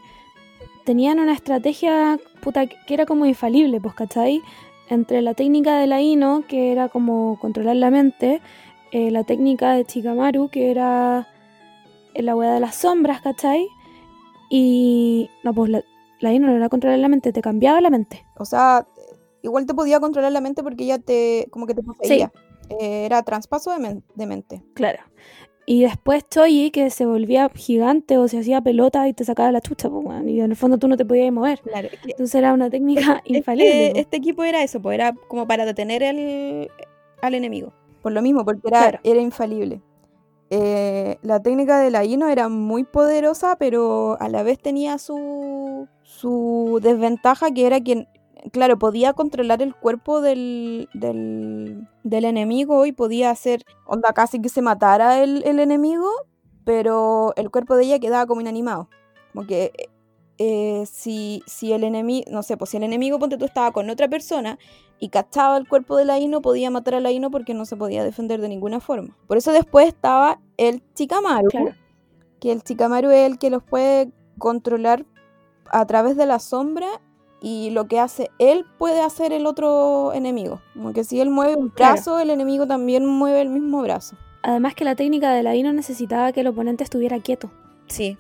tenían 0.84 1.20
una 1.20 1.34
estrategia 1.34 2.20
puta 2.42 2.68
que 2.68 2.94
era 2.94 3.06
como 3.06 3.26
infalible, 3.26 3.80
pues, 3.82 3.96
¿cachai? 3.96 4.42
Entre 4.90 5.22
la 5.24 5.34
técnica 5.34 5.80
de 5.80 5.88
la 5.88 6.02
Ino, 6.02 6.44
que 6.48 6.72
era 6.72 6.90
como 6.90 7.40
controlar 7.40 7.76
la 7.78 7.90
mente, 7.90 8.40
eh, 8.92 9.10
la 9.10 9.24
técnica 9.24 9.74
de 9.74 9.84
Chikamaru, 9.86 10.50
que 10.50 10.70
era 10.70 11.28
eh, 12.14 12.22
la 12.22 12.36
weá 12.36 12.54
de 12.54 12.60
las 12.60 12.76
sombras, 12.76 13.22
¿cachai? 13.22 13.68
Y 14.50 15.30
no, 15.44 15.54
pues 15.54 15.72
la, 15.72 15.84
la 16.20 16.34
Ino 16.34 16.48
no 16.48 16.56
era 16.56 16.70
controlar 16.70 17.00
la 17.00 17.08
mente, 17.08 17.34
te 17.34 17.42
cambiaba 17.42 17.82
la 17.82 17.90
mente. 17.90 18.26
O 18.38 18.46
sea, 18.46 18.86
igual 19.46 19.66
te 19.66 19.74
podía 19.74 20.00
controlar 20.00 20.32
la 20.32 20.42
mente 20.42 20.62
porque 20.64 20.84
ella 20.84 21.00
te, 21.00 21.48
como 21.52 21.66
que 21.68 21.74
te 21.74 21.82
poseía. 21.84 22.32
Eh, 22.80 23.06
era 23.06 23.24
traspaso 23.24 23.72
de, 23.72 23.80
men- 23.80 24.04
de 24.16 24.26
mente. 24.26 24.64
Claro. 24.74 25.00
Y 25.68 25.82
después 25.82 26.28
Choji, 26.30 26.70
que 26.70 26.92
se 26.92 27.06
volvía 27.08 27.50
gigante 27.56 28.18
o 28.20 28.28
se 28.28 28.38
hacía 28.40 28.62
pelota 28.62 29.08
y 29.08 29.14
te 29.14 29.26
sacaba 29.26 29.52
la 29.52 29.62
chucha, 29.62 29.90
pues, 29.90 30.06
weón, 30.06 30.30
y 30.30 30.40
en 30.40 30.52
el 30.52 30.56
fondo 30.56 30.78
tú 30.78 30.88
no 30.88 30.96
te 30.98 31.06
podías 31.06 31.32
mover. 31.32 31.60
Claro, 31.62 31.90
Entonces 32.04 32.36
era 32.36 32.54
una 32.54 32.70
técnica 32.70 33.22
este, 33.26 33.38
infalible. 33.38 34.00
este 34.00 34.18
equipo 34.18 34.44
era 34.44 34.62
eso, 34.62 34.80
pues 34.82 34.94
era 34.96 35.14
como 35.28 35.48
para 35.48 35.66
detener 35.66 36.04
el, 36.04 36.70
al 37.22 37.34
enemigo. 37.34 37.74
Por 38.04 38.12
lo 38.12 38.22
mismo, 38.22 38.46
porque 38.46 38.68
era, 38.68 38.80
Claro. 38.80 39.00
era 39.04 39.20
infalible. 39.22 39.82
Eh, 40.52 41.18
la 41.24 41.42
técnica 41.42 41.80
de 41.80 41.90
la 41.90 42.06
Ino 42.06 42.28
era 42.30 42.48
muy 42.50 42.84
poderosa, 42.84 43.56
pero 43.58 44.16
a 44.20 44.30
la 44.30 44.44
vez 44.44 44.60
tenía 44.60 45.00
su, 45.00 45.88
su 46.04 46.80
desventaja, 46.84 47.50
que 47.52 47.66
era 47.66 47.82
que, 47.82 48.08
claro, 48.52 48.78
podía 48.80 49.14
controlar 49.14 49.62
el 49.62 49.76
cuerpo 49.76 50.22
del, 50.22 50.90
del, 50.94 51.88
del 52.04 52.26
enemigo 52.26 52.86
y 52.86 52.92
podía 52.92 53.30
hacer, 53.32 53.64
onda, 53.86 54.14
casi 54.14 54.42
que 54.42 54.50
se 54.50 54.62
matara 54.62 55.22
el, 55.24 55.44
el 55.46 55.60
enemigo, 55.60 56.10
pero 56.64 57.34
el 57.36 57.50
cuerpo 57.52 57.76
de 57.76 57.86
ella 57.86 58.00
quedaba 58.00 58.26
como 58.26 58.42
inanimado. 58.42 58.90
Como 59.34 59.46
que 59.48 59.72
eh, 60.38 60.86
si, 60.86 61.44
si 61.48 61.74
el 61.74 61.84
enemigo, 61.84 62.26
no 62.32 62.44
sé, 62.44 62.58
pues 62.58 62.70
si 62.72 62.78
el 62.78 62.84
enemigo, 62.84 63.20
ponte 63.20 63.38
tú, 63.38 63.46
estaba 63.46 63.72
con 63.72 63.90
otra 63.90 64.08
persona 64.08 64.58
y 65.00 65.10
cachaba 65.10 65.58
el 65.58 65.68
cuerpo 65.68 65.96
de 65.98 66.06
la 66.06 66.20
Ino, 66.20 66.42
podía 66.42 66.72
matar 66.72 66.96
a 66.96 67.00
la 67.00 67.12
Ino 67.12 67.32
porque 67.32 67.54
no 67.54 67.66
se 67.66 67.76
podía 67.78 68.04
defender 68.04 68.42
de 68.42 68.50
ninguna 68.50 68.80
forma. 68.80 69.18
Por 69.28 69.38
eso 69.38 69.52
después 69.52 69.88
estaba 69.88 70.40
el 70.58 70.82
Chikamaru, 70.94 71.50
Claro. 71.50 71.76
que 72.40 72.52
el 72.52 72.64
Chikamaru 72.64 73.10
es 73.12 73.30
el 73.32 73.38
que 73.40 73.50
los 73.50 73.64
puede 73.64 74.12
controlar 74.38 75.06
a 75.72 75.86
través 75.86 76.16
de 76.18 76.26
la 76.26 76.40
sombra 76.40 76.88
y 77.42 77.70
lo 77.72 77.88
que 77.88 78.00
hace 78.00 78.32
él 78.40 78.66
puede 78.78 79.02
hacer 79.02 79.32
el 79.34 79.46
otro 79.46 80.14
enemigo. 80.14 80.62
Como 80.74 80.94
que 80.94 81.04
si 81.04 81.20
él 81.22 81.30
mueve 81.30 81.56
un 81.56 81.70
Claro. 81.70 81.94
brazo, 81.94 82.20
el 82.20 82.30
enemigo 82.30 82.66
también 82.66 83.06
mueve 83.06 83.42
el 83.42 83.50
mismo 83.50 83.82
brazo. 83.82 84.16
Además 84.42 84.76
que 84.76 84.86
la 84.86 84.96
técnica 84.96 85.32
de 85.34 85.44
la 85.44 85.56
Ino 85.56 85.74
necesitaba 85.74 86.32
que 86.32 86.42
el 86.42 86.48
oponente 86.48 86.84
estuviera 86.84 87.20
quieto, 87.20 87.52
Sí, 87.88 88.18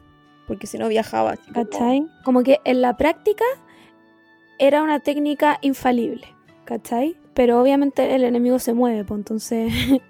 porque 0.47 0.67
si 0.67 0.77
no 0.77 0.87
viajaba. 0.87 1.37
como- 1.37 1.53
¿cachai? 1.53 2.07
Como 2.23 2.43
que 2.43 2.59
en 2.65 2.81
la 2.81 2.97
práctica 2.97 3.45
era 4.59 4.81
una 4.83 4.99
técnica 4.99 5.57
infalible, 5.61 6.27
¿cachai? 6.65 7.15
Pero 7.33 7.61
obviamente 7.61 8.15
el 8.15 8.23
enemigo 8.23 8.59
se 8.59 8.73
mueve, 8.73 9.03
pues 9.05 9.17
entonces 9.19 9.71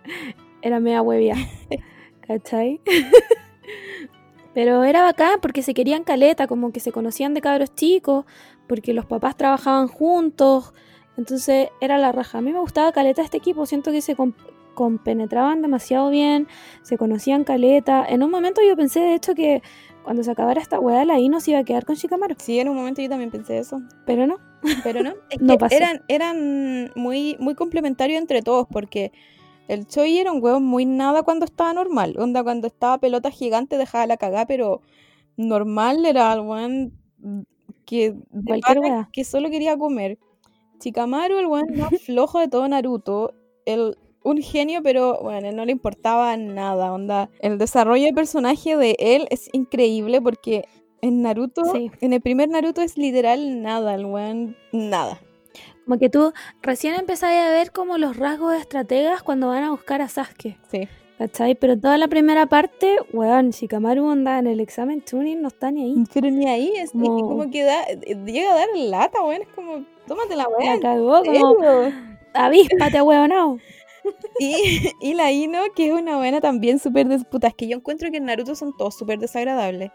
era 0.62 0.80
media 0.80 1.02
huevia, 1.02 1.36
¿cachai? 2.28 2.80
Pero 4.54 4.86
era 4.86 5.04
bacán 5.04 5.40
porque 5.42 5.62
se 5.62 5.74
querían 5.74 6.04
caleta, 6.06 6.48
como 6.48 6.72
que 6.72 6.80
se 6.80 6.94
conocían 6.94 7.34
de 7.34 7.42
cabros 7.42 7.76
chicos, 7.76 8.24
porque 8.68 8.94
los 8.94 9.06
papás 9.06 9.36
trabajaban 9.38 9.88
juntos, 9.88 10.74
entonces 11.18 11.70
era 11.82 11.98
la 11.98 12.12
raja. 12.12 12.40
A 12.40 12.42
mí 12.42 12.52
me 12.52 12.60
gustaba 12.60 12.92
caleta 12.92 13.22
este 13.22 13.38
equipo, 13.38 13.66
siento 13.66 13.92
que 13.92 14.02
se 14.02 14.16
com- 14.16 14.34
compenetraban 14.74 15.62
demasiado 15.62 16.10
bien, 16.10 16.48
se 16.82 16.98
conocían 16.98 17.44
caleta. 17.44 18.06
En 18.08 18.24
un 18.24 18.32
momento 18.32 18.62
yo 18.68 18.76
pensé, 18.76 19.00
de 19.00 19.16
hecho, 19.16 19.34
que 19.34 19.62
cuando 20.04 20.22
se 20.24 20.32
acabara 20.32 20.62
esta 20.62 20.80
weá, 20.80 21.06
la 21.06 21.18
Ino 21.20 21.40
se 21.40 21.52
iba 21.52 21.60
a 21.62 21.64
quedar 21.64 21.86
con 21.86 21.96
Shikamaru, 21.96 22.36
Sí, 22.38 22.60
en 22.60 22.70
un 22.70 22.76
momento 22.76 23.02
yo 23.02 23.10
también 23.10 23.32
pensé 23.32 23.58
eso. 23.58 23.82
pero 24.06 24.28
no. 24.28 24.38
Pero 24.84 25.02
no, 25.04 25.14
es 25.30 25.40
No 25.42 25.54
que 25.54 25.60
pasó. 25.60 25.76
eran, 25.76 26.02
eran 26.08 26.92
muy, 26.96 27.38
muy 27.40 27.56
complementarios 27.56 28.20
entre 28.20 28.42
todos, 28.42 28.68
porque 28.70 29.12
el 29.68 29.88
Choi 29.88 30.20
era 30.20 30.32
un 30.32 30.44
huevo 30.44 30.60
muy 30.60 30.86
nada 30.86 31.24
cuando 31.24 31.46
estaba 31.46 31.74
normal. 31.74 32.16
Onda, 32.20 32.44
cuando 32.44 32.68
estaba 32.68 32.98
pelota 33.00 33.32
gigante 33.32 33.78
dejaba 33.78 34.06
la 34.06 34.18
cagada, 34.18 34.46
pero 34.46 34.82
normal 35.38 36.06
era 36.06 36.32
el 36.34 36.42
weón 36.42 36.94
que, 37.86 38.16
Cualquier 38.46 38.82
pana 38.82 39.10
que 39.12 39.24
solo 39.24 39.50
quería 39.50 39.78
comer. 39.78 40.18
Chikamaru, 40.80 41.38
el 41.38 41.46
weón 41.48 41.68
más 41.78 41.90
flojo 42.06 42.40
de 42.40 42.48
todo 42.48 42.68
Naruto. 42.68 43.34
El, 43.66 43.98
un 44.24 44.42
genio, 44.42 44.82
pero 44.84 45.20
bueno, 45.22 45.52
no 45.52 45.66
le 45.66 45.72
importaba 45.72 46.36
nada. 46.38 46.92
Onda, 46.94 47.30
el 47.40 47.58
desarrollo 47.58 48.06
de 48.06 48.14
personaje 48.14 48.76
de 48.78 48.96
él 49.00 49.28
es 49.30 49.50
increíble 49.54 50.22
porque 50.22 50.66
en 51.02 51.22
Naruto, 51.22 51.64
Sí. 51.74 51.92
en 52.02 52.14
el 52.14 52.22
primer 52.22 52.50
Naruto 52.50 52.82
es 52.82 52.98
literal 52.98 53.62
nada, 53.62 53.96
el 53.96 54.06
weón, 54.06 54.58
nada. 54.72 55.20
Como 55.86 56.00
que 56.00 56.10
tú 56.10 56.34
recién 56.64 56.96
empezás 56.96 57.30
a 57.32 57.50
ver 57.52 57.72
como 57.72 58.00
los 58.00 58.18
rasgos 58.18 58.54
de 58.54 58.58
estrategas 58.58 59.22
cuando 59.22 59.48
van 59.50 59.64
a 59.64 59.70
buscar 59.72 60.02
a 60.02 60.08
Sasuke, 60.10 60.58
Sí. 60.72 60.88
¿Cachai? 61.18 61.56
Pero 61.56 61.78
toda 61.80 61.98
la 61.98 62.08
primera 62.08 62.46
parte, 62.46 62.98
weón, 63.14 63.52
Shikamaru 63.52 64.06
onda 64.06 64.40
en 64.40 64.48
el 64.48 64.60
examen 64.60 65.02
tuning 65.02 65.42
no 65.42 65.48
está 65.50 65.72
ni 65.72 65.84
ahí. 65.84 66.04
Pero 66.14 66.30
ni 66.32 66.48
ahí, 66.48 66.74
es 66.76 66.92
Como- 66.92 67.28
como 67.28 67.52
que 67.52 67.64
da, 67.64 67.86
llega 68.26 68.52
a 68.52 68.56
dar 68.56 68.68
lata, 68.76 69.22
weón, 69.24 69.42
es 69.42 69.48
como, 69.50 69.86
tómate 70.08 70.36
la 70.36 70.48
weá. 70.48 70.76
La 70.76 70.82
cagó 70.82 71.24
como 71.24 71.92
avíspate, 72.34 73.02
weón, 73.02 73.30
no. 73.30 73.58
Y, 74.40 74.92
y 75.02 75.14
la 75.16 75.32
Ino, 75.32 75.60
que 75.76 75.88
es 75.88 75.94
una 75.94 76.18
buena 76.18 76.40
también 76.40 76.78
súper 76.78 77.08
disputa. 77.08 77.48
Es 77.48 77.56
que 77.56 77.68
yo 77.68 77.78
encuentro 77.78 78.12
que 78.12 78.18
en 78.18 78.26
Naruto 78.26 78.54
son 78.54 78.76
todos 78.78 78.96
súper 78.96 79.18
desagradables. 79.18 79.92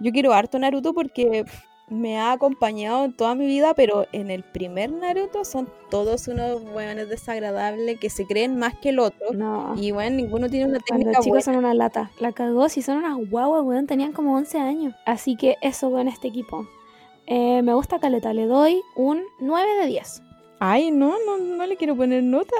Yo 0.00 0.10
quiero 0.10 0.32
harto 0.32 0.58
Naruto 0.58 0.92
porque 0.94 1.44
me 1.88 2.18
ha 2.18 2.32
acompañado 2.32 3.04
en 3.04 3.12
toda 3.12 3.34
mi 3.34 3.46
vida, 3.46 3.74
pero 3.74 4.06
en 4.12 4.30
el 4.30 4.42
primer 4.42 4.90
Naruto 4.90 5.44
son 5.44 5.68
todos 5.88 6.26
unos 6.26 6.62
weones 6.74 7.08
desagradables 7.08 8.00
que 8.00 8.10
se 8.10 8.26
creen 8.26 8.58
más 8.58 8.74
que 8.76 8.88
el 8.88 8.98
otro. 8.98 9.32
No. 9.32 9.74
Y 9.76 9.92
bueno, 9.92 10.16
ninguno 10.16 10.48
tiene 10.48 10.66
una 10.66 10.80
técnica 10.80 11.20
chicos 11.20 11.28
buena. 11.28 11.42
son 11.42 11.56
una 11.56 11.74
lata. 11.74 12.10
La 12.18 12.32
cagó, 12.32 12.68
si 12.68 12.82
son 12.82 12.98
unas 12.98 13.16
guaguas, 13.30 13.62
weón, 13.62 13.86
tenían 13.86 14.12
como 14.12 14.34
11 14.36 14.58
años. 14.58 14.94
Así 15.04 15.36
que 15.36 15.56
eso 15.62 15.90
con 15.90 16.08
este 16.08 16.28
equipo. 16.28 16.66
Eh, 17.26 17.62
me 17.62 17.74
gusta 17.74 18.00
Caleta, 18.00 18.32
le 18.32 18.46
doy 18.46 18.82
un 18.96 19.22
9 19.38 19.80
de 19.80 19.86
10. 19.86 20.22
Ay, 20.58 20.90
no, 20.90 21.14
no, 21.24 21.38
no 21.38 21.66
le 21.66 21.76
quiero 21.76 21.94
poner 21.94 22.22
nota. 22.22 22.56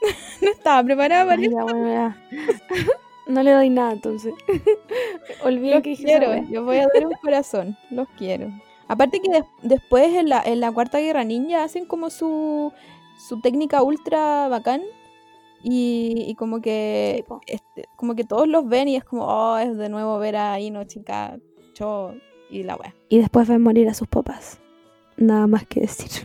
no 0.42 0.50
estaba 0.50 0.84
preparada 0.84 1.24
para 1.24 1.42
Ay, 1.42 1.48
ya, 1.50 1.62
bueno, 1.62 1.88
ya. 1.88 2.16
No 3.26 3.42
le 3.42 3.50
doy 3.52 3.70
nada, 3.70 3.92
entonces. 3.92 4.32
Olvido 5.44 5.74
Los 5.76 5.82
que 5.82 5.96
quiero, 5.96 6.36
yo 6.48 6.64
voy 6.64 6.76
a 6.78 6.86
dar 6.92 7.06
un 7.06 7.12
corazón, 7.22 7.76
los 7.90 8.08
quiero. 8.16 8.48
Aparte 8.88 9.20
que 9.20 9.30
des- 9.30 9.44
después 9.62 10.14
en 10.14 10.28
la, 10.28 10.42
en 10.44 10.60
la 10.60 10.70
Cuarta 10.72 10.98
Guerra 11.00 11.24
Ninja 11.24 11.64
hacen 11.64 11.86
como 11.86 12.08
su, 12.10 12.72
su 13.18 13.40
técnica 13.40 13.82
ultra 13.82 14.46
bacán 14.48 14.82
y, 15.64 16.24
y 16.28 16.34
como 16.36 16.60
que 16.60 17.24
Sí, 17.26 17.34
este, 17.48 17.88
como 17.96 18.14
que 18.14 18.22
todos 18.22 18.46
los 18.46 18.68
ven 18.68 18.86
y 18.86 18.96
es 18.96 19.02
como, 19.04 19.24
oh, 19.26 19.58
es 19.58 19.76
de 19.76 19.88
nuevo 19.88 20.18
ver 20.20 20.36
a 20.36 20.60
Ino, 20.60 20.84
chica, 20.84 21.36
yo 21.74 22.14
y 22.48 22.62
la 22.62 22.76
wea. 22.76 22.94
Y 23.08 23.18
después 23.18 23.48
ven 23.48 23.60
morir 23.60 23.88
a 23.88 23.94
sus 23.94 24.06
papás. 24.06 24.60
Nada 25.16 25.48
más 25.48 25.66
que 25.66 25.80
decir. 25.80 26.24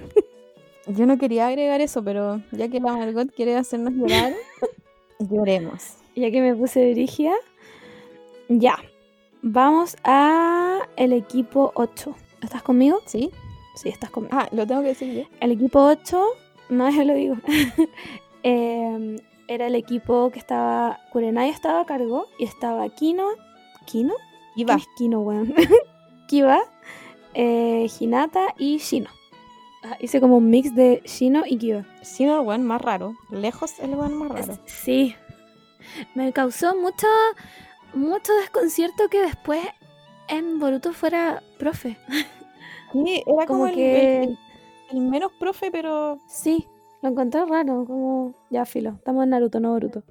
Yo 0.86 1.06
no 1.08 1.18
quería 1.18 1.47
agregar 1.47 1.82
eso, 1.82 2.04
pero 2.04 2.41
ya 2.52 2.68
que 2.68 2.80
la 2.80 2.93
Margot 2.93 3.32
quiere 3.34 3.56
hacernos 3.56 3.93
llorar, 3.93 4.34
lloremos. 5.20 5.95
Ya 6.16 6.32
que 6.32 6.41
me 6.41 6.55
puse 6.55 6.91
brígida, 6.91 7.34
ya. 8.49 8.78
Vamos 9.41 9.95
a 10.03 10.82
el 10.97 11.14
equipo 11.14 11.72
8. 11.76 12.16
¿Estás 12.43 12.62
conmigo? 12.64 12.99
¿Sí? 13.05 13.32
Sí, 13.76 13.89
estás 13.89 14.09
conmigo. 14.09 14.36
Ah, 14.38 14.47
lo 14.51 14.68
tengo 14.68 14.82
que 14.82 14.89
decir 14.89 15.14
yo. 15.14 15.24
El 15.39 15.51
equipo 15.51 15.80
8, 15.80 16.26
no, 16.70 16.89
yo 16.95 17.03
lo 17.03 17.14
digo. 17.14 17.36
Em, 18.43 19.18
era 19.47 19.68
el 19.68 19.76
equipo 19.76 20.32
que 20.32 20.39
estaba. 20.39 20.99
Kurenai 21.12 21.49
estaba 21.49 21.82
a 21.82 21.86
cargo 21.86 22.28
y 22.39 22.45
estaba 22.45 22.89
Kino. 22.89 23.28
¿Kino? 23.86 24.16
¿Quién 24.55 24.70
es 24.70 24.88
Kino, 24.97 25.22
weón? 25.22 25.53
Kiba, 26.28 26.59
eh, 27.34 27.88
Hinata 27.99 28.53
y 28.57 28.78
Shino. 28.78 29.09
Ah, 29.84 29.97
hice 29.99 30.20
como 30.20 30.38
un 30.38 30.49
mix 30.49 30.76
de 30.76 31.01
Shino 31.05 31.43
y 31.45 31.57
Kiba. 31.57 31.86
Sino 32.01 32.39
el 32.39 32.47
weón 32.47 32.64
más 32.64 32.82
raro. 32.82 33.16
Lejos 33.30 33.80
el 33.80 33.95
weón 33.95 34.18
más 34.18 34.30
raro. 34.30 34.57
Sí. 34.66 35.16
Me 36.16 36.32
causó 36.34 36.76
mucho, 36.76 37.08
mucho 37.94 38.34
desconcierto 38.36 39.08
que 39.10 39.22
después 39.22 39.62
en 40.28 40.60
Boruto 40.60 40.94
fuera 40.94 41.42
profe. 41.60 41.98
Sí, 42.94 43.24
era 43.26 43.46
como, 43.46 43.60
Como 43.60 43.68
el- 43.68 43.76
que 43.76 44.24
el, 44.24 44.38
el 44.92 45.02
menos 45.02 45.32
profe, 45.39 45.72
pero 45.72 46.20
sí, 46.28 46.68
lo 47.02 47.10
encontré 47.10 47.46
raro, 47.46 47.86
como 47.86 48.34
ya 48.50 48.66
filo, 48.66 48.92
estamos 48.92 49.24
en 49.24 49.30
Naruto, 49.32 49.60
no 49.60 49.72
Boruto. 49.72 50.04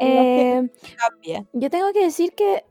Eh, 0.00 0.70
cambia. 0.98 1.46
yo 1.54 1.70
tengo 1.70 1.92
que 1.92 2.02
decir 2.04 2.34
que 2.34 2.64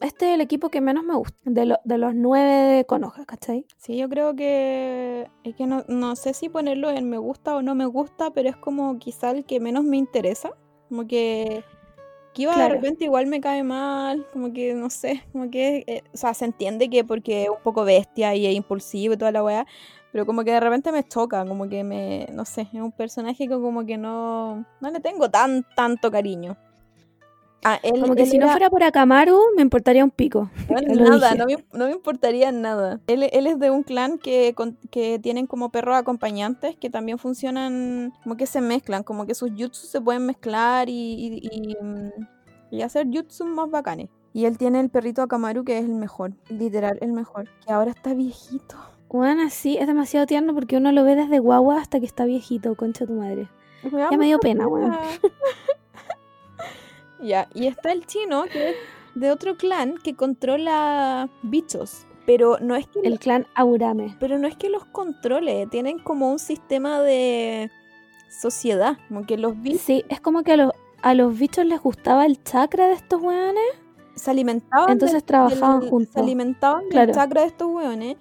este 0.00 0.28
es 0.28 0.34
el 0.34 0.40
equipo 0.42 0.68
que 0.68 0.80
menos 0.82 1.04
me 1.04 1.14
gusta, 1.14 1.38
de, 1.44 1.64
lo- 1.66 1.80
de 1.84 1.98
los 1.98 2.14
nueve 2.14 2.50
de 2.76 2.84
Konoha, 2.84 3.24
¿cachai? 3.24 3.64
Sí, 3.78 3.96
yo 3.96 4.08
creo 4.08 4.34
que 4.36 5.30
es 5.44 5.54
que 5.56 5.66
no, 5.66 5.84
no 5.88 6.14
sé 6.16 6.34
si 6.34 6.48
ponerlo 6.48 6.90
en 6.90 7.08
me 7.08 7.16
gusta 7.18 7.56
o 7.56 7.62
no 7.62 7.74
me 7.74 7.86
gusta, 7.86 8.30
pero 8.32 8.48
es 8.50 8.56
como 8.56 8.98
quizá 8.98 9.30
el 9.30 9.44
que 9.46 9.60
menos 9.60 9.84
me 9.84 9.96
interesa. 9.96 10.50
Como 10.88 11.06
que 11.06 11.64
Kiba 12.34 12.50
de 12.52 12.56
Claro. 12.56 12.74
repente 12.74 13.04
igual 13.04 13.26
me 13.28 13.40
cae 13.40 13.62
mal, 13.62 14.26
como 14.32 14.52
que 14.52 14.74
no 14.74 14.90
sé, 14.90 15.22
como 15.32 15.50
que, 15.50 15.84
eh, 15.86 16.02
o 16.12 16.16
sea, 16.16 16.34
se 16.34 16.44
entiende 16.44 16.90
que 16.90 17.04
porque 17.04 17.44
es 17.44 17.48
un 17.48 17.62
poco 17.62 17.84
bestia 17.84 18.34
y 18.34 18.44
es 18.44 18.54
impulsivo 18.54 19.14
y 19.14 19.16
toda 19.16 19.30
la 19.30 19.44
weá, 19.44 19.66
pero 20.10 20.26
como 20.26 20.42
que 20.42 20.50
de 20.50 20.58
repente 20.58 20.90
me 20.90 21.04
choca, 21.04 21.46
como 21.46 21.68
que 21.68 21.84
me, 21.84 22.26
no 22.32 22.44
sé, 22.44 22.62
es 22.72 22.80
un 22.80 22.90
personaje 22.90 23.46
que 23.46 23.54
como 23.54 23.86
que 23.86 23.96
no, 23.96 24.66
no 24.80 24.90
le 24.90 24.98
tengo 24.98 25.30
tan, 25.30 25.64
tanto 25.76 26.10
cariño. 26.10 26.56
Ah, 27.66 27.80
él, 27.82 27.98
Como 27.98 28.14
que 28.14 28.22
él 28.24 28.28
si 28.28 28.36
no 28.38 28.44
era- 28.44 28.52
fuera 28.52 28.68
por 28.70 28.82
Akamaru, 28.82 29.40
me 29.56 29.62
importaría 29.62 30.04
un 30.04 30.10
pico. 30.10 30.50
bueno, 30.68 30.86
nada, 31.30 31.34
no 31.34 31.46
me, 31.46 31.64
no 31.72 31.86
me 31.86 31.92
importaría 31.92 32.52
nada. 32.52 33.00
Él, 33.06 33.22
él 33.32 33.46
es 33.46 33.58
de 33.58 33.70
un 33.70 33.82
clan 33.82 34.18
que, 34.18 34.52
con- 34.54 34.76
que 34.90 35.18
tienen 35.18 35.46
como 35.46 35.70
perros 35.70 35.96
acompañantes 35.96 36.76
que 36.76 36.90
también 36.90 37.18
funcionan, 37.18 38.12
como 38.22 38.36
que 38.36 38.46
se 38.46 38.60
mezclan, 38.60 39.02
como 39.02 39.24
que 39.26 39.34
sus 39.34 39.50
jutsus 39.50 39.88
se 39.88 40.00
pueden 40.00 40.26
mezclar 40.26 40.88
y, 40.90 40.92
y, 40.94 41.48
y, 41.50 41.76
mm, 41.82 42.10
y 42.70 42.82
hacer 42.82 43.06
jutsus 43.10 43.46
más 43.46 43.70
bacanes. 43.70 44.10
Y 44.34 44.44
él 44.46 44.58
tiene 44.58 44.80
el 44.80 44.90
perrito 44.90 45.22
Akamaru 45.22 45.64
que 45.64 45.78
es 45.78 45.84
el 45.84 45.94
mejor, 45.94 46.32
literal 46.50 46.98
el 47.00 47.12
mejor, 47.12 47.48
que 47.66 47.72
ahora 47.72 47.92
está 47.92 48.12
viejito. 48.14 48.76
Bueno, 49.08 49.48
sí, 49.48 49.78
es 49.78 49.86
demasiado 49.86 50.26
tierno 50.26 50.54
porque 50.54 50.76
uno 50.76 50.90
lo 50.92 51.04
ve 51.04 51.14
desde 51.14 51.38
guagua 51.38 51.78
hasta 51.80 52.00
que 52.00 52.06
está 52.06 52.24
viejito, 52.24 52.74
concha 52.74 53.06
tu 53.06 53.12
madre. 53.14 53.48
Ya 53.92 54.10
me 54.18 54.26
dio 54.26 54.38
pena, 54.40 54.66
weón. 54.66 54.92
ya, 57.20 57.48
y 57.54 57.66
está 57.66 57.92
el 57.92 58.06
chino 58.06 58.44
que 58.52 58.70
es 58.70 58.76
de 59.14 59.30
otro 59.30 59.56
clan 59.56 59.96
que 60.02 60.14
controla 60.14 61.28
bichos. 61.42 62.06
Pero 62.26 62.56
no 62.60 62.74
es 62.74 62.86
que 62.86 63.00
El 63.00 63.18
clan 63.18 63.46
Aurame. 63.54 64.16
Pero 64.18 64.38
no 64.38 64.48
es 64.48 64.56
que 64.56 64.70
los 64.70 64.86
controle, 64.86 65.66
tienen 65.66 65.98
como 65.98 66.30
un 66.32 66.38
sistema 66.38 67.00
de 67.02 67.70
sociedad, 68.30 68.96
como 69.08 69.26
que 69.26 69.36
los 69.36 69.60
bichos 69.60 69.80
Sí, 69.82 70.04
es 70.08 70.20
como 70.20 70.42
que 70.42 70.52
a 70.52 70.56
los, 70.56 70.72
a 71.02 71.14
los 71.14 71.38
bichos 71.38 71.64
les 71.66 71.80
gustaba 71.80 72.24
el 72.26 72.42
chakra 72.42 72.86
de 72.88 72.94
estos 72.94 73.20
weones, 73.20 73.62
se 74.14 74.30
alimentaban 74.30 74.90
entonces 74.90 75.16
del- 75.18 75.24
trabajaban 75.24 75.80
del- 75.80 75.90
juntos. 75.90 76.14
se 76.14 76.20
alimentaban 76.20 76.84
Claro. 76.88 77.06
del 77.08 77.14
chakra 77.14 77.42
de 77.42 77.46
estos 77.48 77.68
hueones 77.68 78.16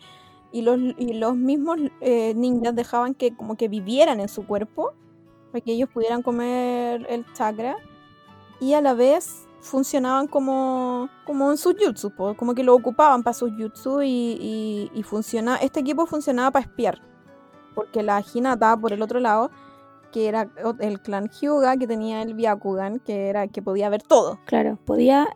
y 0.51 0.61
los, 0.63 0.79
y 0.97 1.13
los 1.13 1.35
mismos 1.35 1.77
eh, 2.01 2.33
ninjas 2.35 2.75
dejaban 2.75 3.13
que 3.15 3.35
como 3.35 3.55
que 3.55 3.67
vivieran 3.69 4.19
en 4.19 4.27
su 4.27 4.45
cuerpo 4.45 4.93
para 5.51 5.63
que 5.63 5.71
ellos 5.71 5.89
pudieran 5.89 6.21
comer 6.23 7.05
el 7.09 7.25
chakra 7.33 7.77
y 8.59 8.73
a 8.73 8.81
la 8.81 8.93
vez 8.93 9.47
funcionaban 9.59 10.27
como, 10.27 11.09
como 11.25 11.51
en 11.51 11.57
sus 11.57 11.75
jutsu, 11.79 12.11
po, 12.11 12.35
como 12.35 12.53
que 12.53 12.63
lo 12.63 12.75
ocupaban 12.75 13.23
para 13.23 13.33
sus 13.33 13.51
jutsu 13.57 14.01
y, 14.01 14.07
y, 14.07 14.91
y 14.93 15.03
funciona, 15.03 15.55
este 15.57 15.79
equipo 15.79 16.05
funcionaba 16.05 16.51
para 16.51 16.65
espiar 16.65 17.13
porque 17.73 18.03
la 18.03 18.23
Hinata 18.23 18.77
por 18.77 18.93
el 18.93 19.01
otro 19.01 19.19
lado 19.19 19.51
que 20.11 20.27
era 20.27 20.49
el 20.79 21.01
clan 21.01 21.29
Hyuga 21.29 21.75
que 21.77 21.87
tenía 21.87 22.21
el 22.21 22.35
Byakugan 22.35 22.99
que 22.99 23.27
era 23.29 23.47
que 23.47 23.61
podía 23.61 23.89
ver 23.89 24.03
todo 24.03 24.39
Claro, 24.45 24.77
podía. 24.85 25.27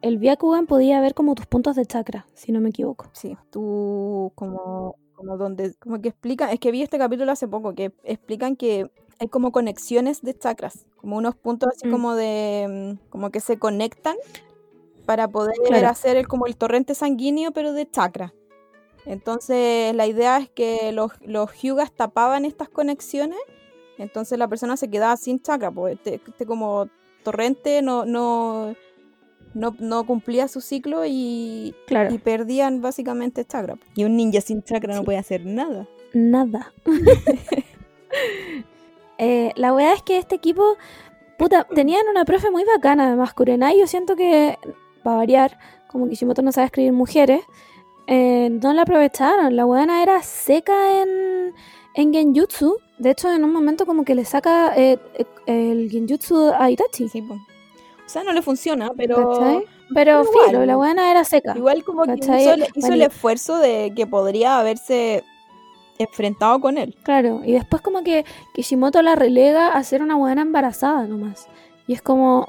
El 0.00 0.18
Byakugan 0.18 0.66
podía 0.66 1.00
ver 1.00 1.14
como 1.14 1.34
tus 1.34 1.46
puntos 1.46 1.76
de 1.76 1.86
chakra, 1.86 2.26
si 2.34 2.52
no 2.52 2.60
me 2.60 2.68
equivoco. 2.68 3.06
Sí, 3.12 3.38
tú 3.50 4.32
como, 4.34 4.96
como 5.14 5.38
donde, 5.38 5.74
como 5.76 5.98
que 6.02 6.10
explican, 6.10 6.50
es 6.50 6.60
que 6.60 6.70
vi 6.70 6.82
este 6.82 6.98
capítulo 6.98 7.32
hace 7.32 7.48
poco, 7.48 7.74
que 7.74 7.90
explican 8.02 8.54
que 8.54 8.90
hay 9.18 9.28
como 9.28 9.52
conexiones 9.52 10.22
de 10.22 10.36
chakras, 10.36 10.86
como 10.96 11.16
unos 11.16 11.34
puntos 11.36 11.70
así 11.76 11.86
Mm. 11.88 11.90
como 11.90 12.14
de, 12.14 12.96
mm, 12.98 13.10
como 13.10 13.30
que 13.30 13.40
se 13.40 13.58
conectan 13.58 14.16
para 15.06 15.28
poder 15.28 15.54
Claro. 15.66 15.88
hacer 15.88 16.16
el, 16.16 16.26
como 16.26 16.46
el 16.46 16.56
torrente 16.56 16.94
sanguíneo, 16.94 17.52
pero 17.52 17.72
de 17.72 17.88
chakra. 17.90 18.32
Entonces 19.06 19.94
la 19.94 20.06
idea 20.06 20.38
es 20.38 20.48
que 20.48 20.90
los, 20.92 21.12
los 21.20 21.52
Hyugas 21.52 21.92
tapaban 21.92 22.44
estas 22.46 22.68
conexiones, 22.70 23.38
entonces 23.98 24.38
la 24.38 24.48
persona 24.48 24.76
se 24.78 24.88
quedaba 24.88 25.16
sin 25.18 25.40
chakra, 25.42 25.70
pues 25.70 25.94
este, 25.96 26.20
este 26.26 26.46
como 26.46 26.88
torrente 27.22 27.82
no, 27.82 28.06
no, 28.06 28.74
no, 29.52 29.76
no 29.78 30.06
cumplía 30.06 30.48
su 30.48 30.60
ciclo 30.62 31.04
y, 31.06 31.74
Claro, 31.86 32.14
y 32.14 32.18
perdían 32.18 32.80
básicamente 32.80 33.44
chakra. 33.44 33.76
Y 33.94 34.04
un 34.04 34.16
ninja 34.16 34.40
sin 34.40 34.62
chakra 34.62 34.94
no 34.94 35.04
puede 35.04 35.18
hacer 35.18 35.44
nada. 35.44 35.86
nada. 36.14 36.72
Eh, 39.18 39.52
la 39.56 39.72
verdad 39.72 39.94
es 39.94 40.02
que 40.02 40.18
este 40.18 40.34
equipo, 40.34 40.76
puta, 41.38 41.64
tenían 41.74 42.06
una 42.08 42.24
profe 42.24 42.50
muy 42.50 42.64
bacana, 42.64 43.06
además, 43.08 43.34
Kurenai. 43.34 43.78
Yo 43.78 43.86
siento 43.86 44.16
que, 44.16 44.58
para 45.02 45.16
variar, 45.18 45.58
como 45.88 46.08
Kishimoto 46.08 46.42
no 46.42 46.52
sabe 46.52 46.66
escribir 46.66 46.92
mujeres, 46.92 47.42
eh, 48.06 48.50
no 48.62 48.72
la 48.72 48.82
aprovecharon. 48.82 49.54
La 49.56 49.64
buena 49.64 50.02
era 50.02 50.22
seca 50.22 51.00
en, 51.02 51.54
en 51.94 52.12
Genjutsu. 52.12 52.78
De 52.98 53.10
hecho, 53.10 53.32
en 53.32 53.44
un 53.44 53.52
momento 53.52 53.86
como 53.86 54.04
que 54.04 54.14
le 54.14 54.24
saca 54.24 54.72
eh, 54.76 54.98
eh, 55.14 55.70
el 55.72 55.90
Genjutsu 55.90 56.52
a 56.58 56.70
Itachi. 56.70 57.08
Sí. 57.08 57.20
O 57.28 57.38
sea, 58.08 58.22
no 58.24 58.32
le 58.32 58.42
funciona, 58.42 58.90
pero 58.96 59.30
¿cachai? 59.30 59.64
Pero 59.94 60.22
igual. 60.24 60.46
filo, 60.48 60.66
la 60.66 60.76
buena 60.76 61.10
era 61.10 61.24
seca. 61.24 61.54
igual 61.56 61.84
como 61.84 62.04
que 62.04 62.14
hizo, 62.14 62.92
el- 62.92 63.02
esfuerzo 63.02 63.58
de 63.58 63.92
que 63.96 64.06
podría 64.06 64.58
haberse 64.58 65.24
enfrentado 65.98 66.60
con 66.60 66.78
él. 66.78 66.94
Claro, 67.02 67.42
y 67.44 67.52
después 67.52 67.82
como 67.82 68.02
que 68.02 68.24
Kishimoto 68.54 69.02
la 69.02 69.14
relega 69.14 69.68
a 69.68 69.82
ser 69.84 70.02
una 70.02 70.16
buena 70.16 70.42
embarazada 70.42 71.06
nomás. 71.06 71.48
Y 71.86 71.92
es 71.92 72.02
como, 72.02 72.48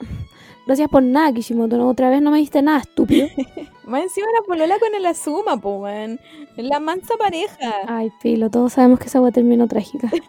gracias 0.66 0.90
por 0.90 1.04
nada, 1.04 1.34
Kishimoto, 1.34 1.78
¿no? 1.78 1.90
otra 1.90 2.10
vez 2.10 2.22
no 2.22 2.32
me 2.32 2.40
diste 2.40 2.62
nada, 2.62 2.80
estúpido. 2.80 3.28
Más 3.86 4.02
encima 4.02 4.28
la 4.38 4.46
polola 4.46 4.80
con 4.80 4.96
el 4.96 5.06
Azuma, 5.06 5.58
po, 5.58 5.80
man. 5.80 6.20
La 6.58 6.80
mansa 6.80 7.16
pareja. 7.18 7.72
Ay, 7.88 8.12
filo, 8.20 8.50
todos 8.50 8.74
sabemos 8.74 9.00
que 9.00 9.06
esa 9.06 9.20
agua 9.20 9.32
terminó 9.32 9.68
trágica. 9.68 10.10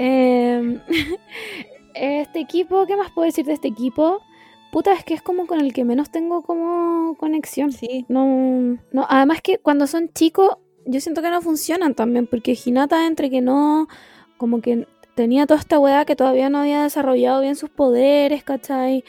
Em, 0.00 0.80
este 1.94 2.38
equipo, 2.38 2.86
¿qué 2.86 2.96
más 2.96 3.10
puedo 3.10 3.26
decir 3.26 3.44
de 3.44 3.52
este 3.52 3.66
equipo? 3.66 4.20
Puta, 4.70 4.92
es 4.92 5.02
que 5.02 5.14
es 5.14 5.22
como 5.22 5.48
con 5.48 5.60
el 5.60 5.72
que 5.72 5.84
menos 5.84 6.10
tengo 6.10 6.42
como 6.42 7.16
conexión. 7.16 7.72
Sí. 7.72 8.06
No, 8.08 8.78
no, 8.92 9.06
además 9.08 9.40
que 9.42 9.58
cuando 9.58 9.88
son 9.88 10.10
chicos, 10.12 10.58
yo 10.88 11.00
siento 11.00 11.22
que 11.22 11.30
no 11.30 11.40
funcionan 11.42 11.94
también, 11.94 12.26
porque 12.26 12.56
Hinata 12.64 13.06
entre 13.06 13.30
que 13.30 13.40
no, 13.40 13.88
como 14.36 14.60
que 14.60 14.86
tenía 15.14 15.46
toda 15.46 15.60
esta 15.60 15.78
weá 15.78 16.04
que 16.04 16.16
todavía 16.16 16.48
no 16.50 16.58
había 16.58 16.82
desarrollado 16.82 17.40
bien 17.42 17.56
sus 17.56 17.70
poderes, 17.70 18.42
¿cachai? 18.44 19.04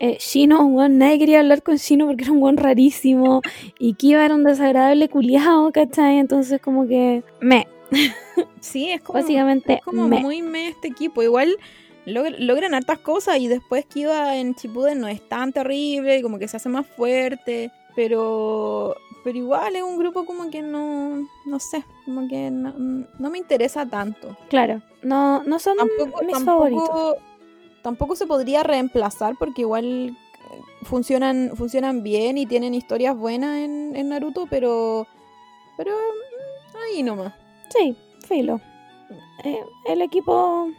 Eh, 0.00 0.16
Shino, 0.20 0.64
weón, 0.66 0.98
nadie 0.98 1.18
quería 1.18 1.40
hablar 1.40 1.62
con 1.62 1.76
Shino 1.76 2.06
porque 2.06 2.22
era 2.24 2.32
un 2.32 2.42
weón 2.42 2.56
rarísimo, 2.56 3.42
y 3.78 3.94
Kiba 3.94 4.24
era 4.24 4.34
un 4.34 4.44
desagradable 4.44 5.08
culiao, 5.08 5.70
¿cachai? 5.72 6.18
Entonces 6.18 6.60
como 6.60 6.86
que, 6.86 7.22
me, 7.40 7.66
Sí, 8.60 8.90
es 8.90 9.00
como, 9.00 9.18
básicamente, 9.18 9.74
es 9.74 9.82
como 9.82 10.06
me. 10.08 10.20
muy 10.20 10.42
me 10.42 10.68
este 10.68 10.88
equipo. 10.88 11.22
Igual 11.22 11.56
log- 12.06 12.36
logran 12.38 12.74
hartas 12.74 12.98
cosas 13.00 13.38
y 13.38 13.48
después 13.48 13.84
Kiba 13.86 14.36
en 14.36 14.52
Shippuden 14.54 15.00
no 15.00 15.08
es 15.08 15.26
tan 15.28 15.52
terrible, 15.52 16.22
como 16.22 16.38
que 16.38 16.46
se 16.48 16.58
hace 16.58 16.68
más 16.68 16.86
fuerte, 16.86 17.72
pero 17.96 18.94
pero 19.28 19.36
igual 19.40 19.76
es 19.76 19.82
un 19.82 19.98
grupo 19.98 20.24
como 20.24 20.48
que 20.48 20.62
no 20.62 21.28
no 21.44 21.58
sé, 21.58 21.84
como 22.06 22.26
que 22.28 22.50
no, 22.50 22.72
no 23.18 23.28
me 23.28 23.36
interesa 23.36 23.84
tanto. 23.84 24.34
Claro, 24.48 24.80
no, 25.02 25.42
no 25.42 25.58
son 25.58 25.76
Tampoco, 25.76 26.24
mis 26.24 26.32
tampoco, 26.32 26.46
favoritos. 26.86 27.16
tampoco 27.82 28.16
se 28.16 28.26
podría 28.26 28.62
reemplazar 28.62 29.34
porque 29.38 29.60
igual 29.60 29.84
eh, 30.16 30.62
funcionan 30.84 31.50
funcionan 31.56 32.02
bien 32.02 32.38
y 32.38 32.46
tienen 32.46 32.72
historias 32.72 33.14
buenas 33.14 33.58
en, 33.58 33.94
en 33.96 34.08
Naruto, 34.08 34.46
pero 34.48 35.06
pero 35.76 35.92
mm, 35.92 36.76
ahí 36.86 37.02
nomás. 37.02 37.34
Sí, 37.68 37.94
filo. 38.26 38.62
Eh, 39.44 39.60
el 39.88 40.00
equipo 40.00 40.70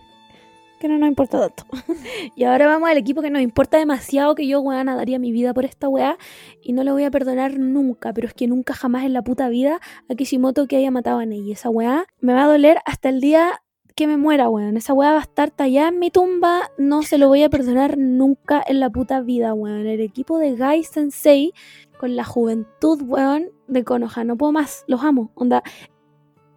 que 0.79 0.87
no 0.87 0.97
nos 0.97 1.07
importa 1.07 1.39
tanto. 1.39 1.63
y 2.35 2.43
ahora 2.43 2.65
vamos 2.65 2.89
al 2.89 2.97
equipo 2.97 3.21
que 3.21 3.29
nos 3.29 3.41
importa 3.41 3.77
demasiado, 3.77 4.35
que 4.35 4.47
yo, 4.47 4.61
weón, 4.61 4.87
daría 4.87 5.19
mi 5.19 5.31
vida 5.31 5.53
por 5.53 5.65
esta 5.65 5.87
weá 5.87 6.17
y 6.61 6.73
no 6.73 6.83
le 6.83 6.91
voy 6.91 7.03
a 7.03 7.11
perdonar 7.11 7.59
nunca, 7.59 8.13
pero 8.13 8.27
es 8.27 8.33
que 8.33 8.47
nunca 8.47 8.73
jamás 8.73 9.03
en 9.03 9.13
la 9.13 9.21
puta 9.21 9.49
vida 9.49 9.79
a 10.09 10.15
Kishimoto 10.15 10.67
que 10.67 10.77
haya 10.77 10.91
matado 10.91 11.19
a 11.19 11.25
Neji. 11.25 11.51
Esa 11.51 11.69
weá 11.69 12.05
me 12.21 12.33
va 12.33 12.43
a 12.43 12.47
doler 12.47 12.79
hasta 12.85 13.09
el 13.09 13.21
día 13.21 13.61
que 13.95 14.07
me 14.07 14.17
muera, 14.17 14.49
weón. 14.49 14.77
Esa 14.77 14.93
weá 14.93 15.11
va 15.11 15.19
a 15.19 15.23
estar 15.23 15.51
tallada 15.51 15.89
en 15.89 15.99
mi 15.99 16.09
tumba, 16.09 16.71
no 16.77 17.03
se 17.03 17.17
lo 17.17 17.27
voy 17.27 17.43
a 17.43 17.49
perdonar 17.49 17.97
nunca 17.97 18.63
en 18.65 18.79
la 18.79 18.89
puta 18.89 19.21
vida, 19.21 19.53
weón. 19.53 19.85
El 19.85 19.99
equipo 19.99 20.39
de 20.39 20.55
Gai 20.55 20.83
Sensei 20.83 21.53
con 21.99 22.15
la 22.15 22.23
juventud, 22.23 23.01
weón, 23.01 23.49
de 23.67 23.83
Konoha. 23.83 24.23
No 24.23 24.37
puedo 24.37 24.53
más, 24.53 24.85
los 24.87 25.03
amo. 25.03 25.31
Onda, 25.35 25.63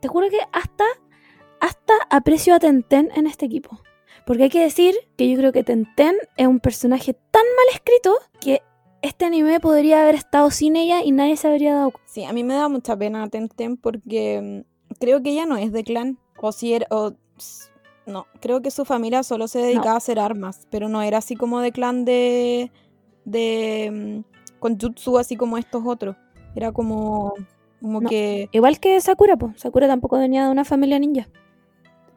te 0.01 0.07
juro 0.09 0.29
que 0.31 0.39
hasta, 0.53 0.85
hasta 1.61 1.95
aprecio 2.11 2.55
a 2.55 2.61
Tenten 2.61 3.11
en 3.17 3.27
este 3.27 3.47
equipo. 3.47 3.81
Porque 4.27 4.45
hay 4.45 4.51
que 4.51 4.61
decir 4.61 4.95
que 5.17 5.29
yo 5.29 5.37
creo 5.37 5.53
que 5.53 5.65
Tenten 5.65 6.17
es 6.37 6.47
un 6.47 6.61
personaje 6.61 7.15
tan 7.15 7.43
mal 7.43 7.75
escrito 7.75 8.15
que 8.41 8.63
este 9.03 9.25
anime 9.25 9.59
podría 9.59 10.03
haber 10.03 10.15
estado 10.15 10.51
sin 10.51 10.77
ella 10.77 11.03
y 11.03 11.11
nadie 11.11 11.37
se 11.37 11.49
habría 11.49 11.75
dado 11.75 11.91
cuenta. 11.91 12.09
Sí, 12.13 12.25
a 12.25 12.33
mí 12.33 12.45
me 12.45 12.55
da 12.55 12.69
mucha 12.69 12.97
pena 12.97 13.29
Tenten 13.29 13.77
porque 13.77 14.65
mm, 14.89 14.95
creo 15.01 15.23
que 15.23 15.31
ella 15.31 15.47
no 15.47 15.57
es 15.57 15.73
de 15.73 15.83
clan. 15.85 16.19
O 16.41 16.53
si 16.53 16.73
era. 16.75 16.87
O, 16.91 17.13
no, 18.07 18.27
creo 18.41 18.63
que 18.63 18.71
su 18.71 18.85
familia 18.85 19.23
solo 19.23 19.47
se 19.49 19.61
dedicaba 19.61 19.93
a 19.93 19.97
hacer 19.99 20.19
armas, 20.19 20.67
pero 20.71 20.89
no 20.89 21.03
era 21.03 21.19
así 21.19 21.37
como 21.37 21.61
de 21.61 21.73
clan 21.73 22.05
de. 22.05 22.71
de. 23.25 24.25
mm, 24.25 24.59
con 24.59 24.79
jutsu, 24.79 25.19
así 25.19 25.37
como 25.37 25.59
estos 25.59 25.83
otros. 25.85 26.17
Era 26.55 26.73
como. 26.73 27.35
como 27.81 28.01
No. 28.01 28.09
que. 28.09 28.49
Igual 28.53 28.79
que 28.79 29.01
Sakura, 29.01 29.37
pues. 29.37 29.61
Sakura 29.61 29.89
tampoco 29.89 30.19
venía 30.19 30.45
de 30.45 30.51
una 30.51 30.65
familia 30.65 30.99
ninja. 30.99 31.29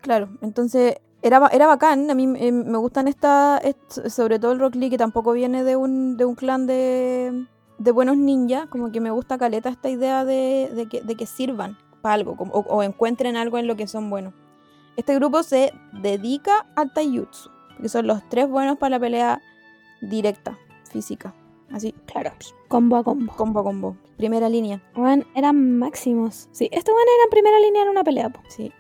Claro, 0.02 0.30
entonces 0.42 0.98
era, 1.28 1.48
era 1.52 1.68
bacán. 1.68 2.10
A 2.10 2.16
mí 2.16 2.32
eh, 2.38 2.52
me 2.52 2.78
gustan 2.78 3.08
estas, 3.08 3.64
est- 3.64 4.08
sobre 4.10 4.40
todo 4.40 4.52
el 4.54 4.60
Rock 4.60 4.76
Lee, 4.76 4.90
que 4.90 4.98
tampoco 4.98 5.32
viene 5.34 5.64
de 5.64 5.76
un, 5.76 6.18
de 6.18 6.26
un 6.26 6.36
clan 6.36 6.66
de, 6.68 7.46
de 7.78 7.92
buenos 7.92 8.18
ninjas. 8.18 8.68
Como 8.68 8.92
que 8.92 9.00
me 9.02 9.12
gusta 9.12 9.38
caleta 9.38 9.70
esta 9.70 9.90
idea 9.90 10.24
de, 10.26 10.72
de 10.76 10.88
que, 10.88 11.02
de 11.02 11.16
que 11.16 11.26
sirvan 11.26 11.78
para 12.02 12.14
algo 12.16 12.36
como- 12.36 12.54
o, 12.54 12.60
o 12.60 12.84
encuentren 12.84 13.36
algo 13.38 13.58
en 13.58 13.68
lo 13.68 13.76
que 13.76 13.88
son 13.88 14.10
buenos. 14.10 14.34
Este 14.98 15.14
grupo 15.16 15.44
se 15.44 15.74
dedica 16.02 16.66
al 16.76 16.94
taijutsu, 16.94 17.50
que 17.82 17.90
son 17.90 18.08
los 18.08 18.28
tres 18.30 18.48
buenos 18.50 18.78
para 18.78 18.92
la 18.92 19.00
pelea 19.00 19.42
directa, 20.02 20.58
física. 20.90 21.34
Así, 21.72 21.94
Claro. 22.06 22.32
Combo 22.68 22.96
a 22.96 23.04
combo. 23.04 23.34
combo 23.36 23.60
a 23.60 23.64
combo. 23.64 23.98
Primera 24.18 24.48
línea. 24.50 24.82
Eran 25.36 25.78
máximos. 25.80 26.48
Sí, 26.52 26.70
estos 26.72 26.94
weones 26.94 27.14
eran 27.20 27.30
primera 27.32 27.60
línea 27.60 27.82
en 27.84 27.90
una 27.90 28.04
pelea, 28.04 28.30
po. 28.30 28.40
Sí. 28.48 28.72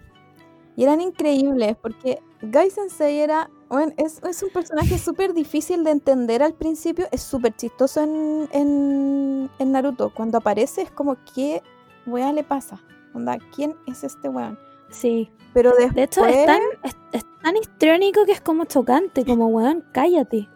Y 0.75 0.83
eran 0.83 1.01
increíbles 1.01 1.75
porque 1.81 2.21
Gai 2.41 2.69
Sensei 2.69 3.19
era. 3.19 3.49
bueno, 3.69 3.93
es, 3.97 4.21
es 4.23 4.43
un 4.43 4.49
personaje 4.49 4.97
súper 4.97 5.33
difícil 5.33 5.83
de 5.83 5.91
entender 5.91 6.43
al 6.43 6.53
principio. 6.53 7.07
Es 7.11 7.21
súper 7.21 7.55
chistoso 7.55 8.01
en, 8.03 8.49
en, 8.51 9.49
en 9.57 9.71
Naruto. 9.71 10.13
Cuando 10.13 10.37
aparece 10.37 10.81
es 10.81 10.91
como, 10.91 11.17
¿qué 11.33 11.61
weá 12.05 12.33
le 12.33 12.43
pasa? 12.43 12.83
Onda, 13.13 13.37
¿quién 13.55 13.75
es 13.87 14.03
este 14.03 14.27
weón? 14.27 14.59
Sí. 14.89 15.31
Pero 15.53 15.71
después. 15.71 15.95
De 15.95 16.03
hecho, 16.03 16.25
es 16.25 16.45
tan, 16.45 16.61
es, 16.83 16.95
es 17.13 17.25
tan 17.41 17.55
histriónico 17.55 18.25
que 18.25 18.33
es 18.33 18.41
como 18.41 18.65
chocante, 18.65 19.25
como 19.25 19.47
weón, 19.47 19.85
cállate. 19.93 20.49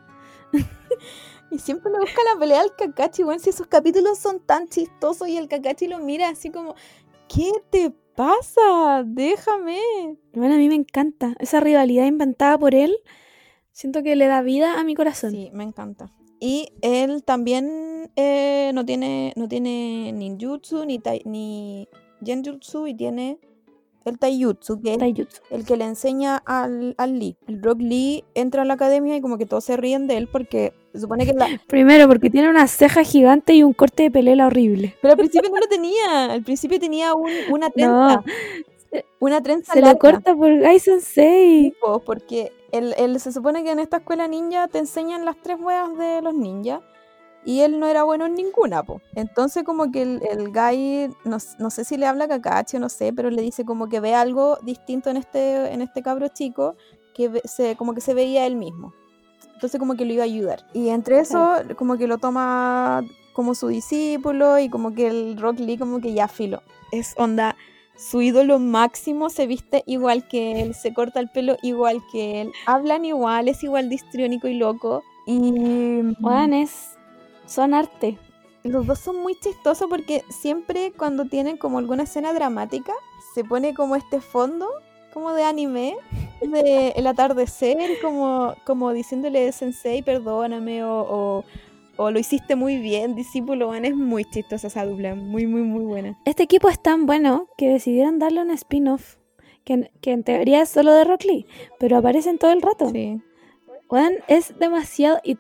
Y 1.51 1.57
siempre 1.57 1.91
me 1.91 1.99
busca 1.99 2.21
la 2.31 2.39
pelea 2.39 2.61
al 2.61 2.75
Kakashi, 2.75 3.23
weón. 3.23 3.39
Si 3.39 3.49
esos 3.49 3.67
capítulos 3.67 4.19
son 4.19 4.39
tan 4.39 4.67
chistosos 4.67 5.27
y 5.27 5.37
el 5.37 5.47
Kakashi 5.47 5.87
lo 5.87 5.99
mira 5.99 6.29
así 6.29 6.51
como, 6.51 6.75
¿qué 7.27 7.51
te 7.71 7.91
pasa? 8.19 9.03
Déjame. 9.05 9.79
Bueno, 10.33 10.55
a 10.55 10.57
mí 10.57 10.67
me 10.67 10.75
encanta. 10.75 11.35
Esa 11.39 11.61
rivalidad 11.61 12.05
inventada 12.05 12.57
por 12.57 12.75
él, 12.75 12.97
siento 13.71 14.03
que 14.03 14.17
le 14.17 14.27
da 14.27 14.41
vida 14.41 14.77
a 14.77 14.83
mi 14.83 14.93
corazón. 14.93 15.31
Sí, 15.31 15.49
me 15.53 15.63
encanta. 15.63 16.11
Y 16.41 16.67
él 16.81 17.23
también 17.23 18.11
eh, 18.17 18.71
no 18.73 18.85
tiene 18.85 19.31
no 19.37 19.47
tiene 19.47 20.11
ninjutsu 20.13 20.85
ni 20.85 20.99
tai- 20.99 21.23
ni 21.25 21.87
genjutsu 22.25 22.87
y 22.87 22.93
tiene 22.93 23.39
el 24.05 24.17
taijutsu, 24.17 24.81
que 24.81 24.97
Taijutsu. 24.97 25.41
el 25.51 25.65
que 25.65 25.77
le 25.77 25.85
enseña 25.85 26.37
al, 26.45 26.95
al 26.97 27.19
Lee. 27.19 27.37
El 27.47 27.61
Rock 27.61 27.79
Lee 27.81 28.23
entra 28.35 28.63
a 28.63 28.65
la 28.65 28.73
academia 28.73 29.15
y 29.15 29.21
como 29.21 29.37
que 29.37 29.45
todos 29.45 29.63
se 29.63 29.77
ríen 29.77 30.07
de 30.07 30.17
él 30.17 30.27
porque 30.27 30.73
se 30.91 30.99
supone 30.99 31.25
que 31.25 31.33
la... 31.33 31.47
Primero, 31.67 32.07
porque 32.07 32.29
tiene 32.29 32.49
una 32.49 32.67
ceja 32.67 33.03
gigante 33.03 33.53
y 33.53 33.63
un 33.63 33.73
corte 33.73 34.03
de 34.03 34.11
pelela 34.11 34.47
horrible. 34.47 34.95
Pero 35.01 35.11
al 35.13 35.17
principio 35.17 35.49
no 35.49 35.57
lo 35.59 35.67
tenía. 35.67 36.25
Al 36.31 36.43
principio 36.43 36.79
tenía 36.79 37.13
un- 37.13 37.29
una 37.51 37.69
trenza. 37.69 38.15
No, 38.15 38.23
Una 39.19 39.41
trenza 39.41 39.73
se 39.73 39.81
larga. 39.81 39.93
lo 39.93 39.99
corta 39.99 40.35
por 40.35 40.57
Gai 40.59 40.79
Sensei. 40.79 41.73
po, 41.79 41.99
porque 41.99 42.51
él, 42.71 42.95
él- 42.97 43.19
se 43.19 43.31
supone 43.31 43.63
que 43.63 43.71
en 43.71 43.79
esta 43.79 43.97
escuela 43.97 44.27
ninja 44.27 44.67
te 44.67 44.79
enseñan 44.79 45.25
las 45.25 45.35
tres 45.41 45.57
weas 45.59 45.95
de 45.97 46.21
los 46.23 46.33
ninjas 46.33 46.81
y 47.45 47.61
él 47.61 47.79
no 47.79 47.87
era 47.87 48.03
bueno 48.03 48.25
en 48.25 48.33
ninguna, 48.33 48.81
po. 48.83 48.99
Entonces 49.15 49.63
como 49.63 49.91
que 49.91 50.01
el, 50.01 50.21
el 50.29 50.47
guy, 50.51 51.13
no, 51.23 51.37
no 51.59 51.69
sé 51.69 51.83
si 51.85 51.97
le 51.97 52.07
habla 52.07 52.25
a 52.25 52.27
Kakashi 52.27 52.77
o 52.77 52.79
no 52.79 52.89
sé, 52.89 53.13
pero 53.13 53.29
le 53.29 53.41
dice 53.43 53.63
como 53.63 53.89
que 53.89 53.99
ve 53.99 54.15
algo 54.15 54.57
distinto 54.63 55.09
en 55.11 55.17
este, 55.17 55.71
en 55.71 55.81
este 55.81 56.01
cabro 56.01 56.27
chico 56.29 56.75
que 57.13 57.41
se, 57.45 57.75
como 57.75 57.93
que 57.93 58.01
se 58.01 58.13
veía 58.15 58.47
él 58.47 58.55
mismo. 58.55 58.93
Entonces 59.59 59.77
como 59.77 59.97
que 59.97 60.05
lo 60.05 60.13
iba 60.13 60.23
a 60.23 60.25
ayudar. 60.25 60.65
Y 60.73 60.87
entre 60.87 61.19
eso 61.19 61.55
como 61.75 61.97
que 61.97 62.07
lo 62.07 62.17
toma 62.17 63.03
como 63.33 63.55
su 63.55 63.67
discípulo 63.67 64.57
y 64.57 64.69
como 64.69 64.93
que 64.93 65.07
el 65.07 65.37
Rock 65.37 65.59
Lee 65.59 65.77
como 65.77 65.99
que 65.99 66.13
ya 66.13 66.29
filo. 66.29 66.63
Es 66.93 67.13
onda 67.17 67.57
su 67.97 68.21
ídolo 68.21 68.57
máximo 68.57 69.29
se 69.29 69.47
viste 69.47 69.83
igual 69.85 70.25
que 70.29 70.61
él, 70.61 70.75
se 70.75 70.93
corta 70.93 71.19
el 71.19 71.27
pelo 71.27 71.57
igual 71.61 72.01
que 72.09 72.39
él, 72.39 72.53
hablan 72.65 73.03
igual, 73.03 73.49
es 73.49 73.61
igual 73.61 73.89
de 73.89 73.95
histriónico 73.95 74.47
y 74.47 74.53
loco. 74.53 75.03
Y 75.25 76.15
Weón, 76.21 76.53
es. 76.53 76.91
Son 77.45 77.73
arte. 77.73 78.17
los 78.63 78.87
dos 78.87 78.99
son 78.99 79.17
muy 79.17 79.35
chistosos 79.41 79.89
porque 79.89 80.23
siempre 80.29 80.93
cuando 80.97 81.25
tienen 81.25 81.57
como 81.57 81.79
alguna 81.79 82.03
escena 82.03 82.31
dramática, 82.31 82.93
se 83.35 83.43
pone 83.43 83.73
como 83.73 83.97
este 83.97 84.21
fondo, 84.21 84.69
como 85.13 85.33
de 85.33 85.43
anime, 85.43 85.95
de 86.41 86.89
el 86.95 87.07
atardecer, 87.07 87.77
como, 88.01 88.55
como 88.65 88.93
diciéndole 88.93 89.51
sensei, 89.51 90.01
perdóname, 90.01 90.83
o, 90.83 91.01
o, 91.01 91.45
o 91.97 92.11
lo 92.11 92.19
hiciste 92.19 92.55
muy 92.55 92.77
bien, 92.77 93.15
discípulo, 93.15 93.67
bueno, 93.67 93.87
es 93.87 93.95
muy 93.95 94.23
chistosa 94.25 94.67
esa 94.67 94.85
dupla, 94.85 95.15
muy, 95.15 95.47
muy, 95.47 95.61
muy 95.61 95.83
buena. 95.85 96.17
Este 96.25 96.43
equipo 96.43 96.69
es 96.69 96.81
tan 96.81 97.05
bueno 97.05 97.47
que 97.57 97.67
decidieron 97.69 98.19
darle 98.19 98.41
un 98.41 98.51
spin-off. 98.51 99.15
Que, 99.65 99.73
en- 99.73 99.91
que 100.01 100.11
en 100.13 100.23
teoría 100.23 100.61
es 100.63 100.69
solo 100.69 100.91
de 100.93 101.03
Rock 101.03 101.25
Lee, 101.25 101.45
pero 101.79 101.97
aparecen 101.97 102.37
todo 102.39 102.51
el 102.51 102.61
rato. 102.61 102.89
Sí. 102.89 103.21
Es 104.27 104.57
demasiado. 104.57 105.19
Y 105.23 105.37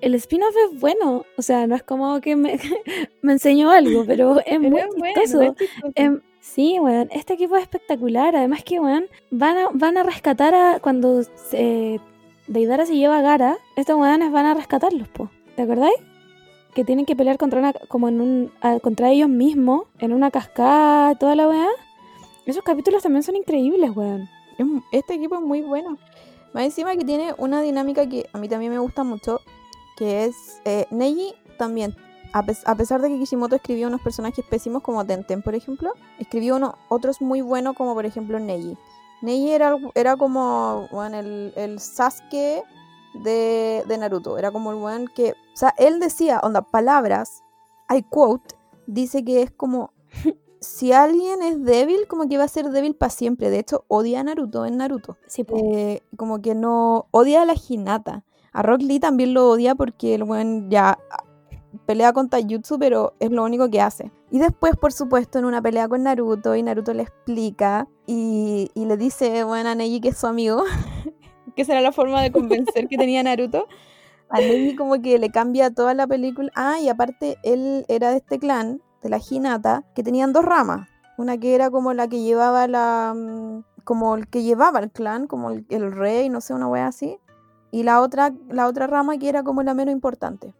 el 0.00 0.14
spin-off 0.14 0.54
es 0.72 0.80
bueno. 0.80 1.24
O 1.36 1.42
sea, 1.42 1.66
no 1.66 1.74
es 1.74 1.82
como 1.82 2.20
que 2.20 2.36
me, 2.36 2.58
me 3.22 3.32
enseñó 3.32 3.70
algo, 3.70 4.04
pero 4.06 4.38
es 4.44 4.60
muy 4.60 4.70
Pero 4.70 4.88
es 4.92 4.96
bueno, 4.98 5.20
chistoso. 5.22 5.42
es 5.42 5.54
chistoso. 5.56 5.92
Em, 5.96 6.20
sí, 6.44 6.78
weón, 6.78 7.08
este 7.10 7.34
equipo 7.34 7.56
es 7.56 7.62
espectacular. 7.62 8.36
Además 8.36 8.62
que, 8.62 8.78
weón, 8.78 9.06
van 9.30 9.56
a, 9.56 9.68
van 9.72 9.96
a 9.96 10.02
rescatar 10.02 10.54
a... 10.54 10.78
Cuando 10.80 11.22
se, 11.22 12.00
Deidara 12.46 12.86
se 12.86 12.96
lleva 12.96 13.18
a 13.18 13.22
Gara, 13.22 13.56
estos 13.76 13.96
weones 13.96 14.30
van 14.30 14.46
a 14.46 14.54
rescatarlos, 14.54 15.08
po. 15.08 15.30
¿Te 15.56 15.62
acordáis? 15.62 15.96
Que 16.74 16.84
tienen 16.84 17.06
que 17.06 17.16
pelear 17.16 17.38
contra 17.38 17.60
una... 17.60 17.72
Como 17.88 18.08
en 18.08 18.20
un... 18.20 18.52
contra 18.82 19.10
ellos 19.10 19.28
mismos, 19.28 19.86
en 19.98 20.12
una 20.12 20.30
cascada, 20.30 21.14
toda 21.14 21.34
la 21.34 21.48
weá. 21.48 21.68
Esos 22.46 22.62
capítulos 22.62 23.02
también 23.02 23.22
son 23.22 23.36
increíbles, 23.36 23.90
weón. 23.96 24.28
Este 24.92 25.14
equipo 25.14 25.36
es 25.36 25.40
muy 25.40 25.62
bueno. 25.62 25.98
Más 26.52 26.64
encima 26.64 26.94
que 26.94 27.04
tiene 27.04 27.34
una 27.38 27.62
dinámica 27.62 28.08
que 28.08 28.26
a 28.32 28.38
mí 28.38 28.48
también 28.48 28.70
me 28.70 28.78
gusta 28.78 29.02
mucho, 29.02 29.40
que 29.96 30.24
es 30.24 30.60
eh, 30.64 30.86
Neji 30.90 31.34
también. 31.58 31.96
A, 32.34 32.42
pes- 32.44 32.66
a 32.66 32.74
pesar 32.74 33.00
de 33.00 33.08
que 33.08 33.18
Kishimoto 33.20 33.54
escribió 33.54 33.86
unos 33.86 34.00
personajes 34.00 34.44
pésimos 34.44 34.82
como 34.82 35.06
Tenten, 35.06 35.40
por 35.40 35.54
ejemplo, 35.54 35.92
escribió 36.18 36.56
uno, 36.56 36.74
otros 36.88 37.20
muy 37.22 37.40
buenos 37.42 37.76
como 37.76 37.94
por 37.94 38.06
ejemplo 38.06 38.40
Neji. 38.40 38.76
Neji 39.22 39.52
era, 39.52 39.76
era 39.94 40.16
como 40.16 40.88
bueno, 40.90 41.16
el, 41.20 41.52
el 41.54 41.78
Sasuke 41.78 42.64
de, 43.22 43.84
de 43.86 43.98
Naruto. 43.98 44.36
Era 44.36 44.50
como 44.50 44.72
el 44.72 44.78
buen 44.78 45.06
que... 45.06 45.30
O 45.30 45.56
sea, 45.56 45.72
él 45.78 46.00
decía, 46.00 46.40
onda, 46.42 46.62
palabras, 46.62 47.44
I 47.88 48.02
quote, 48.02 48.56
dice 48.88 49.24
que 49.24 49.42
es 49.42 49.52
como... 49.52 49.92
si 50.60 50.92
alguien 50.92 51.40
es 51.42 51.62
débil, 51.62 52.06
como 52.08 52.28
que 52.28 52.36
va 52.38 52.44
a 52.44 52.48
ser 52.48 52.70
débil 52.70 52.96
para 52.96 53.10
siempre. 53.10 53.48
De 53.50 53.60
hecho, 53.60 53.84
odia 53.86 54.20
a 54.20 54.24
Naruto 54.24 54.66
en 54.66 54.78
Naruto. 54.78 55.16
Sí, 55.28 55.44
po. 55.44 55.56
Eh, 55.56 56.02
como 56.16 56.42
que 56.42 56.54
no 56.56 57.06
odia 57.12 57.42
a 57.42 57.44
la 57.44 57.54
Hinata. 57.54 58.24
A 58.52 58.62
Rock 58.62 58.82
Lee 58.82 58.98
también 59.00 59.34
lo 59.34 59.50
odia 59.50 59.74
porque 59.74 60.14
el 60.14 60.24
buen 60.24 60.70
ya 60.70 60.98
pelea 61.86 62.12
con 62.12 62.28
Taijutsu, 62.28 62.78
pero 62.78 63.14
es 63.20 63.30
lo 63.30 63.44
único 63.44 63.70
que 63.70 63.80
hace. 63.80 64.10
Y 64.30 64.38
después, 64.38 64.76
por 64.76 64.92
supuesto, 64.92 65.38
en 65.38 65.44
una 65.44 65.62
pelea 65.62 65.88
con 65.88 66.02
Naruto, 66.02 66.54
y 66.56 66.62
Naruto 66.62 66.92
le 66.92 67.02
explica 67.02 67.88
y, 68.06 68.70
le 68.74 68.96
dice, 68.96 69.44
bueno, 69.44 69.70
a 69.70 69.74
Neji 69.74 70.00
que 70.00 70.08
es 70.08 70.18
su 70.18 70.26
amigo, 70.26 70.64
que 71.56 71.64
será 71.64 71.80
la 71.80 71.92
forma 71.92 72.20
de 72.22 72.32
convencer 72.32 72.88
que 72.88 72.96
tenía 72.96 73.22
Naruto. 73.22 73.66
A 74.30 74.40
Neji 74.40 74.74
como 74.76 75.00
que 75.00 75.18
le 75.18 75.30
cambia 75.30 75.70
toda 75.70 75.94
la 75.94 76.06
película. 76.06 76.50
Ah, 76.54 76.80
y 76.80 76.88
aparte, 76.88 77.38
él 77.42 77.84
era 77.88 78.10
de 78.10 78.16
este 78.16 78.38
clan, 78.38 78.82
de 79.02 79.08
la 79.08 79.18
Hinata, 79.18 79.84
que 79.94 80.02
tenían 80.02 80.32
dos 80.32 80.44
ramas. 80.44 80.88
Una 81.16 81.38
que 81.38 81.54
era 81.54 81.70
como 81.70 81.92
la 81.94 82.08
que 82.08 82.22
llevaba 82.22 82.66
la... 82.66 83.14
mm, 83.14 83.62
como 83.84 84.16
el 84.16 84.26
que 84.26 84.42
llevaba 84.42 84.80
el 84.80 84.90
clan, 84.90 85.26
como 85.26 85.50
el, 85.50 85.66
el 85.68 85.92
rey, 85.92 86.28
no 86.28 86.40
sé, 86.40 86.54
una 86.54 86.66
wea 86.66 86.86
así. 86.86 87.18
Y 87.70 87.82
la 87.82 88.00
otra, 88.00 88.32
la 88.48 88.66
otra 88.66 88.86
rama 88.86 89.18
que 89.18 89.28
era 89.28 89.42
como 89.42 89.62
la 89.62 89.74
menos 89.74 89.92
importante. 89.92 90.54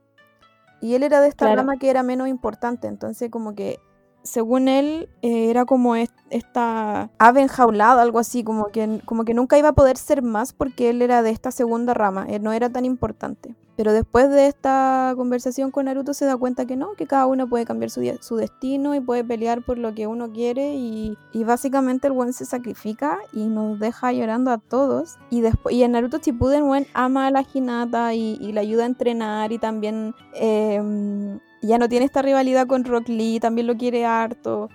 Y 0.84 0.94
él 0.94 1.02
era 1.02 1.22
de 1.22 1.28
esta 1.28 1.46
Claro. 1.46 1.62
rama 1.62 1.78
que 1.78 1.88
era 1.88 2.02
menos 2.02 2.28
importante. 2.28 2.88
Entonces, 2.88 3.30
como 3.30 3.54
que, 3.54 3.78
según 4.22 4.68
él, 4.68 5.08
eh, 5.22 5.48
era 5.48 5.64
como 5.64 5.96
est- 5.96 6.12
esta 6.28 7.08
ave 7.18 7.40
enjaulada, 7.40 8.02
algo 8.02 8.18
así, 8.18 8.44
como 8.44 8.66
que, 8.66 9.00
como 9.06 9.24
que 9.24 9.32
nunca 9.32 9.56
iba 9.56 9.70
a 9.70 9.72
poder 9.74 9.96
ser 9.96 10.20
más 10.22 10.52
porque 10.52 10.90
él 10.90 11.00
era 11.00 11.22
de 11.22 11.30
esta 11.30 11.50
segunda 11.52 11.94
rama. 11.94 12.26
Él 12.28 12.42
no 12.42 12.52
era 12.52 12.68
tan 12.68 12.84
importante. 12.84 13.54
Pero 13.76 13.92
después 13.92 14.30
de 14.30 14.46
esta 14.46 15.14
conversación 15.16 15.70
con 15.70 15.86
Naruto 15.86 16.14
se 16.14 16.26
da 16.26 16.36
cuenta 16.36 16.64
que 16.64 16.76
no, 16.76 16.92
que 16.92 17.06
cada 17.06 17.26
uno 17.26 17.48
puede 17.48 17.64
cambiar 17.64 17.90
su, 17.90 18.02
su 18.20 18.36
destino 18.36 18.94
y 18.94 19.00
puede 19.00 19.24
pelear 19.24 19.62
por 19.62 19.78
lo 19.78 19.94
que 19.94 20.06
uno 20.06 20.32
quiere 20.32 20.74
y, 20.76 21.18
y 21.32 21.44
básicamente 21.44 22.06
el 22.06 22.12
buen 22.12 22.32
se 22.32 22.44
sacrifica 22.44 23.18
y 23.32 23.46
nos 23.46 23.80
deja 23.80 24.12
llorando 24.12 24.52
a 24.52 24.58
todos. 24.58 25.16
Y 25.30 25.40
después 25.40 25.74
y 25.74 25.82
en 25.82 25.92
Naruto 25.92 26.18
Shippuden 26.18 26.66
buen 26.66 26.86
ama 26.94 27.26
a 27.26 27.30
la 27.30 27.44
Hinata 27.52 28.14
y, 28.14 28.38
y 28.40 28.52
la 28.52 28.60
ayuda 28.60 28.84
a 28.84 28.86
entrenar 28.86 29.50
y 29.50 29.58
también 29.58 30.14
em, 30.34 31.40
ya 31.62 31.78
no 31.78 31.88
tiene 31.88 32.06
esta 32.06 32.22
rivalidad 32.22 32.66
con 32.66 32.84
Rock 32.84 33.08
Lee, 33.08 33.40
también 33.40 33.66
lo 33.66 33.76
quiere 33.76 34.04
harto. 34.06 34.68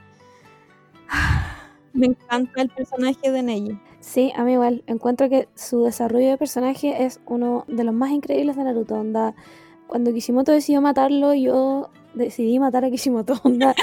Me 1.93 2.07
encanta 2.07 2.61
el 2.61 2.69
personaje 2.69 3.31
de 3.31 3.43
Neji. 3.43 3.79
Sí, 3.99 4.31
a 4.35 4.43
mí 4.43 4.53
igual. 4.53 4.83
Encuentro 4.87 5.29
que 5.29 5.47
su 5.55 5.83
desarrollo 5.83 6.29
de 6.29 6.37
personaje 6.37 7.03
es 7.03 7.19
uno 7.25 7.65
de 7.67 7.83
los 7.83 7.93
más 7.93 8.11
increíbles 8.11 8.55
de 8.55 8.63
Naruto. 8.63 8.95
Onda, 8.95 9.35
cuando 9.87 10.13
Kishimoto 10.13 10.51
decidió 10.51 10.81
matarlo, 10.81 11.33
yo 11.33 11.89
decidí 12.13 12.59
matar 12.59 12.85
a 12.85 12.89
Kishimoto. 12.89 13.33
Onda, 13.43 13.75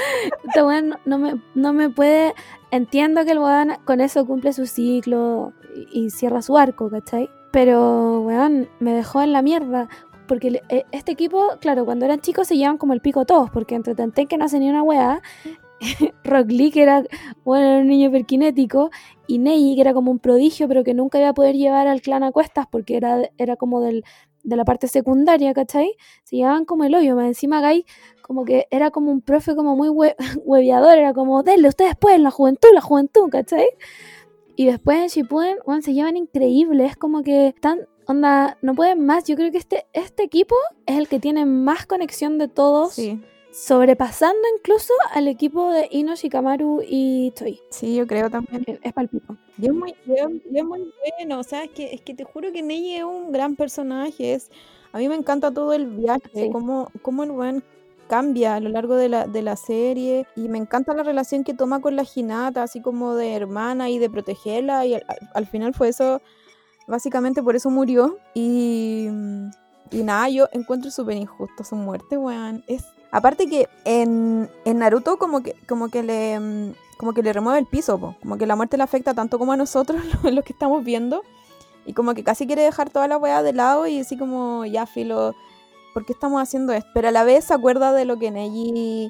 este 0.45 0.63
weón 0.63 0.95
no, 1.05 1.17
me, 1.17 1.41
no 1.55 1.73
me 1.73 1.89
puede. 1.89 2.33
Entiendo 2.71 3.25
que 3.25 3.31
el 3.31 3.39
weón 3.39 3.73
con 3.85 4.01
eso 4.01 4.25
cumple 4.25 4.53
su 4.53 4.65
ciclo 4.65 5.53
y, 5.91 6.05
y 6.05 6.09
cierra 6.09 6.41
su 6.41 6.57
arco, 6.57 6.89
¿cachai? 6.89 7.29
Pero, 7.51 8.21
weón, 8.21 8.69
me 8.79 8.93
dejó 8.93 9.21
en 9.21 9.33
la 9.33 9.41
mierda. 9.41 9.89
Porque 10.27 10.61
eh, 10.69 10.85
este 10.91 11.13
equipo, 11.13 11.51
claro, 11.59 11.85
cuando 11.85 12.05
eran 12.05 12.19
chicos 12.19 12.47
se 12.47 12.57
llevan 12.57 12.77
como 12.77 12.93
el 12.93 13.01
pico 13.01 13.25
todos, 13.25 13.49
porque 13.49 13.75
entre 13.75 13.95
Tenten 13.95 14.27
que 14.27 14.37
no 14.37 14.45
hace 14.45 14.59
ni 14.59 14.69
una 14.69 14.83
weá, 14.83 15.21
Rock 16.23 16.47
Lee, 16.49 16.71
que 16.71 16.83
era, 16.83 17.03
bueno, 17.45 17.79
un 17.79 17.87
niño 17.87 18.09
hiperkinético, 18.09 18.89
y 19.27 19.37
Neji, 19.39 19.75
que 19.75 19.81
era 19.81 19.93
como 19.93 20.11
un 20.11 20.19
prodigio, 20.19 20.67
pero 20.67 20.83
que 20.83 20.93
nunca 20.93 21.19
iba 21.19 21.29
a 21.29 21.33
poder 21.33 21.55
llevar 21.55 21.87
al 21.87 22.01
clan 22.01 22.23
a 22.23 22.31
cuestas 22.31 22.65
porque 22.71 22.95
era, 22.97 23.29
era 23.37 23.55
como 23.57 23.81
del, 23.81 24.03
de 24.43 24.55
la 24.55 24.63
parte 24.65 24.87
secundaria, 24.87 25.53
¿cachai? 25.53 25.95
Se 26.23 26.37
llevaban 26.37 26.63
como 26.65 26.85
el 26.85 26.95
hoyo, 26.95 27.15
más 27.15 27.27
encima 27.27 27.61
Guy 27.61 27.85
como 28.21 28.43
que 28.43 28.67
era 28.71 28.91
como 28.91 29.09
un 29.11 29.21
profe 29.21 29.55
como 29.55 29.75
muy 29.77 29.87
hue- 29.87 30.15
hueveador, 30.45 30.97
era 30.97 31.13
como, 31.13 31.43
denle, 31.43 31.69
ustedes 31.69 31.95
pueden, 31.95 32.23
la 32.23 32.31
juventud, 32.31 32.67
la 32.73 32.81
juventud, 32.81 33.29
¿cachai? 33.29 33.67
Y 34.55 34.65
después 34.65 34.97
en 34.97 35.07
Shippuden, 35.07 35.57
bueno, 35.65 35.81
se 35.81 35.93
llevan 35.93 36.17
increíbles, 36.17 36.91
es 36.91 36.97
como 36.97 37.21
que 37.23 37.47
están, 37.47 37.87
onda, 38.07 38.57
no 38.61 38.73
pueden 38.75 39.05
más, 39.05 39.23
yo 39.25 39.35
creo 39.35 39.51
que 39.51 39.57
este, 39.59 39.85
este 39.93 40.23
equipo 40.23 40.55
es 40.85 40.97
el 40.97 41.07
que 41.07 41.19
tiene 41.19 41.45
más 41.45 41.85
conexión 41.85 42.37
de 42.37 42.47
todos, 42.47 42.93
Sí, 42.93 43.21
sobrepasando 43.65 44.39
incluso 44.57 44.93
al 45.13 45.27
equipo 45.27 45.71
de 45.71 45.87
Ino, 45.91 46.15
Shikamaru 46.15 46.83
y 46.87 47.31
Toy. 47.31 47.59
sí, 47.71 47.95
yo 47.95 48.05
creo 48.05 48.29
también. 48.29 48.63
Es, 48.83 48.93
palpico. 48.93 49.35
Y 49.59 49.65
es 49.65 49.73
muy, 49.73 49.95
y 50.05 50.13
es- 50.13 50.63
muy 50.65 50.93
bueno, 51.17 51.39
o 51.39 51.43
sea, 51.43 51.63
es 51.63 51.71
que, 51.71 51.93
es 51.93 52.01
que 52.01 52.13
te 52.13 52.23
juro 52.23 52.51
que 52.51 52.61
Neji 52.61 52.95
es 52.97 53.03
un 53.03 53.31
gran 53.31 53.55
personaje. 53.55 54.33
Es, 54.33 54.51
a 54.91 54.99
mí 54.99 55.09
me 55.09 55.15
encanta 55.15 55.51
todo 55.51 55.73
el 55.73 55.87
viaje, 55.87 56.21
Sí. 56.33 56.49
cómo, 56.51 56.91
cómo 57.01 57.23
el 57.23 57.31
buen 57.31 57.63
cambia 58.07 58.55
a 58.55 58.59
lo 58.59 58.69
largo 58.69 58.95
de 58.95 59.09
la, 59.09 59.25
de 59.25 59.41
la 59.41 59.55
serie. 59.55 60.27
Y 60.35 60.49
me 60.49 60.59
encanta 60.59 60.93
la 60.93 61.01
relación 61.03 61.43
que 61.43 61.55
toma 61.55 61.81
con 61.81 61.95
la 61.95 62.05
Hinata, 62.15 62.61
así 62.61 62.79
como 62.81 63.15
de 63.15 63.33
hermana 63.33 63.89
y 63.89 63.97
de 63.97 64.09
protegerla. 64.09 64.85
Y 64.85 64.99
al 65.33 65.47
final 65.47 65.73
fue 65.73 65.89
eso, 65.89 66.21
básicamente 66.87 67.41
por 67.41 67.55
eso 67.55 67.71
murió. 67.71 68.17
Y, 68.35 69.07
y 69.89 70.03
nada, 70.03 70.29
yo 70.29 70.47
encuentro 70.51 70.91
súper 70.91 71.17
injusto 71.17 71.63
su 71.63 71.75
muerte, 71.75 72.17
weón. 72.17 72.63
Es, 72.67 72.85
aparte 73.11 73.47
que 73.47 73.67
en, 73.85 74.49
en 74.65 74.79
Naruto 74.79 75.17
como 75.17 75.41
que, 75.41 75.55
como 75.67 75.89
que 75.89 76.03
le... 76.03 76.73
como 76.97 77.13
que 77.13 77.21
le 77.23 77.31
remueve 77.33 77.59
el 77.59 77.65
piso, 77.67 77.99
como 78.21 78.37
que 78.37 78.45
la 78.47 78.55
muerte 78.55 78.77
le 78.77 78.83
afecta 78.83 79.13
tanto 79.13 79.37
como 79.39 79.51
a 79.53 79.57
nosotros, 79.57 80.01
los 80.23 80.43
que 80.43 80.53
estamos 80.53 80.83
viendo, 80.83 81.21
y 81.85 81.93
como 81.93 82.13
que 82.13 82.23
casi 82.23 82.45
quiere 82.47 82.63
dejar 82.63 82.89
toda 82.89 83.07
la 83.07 83.17
weá 83.17 83.41
de 83.43 83.53
lado 83.53 83.87
y 83.87 83.99
así 83.99 84.17
como, 84.17 84.65
ya 84.65 84.85
filo, 84.85 85.35
¿por 85.93 86.05
qué 86.05 86.13
estamos 86.13 86.41
haciendo 86.41 86.73
esto? 86.73 86.89
Pero 86.93 87.07
a 87.07 87.11
la 87.11 87.23
vez 87.23 87.45
se 87.45 87.53
acuerda 87.53 87.93
de 87.93 88.03
lo 88.05 88.17
que 88.17 88.29
Neji 88.31 89.09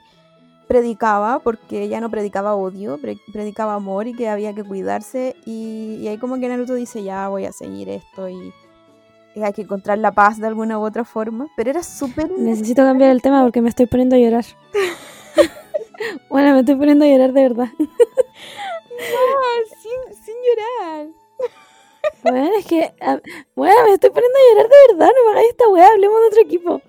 predicaba, 0.67 1.39
porque 1.39 1.83
ella 1.83 2.01
no 2.01 2.11
predicaba 2.11 2.53
odio, 2.55 2.97
pre- 2.99 3.17
predicaba 3.31 3.73
amor 3.75 4.07
y 4.07 4.13
que 4.13 4.27
había 4.29 4.53
que 4.53 4.63
cuidarse, 4.63 5.35
y, 5.45 5.95
y 6.01 6.07
ahí 6.09 6.17
como 6.17 6.37
que 6.39 6.49
Naruto 6.49 6.73
dice, 6.73 7.01
ya 7.03 7.29
voy 7.29 7.45
a 7.45 7.51
seguir 7.53 7.87
esto 7.89 8.27
y 8.29 8.53
hay 9.43 9.53
que 9.53 9.63
encontrar 9.63 9.97
la 9.97 10.11
paz 10.11 10.39
de 10.39 10.47
alguna 10.47 10.79
u 10.79 10.83
otra 10.83 11.03
forma, 11.03 11.47
pero 11.55 11.69
era 11.69 11.83
súper... 11.83 12.31
Necesito 12.31 12.83
cambiar 12.83 13.11
el 13.11 13.21
tema 13.21 13.43
porque 13.43 13.61
me 13.61 13.69
estoy 13.69 13.85
poniendo 13.85 14.15
a 14.15 14.19
llorar. 14.19 14.45
bueno, 16.29 16.53
me 16.53 16.59
estoy 16.61 16.75
poniendo 16.75 17.05
a 17.05 17.07
llorar 17.07 17.33
de 17.33 17.41
verdad. 17.41 17.69
sin, 19.81 20.23
sin 20.23 20.35
llorar. 20.35 21.07
Bueno, 22.23 22.51
es 22.57 22.65
que. 22.65 22.93
Bueno, 23.55 23.75
me 23.85 23.93
estoy 23.93 24.09
poniendo 24.09 24.37
a 24.37 24.53
llorar 24.53 24.69
de 24.69 24.93
verdad. 24.93 25.11
No 25.15 25.25
me 25.25 25.31
hagáis 25.31 25.49
esta 25.49 25.67
weá. 25.69 25.87
Hablemos 25.87 26.21
de 26.21 26.27
otro 26.27 26.41
equipo. 26.41 26.81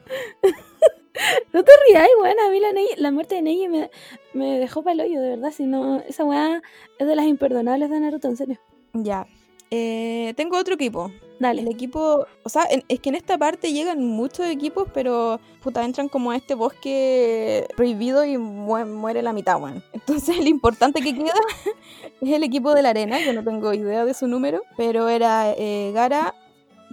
no 1.52 1.64
te 1.64 1.72
rías, 1.88 2.08
weón. 2.20 2.38
A 2.40 2.50
mí 2.50 2.60
la, 2.96 3.10
muerte 3.10 3.36
de 3.36 3.42
Neji 3.42 3.68
me, 3.68 3.90
me 4.32 4.58
dejó 4.58 4.82
para 4.82 4.94
el 4.94 5.00
hoyo, 5.00 5.20
de 5.20 5.30
verdad. 5.30 5.52
Si 5.52 5.64
no, 5.64 6.00
esa 6.00 6.24
weá 6.24 6.62
es 6.98 7.06
de 7.06 7.16
las 7.16 7.26
imperdonables 7.26 7.90
de 7.90 8.00
Naruto, 8.00 8.28
en 8.28 8.36
serio. 8.36 8.58
Ya. 8.94 9.26
Eh, 9.70 10.32
tengo 10.36 10.56
otro 10.56 10.74
equipo. 10.74 11.10
Dale. 11.40 11.62
El 11.62 11.68
equipo, 11.68 12.26
o 12.42 12.48
sea, 12.48 12.64
en- 12.70 12.82
es 12.88 12.98
que 13.00 13.10
en 13.10 13.14
esta 13.14 13.38
parte 13.38 13.72
llegan 13.72 14.04
muchos 14.04 14.46
equipos, 14.46 14.88
pero 14.92 15.38
puta, 15.62 15.84
entran 15.84 16.08
como 16.08 16.32
a 16.32 16.36
este 16.36 16.54
bosque 16.54 17.66
prohibido 17.76 18.24
y 18.24 18.36
mu- 18.38 18.84
muere 18.86 19.22
la 19.22 19.32
mitad, 19.32 19.60
weón. 19.60 19.82
Entonces, 19.92 20.36
el 20.38 20.48
importante 20.48 21.00
que 21.00 21.14
queda 21.14 21.32
es 22.20 22.28
el 22.32 22.42
equipo 22.42 22.74
de 22.74 22.82
la 22.82 22.90
arena. 22.90 23.20
Yo 23.24 23.32
no 23.32 23.44
tengo 23.44 23.72
idea 23.72 24.04
de 24.04 24.14
su 24.14 24.26
número, 24.26 24.62
pero 24.76 25.08
era 25.08 25.52
eh, 25.56 25.92
Gara, 25.94 26.34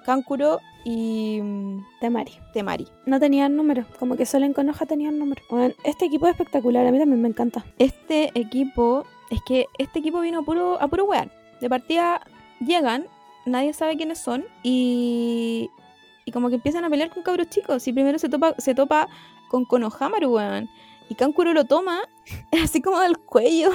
Kankuro 0.06 0.60
y 0.84 1.40
mm, 1.42 1.84
Temari. 2.00 2.34
Temari. 2.54 2.88
No 3.08 3.20
tenían 3.20 3.56
número. 3.56 3.86
Como 4.00 4.16
que 4.16 4.28
solo 4.28 4.46
en 4.46 4.54
Konoha 4.54 4.86
tenían 4.86 5.18
número. 5.18 5.42
Weón, 5.50 5.74
este 5.84 6.06
equipo 6.06 6.28
es 6.28 6.34
espectacular. 6.34 6.86
A 6.86 6.92
mí 6.92 7.00
también 7.00 7.22
me 7.22 7.30
encanta. 7.30 7.66
Este 7.80 8.30
equipo, 8.36 9.06
es 9.32 9.40
que 9.48 9.66
este 9.80 10.00
equipo 10.00 10.20
vino 10.20 10.42
a 10.42 10.44
puro, 10.44 10.80
a 10.80 10.88
puro 10.88 11.06
wear. 11.06 11.32
De 11.62 11.70
partida 11.70 12.22
llegan, 12.60 13.08
nadie 13.46 13.74
sabe 13.74 13.98
quiénes 13.98 14.20
son 14.20 14.46
y, 14.64 15.70
y 16.26 16.32
como 16.32 16.50
que 16.50 16.56
empiezan 16.56 16.84
a 16.84 16.90
pelear 16.90 17.10
con 17.10 17.24
cabros 17.24 17.50
chicos. 17.50 17.88
Y 17.88 17.94
primero 17.94 18.20
se 18.20 18.30
topa, 18.30 18.56
se 18.58 18.76
topa 18.76 19.08
con 19.50 19.66
Konohamaru, 19.66 20.36
weón. 20.36 20.70
Y 21.10 21.16
Kankuro 21.16 21.54
lo 21.54 21.66
toma 21.66 22.02
así 22.64 22.82
como 22.82 23.00
del 23.00 23.18
cuello 23.20 23.70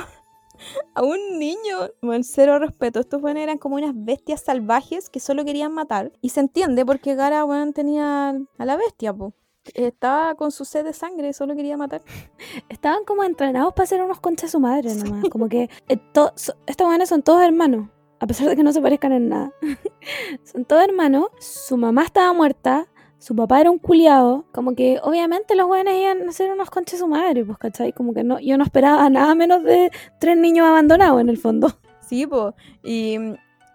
a 0.94 1.02
un 1.02 1.38
niño. 1.38 1.90
Bueno, 2.02 2.24
cero 2.24 2.58
respeto. 2.58 3.00
Estos 3.00 3.22
weones 3.22 3.44
eran 3.44 3.58
como 3.58 3.76
unas 3.76 3.92
bestias 3.94 4.42
salvajes 4.42 5.08
que 5.08 5.20
solo 5.20 5.44
querían 5.44 5.72
matar. 5.72 6.12
Y 6.20 6.30
se 6.30 6.40
entiende 6.40 6.84
porque 6.84 7.14
Gara, 7.14 7.44
weón, 7.44 7.72
tenía 7.72 8.30
a 8.58 8.64
la 8.64 8.76
bestia, 8.76 9.14
po. 9.14 9.32
Estaba 9.74 10.34
con 10.36 10.52
su 10.52 10.64
sed 10.64 10.84
de 10.84 10.94
sangre, 10.94 11.32
solo 11.32 11.54
quería 11.54 11.76
matar. 11.76 12.02
Estaban 12.68 13.04
como 13.04 13.24
entrenados 13.24 13.74
para 13.74 13.86
ser 13.86 14.02
unos 14.02 14.18
conchas 14.20 14.48
de 14.48 14.52
su 14.52 14.60
madre 14.60 14.94
nomás. 14.94 15.28
Como 15.30 15.48
que 15.48 15.70
eh, 15.88 16.00
estos 16.08 16.54
weones 16.80 17.08
son 17.08 17.22
todos 17.22 17.42
hermanos. 17.42 17.88
A 18.20 18.26
pesar 18.26 18.48
de 18.48 18.56
que 18.56 18.62
no 18.62 18.72
se 18.72 18.82
parezcan 18.82 19.12
en 19.12 19.28
nada. 19.30 19.52
son 20.44 20.64
todos 20.66 20.84
hermanos. 20.84 21.28
Su 21.38 21.76
mamá 21.76 22.04
estaba 22.04 22.32
muerta. 22.32 22.86
Su 23.18 23.34
papá 23.34 23.60
era 23.60 23.70
un 23.70 23.78
culiado. 23.78 24.44
Como 24.52 24.74
que 24.74 24.98
obviamente 25.02 25.54
los 25.54 25.68
weones 25.68 25.94
iban 26.00 26.28
a 26.28 26.32
ser 26.32 26.52
unos 26.52 26.70
conchas 26.70 26.92
de 26.92 26.98
su 26.98 27.08
madre. 27.08 27.44
Pues, 27.44 27.58
¿cachai? 27.58 27.92
Como 27.92 28.12
que 28.12 28.22
no, 28.22 28.38
yo 28.38 28.58
no 28.58 28.64
esperaba 28.64 29.08
nada 29.08 29.34
menos 29.34 29.62
de 29.64 29.90
tres 30.20 30.36
niños 30.36 30.66
abandonados 30.66 31.20
en 31.20 31.28
el 31.28 31.38
fondo. 31.38 31.68
Sí, 32.10 32.26
po. 32.26 32.56
Y, 32.82 33.18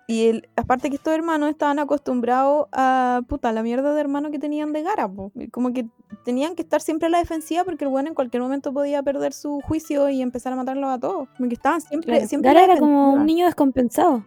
Y 0.07 0.27
el, 0.27 0.49
aparte 0.57 0.89
que 0.89 0.97
estos 0.97 1.13
hermanos 1.13 1.49
estaban 1.49 1.79
acostumbrados 1.79 2.67
a 2.73 3.21
puta 3.29 3.53
la 3.53 3.63
mierda 3.63 3.93
de 3.93 4.01
hermano 4.01 4.29
que 4.29 4.39
tenían 4.39 4.73
de 4.73 4.83
Gara, 4.83 5.07
po. 5.07 5.31
Como 5.51 5.71
que 5.71 5.87
tenían 6.25 6.53
que 6.55 6.61
estar 6.61 6.81
siempre 6.81 7.07
a 7.07 7.09
la 7.09 7.19
defensiva 7.19 7.63
porque 7.63 7.85
el 7.85 7.91
bueno 7.91 8.09
en 8.09 8.13
cualquier 8.13 8.43
momento 8.43 8.73
podía 8.73 9.01
perder 9.03 9.31
su 9.31 9.61
juicio 9.61 10.09
y 10.09 10.21
empezar 10.21 10.51
a 10.51 10.57
matarlos 10.57 10.89
a 10.89 10.99
todos. 10.99 11.29
Como 11.37 11.47
que 11.47 11.55
estaban 11.55 11.79
siempre, 11.79 12.11
Claro, 12.11 12.27
siempre 12.27 12.53
Gara 12.53 12.65
era 12.65 12.77
como 12.77 13.13
un 13.13 13.25
niño 13.25 13.45
descompensado. 13.45 14.25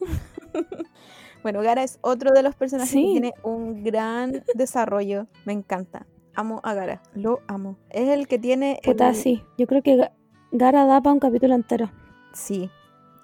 Bueno, 1.42 1.62
Gara 1.62 1.82
es 1.82 1.98
otro 2.02 2.32
de 2.34 2.42
los 2.42 2.54
personajes 2.54 2.90
Sí. 2.90 3.02
que 3.02 3.12
tiene 3.12 3.34
un 3.42 3.82
gran 3.82 4.44
desarrollo. 4.54 5.26
Me 5.46 5.54
encanta. 5.54 6.06
Amo 6.34 6.60
a 6.62 6.74
Gara, 6.74 7.00
lo 7.14 7.40
amo. 7.46 7.78
Es 7.88 8.10
el 8.10 8.28
que 8.28 8.38
tiene. 8.38 8.78
Puta, 8.84 9.08
el- 9.08 9.14
sí. 9.14 9.42
Yo 9.56 9.66
creo 9.66 9.82
que 9.82 9.96
Ga- 9.96 10.12
Gara 10.52 10.84
da 10.84 11.00
para 11.00 11.14
un 11.14 11.18
capítulo 11.20 11.54
entero. 11.54 11.90
Sí. 12.34 12.70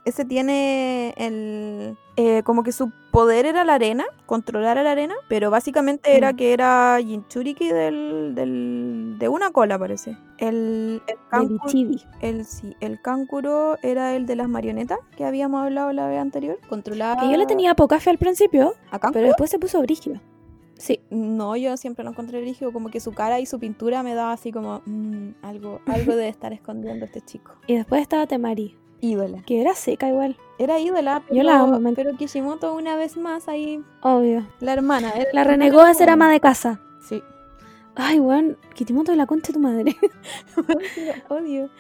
Ese 0.07 0.24
tiene 0.24 1.12
el. 1.19 1.97
eh, 2.16 2.43
como 2.45 2.62
que 2.62 2.73
su 2.73 2.91
poder 3.11 3.45
era 3.45 3.65
la 3.65 3.74
arena, 3.74 4.05
controlar 4.24 4.78
a 4.78 4.83
la 4.83 4.93
arena, 4.93 5.15
pero 5.28 5.51
básicamente 5.51 6.16
era 6.16 6.33
Mm. 6.33 6.37
que 6.37 6.53
era 6.55 6.99
Jinchuriki 7.05 7.69
del, 7.69 8.33
del, 8.35 9.16
de 9.19 9.28
una 9.28 9.51
cola, 9.51 9.78
parece. 9.78 10.16
El, 10.39 11.03
el, 11.07 11.16
Kankuro, 11.31 11.73
el, 12.20 12.45
sí, 12.47 12.74
el 12.81 13.03
Kankuro 13.03 13.77
era 13.83 14.15
el 14.16 14.24
de 14.27 14.37
las 14.37 14.49
marionetas 14.49 14.99
que 15.16 15.24
habíamos 15.24 15.62
hablado 15.65 15.93
la 15.93 16.07
vez 16.09 16.19
anterior. 16.20 16.59
Controlaba. 16.69 17.20
Que 17.23 17.31
yo 17.31 17.37
le 17.37 17.47
tenía 17.47 17.74
poca 17.74 17.99
fe 18.01 18.11
al 18.11 18.19
principio, 18.19 18.74
a 18.91 18.99
pero 19.11 19.27
después 19.27 19.51
se 19.51 19.59
puso 19.59 19.81
brígido. 19.83 20.20
Sí. 20.78 21.01
No, 21.11 21.57
yo 21.57 21.77
siempre 21.78 22.05
lo 22.05 22.11
encontré 22.11 22.41
rígido, 22.43 22.73
como 22.73 22.91
que 22.91 23.01
su 23.01 23.12
cara 23.12 23.41
y 23.41 23.47
su 23.47 23.59
pintura 23.59 24.03
me 24.03 24.15
daba 24.15 24.33
así 24.33 24.53
como 24.53 24.83
"Mm, 24.85 25.31
algo, 25.43 25.81
algo 25.87 26.12
debe 26.12 26.28
estar 26.28 26.53
escondiendo 26.53 27.07
este 27.07 27.23
chico. 27.23 27.53
Y 27.66 27.74
después 27.77 28.03
estaba 28.03 28.27
Temari, 28.27 28.77
Ídola. 29.01 29.43
que 29.44 29.60
era 29.60 29.74
seca 29.74 30.09
igual, 30.09 30.36
Era 30.59 30.78
ídola, 30.81 31.23
pero, 31.28 31.35
Yo 31.36 31.43
la 31.43 31.60
amo, 31.60 31.78
me- 31.81 31.93
pero 31.93 32.16
Kishimoto 32.16 32.74
una 32.74 32.97
vez 32.97 33.16
más 33.18 33.47
ahí, 33.48 33.82
obvio. 34.02 34.47
la 34.60 34.73
hermana. 34.73 35.10
era 35.10 35.28
La 35.32 35.44
renegó 35.44 35.81
a 35.81 35.93
ser 35.94 36.09
ama 36.10 36.31
de 36.31 36.40
casa. 36.40 36.81
Sí, 37.06 37.23
Ay, 37.94 38.20
weón, 38.20 38.56
Kitimoto 38.74 39.12
de 39.12 39.16
la 39.16 39.27
concha 39.27 39.48
de 39.48 39.52
tu 39.55 39.60
madre. 39.60 39.97
odio. 41.28 41.70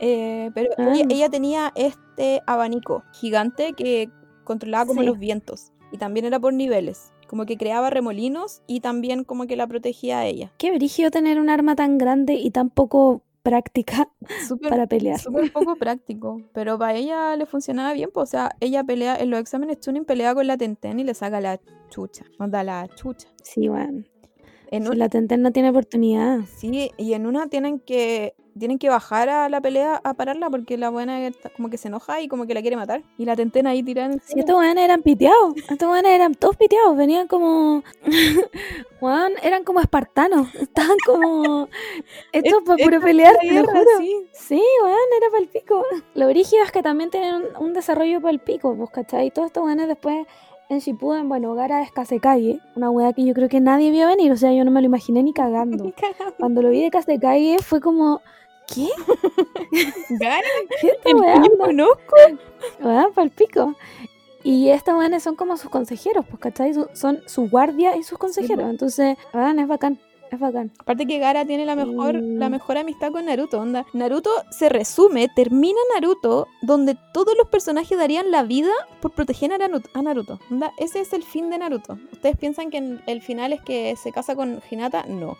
Eh, 0.00 0.50
pero 0.54 0.70
Ah. 0.78 0.92
ella, 0.94 1.06
ella 1.08 1.28
tenía 1.30 1.72
este 1.74 2.42
abanico 2.46 3.02
gigante 3.12 3.72
que 3.74 4.10
controlaba 4.44 4.86
como 4.86 5.00
Sí. 5.00 5.06
los 5.06 5.18
vientos. 5.18 5.72
Y 5.92 5.98
también 5.98 6.26
era 6.26 6.38
por 6.40 6.52
niveles. 6.52 7.12
Como 7.28 7.46
que 7.46 7.56
creaba 7.56 7.88
remolinos 7.90 8.60
y 8.66 8.80
también 8.80 9.24
como 9.24 9.46
que 9.46 9.56
la 9.56 9.66
protegía 9.66 10.18
a 10.18 10.26
ella. 10.26 10.52
Qué 10.58 10.70
brígido 10.72 11.10
tener 11.10 11.38
un 11.40 11.48
arma 11.48 11.74
tan 11.76 11.96
grande 11.98 12.34
y 12.34 12.50
tan 12.50 12.68
poco 12.68 13.22
práctica 13.44 14.08
para 14.68 14.86
pelear. 14.88 15.20
Súper 15.20 15.52
poco 15.52 15.76
práctico, 15.76 16.40
pero 16.52 16.76
para 16.78 16.94
ella 16.94 17.36
le 17.36 17.46
funcionaba 17.46 17.92
bien, 17.92 18.10
pues, 18.12 18.30
o 18.30 18.30
sea, 18.30 18.56
ella 18.58 18.82
pelea, 18.82 19.16
en 19.16 19.30
los 19.30 19.38
exámenes 19.38 19.78
Chunin 19.78 20.04
pelea 20.04 20.34
con 20.34 20.48
la 20.48 20.56
Tenten 20.56 20.98
y 20.98 21.04
le 21.04 21.14
saca 21.14 21.40
la 21.40 21.60
chucha, 21.90 22.24
onda 22.40 22.64
la 22.64 22.88
chucha. 22.96 23.28
Sí, 23.42 23.68
weón. 23.68 24.08
En 24.74 24.88
un- 24.88 24.98
la 24.98 25.08
Tenten 25.08 25.42
no 25.42 25.52
tiene 25.52 25.70
oportunidad. 25.70 26.40
sí, 26.56 26.90
y 26.96 27.12
en 27.14 27.26
una 27.26 27.48
tienen 27.48 27.78
que 27.80 28.34
tienen 28.56 28.78
que 28.78 28.88
bajar 28.88 29.28
a 29.28 29.48
la 29.48 29.60
pelea 29.60 30.00
a 30.04 30.14
pararla 30.14 30.48
porque 30.48 30.78
la 30.78 30.88
buena 30.88 31.18
como 31.56 31.70
que 31.70 31.76
se 31.76 31.88
enoja 31.88 32.20
y 32.20 32.28
como 32.28 32.46
que 32.46 32.54
la 32.54 32.60
quiere 32.62 32.76
matar. 32.76 33.02
Y 33.18 33.24
la 33.24 33.34
Tenten 33.34 33.66
ahí 33.66 33.82
tirando. 33.82 34.18
Si 34.24 34.38
estos 34.38 34.56
weones 34.56 34.84
eran 34.84 35.02
piteados, 35.02 35.56
estos 35.68 35.88
weones 35.88 36.12
eran 36.12 36.36
todos 36.36 36.56
piteados, 36.56 36.96
venían 36.96 37.26
como. 37.26 37.82
Weón, 39.00 39.32
eran 39.42 39.64
como 39.64 39.80
espartanos, 39.80 40.54
estaban 40.54 40.96
como. 41.04 41.68
hechos 42.32 42.62
para 42.64 42.82
puro 42.82 43.00
pelear, 43.00 43.34
juro. 43.42 43.66
sí. 43.98 44.16
Sí, 44.32 44.62
weón, 44.82 44.98
era 45.16 45.30
para 45.30 45.42
el 45.42 45.48
pico. 45.48 45.84
Lo 46.14 46.28
brígido 46.28 46.62
es 46.62 46.70
que 46.72 46.82
también 46.82 47.10
tienen 47.10 47.34
un, 47.34 47.44
un 47.66 47.72
desarrollo 47.74 48.20
para 48.20 48.32
el 48.32 48.38
pico, 48.38 48.74
pues, 48.76 48.90
¿cachai? 48.90 49.30
Todos 49.30 49.46
estos 49.46 49.64
weones 49.64 49.88
después 49.88 50.26
en 50.68 50.78
Shippuden, 50.78 51.28
bueno, 51.28 51.54
Gara 51.54 51.82
es 51.82 51.92
Kasekage, 51.92 52.58
una 52.74 52.90
weá 52.90 53.12
que 53.12 53.24
yo 53.24 53.34
creo 53.34 53.48
que 53.48 53.60
nadie 53.60 53.90
vio 53.90 54.06
venir, 54.08 54.32
o 54.32 54.36
sea, 54.36 54.52
yo 54.52 54.64
no 54.64 54.70
me 54.70 54.80
lo 54.80 54.86
imaginé 54.86 55.22
ni 55.22 55.32
cagando. 55.32 55.92
Cuando 56.38 56.62
lo 56.62 56.70
vi 56.70 56.82
de 56.82 56.90
Kasekage 56.90 57.58
fue 57.62 57.80
como, 57.80 58.20
¿qué? 58.72 58.88
Gara, 60.20 60.40
¿Qué 60.80 60.88
esta 60.88 61.16
weá? 61.16 61.42
conozco. 61.58 62.16
Weón, 62.80 63.12
pa'l 63.12 63.30
pico. 63.30 63.74
Y 64.42 64.68
estos 64.68 64.94
weones 64.94 65.22
son 65.22 65.36
como 65.36 65.56
sus 65.56 65.70
consejeros, 65.70 66.26
pues, 66.26 66.38
¿cachai? 66.38 66.74
Son 66.92 67.20
su 67.26 67.48
guardia 67.48 67.96
y 67.96 68.02
sus 68.02 68.18
consejeros. 68.18 68.64
po. 68.64 68.70
Entonces, 68.70 69.16
weón, 69.32 69.58
es 69.58 69.66
bacán, 69.68 69.98
es 70.34 70.40
bacán. 70.40 70.70
Aparte 70.78 71.06
que 71.06 71.18
Gara 71.18 71.44
tiene 71.44 71.64
la 71.64 71.74
mejor, 71.76 72.14
la 72.14 72.48
mejor 72.48 72.78
amistad 72.78 73.10
con 73.12 73.26
Naruto, 73.26 73.60
onda. 73.60 73.86
Naruto 73.92 74.30
se 74.50 74.68
resume, 74.68 75.28
termina 75.34 75.78
Naruto, 75.94 76.46
donde 76.62 76.96
todos 77.12 77.34
los 77.36 77.48
personajes 77.48 77.96
darían 77.98 78.30
la 78.30 78.42
vida 78.42 78.70
por 79.00 79.12
proteger 79.12 79.52
a 79.52 79.58
Naruto. 80.02 80.38
Onda, 80.50 80.72
ese 80.78 81.00
es 81.00 81.12
el 81.12 81.22
fin 81.22 81.50
de 81.50 81.58
Naruto. 81.58 81.98
¿Ustedes 82.12 82.36
piensan 82.36 82.70
que 82.70 82.98
el 83.06 83.22
final 83.22 83.52
es 83.52 83.62
que 83.62 83.94
se 83.96 84.12
casa 84.12 84.34
con 84.36 84.60
Hinata? 84.70 85.04
No. 85.06 85.36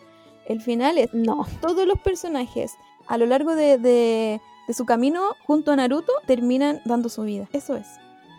El 0.46 0.60
final 0.60 0.98
es 0.98 1.12
No, 1.14 1.46
todos 1.60 1.86
los 1.86 1.98
personajes 2.00 2.72
a 3.06 3.16
lo 3.18 3.26
largo 3.26 3.54
de, 3.54 3.78
de- 3.78 4.40
de 4.66 4.72
su 4.74 4.86
camino 4.86 5.34
junto 5.46 5.72
a 5.72 5.76
Naruto 5.76 6.12
terminan 6.26 6.80
dando 6.86 7.08
su 7.10 7.22
vida. 7.22 7.48
Eso 7.52 7.76
es. 7.76 7.86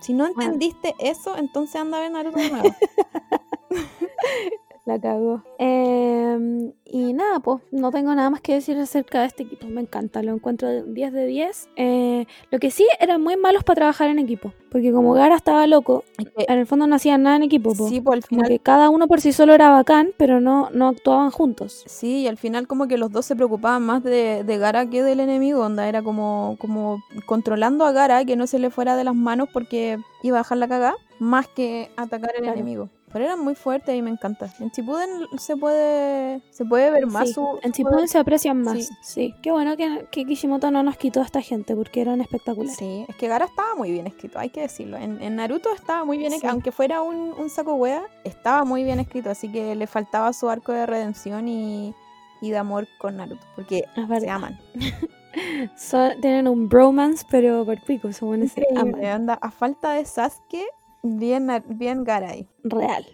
Si 0.01 0.13
no 0.13 0.25
Bueno. 0.25 0.41
entendiste 0.53 0.93
eso, 0.99 1.37
entonces 1.37 1.75
anda 1.81 1.97
a 1.97 2.01
ver 2.01 2.11
Naruto 2.11 2.37
de 2.39 2.49
nuevo. 2.49 2.75
la 4.85 4.99
cagó. 4.99 5.41
Em, 5.57 6.71
y 6.85 7.13
nada, 7.13 7.39
pues, 7.39 7.61
no 7.71 7.89
tengo 7.91 8.13
nada 8.13 8.29
más 8.29 8.41
que 8.41 8.53
decir 8.53 8.77
acerca 8.77 9.21
de 9.21 9.27
este 9.27 9.43
equipo. 9.43 9.67
Me 9.67 9.81
encanta, 9.81 10.21
lo 10.21 10.31
encuentro 10.33 10.67
de 10.69 10.83
10 10.83 11.11
de 11.11 11.25
10. 11.25 11.69
Eh, 11.75 12.25
lo 12.51 12.59
que 12.59 12.69
sí, 12.69 12.85
eran 12.99 13.21
muy 13.23 13.35
malos 13.35 13.63
para 13.63 13.75
trabajar 13.77 14.09
en 14.09 14.19
equipo. 14.19 14.53
Porque 14.69 14.91
como 14.91 15.13
Gara 15.13 15.35
estaba 15.35 15.65
loco, 15.67 16.03
en 16.19 16.59
el 16.59 16.67
fondo 16.67 16.85
no 16.85 16.95
hacían 16.95 17.23
nada 17.23 17.37
en 17.37 17.43
equipo. 17.43 17.73
po. 17.73 17.87
sí, 17.87 17.99
pues 18.01 18.17
al 18.17 18.29
Como 18.29 18.41
final 18.41 18.49
que 18.49 18.59
cada 18.59 18.89
uno 18.89 19.07
por 19.07 19.21
sí 19.21 19.33
solo 19.33 19.53
era 19.53 19.69
bacán, 19.71 20.11
pero 20.17 20.39
no, 20.39 20.69
no 20.71 20.87
actuaban 20.89 21.31
juntos. 21.31 21.83
Sí, 21.87 22.21
y 22.23 22.27
al 22.27 22.37
final 22.37 22.67
como 22.67 22.87
que 22.87 22.97
los 22.97 23.11
dos 23.11 23.25
se 23.25 23.35
preocupaban 23.35 23.83
más 23.83 24.03
de, 24.03 24.43
de 24.43 24.57
Gara 24.57 24.87
que 24.89 25.01
del 25.01 25.19
enemigo, 25.19 25.61
onda, 25.61 25.87
era 25.87 26.03
como, 26.03 26.57
como 26.59 27.01
controlando 27.25 27.85
a 27.85 27.91
Gara 27.91 28.23
que 28.25 28.35
no 28.35 28.45
se 28.47 28.59
le 28.59 28.69
fuera 28.69 28.95
de 28.95 29.03
las 29.05 29.15
manos 29.15 29.49
porque 29.51 29.97
iba 30.21 30.37
a 30.37 30.41
dejar 30.41 30.57
la 30.59 30.67
cagada, 30.67 30.95
más 31.19 31.47
que 31.47 31.89
atacar 31.95 32.31
al 32.35 32.43
Claro. 32.43 32.53
enemigo. 32.53 32.89
Pero 33.15 33.27
eran 33.27 33.39
muy 33.39 33.55
fuertes 33.55 33.95
y 33.95 34.01
me 34.01 34.09
encanta. 34.09 34.49
En 34.59 34.71
Chipuden 34.71 35.07
se 35.37 35.55
puede 35.55 36.41
se 36.49 36.65
puede 36.65 36.91
ver 36.91 37.07
más 37.07 37.29
Sí, 37.29 37.35
su, 37.35 37.47
en 37.63 37.71
poder. 37.71 38.09
se 38.09 38.17
aprecian 38.17 38.61
más. 38.61 38.77
Sí. 38.77 38.89
Sí. 39.01 39.35
Qué 39.41 39.51
bueno 39.51 39.77
que, 39.77 40.05
que 40.11 40.25
Kishimoto 40.25 40.69
no 40.69 40.83
nos 40.83 40.97
quitó 40.97 41.21
a 41.21 41.23
esta 41.23 41.39
gente 41.41 41.77
porque 41.77 42.01
eran 42.01 42.19
espectaculares. 42.19 42.75
Sí, 42.75 43.05
es 43.07 43.15
que 43.15 43.29
Gara 43.29 43.45
estaba 43.45 43.73
muy 43.75 43.89
bien 43.93 44.05
escrito, 44.05 44.37
hay 44.37 44.49
que 44.49 44.59
decirlo. 44.59 44.97
En, 44.97 45.21
en 45.21 45.37
Naruto 45.37 45.73
estaba 45.73 46.03
muy 46.03 46.17
bien, 46.17 46.31
Sí. 46.31 46.35
escrito, 46.35 46.51
aunque 46.51 46.73
fuera 46.73 47.01
un, 47.01 47.15
un 47.37 47.49
saco 47.49 47.75
wea, 47.75 48.03
estaba 48.25 48.65
muy 48.65 48.83
bien 48.83 48.99
escrito, 48.99 49.29
así 49.29 49.49
que 49.49 49.75
le 49.75 49.87
faltaba 49.87 50.33
su 50.33 50.49
arco 50.49 50.73
de 50.73 50.85
redención 50.85 51.47
y, 51.47 51.95
y 52.41 52.51
de 52.51 52.57
amor 52.57 52.85
con 52.99 53.15
Naruto, 53.15 53.45
porque 53.55 53.85
se 54.19 54.29
aman. 54.29 54.59
Tienen 56.21 56.47
un 56.47 56.67
bromance, 56.69 57.25
pero 57.29 57.65
por 57.65 57.81
pico, 57.81 58.11
son 58.11 58.27
buenos 58.29 58.51
se 58.51 58.61
Increíble, 58.61 59.07
aman. 59.09 59.21
onda, 59.21 59.33
a 59.35 59.51
falta 59.51 59.91
de 59.93 60.03
Sasuke, 60.05 60.65
bien, 61.05 61.49
bien 61.67 62.03
Garay. 62.03 62.47
Real. 62.63 63.05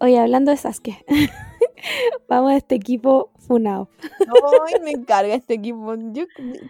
Oye, 0.00 0.18
hablando 0.18 0.50
de 0.50 0.56
Sasuke, 0.56 1.04
vamos 2.28 2.52
a 2.52 2.56
este 2.56 2.74
equipo 2.74 3.30
funado. 3.38 3.90
Ay, 4.66 4.80
me 4.82 4.92
encarga 4.92 5.34
este 5.34 5.54
equipo. 5.54 5.94
Yo 6.12 6.24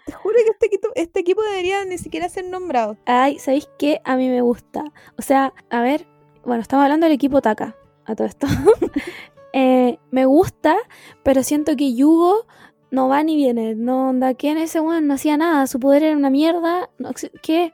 te 0.04 0.12
juro 0.12 0.34
que 0.34 0.50
este 0.50 0.66
equipo, 0.66 0.88
este 0.96 1.20
equipo 1.20 1.42
debería 1.42 1.84
ni 1.84 1.96
siquiera 1.96 2.28
ser 2.28 2.46
nombrado. 2.46 2.96
Ay, 3.06 3.38
¿sabéis 3.38 3.68
qué? 3.78 4.00
A 4.04 4.16
mí 4.16 4.28
me 4.28 4.40
gusta. 4.40 4.84
O 5.16 5.22
sea, 5.22 5.52
a 5.70 5.80
ver, 5.80 6.08
bueno, 6.44 6.60
estamos 6.60 6.82
hablando 6.82 7.06
del 7.06 7.14
equipo 7.14 7.40
Taka, 7.40 7.76
a 8.04 8.14
todo 8.14 8.26
esto. 8.26 8.46
Eh, 9.52 9.98
me 10.12 10.26
gusta, 10.26 10.76
pero 11.24 11.42
siento 11.42 11.74
que 11.74 11.92
Yugo 11.96 12.46
no 12.92 13.08
va 13.08 13.24
ni 13.24 13.34
viene. 13.34 13.74
No 13.74 14.10
onda, 14.10 14.34
que 14.34 14.50
en 14.50 14.58
ese 14.58 14.78
weón 14.78 15.08
no 15.08 15.14
hacía 15.14 15.36
nada. 15.36 15.66
Su 15.66 15.80
poder 15.80 16.04
era 16.04 16.16
una 16.16 16.30
mierda. 16.30 16.88
No, 16.98 17.10
¿qué? 17.42 17.72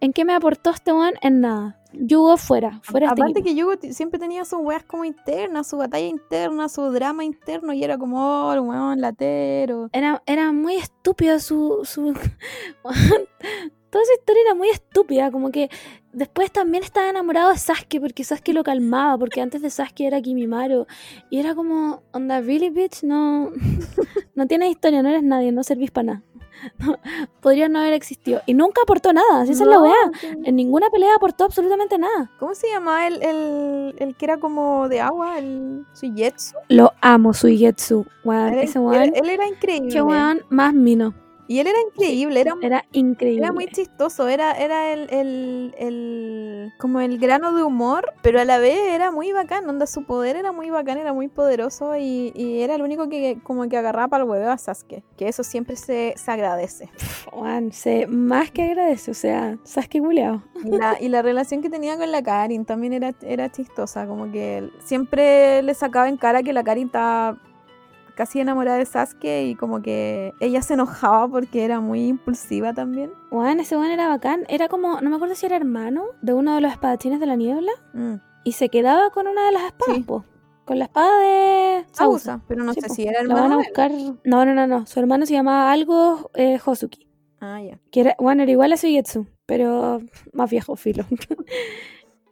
¿En 0.00 0.12
qué 0.12 0.24
me 0.24 0.34
aportó 0.34 0.70
este 0.70 0.92
weón? 0.92 1.14
En 1.20 1.40
nada. 1.40 1.80
Yugo 1.98 2.36
fuera, 2.36 2.80
fuera 2.82 3.06
este 3.06 3.22
Aparte 3.22 3.40
equipo. 3.40 3.44
que 3.44 3.54
Yugo 3.54 3.94
siempre 3.94 4.18
tenía 4.18 4.44
sus 4.44 4.60
weas 4.60 4.84
como 4.84 5.04
internas, 5.04 5.66
su 5.66 5.76
batalla 5.76 6.06
interna, 6.06 6.68
su 6.68 6.82
drama 6.90 7.24
interno, 7.24 7.72
y 7.72 7.82
era 7.82 7.96
como, 7.98 8.48
oh, 8.48 8.52
el 8.52 8.60
weón 8.60 9.00
latero. 9.00 9.88
Era, 9.92 10.22
era 10.26 10.52
muy 10.52 10.76
estúpida 10.76 11.38
su, 11.38 11.80
su... 11.84 12.12
Toda 13.90 14.02
esa 14.02 14.14
historia 14.14 14.42
era 14.42 14.54
muy 14.54 14.68
estúpida, 14.68 15.30
como 15.30 15.50
que 15.50 15.70
después 16.12 16.50
también 16.50 16.82
estaba 16.82 17.08
enamorado 17.08 17.50
de 17.50 17.58
Sasuke 17.58 18.00
porque 18.00 18.24
Sasuke 18.24 18.52
lo 18.52 18.64
calmaba, 18.64 19.16
porque 19.16 19.40
antes 19.40 19.62
de 19.62 19.70
Sasuke 19.70 20.06
era 20.06 20.20
Kimimaro. 20.20 20.86
Y 21.30 21.38
era 21.38 21.54
como, 21.54 22.02
onda, 22.12 22.40
really 22.40 22.68
bitch, 22.68 23.04
no, 23.04 23.52
no 24.34 24.46
tienes 24.46 24.70
historia, 24.70 25.02
no 25.02 25.08
eres 25.08 25.22
nadie, 25.22 25.52
no 25.52 25.62
servís 25.62 25.90
para 25.90 26.04
nada. 26.04 26.22
Podría 27.40 27.68
no 27.68 27.78
haber 27.80 27.92
existido. 27.92 28.40
Y 28.46 28.54
nunca 28.54 28.82
aportó 28.82 29.12
nada, 29.12 29.42
así 29.42 29.52
esa 29.52 29.64
es 29.64 29.68
la 29.70 29.80
weá. 29.80 29.94
que- 30.20 30.34
En 30.48 30.56
ninguna 30.56 30.88
pelea 30.90 31.14
aportó 31.16 31.44
absolutamente 31.44 31.98
nada. 31.98 32.30
¿Cómo 32.38 32.54
se 32.54 32.68
llamaba 32.68 33.06
el, 33.06 33.22
el, 33.22 33.94
el 33.98 34.16
que 34.16 34.24
era 34.24 34.38
como 34.38 34.88
de 34.88 35.00
agua? 35.00 35.38
El 35.38 35.84
Suigetsu. 35.92 36.54
Lo 36.68 36.92
amo, 37.00 37.34
Suigetsu. 37.34 38.06
Weón, 38.24 38.54
él, 38.54 39.12
él 39.16 39.30
era 39.30 39.46
increíble. 39.46 39.92
Qué 39.92 40.02
weón 40.02 40.42
más 40.48 40.74
mino. 40.74 41.14
Y 41.48 41.60
él 41.60 41.66
era 41.68 41.78
increíble, 41.80 42.40
era, 42.40 42.54
Era 42.60 42.84
increíble. 42.92 43.42
era 43.44 43.52
muy 43.52 43.66
chistoso, 43.68 44.26
era, 44.28 44.52
era 44.52 44.92
el, 44.92 45.08
el, 45.10 45.74
el- 45.78 46.72
como 46.78 47.00
el 47.00 47.18
grano 47.18 47.54
de 47.54 47.62
humor, 47.62 48.12
pero 48.22 48.40
a 48.40 48.44
la 48.44 48.58
vez 48.58 48.78
era 48.92 49.10
muy 49.12 49.30
bacán, 49.32 49.68
onda 49.68 49.86
su 49.86 50.04
poder 50.04 50.36
era 50.36 50.50
muy 50.52 50.70
bacán, 50.70 50.98
era 50.98 51.12
muy 51.12 51.28
poderoso 51.28 51.96
y, 51.96 52.32
y 52.34 52.60
era 52.62 52.74
el 52.74 52.82
único 52.82 53.08
que 53.08 53.38
como 53.44 53.68
que 53.68 53.76
agarraba 53.76 54.08
para 54.08 54.24
el 54.24 54.30
huevo 54.30 54.50
a 54.50 54.58
Sasuke, 54.58 55.04
que 55.16 55.28
eso 55.28 55.44
siempre 55.44 55.76
se, 55.76 56.14
se 56.16 56.30
agradece. 56.30 56.90
Juan, 57.30 57.70
se 57.72 58.06
más 58.06 58.50
que 58.50 58.62
agradece, 58.62 59.10
o 59.10 59.14
sea, 59.14 59.56
Sasuke 59.64 60.00
culiao. 60.00 60.42
Y 60.64 60.70
la, 60.70 60.96
y 61.00 61.08
la 61.08 61.22
relación 61.22 61.62
que 61.62 61.70
tenía 61.70 61.96
con 61.96 62.10
la 62.10 62.22
Karin 62.22 62.64
también 62.64 62.92
era, 62.92 63.14
era 63.22 63.50
chistosa, 63.52 64.06
como 64.06 64.32
que 64.32 64.68
siempre 64.84 65.62
le 65.62 65.74
sacaba 65.74 66.08
en 66.08 66.16
cara 66.16 66.42
que 66.42 66.52
la 66.52 66.64
Karin 66.64 66.86
estaba 66.86 67.38
casi 68.16 68.40
enamorada 68.40 68.78
de 68.78 68.86
Sasuke 68.86 69.44
y 69.46 69.54
como 69.54 69.80
que 69.82 70.32
ella 70.40 70.62
se 70.62 70.74
enojaba 70.74 71.28
porque 71.28 71.64
era 71.64 71.78
muy 71.80 72.06
impulsiva 72.08 72.72
también. 72.74 73.12
Juan, 73.30 73.60
ese 73.60 73.76
Juan 73.76 73.90
era 73.92 74.08
bacán. 74.08 74.44
Era 74.48 74.66
como, 74.68 75.00
no 75.00 75.10
me 75.10 75.16
acuerdo 75.16 75.34
si 75.36 75.46
era 75.46 75.54
hermano 75.56 76.04
de 76.22 76.32
uno 76.32 76.54
de 76.56 76.60
los 76.60 76.72
espadachines 76.72 77.20
de 77.20 77.26
la 77.26 77.36
niebla. 77.36 77.70
Mm. 77.92 78.14
Y 78.44 78.52
se 78.52 78.68
quedaba 78.68 79.10
con 79.10 79.28
una 79.28 79.46
de 79.46 79.52
las 79.52 79.62
espadas, 79.64 79.96
Sí. 79.96 80.02
po. 80.02 80.24
Con 80.64 80.78
la 80.80 80.86
espada 80.86 81.18
de 81.20 81.84
Sausa. 81.92 82.40
Pero 82.48 82.64
no 82.64 82.72
Sí, 82.74 82.80
sé 82.80 82.88
po. 82.88 82.94
si 82.94 83.06
era 83.06 83.22
La 83.22 83.28
van 83.34 83.36
a 83.36 83.44
hermano. 83.44 83.58
buscar. 83.58 83.92
No, 84.24 84.44
no, 84.44 84.54
no, 84.54 84.66
no. 84.66 84.86
Su 84.86 84.98
hermano 84.98 85.24
se 85.26 85.34
llamaba 85.34 85.70
algo 85.70 86.30
eh, 86.34 86.58
Hosuki. 86.64 87.06
Ah, 87.40 87.60
ya. 87.62 87.78
Que 87.92 88.00
era, 88.00 88.16
bueno, 88.18 88.42
era 88.42 88.50
igual 88.50 88.72
a 88.72 88.76
Suigetsu, 88.76 89.26
pero 89.44 90.00
más 90.32 90.50
viejo, 90.50 90.74
filo. 90.76 91.04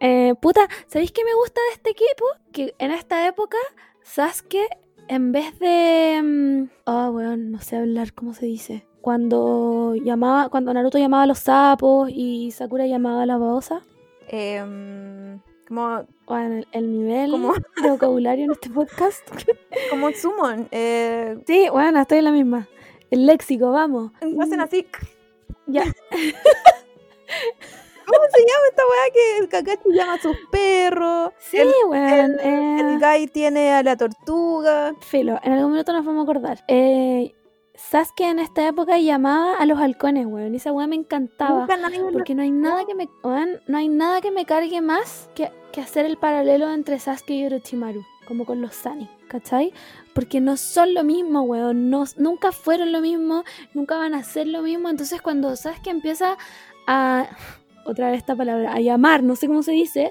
Eh, 0.00 0.34
puta, 0.40 0.60
¿sabéis 0.86 1.12
qué 1.12 1.24
me 1.24 1.34
gusta 1.34 1.60
de 1.68 1.74
este 1.74 1.90
equipo? 1.90 2.24
Que 2.52 2.74
en 2.78 2.90
esta 2.90 3.26
época, 3.26 3.56
Sasuke, 4.02 4.66
en 5.08 5.32
vez 5.32 5.58
de. 5.58 6.20
mm, 6.22 6.68
Ah, 6.86 7.10
weón, 7.10 7.50
no 7.52 7.60
sé 7.60 7.76
hablar, 7.76 8.12
¿cómo 8.12 8.34
se 8.34 8.46
dice? 8.46 8.86
Cuando 9.00 9.94
llamaba, 9.96 10.48
cuando 10.48 10.72
Naruto 10.72 10.98
llamaba 10.98 11.24
a 11.24 11.26
los 11.26 11.38
sapos 11.40 12.10
y 12.12 12.50
Sakura 12.52 12.86
llamaba 12.86 13.22
a 13.22 13.26
la 13.26 13.36
babosa. 13.36 13.82
Em, 14.28 15.40
como, 15.68 16.04
Bueno, 16.26 16.56
el, 16.56 16.66
el 16.72 16.92
nivel 16.92 17.32
de 17.82 17.90
vocabulario 17.90 18.46
en 18.46 18.52
este 18.52 18.70
podcast. 18.70 19.22
como 19.90 20.10
Summon. 20.12 20.68
Eh, 20.70 21.38
sí, 21.46 21.66
bueno, 21.70 22.00
estoy 22.00 22.18
en 22.18 22.24
la 22.24 22.32
misma. 22.32 22.68
El 23.10 23.26
léxico, 23.26 23.70
vamos. 23.70 24.12
hacen 24.40 24.60
así. 24.60 24.86
Ya. 25.66 25.84
¿Cómo 28.06 28.24
se 28.32 28.40
llama 28.40 28.66
esta 28.70 28.82
weá 28.82 29.12
que 29.12 29.38
el 29.38 29.48
Kakashi 29.48 29.92
llama 29.92 30.14
a 30.14 30.18
sus 30.18 30.36
perros? 30.50 31.32
Sí, 31.38 31.58
el, 31.58 31.72
weón. 31.88 32.04
el, 32.04 32.40
eh, 32.40 32.80
el 32.80 32.98
Guy 32.98 33.26
tiene 33.28 33.72
a 33.72 33.82
la 33.82 33.96
tortuga. 33.96 34.94
Filo, 35.00 35.38
en 35.42 35.52
algún 35.52 35.72
minuto 35.72 35.92
nos 35.92 36.04
vamos 36.04 36.20
a 36.20 36.30
acordar. 36.30 36.64
Eh, 36.68 37.34
Sasuke 37.76 38.20
en 38.20 38.38
esta 38.38 38.68
época 38.68 38.98
llamaba 38.98 39.56
a 39.56 39.66
los 39.66 39.78
halcones, 39.80 40.26
weón. 40.26 40.54
Y 40.54 40.58
esa 40.58 40.72
weá 40.72 40.86
me 40.86 40.94
encantaba. 40.96 41.66
Porque 42.12 42.34
no 42.34 42.42
hay 42.42 42.52
nada 42.52 42.84
que 42.84 42.94
me. 42.94 43.08
weón, 43.22 43.60
no 43.66 43.78
hay 43.78 43.88
nada 43.88 44.20
que 44.20 44.30
me 44.30 44.44
cargue 44.46 44.80
más 44.80 45.28
que, 45.34 45.50
que 45.72 45.80
hacer 45.80 46.06
el 46.06 46.16
paralelo 46.16 46.70
entre 46.70 46.98
Sasuke 46.98 47.30
y 47.30 47.46
Orochimaru. 47.46 48.02
Como 48.28 48.46
con 48.46 48.62
los 48.62 48.74
Sani, 48.74 49.10
¿cachai? 49.28 49.74
Porque 50.14 50.40
no 50.40 50.56
son 50.56 50.94
lo 50.94 51.04
mismo, 51.04 51.42
weón. 51.42 51.90
No, 51.90 52.04
nunca 52.16 52.52
fueron 52.52 52.92
lo 52.92 53.00
mismo, 53.00 53.44
nunca 53.74 53.98
van 53.98 54.14
a 54.14 54.22
ser 54.22 54.46
lo 54.46 54.62
mismo. 54.62 54.88
Entonces 54.88 55.20
cuando 55.20 55.54
Sasuke 55.56 55.90
empieza 55.90 56.38
a. 56.86 57.26
Otra 57.84 58.10
vez 58.10 58.18
esta 58.18 58.34
palabra, 58.34 58.72
a 58.72 58.80
llamar, 58.80 59.22
no 59.22 59.36
sé 59.36 59.46
cómo 59.46 59.62
se 59.62 59.72
dice. 59.72 60.10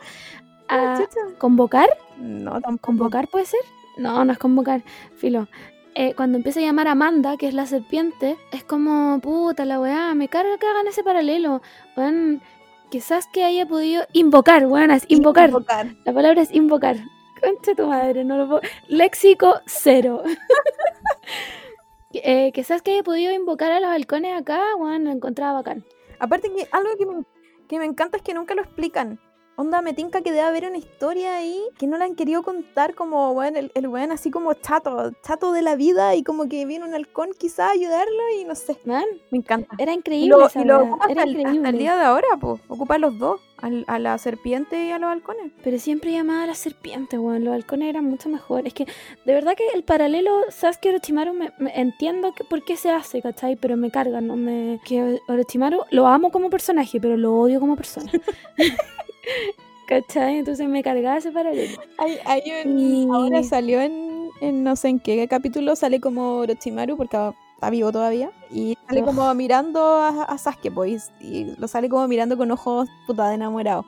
A 0.67 0.97
Chucha. 0.97 1.37
convocar 1.37 1.89
No, 2.17 2.61
tampoco. 2.61 2.85
¿Convocar 2.85 3.27
puede 3.27 3.45
ser? 3.45 3.59
No, 3.97 4.23
no 4.25 4.31
es 4.31 4.39
convocar, 4.39 4.83
filo. 5.15 5.47
Eh, 5.95 6.15
cuando 6.15 6.37
empieza 6.37 6.59
a 6.59 6.63
llamar 6.63 6.87
a 6.87 6.91
Amanda, 6.91 7.37
que 7.37 7.47
es 7.47 7.53
la 7.53 7.67
serpiente, 7.67 8.37
es 8.51 8.63
como, 8.63 9.19
puta 9.21 9.65
la 9.65 9.79
weá, 9.79 10.15
me 10.15 10.27
carga 10.27 10.57
que 10.57 10.65
hagan 10.65 10.87
ese 10.87 11.03
paralelo. 11.03 11.61
Weón, 11.95 12.41
quizás 12.89 13.27
que 13.27 13.43
haya 13.43 13.67
podido 13.67 14.03
invocar, 14.13 14.65
weón, 14.65 14.89
es 14.89 15.05
invocar. 15.07 15.49
Invocar. 15.49 15.87
La 16.03 16.13
palabra 16.13 16.41
es 16.41 16.51
invocar. 16.51 16.97
Concha 17.39 17.75
tu 17.75 17.87
madre, 17.87 18.23
no 18.23 18.37
lo 18.37 18.47
puedo. 18.47 18.61
Léxico 18.87 19.61
cero. 19.67 20.23
eh, 22.13 22.51
quizás 22.53 22.81
que 22.81 22.93
haya 22.93 23.03
podido 23.03 23.31
invocar 23.31 23.71
a 23.71 23.79
los 23.79 23.89
halcones 23.89 24.39
acá, 24.39 24.61
weón, 24.77 25.03
lo 25.03 25.11
encontraba 25.11 25.53
bacán. 25.53 25.85
Aparte 26.19 26.51
que 26.51 26.67
algo 26.71 26.89
que 26.97 27.05
me, 27.05 27.23
que 27.67 27.79
me 27.79 27.85
encanta 27.85 28.17
es 28.17 28.23
que 28.23 28.33
nunca 28.33 28.55
lo 28.55 28.61
explican. 28.61 29.19
Onda, 29.55 29.83
me 29.83 29.93
tinca 29.93 30.21
que 30.23 30.31
debe 30.31 30.41
haber 30.41 30.65
una 30.65 30.77
historia 30.79 31.35
ahí 31.35 31.61
que 31.77 31.85
no 31.85 31.97
la 31.99 32.05
han 32.05 32.15
querido 32.15 32.41
contar 32.41 32.95
como, 32.95 33.35
bueno, 33.35 33.59
el, 33.59 33.71
el 33.75 33.87
weón 33.87 34.11
así 34.11 34.31
como 34.31 34.55
chato, 34.55 35.11
chato 35.21 35.51
de 35.51 35.61
la 35.61 35.75
vida 35.75 36.15
y 36.15 36.23
como 36.23 36.49
que 36.49 36.65
viene 36.65 36.85
un 36.85 36.95
halcón 36.95 37.29
quizá 37.37 37.67
a 37.67 37.71
ayudarlo 37.71 38.23
y 38.39 38.45
no 38.45 38.55
sé. 38.55 38.79
Man, 38.85 39.03
Me 39.29 39.37
encanta. 39.37 39.75
era 39.77 39.93
increíble. 39.93 40.29
lo, 40.29 40.47
esa 40.47 40.59
y 40.61 40.65
lo 40.65 40.77
weá, 40.79 40.89
ocupa 40.89 41.05
era 41.11 41.21
hasta 41.23 41.37
el, 41.39 41.45
hasta 41.45 41.69
el 41.69 41.77
día 41.77 41.95
de 41.95 42.03
ahora, 42.03 42.27
pues. 42.41 42.61
Ocupa 42.67 42.97
los 42.97 43.15
dos, 43.19 43.41
al- 43.63 43.85
a 43.87 43.97
la 43.99 44.17
serpiente 44.17 44.85
y 44.85 44.91
a 44.91 44.99
los 44.99 45.09
halcones. 45.09 45.51
Pero 45.63 45.79
siempre 45.79 46.11
llamaba 46.11 46.43
a 46.43 46.47
la 46.47 46.53
serpiente, 46.55 47.17
weón. 47.17 47.43
Los 47.43 47.53
halcones 47.53 47.89
eran 47.89 48.05
mucho 48.05 48.29
mejor. 48.29 48.67
Es 48.67 48.73
que, 48.73 48.85
de 49.25 49.33
verdad 49.33 49.55
que 49.55 49.63
el 49.73 49.83
paralelo 49.83 50.31
Sasuke 50.49 50.89
Orochimaru, 50.89 51.33
me, 51.33 51.51
me- 51.59 51.71
entiendo 51.79 52.33
que, 52.33 52.43
por 52.43 52.63
qué 52.63 52.77
se 52.77 52.91
hace, 52.91 53.21
¿cachai? 53.21 53.55
Pero 53.55 53.77
me 53.77 53.89
carga, 53.89 54.21
¿no? 54.21 54.35
Me, 54.35 54.79
que 54.85 55.19
Orochimaru 55.27 55.79
lo 55.91 56.07
amo 56.07 56.31
como 56.31 56.49
personaje, 56.49 56.99
pero 57.01 57.17
lo 57.17 57.33
odio 57.35 57.59
como 57.59 57.75
persona. 57.75 58.11
¿cachai? 59.87 60.37
Entonces 60.39 60.67
me 60.67 60.83
cargaba 60.83 61.17
ese 61.17 61.31
paralelo. 61.31 61.77
Hay, 61.97 62.17
hay 62.25 62.41
un- 62.65 62.79
Y- 62.79 63.07
Ahora 63.11 63.43
salió 63.43 63.81
en, 63.81 64.29
en 64.41 64.63
no 64.63 64.75
sé 64.75 64.89
en 64.89 64.99
qué 64.99 65.27
capítulo, 65.27 65.75
sale 65.75 65.99
como 65.99 66.37
Orochimaru 66.37 66.97
porque 66.97 67.17
está 67.63 67.69
vivo 67.69 67.91
todavía. 67.91 68.31
Y 68.51 68.77
sale 68.87 69.03
como 69.03 69.33
mirando 69.33 69.79
a, 69.81 70.23
a 70.23 70.37
Sasuke, 70.37 70.71
pues. 70.71 71.11
Y 71.21 71.55
lo 71.57 71.67
sale 71.67 71.87
como 71.87 72.07
mirando 72.07 72.37
con 72.37 72.51
ojos 72.51 72.89
puta 73.07 73.29
de 73.29 73.35
enamorado. 73.35 73.85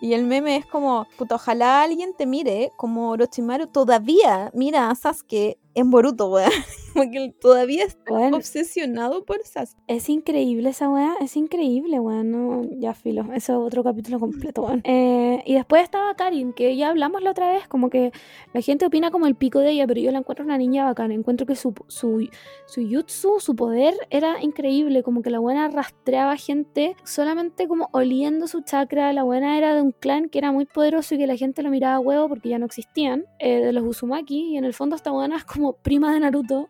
Y 0.00 0.12
el 0.12 0.24
meme 0.24 0.56
es 0.56 0.66
como, 0.66 1.08
puta, 1.16 1.34
ojalá 1.34 1.82
alguien 1.82 2.14
te 2.16 2.24
mire 2.24 2.72
como 2.76 3.10
Orochimaru 3.10 3.66
todavía 3.66 4.52
mira 4.54 4.90
a 4.90 4.94
Sasuke 4.94 5.58
en 5.78 5.90
Boruto, 5.90 6.28
weón. 6.28 6.50
Como 6.92 7.10
que 7.10 7.24
él 7.24 7.34
todavía 7.38 7.84
está 7.84 8.12
obsesionado 8.32 9.24
por 9.24 9.44
Sasuke. 9.44 9.78
es 9.86 10.08
increíble 10.08 10.70
esa 10.70 10.88
weá, 10.88 11.14
es 11.20 11.36
increíble, 11.36 12.00
weón. 12.00 12.32
No, 12.32 12.62
ya 12.80 12.94
filo, 12.94 13.22
eso 13.34 13.52
es 13.52 13.66
otro 13.66 13.84
capítulo 13.84 14.18
completo, 14.18 14.62
weón. 14.62 14.80
Eh, 14.84 15.42
y 15.46 15.54
después 15.54 15.82
estaba 15.82 16.14
Karin, 16.16 16.52
que 16.52 16.76
ya 16.76 16.88
hablamos 16.88 17.22
la 17.22 17.30
otra 17.30 17.52
vez, 17.52 17.68
como 17.68 17.90
que 17.90 18.10
la 18.52 18.60
gente 18.62 18.86
opina 18.86 19.10
como 19.10 19.26
el 19.26 19.36
pico 19.36 19.60
de 19.60 19.72
ella, 19.72 19.86
pero 19.86 20.00
yo 20.00 20.10
la 20.10 20.18
encuentro 20.18 20.44
una 20.44 20.58
niña 20.58 20.86
bacana. 20.86 21.14
Encuentro 21.14 21.46
que 21.46 21.54
su, 21.54 21.74
su, 21.86 22.28
su 22.66 22.88
jutsu, 22.88 23.38
su 23.38 23.54
poder 23.54 23.94
era 24.10 24.42
increíble, 24.42 25.02
como 25.02 25.22
que 25.22 25.30
la 25.30 25.38
buena 25.38 25.68
rastreaba 25.68 26.36
gente 26.36 26.96
solamente 27.04 27.68
como 27.68 27.90
oliendo 27.92 28.48
su 28.48 28.62
chakra. 28.62 29.12
La 29.12 29.22
buena 29.22 29.56
era 29.56 29.74
de 29.74 29.82
un 29.82 29.92
clan 29.92 30.28
que 30.28 30.38
era 30.38 30.50
muy 30.50 30.64
poderoso 30.64 31.14
y 31.14 31.18
que 31.18 31.26
la 31.26 31.36
gente 31.36 31.62
lo 31.62 31.70
miraba 31.70 31.96
a 31.96 32.00
huevo 32.00 32.28
porque 32.28 32.48
ya 32.48 32.58
no 32.58 32.66
existían, 32.66 33.26
eh, 33.38 33.60
de 33.60 33.72
los 33.72 33.84
Uzumaki, 33.84 34.54
y 34.54 34.56
en 34.56 34.64
el 34.64 34.74
fondo 34.74 34.96
esta 34.96 35.12
buena 35.12 35.36
es 35.36 35.44
como 35.44 35.67
prima 35.74 36.12
de 36.12 36.20
Naruto. 36.20 36.68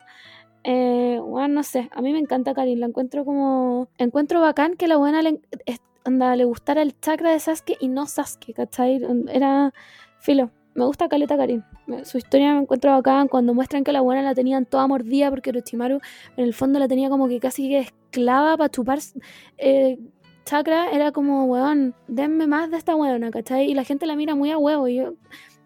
Eh, 0.64 1.18
bueno, 1.22 1.48
no 1.54 1.62
sé, 1.62 1.88
a 1.92 2.02
mí 2.02 2.12
me 2.12 2.18
encanta 2.18 2.54
Karin, 2.54 2.80
la 2.80 2.86
encuentro 2.86 3.24
como... 3.24 3.88
Encuentro 3.98 4.40
bacán 4.40 4.74
que 4.74 4.88
la 4.88 4.96
buena 4.96 5.22
le, 5.22 5.40
le 6.04 6.44
gustara 6.44 6.82
el 6.82 6.98
chakra 7.00 7.32
de 7.32 7.40
Sasuke 7.40 7.76
y 7.80 7.88
no 7.88 8.06
Sasuke, 8.06 8.52
¿cachai? 8.54 9.00
Era 9.28 9.72
filo. 10.20 10.50
Me 10.74 10.84
gusta 10.84 11.08
Caleta 11.08 11.36
Karin. 11.36 11.64
Su 12.04 12.18
historia 12.18 12.54
me 12.54 12.60
encuentro 12.60 12.92
bacán 12.92 13.28
cuando 13.28 13.52
muestran 13.52 13.82
que 13.82 13.92
la 13.92 14.00
buena 14.00 14.22
la 14.22 14.34
tenían 14.34 14.64
toda 14.64 14.86
mordida 14.86 15.30
porque 15.30 15.50
Orochimaru 15.50 16.00
en 16.36 16.44
el 16.44 16.54
fondo 16.54 16.78
la 16.78 16.86
tenía 16.86 17.08
como 17.08 17.26
que 17.26 17.40
casi 17.40 17.68
que 17.68 17.78
esclava 17.78 18.56
para 18.56 18.70
chupar 18.70 19.00
eh, 19.56 19.98
chakra. 20.44 20.90
Era 20.92 21.10
como, 21.10 21.46
weón, 21.46 21.94
denme 22.06 22.46
más 22.46 22.70
de 22.70 22.76
esta 22.76 22.94
weona, 22.94 23.30
¿cachai? 23.30 23.70
Y 23.70 23.74
la 23.74 23.84
gente 23.84 24.06
la 24.06 24.14
mira 24.14 24.34
muy 24.34 24.50
a 24.50 24.58
huevo. 24.58 24.86
Y 24.86 24.96
yo, 24.96 25.14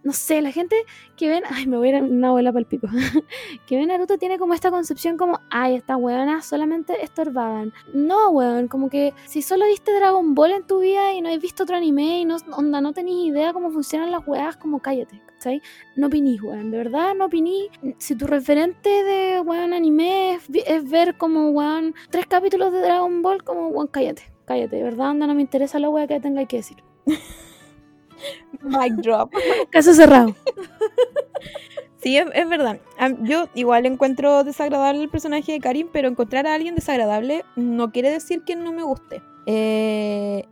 no 0.05 0.13
sé, 0.13 0.41
la 0.41 0.51
gente 0.51 0.77
que 1.17 1.29
ven, 1.29 1.45
ay, 1.49 1.67
me 1.67 1.77
voy 1.77 1.89
a 1.89 1.91
ir 1.91 1.97
a 1.97 2.05
una 2.05 2.29
abuela 2.29 2.53
para 2.53 2.61
el 2.61 2.67
pico. 2.67 2.89
que 3.67 3.77
ve 3.77 3.87
Naruto 3.87 4.19
tiene 4.19 4.39
como 4.39 4.55
esta 4.55 4.71
concepción 4.71 5.17
como, 5.17 5.41
ay, 5.51 5.77
estas 5.77 5.97
weonas 5.99 6.45
solamente 6.45 7.05
estorbaban. 7.05 7.73
No, 7.95 8.31
weón, 8.31 8.69
como 8.69 8.91
que 8.91 9.15
si 9.27 9.43
solo 9.43 9.67
viste 9.67 9.95
Dragon 9.95 10.35
Ball 10.35 10.53
en 10.53 10.67
tu 10.67 10.81
vida 10.81 11.13
y 11.13 11.21
no 11.21 11.29
has 11.29 11.41
visto 11.41 11.63
otro 11.63 11.77
anime 11.77 12.21
y 12.21 12.25
no, 12.25 12.37
onda, 12.53 12.81
no 12.81 12.93
tenéis 12.93 13.29
idea 13.29 13.53
cómo 13.53 13.71
funcionan 13.71 14.11
las 14.11 14.27
weas, 14.27 14.57
como 14.57 14.81
cállate, 14.81 15.23
¿cachai? 15.27 15.63
No 15.97 16.09
opinís, 16.09 16.43
weón, 16.43 16.71
de 16.71 16.79
verdad 16.79 17.15
no 17.15 17.27
opinís. 17.27 17.71
Si 17.99 18.17
tu 18.17 18.27
referente 18.27 18.89
de 18.89 19.41
weón 19.41 19.73
anime 19.73 20.35
es, 20.35 20.49
es 20.67 20.89
ver 20.89 21.17
como, 21.17 21.51
weón, 21.51 21.95
tres 22.11 22.27
capítulos 22.27 22.73
de 22.73 22.81
Dragon 22.81 23.23
Ball, 23.23 23.45
como, 23.45 23.69
weón, 23.69 23.87
cállate. 23.87 24.33
Cállate, 24.45 24.75
de 24.75 24.83
verdad, 24.83 25.11
onda, 25.11 25.29
no 25.29 25.35
me 25.35 25.43
interesa 25.43 25.79
la 25.79 25.89
wea 25.89 26.09
que 26.09 26.19
tenga 26.19 26.45
que 26.47 26.57
decir. 26.57 26.79
Mic 28.63 28.95
drop. 28.95 29.33
Caso 29.71 29.95
cerrado. 29.95 30.35
Sí, 32.03 32.17
es, 32.17 32.27
es 32.35 32.49
verdad. 32.49 32.81
Yo 33.23 33.49
igual 33.55 33.87
encuentro 33.87 34.43
desagradable 34.43 35.03
el 35.03 35.09
personaje 35.09 35.53
de 35.53 35.61
Karin, 35.61 35.89
pero 35.93 36.09
encontrar 36.09 36.47
a 36.47 36.55
alguien 36.55 36.75
desagradable 36.75 37.45
no 37.55 37.93
quiere 37.93 38.11
decir 38.11 38.43
que 38.45 38.57
no 38.57 38.73
me 38.73 38.83
guste. 38.83 39.23
Eh, 39.47 40.47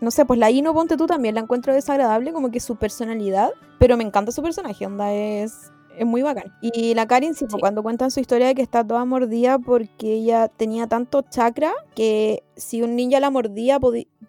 no 0.00 0.10
sé, 0.10 0.24
pues 0.24 0.38
la 0.38 0.50
Ino, 0.50 0.72
ponte 0.72 0.96
tú 0.96 1.06
también, 1.06 1.34
la 1.34 1.42
encuentro 1.42 1.74
desagradable, 1.74 2.32
como 2.32 2.50
que 2.50 2.60
su 2.60 2.76
personalidad, 2.76 3.50
pero 3.78 3.96
me 3.96 4.04
encanta 4.04 4.32
su 4.32 4.42
personaje, 4.42 4.86
onda, 4.86 5.12
es, 5.12 5.72
es 5.98 6.06
muy 6.06 6.22
bacán. 6.22 6.52
Y 6.60 6.94
la 6.94 7.06
Karin, 7.06 7.34
sí, 7.34 7.44
pues, 7.44 7.54
Sí. 7.54 7.60
cuando 7.60 7.82
cuentan 7.82 8.10
su 8.10 8.20
historia 8.20 8.46
de 8.48 8.54
que 8.54 8.62
está 8.62 8.86
toda 8.86 9.04
mordida 9.04 9.58
porque 9.58 10.14
ella 10.14 10.48
tenía 10.48 10.86
tanto 10.86 11.22
chakra 11.22 11.72
que 11.94 12.42
si 12.56 12.82
un 12.82 12.96
ninja 12.96 13.20
la 13.20 13.30
mordía, 13.30 13.78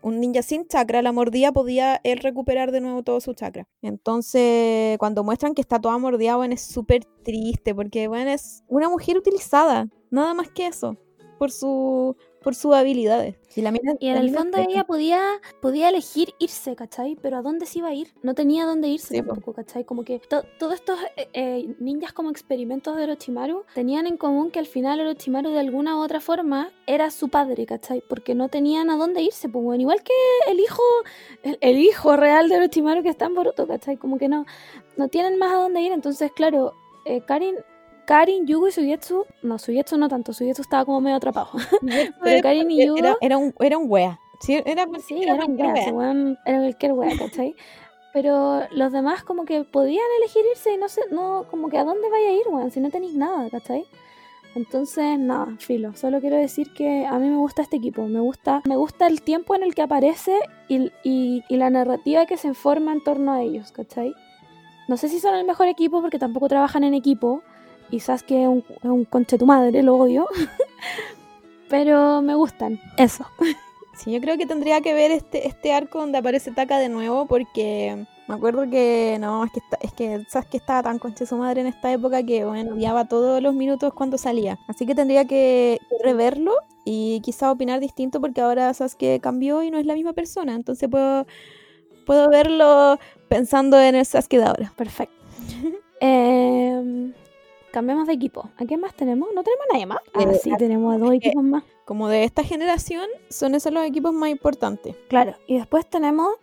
un 0.02 0.20
ninja 0.20 0.42
sin 0.42 0.68
chakra 0.68 1.02
la 1.02 1.12
mordía, 1.12 1.52
podía 1.52 2.00
él 2.04 2.20
recuperar 2.20 2.72
de 2.72 2.82
nuevo 2.82 3.04
todo 3.04 3.20
su 3.22 3.34
chakra. 3.34 3.68
Entonces, 3.82 4.98
cuando 5.00 5.24
muestran 5.24 5.54
que 5.54 5.62
está 5.62 5.80
toda 5.80 5.98
mordida, 5.98 6.36
bueno, 6.36 6.54
es 6.54 6.62
súper 6.62 7.06
triste 7.24 7.74
porque, 7.74 8.08
bueno, 8.08 8.32
es 8.32 8.64
una 8.68 8.90
mujer 8.90 9.18
utilizada, 9.18 9.88
nada 10.12 10.34
más 10.34 10.50
que 10.50 10.68
eso, 10.68 10.96
por 11.40 11.52
su 11.52 12.16
por 12.46 12.54
sus 12.56 12.74
habilidades. 12.76 13.36
Y, 13.56 13.62
la 13.62 13.72
mina- 13.72 13.96
Y 14.00 14.08
en 14.10 14.14
la 14.16 14.20
el 14.20 14.26
mina 14.28 14.38
fondo 14.38 14.58
ella 14.60 14.84
podía, 14.84 15.22
podía 15.62 15.90
elegir 15.90 16.34
irse, 16.40 16.76
¿cachai? 16.76 17.18
Pero 17.22 17.38
¿a 17.38 17.42
dónde 17.42 17.66
se 17.66 17.80
iba 17.80 17.88
a 17.88 17.94
ir? 17.94 18.14
No 18.22 18.36
tenía 18.36 18.66
dónde 18.66 18.88
irse 18.90 19.16
Sí, 19.16 19.22
po. 19.22 19.30
tampoco, 19.34 19.54
¿cachai? 19.54 19.84
Como 19.84 20.04
que 20.04 20.20
to- 20.20 20.44
todos 20.60 20.76
estos 20.76 21.00
eh, 21.18 21.28
eh, 21.34 21.76
ninjas 21.80 22.14
como 22.14 22.30
experimentos 22.30 22.96
de 22.96 23.04
Orochimaru 23.04 23.64
tenían 23.74 24.06
en 24.08 24.18
común 24.18 24.52
que 24.52 24.60
al 24.60 24.68
final 24.68 25.00
Orochimaru 25.00 25.50
de 25.52 25.60
alguna 25.60 25.98
u 25.98 26.02
otra 26.04 26.20
forma 26.20 26.72
era 26.86 27.10
su 27.12 27.30
padre, 27.30 27.66
¿cachai? 27.66 28.04
Porque 28.08 28.36
no 28.36 28.48
tenían 28.50 28.90
a 28.92 28.98
dónde 28.98 29.22
irse, 29.24 29.50
pues 29.50 29.64
bueno, 29.66 29.82
igual 29.82 30.04
que 30.04 30.14
el 30.52 30.60
hijo, 30.60 30.84
el, 31.44 31.58
el 31.62 31.78
hijo 31.80 32.16
real 32.16 32.48
de 32.48 32.58
Orochimaru 32.58 33.02
que 33.04 33.10
está 33.10 33.26
en 33.26 33.34
Boruto, 33.36 33.66
¿cachai? 33.68 33.98
Como 33.98 34.18
que 34.20 34.28
no, 34.28 34.46
no 34.98 35.08
tienen 35.08 35.40
más 35.40 35.52
a 35.52 35.58
dónde 35.58 35.82
ir, 35.82 35.92
entonces 35.94 36.32
claro, 36.32 36.74
eh, 37.06 37.22
Karin... 37.26 37.56
Karin, 38.06 38.45
Yugo 38.48 38.68
y 38.68 38.72
Sugetsu, 38.72 39.26
no, 39.44 39.57
Sugetsu 39.60 39.98
no 39.98 40.07
tanto, 40.10 40.34
Sugetsu 40.34 40.61
estaba 40.61 40.86
como 40.86 41.02
medio 41.02 41.18
atrapado. 41.18 41.49
Pero 42.23 42.41
Karin 42.41 42.69
y 42.72 42.86
Yugo- 42.86 42.98
era, 42.98 43.18
era 43.22 43.38
un, 43.38 43.53
era 43.60 43.77
un 43.77 43.86
wea. 43.90 44.19
Sí, 44.41 44.53
era, 44.65 44.86
Sí, 44.99 45.23
era 45.23 45.34
era 45.34 45.45
un 45.45 45.60
wea, 45.60 46.38
era 46.45 46.60
cualquier 46.60 46.94
wea, 46.94 47.18
¿cachai? 47.18 47.56
Pero 48.14 48.61
los 48.72 48.91
demás 48.94 49.23
como 49.23 49.44
que 49.45 49.64
podían 49.64 50.06
elegir 50.19 50.41
irse 50.52 50.73
y 50.73 50.77
no 50.77 50.88
sé, 50.88 51.02
no, 51.11 51.45
como 51.49 51.69
que 51.69 51.77
a 51.77 51.84
dónde 51.84 52.10
vaya 52.10 52.30
a 52.30 52.32
ir, 52.32 52.44
weón, 52.48 52.72
si 52.72 52.80
no 52.80 52.90
tenéis 52.90 53.14
nada, 53.15 53.49
¿cachai? 53.49 53.86
Entonces, 54.56 55.19
nada, 55.19 55.48
filo. 55.60 55.94
Solo 55.95 56.22
quiero 56.22 56.38
decir 56.38 56.72
que 56.73 57.06
a 57.06 57.19
mí 57.19 57.27
me 57.30 57.36
gusta 57.36 57.61
este 57.61 57.76
equipo. 57.76 58.07
Me 58.07 58.22
gusta, 58.22 58.61
me 58.65 58.77
gusta 58.77 59.06
el 59.07 59.22
tiempo 59.22 59.53
en 59.53 59.64
el 59.64 59.76
que 59.76 59.82
aparece 59.82 60.40
y, 60.69 60.91
y- 61.03 61.44
y 61.49 61.57
la 61.57 61.69
narrativa 61.69 62.26
que 62.26 62.38
se 62.38 62.53
forma 62.53 62.94
en 62.94 63.03
torno 63.03 63.34
a 63.34 63.41
ellos, 63.41 63.73
¿cachai? 63.73 64.14
No 64.88 64.95
sé 64.95 65.10
si 65.10 65.19
son 65.19 65.36
el 65.36 65.45
mejor 65.45 65.68
equipo 65.68 65.99
porque 66.02 66.19
tampoco 66.19 66.48
trabajan 66.48 66.86
en 66.86 66.94
equipo. 66.94 67.41
Y 67.91 67.99
Sasuke 67.99 68.44
es 68.44 68.48
un, 68.48 68.64
es 68.70 68.90
un 68.90 69.06
conche 69.06 69.38
tu 69.38 69.45
madre, 69.45 69.84
lo 69.84 69.95
odio. 69.95 70.28
Pero 71.70 72.22
me 72.22 72.36
gustan. 72.36 72.80
Eso. 72.98 73.26
Sí, 73.95 74.12
yo 74.12 74.20
creo 74.20 74.38
que 74.38 74.45
tendría 74.45 74.82
que 74.82 74.94
ver 74.94 75.12
este, 75.12 75.48
este 75.48 75.72
arco 75.72 76.02
donde 76.02 76.18
aparece 76.18 76.52
Taka 76.52 76.80
de 76.80 76.90
nuevo 76.90 77.28
porque 77.28 78.06
me 78.28 78.36
acuerdo 78.36 78.70
que 78.70 79.18
no, 79.22 79.45
es 79.45 79.52
que 79.52 79.62
es 79.82 79.94
que 79.94 80.26
sabes 80.28 80.49
que 80.49 80.57
estaba 80.57 80.84
tan 80.84 80.99
concha 80.99 81.26
su 81.26 81.38
madre 81.38 81.62
en 81.62 81.68
esta 81.68 81.94
época 81.94 82.22
que 82.24 82.44
bueno, 82.44 82.74
odiaba 82.74 83.07
todos 83.07 83.41
los 83.41 83.53
minutos 83.53 83.94
cuando 83.94 84.18
salía. 84.18 84.60
Así 84.68 84.86
que 84.86 84.95
tendría 84.95 85.26
que 85.26 85.80
reverlo 86.03 86.56
y 86.84 87.22
quizá 87.22 87.52
opinar 87.52 87.80
distinto 87.80 88.20
porque 88.20 88.41
ahora 88.41 88.74
sabes 88.74 88.95
que 88.95 89.22
cambió 89.22 89.64
y 89.64 89.72
no 89.72 89.78
es 89.78 89.86
la 89.86 89.94
misma 89.94 90.12
persona, 90.12 90.56
entonces 90.56 90.90
puedo 90.90 91.26
puedo 92.06 92.30
verlo 92.30 92.99
pensando 93.30 93.80
en 93.80 93.95
el 93.95 94.06
Sasuke 94.06 94.38
de 94.38 94.44
ahora. 94.44 94.74
Perfecto. 94.76 95.16
Em, 96.02 97.14
cambiamos 97.76 98.08
de 98.08 98.14
equipo. 98.14 98.50
¿A 98.56 98.64
quién 98.64 98.80
más 98.80 98.94
tenemos? 98.94 99.28
¿No 99.36 99.44
tenemos 99.44 99.66
a 99.70 99.74
nadie 99.74 99.86
más? 99.86 100.00
Ah, 100.14 100.34
sí, 100.42 100.50
tenemos 100.58 100.96
a 100.96 100.98
dos 100.98 101.12
equipos 101.12 101.44
más. 101.44 101.66
Como 101.84 102.08
de 102.08 102.24
esta 102.24 102.42
generación 102.42 103.06
son 103.30 103.54
esos 103.54 103.74
los 103.74 103.84
equipos 103.84 104.14
más 104.14 104.30
importantes. 104.30 104.96
Claro. 105.10 105.36
Y 105.46 105.58
después 105.58 105.86
tenemos 105.86 106.36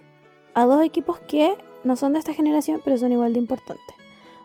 a 0.52 0.66
dos 0.66 0.84
equipos 0.84 1.20
que 1.20 1.56
no 1.84 1.96
son 1.96 2.12
de 2.12 2.18
esta 2.18 2.34
generación, 2.34 2.82
pero 2.84 2.98
son 2.98 3.12
igual 3.12 3.32
de 3.32 3.38
importantes. 3.38 3.96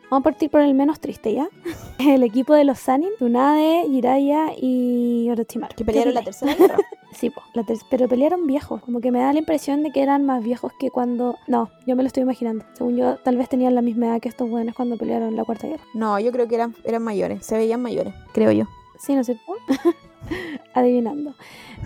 Vamos 0.10 0.22
a 0.22 0.24
partir 0.24 0.50
por 0.50 0.62
el 0.62 0.74
menos 0.74 1.00
triste, 1.00 1.34
¿ya? 1.34 1.50
El 2.00 2.24
equipo 2.24 2.54
de 2.54 2.64
los 2.64 2.80
Sanin, 2.80 3.10
Tsunade, 3.18 3.86
Jiraiya 3.90 4.54
y 4.58 5.28
Orochimaru. 5.30 5.72
Que 5.72 5.78
¿Qué 5.78 5.86
pelearon 5.86 6.14
la 6.14 6.24
tercera 6.24 6.54
guerra. 6.56 6.78
Sí, 7.14 7.32
po, 7.32 7.42
la 7.56 7.64
ter- 7.64 7.78
pero 7.90 8.08
pelearon 8.08 8.46
viejos. 8.46 8.80
Como 8.84 9.00
que 9.02 9.12
me 9.12 9.18
da 9.20 9.34
la 9.34 9.40
impresión 9.40 9.82
de 9.82 9.92
que 9.92 10.04
eran 10.04 10.24
más 10.26 10.44
viejos 10.44 10.72
que 10.80 10.92
cuando... 10.92 11.36
No, 11.48 11.72
yo 11.88 11.96
me 11.96 12.04
lo 12.04 12.08
estoy 12.08 12.22
imaginando. 12.22 12.64
Según 12.74 12.96
yo, 12.96 13.16
tal 13.18 13.38
vez 13.38 13.50
tenían 13.50 13.74
la 13.74 13.82
misma 13.82 14.08
edad 14.08 14.20
que 14.22 14.30
estos 14.30 14.48
buenos 14.48 14.76
cuando 14.76 14.98
pelearon 14.98 15.36
la 15.36 15.44
Cuarta 15.44 15.66
Guerra. 15.68 15.84
No, 15.96 16.20
yo 16.20 16.32
creo 16.32 16.48
que 16.48 16.56
eran, 16.56 16.76
eran 16.84 17.02
mayores, 17.02 17.44
se 17.44 17.58
veían 17.58 17.82
mayores, 17.82 18.14
creo 18.34 18.52
yo. 18.52 18.66
Sí, 19.00 19.16
¿no 19.16 19.22
es 19.22 19.28
cierto? 19.28 19.44
Adivinando. 20.74 21.36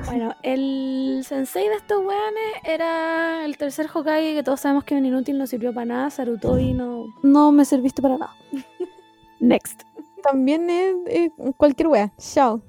Bueno, 0.05 0.35
el 0.43 1.21
sensei 1.25 1.67
de 1.67 1.75
estos 1.75 1.99
weones 1.99 2.53
era 2.63 3.45
el 3.45 3.57
tercer 3.57 3.87
Hokage 3.93 4.33
que 4.33 4.43
todos 4.43 4.61
sabemos 4.61 4.83
que 4.83 4.95
es 4.95 4.99
un 4.99 5.05
inútil, 5.05 5.37
no 5.37 5.47
sirvió 5.47 5.73
para 5.73 5.85
nada. 5.85 6.09
Sarutobi 6.09 6.73
no, 6.73 7.05
no 7.23 7.51
me 7.51 7.65
serviste 7.65 8.01
para 8.01 8.17
nada. 8.17 8.35
Next. 9.39 9.83
También 10.23 10.69
es, 10.69 10.95
es 11.07 11.31
cualquier 11.57 11.87
wea. 11.87 12.11
Chao. 12.17 12.61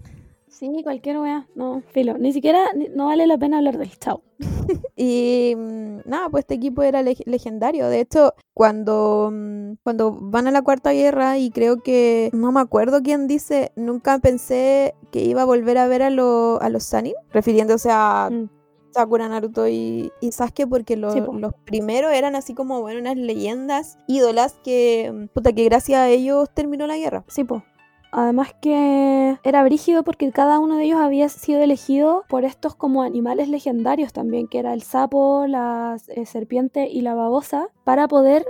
Sí, 0.62 0.70
cualquier 0.84 1.18
wea. 1.18 1.48
No, 1.56 1.82
filo. 1.92 2.16
Ni 2.18 2.32
siquiera 2.32 2.60
no 2.94 3.06
vale 3.06 3.26
la 3.26 3.36
pena 3.36 3.58
hablar 3.58 3.78
del 3.78 3.98
chao. 3.98 4.22
Y 4.96 5.54
mm, 5.56 6.02
nada, 6.08 6.28
pues 6.30 6.42
este 6.42 6.54
equipo 6.54 6.84
era 6.84 7.02
leg- 7.02 7.24
legendario. 7.26 7.88
De 7.88 7.98
hecho, 7.98 8.34
cuando, 8.54 9.30
mm, 9.32 9.72
cuando 9.82 10.12
van 10.12 10.46
a 10.46 10.52
la 10.52 10.62
cuarta 10.62 10.92
guerra, 10.92 11.36
y 11.38 11.50
creo 11.50 11.82
que 11.82 12.30
no 12.32 12.52
me 12.52 12.60
acuerdo 12.60 13.02
quién 13.02 13.26
dice, 13.26 13.72
nunca 13.74 14.20
pensé 14.20 14.94
que 15.10 15.24
iba 15.24 15.42
a 15.42 15.46
volver 15.46 15.78
a 15.78 15.88
ver 15.88 16.04
a, 16.04 16.10
lo- 16.10 16.60
a 16.62 16.68
los 16.68 16.84
Sanin, 16.84 17.14
refiriéndose 17.32 17.88
a 17.90 18.28
Mm. 18.30 18.48
Sakura, 18.92 19.26
Naruto 19.28 19.66
y, 19.66 20.12
y 20.20 20.30
Sasuke, 20.30 20.66
porque 20.68 20.96
lo- 20.96 21.12
Sí, 21.12 21.22
po. 21.22 21.32
los 21.32 21.54
primeros 21.64 22.12
eran 22.12 22.36
así 22.36 22.54
como, 22.54 22.82
bueno, 22.82 23.00
unas 23.00 23.16
leyendas, 23.16 23.98
ídolas 24.06 24.54
que, 24.62 25.28
puta, 25.34 25.52
que 25.52 25.64
gracias 25.64 25.98
a 25.98 26.08
ellos 26.08 26.48
terminó 26.54 26.86
la 26.86 26.98
guerra. 26.98 27.24
Sí, 27.26 27.42
po. 27.42 27.64
Además 28.14 28.54
que 28.60 29.38
era 29.42 29.64
brígido 29.64 30.04
porque 30.04 30.30
cada 30.32 30.58
uno 30.58 30.76
de 30.76 30.84
ellos 30.84 31.00
había 31.00 31.28
sido 31.30 31.60
elegido 31.62 32.24
por 32.28 32.44
estos 32.44 32.74
como 32.74 33.02
animales 33.02 33.48
legendarios 33.48 34.12
también, 34.12 34.48
que 34.48 34.58
era 34.58 34.74
el 34.74 34.82
sapo, 34.82 35.46
la 35.46 35.96
eh, 36.08 36.26
serpiente 36.26 36.88
y 36.90 37.00
la 37.00 37.14
babosa, 37.14 37.68
para 37.84 38.08
poder, 38.08 38.44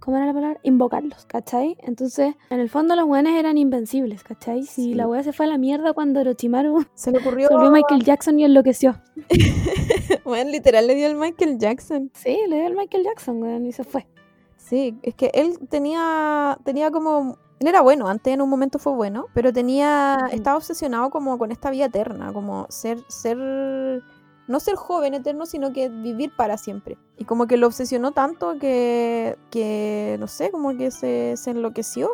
¿cómo 0.00 0.18
era 0.18 0.26
la 0.26 0.34
palabra? 0.34 0.60
Invocarlos, 0.64 1.24
¿cachai? 1.24 1.78
Entonces, 1.80 2.34
en 2.50 2.60
el 2.60 2.68
fondo 2.68 2.94
los 2.94 3.06
buenos 3.06 3.32
eran 3.32 3.56
invencibles, 3.56 4.22
¿cachai? 4.22 4.64
Si 4.64 4.82
Sí. 4.84 4.94
la 4.94 5.08
wea 5.08 5.22
se 5.22 5.32
fue 5.32 5.46
a 5.46 5.48
la 5.48 5.56
mierda 5.56 5.94
cuando 5.94 6.20
Orochimaru 6.20 6.84
Se 6.94 7.10
le 7.10 7.18
ocurrió, 7.20 7.48
volvió 7.50 7.70
Michael 7.70 8.04
Jackson 8.04 8.38
y 8.38 8.44
enloqueció. 8.44 9.00
bueno, 10.24 10.50
literal 10.50 10.86
le 10.86 10.94
dio 10.94 11.06
el 11.06 11.16
Michael 11.16 11.58
Jackson. 11.58 12.10
Sí, 12.14 12.36
le 12.48 12.56
dio 12.56 12.66
el 12.66 12.76
Michael 12.76 13.04
Jackson, 13.04 13.42
weón, 13.42 13.64
y 13.66 13.72
se 13.72 13.84
fue. 13.84 14.06
Sí, 14.56 14.98
es 15.02 15.14
que 15.14 15.30
él 15.34 15.58
tenía, 15.70 16.58
tenía 16.64 16.90
como, 16.90 17.38
él 17.60 17.68
era 17.68 17.82
bueno, 17.82 18.08
antes 18.08 18.32
en 18.32 18.40
un 18.40 18.48
momento 18.48 18.78
fue 18.78 18.94
bueno, 18.94 19.26
pero 19.34 19.52
tenía, 19.52 20.16
estaba 20.32 20.56
obsesionado 20.56 21.10
como 21.10 21.36
con 21.36 21.52
esta 21.52 21.70
vida 21.70 21.84
eterna, 21.84 22.32
como 22.32 22.66
ser, 22.70 23.04
ser, 23.08 23.36
no 23.36 24.60
ser 24.60 24.76
joven 24.76 25.12
eterno, 25.12 25.44
sino 25.44 25.70
que 25.70 25.90
vivir 25.90 26.34
para 26.34 26.56
siempre. 26.56 26.96
Y 27.18 27.26
como 27.26 27.46
que 27.46 27.58
lo 27.58 27.66
obsesionó 27.66 28.12
tanto 28.12 28.58
que, 28.58 29.36
que 29.50 30.16
no 30.18 30.26
sé, 30.26 30.50
como 30.50 30.74
que 30.74 30.90
se, 30.90 31.36
se 31.36 31.50
enloqueció. 31.50 32.12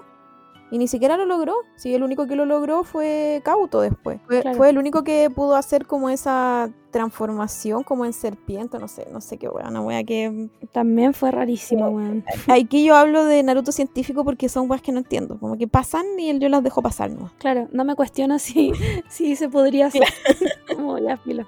Y 0.71 0.79
ni 0.79 0.89
siquiera 0.89 1.17
lo 1.17 1.27
logró. 1.27 1.55
Sí, 1.77 1.95
el 1.95 2.03
único 2.03 2.27
que 2.27 2.35
lo 2.35 2.45
logró 2.45 2.83
fue 2.83 3.41
Cauto 3.45 3.81
después. 3.81 4.19
Fue, 4.27 4.41
Claro. 4.43 4.57
fue 4.57 4.71
el 4.71 4.79
único 4.79 5.05
que 5.05 5.31
pudo 5.31 5.55
hacer 5.55 5.87
como 5.87 6.11
esa 6.11 6.71
transformación 6.91 7.83
como 7.83 8.05
en 8.07 8.13
serpiente, 8.13 8.79
no 8.79 8.89
sé, 8.89 9.07
no 9.13 9.21
sé 9.21 9.37
qué 9.37 9.49
wea, 9.49 9.69
una 9.69 9.83
wea 9.83 10.03
que 10.03 10.49
También 10.73 11.13
fue 11.15 11.31
rarísimo, 11.31 11.89
weón. 11.89 12.25
Aquí 12.49 12.85
yo 12.85 12.97
hablo 12.97 13.25
de 13.27 13.43
Naruto 13.43 13.71
científico 13.71 14.25
porque 14.25 14.49
son 14.49 14.69
weas 14.71 14.83
que 14.83 14.93
no 14.93 14.99
entiendo. 14.99 15.39
Como 15.39 15.57
que 15.59 15.69
pasan 15.69 16.07
y 16.19 16.37
yo 16.39 16.49
las 16.49 16.63
dejo 16.63 16.83
pasar, 16.83 17.11
¿no? 17.11 17.31
Claro, 17.39 17.69
no 17.71 17.85
me 17.85 17.95
cuestiono 17.95 18.39
si, 18.39 18.73
si 19.09 19.37
se 19.37 19.49
podría 19.49 19.87
hacer. 19.87 20.03
Como 20.75 20.99
ya, 20.99 21.17
filo. 21.19 21.45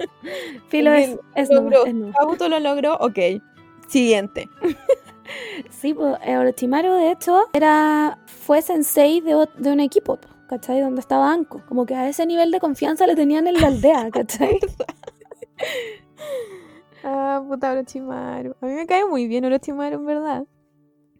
Filo 0.69 0.93
es, 0.93 1.19
es 1.35 1.51
no, 1.51 1.69
es 1.85 1.95
no. 1.95 2.13
Lo 2.49 2.61
logró, 2.61 2.97
ok. 2.97 3.19
Siguiente. 3.89 4.49
Sí, 5.71 5.93
pues 5.95 6.17
eh, 6.25 6.39
Orochimaru 6.39 6.93
de 6.95 7.11
hecho 7.11 7.45
era 7.53 8.19
fue 8.49 8.63
sensei 8.63 9.21
de, 9.21 9.47
de 9.59 9.71
un 9.71 9.79
equipo, 9.79 10.17
po, 10.17 10.27
¿cachai? 10.49 10.81
Donde 10.81 11.03
estaba 11.03 11.31
Anko. 11.31 11.61
Como 11.69 11.85
que 11.85 11.95
a 11.95 12.09
ese 12.09 12.25
nivel 12.25 12.51
de 12.51 12.61
confianza 12.61 13.07
le 13.07 13.15
tenían 13.15 13.47
en 13.47 13.61
la 13.61 13.67
aldea, 13.67 14.11
¿cachai? 14.19 14.59
Ah, 17.05 17.43
puta 17.47 17.71
Orochimaru. 17.71 18.57
A 18.61 18.67
mí 18.67 18.73
me 18.73 18.87
cae 18.87 19.07
muy 19.07 19.29
bien 19.29 19.45
Orochimaru, 19.45 19.97
en 19.99 20.05
verdad. 20.05 20.45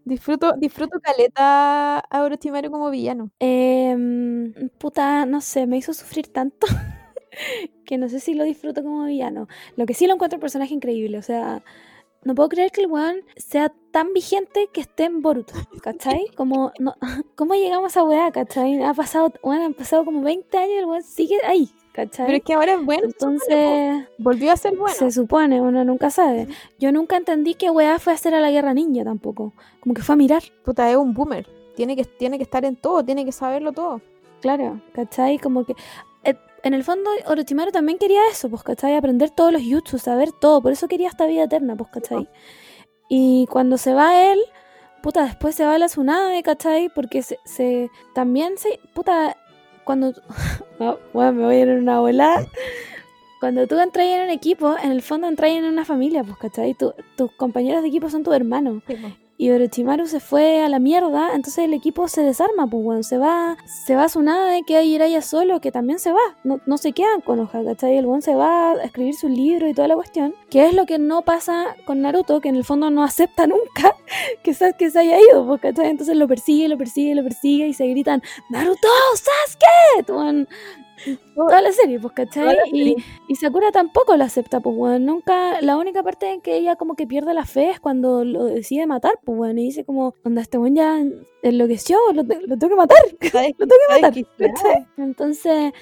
Disfruto, 0.03 0.53
disfruto 0.57 0.99
caleta 0.99 1.99
a 1.99 2.23
Orochimaru 2.23 2.69
como 2.69 2.89
villano. 2.89 3.31
Em, 3.39 4.53
puta, 4.77 5.25
no 5.25 5.39
sé, 5.39 5.67
me 5.67 5.77
hizo 5.77 5.93
sufrir 5.93 6.27
tanto 6.33 6.67
que 7.85 7.97
no 7.97 8.09
sé 8.09 8.19
si 8.19 8.33
lo 8.33 8.43
disfruto 8.43 8.83
como 8.83 9.05
villano. 9.05 9.47
Lo 9.77 9.85
que 9.85 9.93
sí 9.93 10.05
lo 10.05 10.15
encuentro 10.15 10.37
un 10.37 10.41
personaje 10.41 10.73
increíble, 10.73 11.17
o 11.17 11.23
sea, 11.23 11.63
no 12.23 12.35
puedo 12.35 12.49
creer 12.49 12.71
que 12.71 12.81
el 12.81 12.87
weón 12.87 13.21
sea 13.37 13.73
tan 13.91 14.13
vigente 14.13 14.69
que 14.73 14.81
esté 14.81 15.05
en 15.05 15.21
Boruto, 15.21 15.53
¿cachai? 15.81 16.27
Como, 16.35 16.71
no, 16.79 16.95
¿Cómo 17.35 17.55
llegamos 17.55 17.95
a 17.97 18.03
weá, 18.03 18.31
cachai? 18.31 18.83
Ha 18.83 18.93
pasado, 18.93 19.33
bueno, 19.41 19.65
han 19.65 19.73
pasado 19.73 20.05
como 20.05 20.21
20 20.21 20.57
años 20.57 20.71
y 20.73 20.77
el 20.77 20.85
weón 20.85 21.03
sigue 21.03 21.37
ahí, 21.45 21.69
¿cachai? 21.93 22.25
Pero 22.25 22.37
es 22.37 22.43
que 22.43 22.53
ahora 22.53 22.73
es 22.73 22.85
bueno. 22.85 23.05
Entonces, 23.05 24.05
Volvió 24.17 24.51
a 24.51 24.57
ser 24.57 24.75
bueno. 24.75 24.95
se 24.95 25.11
supone, 25.11 25.61
uno 25.61 25.83
nunca 25.85 26.09
sabe. 26.09 26.47
Yo 26.77 26.91
nunca 26.91 27.17
entendí 27.17 27.53
que 27.53 27.69
weá 27.69 27.99
fue 27.99 28.13
a 28.13 28.15
hacer 28.15 28.33
a 28.33 28.41
la 28.41 28.51
guerra 28.51 28.73
ninja 28.73 29.03
tampoco. 29.03 29.53
Como 29.79 29.95
que 29.95 30.01
fue 30.01 30.13
a 30.13 30.17
mirar. 30.17 30.43
Puta, 30.63 30.89
es 30.89 30.97
un 30.97 31.13
boomer. 31.13 31.47
tiene 31.75 31.95
que, 31.95 32.03
tiene 32.03 32.37
que 32.37 32.43
estar 32.43 32.65
en 32.65 32.75
todo, 32.75 33.03
tiene 33.03 33.25
que 33.25 33.31
saberlo 33.31 33.71
todo. 33.71 34.01
Claro, 34.41 34.81
¿cachai? 34.93 35.37
Como 35.37 35.65
que 35.65 35.75
en 36.63 36.73
el 36.73 36.83
fondo 36.83 37.09
Orochimaru 37.25 37.71
también 37.71 37.97
quería 37.97 38.21
eso, 38.31 38.49
pues, 38.49 38.63
¿cachai? 38.63 38.95
Aprender 38.95 39.29
todos 39.29 39.51
los 39.51 39.61
jutsu, 39.61 39.97
saber 39.97 40.31
todo, 40.31 40.61
por 40.61 40.71
eso 40.71 40.87
quería 40.87 41.07
esta 41.07 41.25
vida 41.25 41.43
eterna, 41.43 41.75
pues, 41.75 41.89
¿cachai? 41.91 42.27
Y 43.09 43.47
cuando 43.49 43.77
se 43.77 43.93
va 43.93 44.31
él, 44.31 44.39
puta, 45.01 45.23
después 45.23 45.55
se 45.55 45.65
va 45.65 45.77
la 45.77 45.87
Tsunade, 45.87 46.43
¿cachai? 46.43 46.89
Porque 46.89 47.23
se, 47.23 47.39
se 47.45 47.89
también 48.13 48.57
se, 48.57 48.79
puta, 48.93 49.35
cuando, 49.83 50.13
bueno, 50.77 50.99
me 51.33 51.45
voy 51.45 51.55
a 51.55 51.59
ir 51.59 51.69
en 51.69 51.79
una 51.79 51.99
volada. 51.99 52.45
Cuando 53.39 53.67
tú 53.67 53.79
entras 53.79 54.05
en 54.05 54.23
un 54.23 54.29
equipo, 54.29 54.75
en 54.83 54.91
el 54.91 55.01
fondo 55.01 55.27
entras 55.27 55.51
en 55.51 55.65
una 55.65 55.85
familia, 55.85 56.23
pues, 56.23 56.37
¿cachai? 56.37 56.75
tus 57.15 57.31
compañeros 57.37 57.81
de 57.81 57.87
equipo 57.87 58.09
son 58.09 58.23
tus 58.23 58.35
hermanos. 58.35 58.83
Sí, 58.85 58.95
pues 58.95 59.13
y 59.39 59.51
Orochimaru 59.51 60.05
se 60.05 60.19
fue 60.19 60.61
a 60.61 60.67
la 60.67 60.79
mierda, 60.79 61.29
entonces 61.33 61.63
el 61.63 61.73
equipo 61.73 62.09
se 62.09 62.23
desarma, 62.23 62.67
pues 62.67 62.83
bueno, 62.83 63.03
se 63.03 63.17
va, 63.17 63.55
se 63.65 63.95
va 63.95 64.03
a 64.03 64.09
su 64.09 64.21
nave, 64.21 64.63
queda 64.67 64.83
Jiraiya 64.83 65.21
solo, 65.21 65.61
que 65.61 65.71
también 65.71 65.97
se 65.97 66.11
va, 66.11 66.19
no, 66.43 66.59
no 66.65 66.77
se 66.77 66.91
quedan 66.91 67.21
con 67.21 67.39
Oja, 67.39 67.63
¿cachai? 67.63 67.95
El 67.95 68.05
buen 68.05 68.21
se 68.21 68.35
va 68.35 68.71
a 68.71 68.83
escribir 68.83 69.15
su 69.15 69.29
libro 69.29 69.69
y 69.69 69.73
toda 69.73 69.87
la 69.87 69.95
cuestión, 69.95 70.35
que 70.49 70.65
es 70.65 70.73
lo 70.73 70.85
que 70.85 70.99
no 70.99 71.21
pasa 71.21 71.77
con 71.85 72.01
Naruto, 72.01 72.41
que 72.41 72.49
en 72.49 72.57
el 72.57 72.65
fondo 72.65 72.89
no 72.89 73.01
acepta 73.01 73.47
nunca 73.47 73.95
que, 74.43 74.53
que 74.77 74.91
se 74.91 74.99
haya 74.99 75.17
ido, 75.21 75.47
pues, 75.47 75.61
¿cachai? 75.61 75.87
Entonces 75.87 76.17
lo 76.17 76.27
persigue, 76.27 76.67
lo 76.67 76.77
persigue, 76.77 77.15
lo 77.15 77.23
persigue 77.23 77.65
y 77.69 77.73
se 77.73 77.87
gritan, 77.87 78.21
¡Naruto, 78.49 78.89
Sasuke! 79.15 80.03
Toda 81.35 81.61
la 81.61 81.71
serie, 81.71 81.99
pues, 81.99 82.13
¿cachai? 82.13 82.57
Y, 82.71 82.95
y, 83.27 83.35
Sakura 83.35 83.71
tampoco 83.71 84.15
lo 84.17 84.23
acepta, 84.23 84.59
pues, 84.59 84.75
bueno, 84.75 84.99
nunca, 84.99 85.61
la 85.61 85.77
única 85.77 86.03
parte 86.03 86.31
en 86.31 86.41
que 86.41 86.57
ella 86.57 86.75
como 86.75 86.95
que 86.95 87.07
pierde 87.07 87.33
la 87.33 87.45
fe 87.45 87.71
es 87.71 87.79
cuando 87.79 88.23
lo 88.23 88.45
decide 88.45 88.87
matar, 88.87 89.19
pues, 89.23 89.37
bueno, 89.37 89.59
y 89.59 89.65
dice 89.65 89.85
como, 89.85 90.13
onda, 90.23 90.41
este 90.41 90.57
buen 90.57 90.75
ya 90.75 91.01
enloqueció, 91.41 91.97
lo, 92.13 92.23
lo 92.23 92.57
tengo 92.57 92.69
que 92.69 92.75
matar, 92.75 92.97
lo 93.57 93.67
tengo 93.67 93.81
que 93.87 94.01
matar, 94.01 94.13
¿cachai? 94.37 94.87
Entonces, 94.97 95.73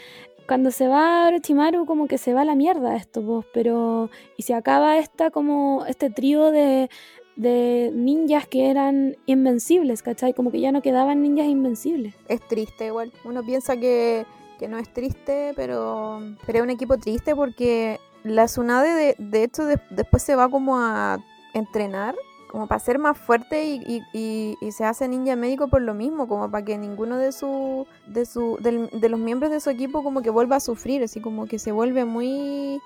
cuando 0.48 0.72
se 0.72 0.88
va 0.88 1.28
Orochimaru 1.28 1.86
como 1.86 2.08
que 2.08 2.18
se 2.18 2.34
va 2.34 2.42
a 2.42 2.46
la 2.46 2.56
mierda 2.56 2.96
esto, 2.96 3.22
pues, 3.22 3.46
pero, 3.54 4.10
y 4.38 4.44
se 4.44 4.54
acaba 4.54 4.98
esta 4.98 5.30
como, 5.30 5.86
este 5.88 6.10
trío 6.10 6.52
de, 6.52 6.90
de 7.38 7.92
ninjas 7.94 8.48
que 8.48 8.70
eran 8.70 9.16
invencibles, 9.26 10.02
¿cachai? 10.02 10.34
Como 10.34 10.52
que 10.52 10.60
ya 10.60 10.72
no 10.72 10.82
quedaban 10.82 11.22
ninjas 11.22 11.48
invencibles. 11.48 12.16
Es 12.28 12.42
triste 12.48 12.88
igual. 12.88 13.14
Uno 13.24 13.44
piensa 13.44 13.78
que 13.78 14.26
que 14.58 14.68
no 14.68 14.78
es 14.78 14.92
triste, 14.92 15.54
pero, 15.56 16.20
pero 16.46 16.60
es 16.60 16.64
un 16.64 16.70
equipo 16.70 16.98
triste 16.98 17.36
porque 17.36 18.00
la 18.24 18.46
Tsunade 18.46 18.94
de, 18.94 19.16
de 19.18 19.44
hecho 19.44 19.64
después 19.66 20.24
se 20.24 20.36
va 20.36 20.50
como 20.50 20.78
a 20.80 21.20
entrenar 21.54 22.16
como 22.48 22.68
para 22.68 22.80
ser 22.80 22.98
más 22.98 23.18
fuerte 23.18 23.66
y, 23.66 24.04
y, 24.14 24.72
se 24.72 24.86
hace 24.86 25.08
ninja 25.08 25.36
médico 25.36 25.68
por 25.68 25.82
lo 25.82 25.94
mismo, 25.94 26.28
como 26.28 26.50
para 26.50 26.64
que 26.64 26.78
ninguno 26.78 27.18
de 27.18 27.32
su, 27.32 27.86
de 28.08 28.26
su, 28.26 28.58
de 28.62 29.10
los 29.10 29.20
miembros 29.20 29.52
de 29.52 29.60
su 29.60 29.70
equipo 29.70 30.04
como 30.04 30.22
que 30.22 30.30
vuelva 30.30 30.56
a 30.58 30.60
sufrir, 30.60 31.04
así 31.04 31.20
como 31.20 31.46
que 31.46 31.60
se 31.60 31.72
vuelve 31.72 32.06
muy, 32.06 32.80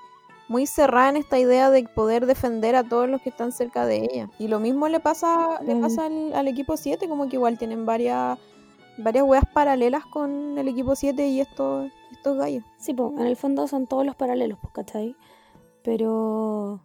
muy 0.48 0.66
cerrada 0.66 1.10
en 1.10 1.16
esta 1.16 1.38
idea 1.38 1.70
de 1.70 1.84
poder 1.84 2.26
defender 2.26 2.74
a 2.74 2.84
todos 2.84 3.08
los 3.08 3.22
que 3.22 3.30
están 3.30 3.52
cerca 3.52 3.86
de 3.86 3.98
ella. 3.98 4.30
Y 4.38 4.48
lo 4.48 4.58
mismo 4.58 4.88
le 4.88 5.00
pasa, 5.00 5.60
le 5.62 5.76
pasa 5.76 6.06
al, 6.06 6.34
al 6.34 6.48
equipo 6.48 6.76
7, 6.76 7.08
como 7.08 7.28
que 7.28 7.36
igual 7.36 7.56
tienen 7.56 7.86
varias 7.86 8.38
varias 9.02 9.24
weas 9.24 9.44
paralelas 9.52 10.04
con 10.06 10.58
el 10.58 10.68
equipo 10.68 10.94
7 10.94 11.26
y 11.28 11.40
estos, 11.40 11.90
estos 12.10 12.36
gallos. 12.36 12.64
Sí, 12.78 12.94
pues, 12.94 13.12
en 13.18 13.26
el 13.26 13.36
fondo 13.36 13.66
son 13.68 13.86
todos 13.86 14.06
los 14.06 14.16
paralelos, 14.16 14.58
pues, 14.60 14.72
¿cachai? 14.72 15.16
Pero. 15.82 16.84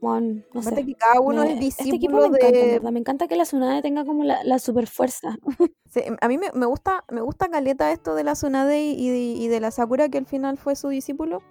Bueno, 0.00 0.42
no 0.54 0.62
sé. 0.62 0.84
que 0.84 0.94
cada 0.94 1.20
uno 1.20 1.42
es 1.42 1.58
discípulo 1.58 1.94
este 1.94 1.96
equipo 1.96 2.20
me 2.20 2.26
encanta, 2.28 2.90
me 2.92 2.98
encanta 3.00 3.26
que 3.26 3.34
la 3.34 3.42
Tsunade 3.42 3.82
tenga 3.82 4.04
como 4.04 4.22
la, 4.22 4.44
la 4.44 4.60
super 4.60 4.86
fuerza. 4.86 5.36
a 6.20 6.28
mí 6.28 6.38
me, 6.38 6.52
me, 6.54 6.66
gusta 6.66 7.04
me 7.10 7.20
gusta 7.20 7.48
caleta 7.48 7.90
esto 7.90 8.14
de 8.14 8.22
la 8.22 8.34
Tsunade 8.34 8.80
y, 8.80 9.08
y, 9.08 9.48
de 9.48 9.60
la 9.60 9.72
Sakura, 9.72 10.08
que 10.08 10.18
al 10.18 10.26
final 10.26 10.56
fue 10.56 10.76
su 10.76 10.88
discípulo. 10.88 11.42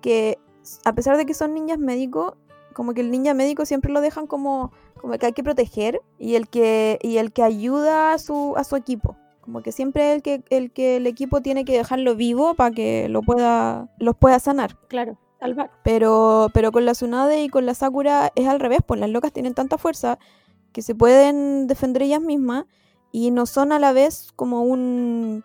Que 0.00 0.38
a 0.86 0.94
pesar 0.94 1.18
de 1.18 1.26
que 1.26 1.34
son 1.34 1.52
niñas 1.52 1.78
médicos, 1.78 2.32
como 2.72 2.94
que 2.94 3.00
el 3.00 3.10
ninja 3.10 3.34
médico 3.34 3.66
siempre 3.66 3.92
lo 3.92 4.00
dejan 4.00 4.26
como 4.26 4.72
como 5.00 5.18
que 5.18 5.26
hay 5.26 5.32
que 5.32 5.42
proteger 5.42 6.02
y 6.18 6.34
el 6.34 6.48
que, 6.48 6.98
y 7.02 7.16
el 7.16 7.32
que 7.32 7.42
ayuda 7.42 8.12
a 8.12 8.18
su, 8.18 8.54
a 8.56 8.64
su 8.64 8.76
equipo. 8.76 9.16
Como 9.40 9.62
que 9.62 9.72
siempre 9.72 10.12
el 10.12 10.22
que, 10.22 10.44
el 10.50 10.70
que 10.70 10.98
el 10.98 11.06
equipo 11.06 11.40
tiene 11.40 11.64
que 11.64 11.72
dejarlo 11.72 12.14
vivo 12.14 12.54
para 12.54 12.70
que 12.70 13.08
lo 13.08 13.22
pueda, 13.22 13.88
los 13.98 14.14
pueda 14.16 14.38
sanar. 14.38 14.76
Claro, 14.88 15.18
salvar. 15.40 15.70
Pero, 15.82 16.50
pero 16.52 16.70
con 16.70 16.84
la 16.84 16.92
Tsunade 16.92 17.42
y 17.42 17.48
con 17.48 17.64
la 17.64 17.74
Sakura 17.74 18.30
es 18.34 18.46
al 18.46 18.60
revés, 18.60 18.80
pues 18.86 19.00
las 19.00 19.08
locas 19.08 19.32
tienen 19.32 19.54
tanta 19.54 19.78
fuerza 19.78 20.18
que 20.72 20.82
se 20.82 20.94
pueden 20.94 21.66
defender 21.66 22.02
ellas 22.02 22.20
mismas 22.20 22.66
y 23.10 23.30
no 23.30 23.46
son 23.46 23.72
a 23.72 23.78
la 23.78 23.92
vez 23.92 24.30
como 24.36 24.62
un 24.62 25.44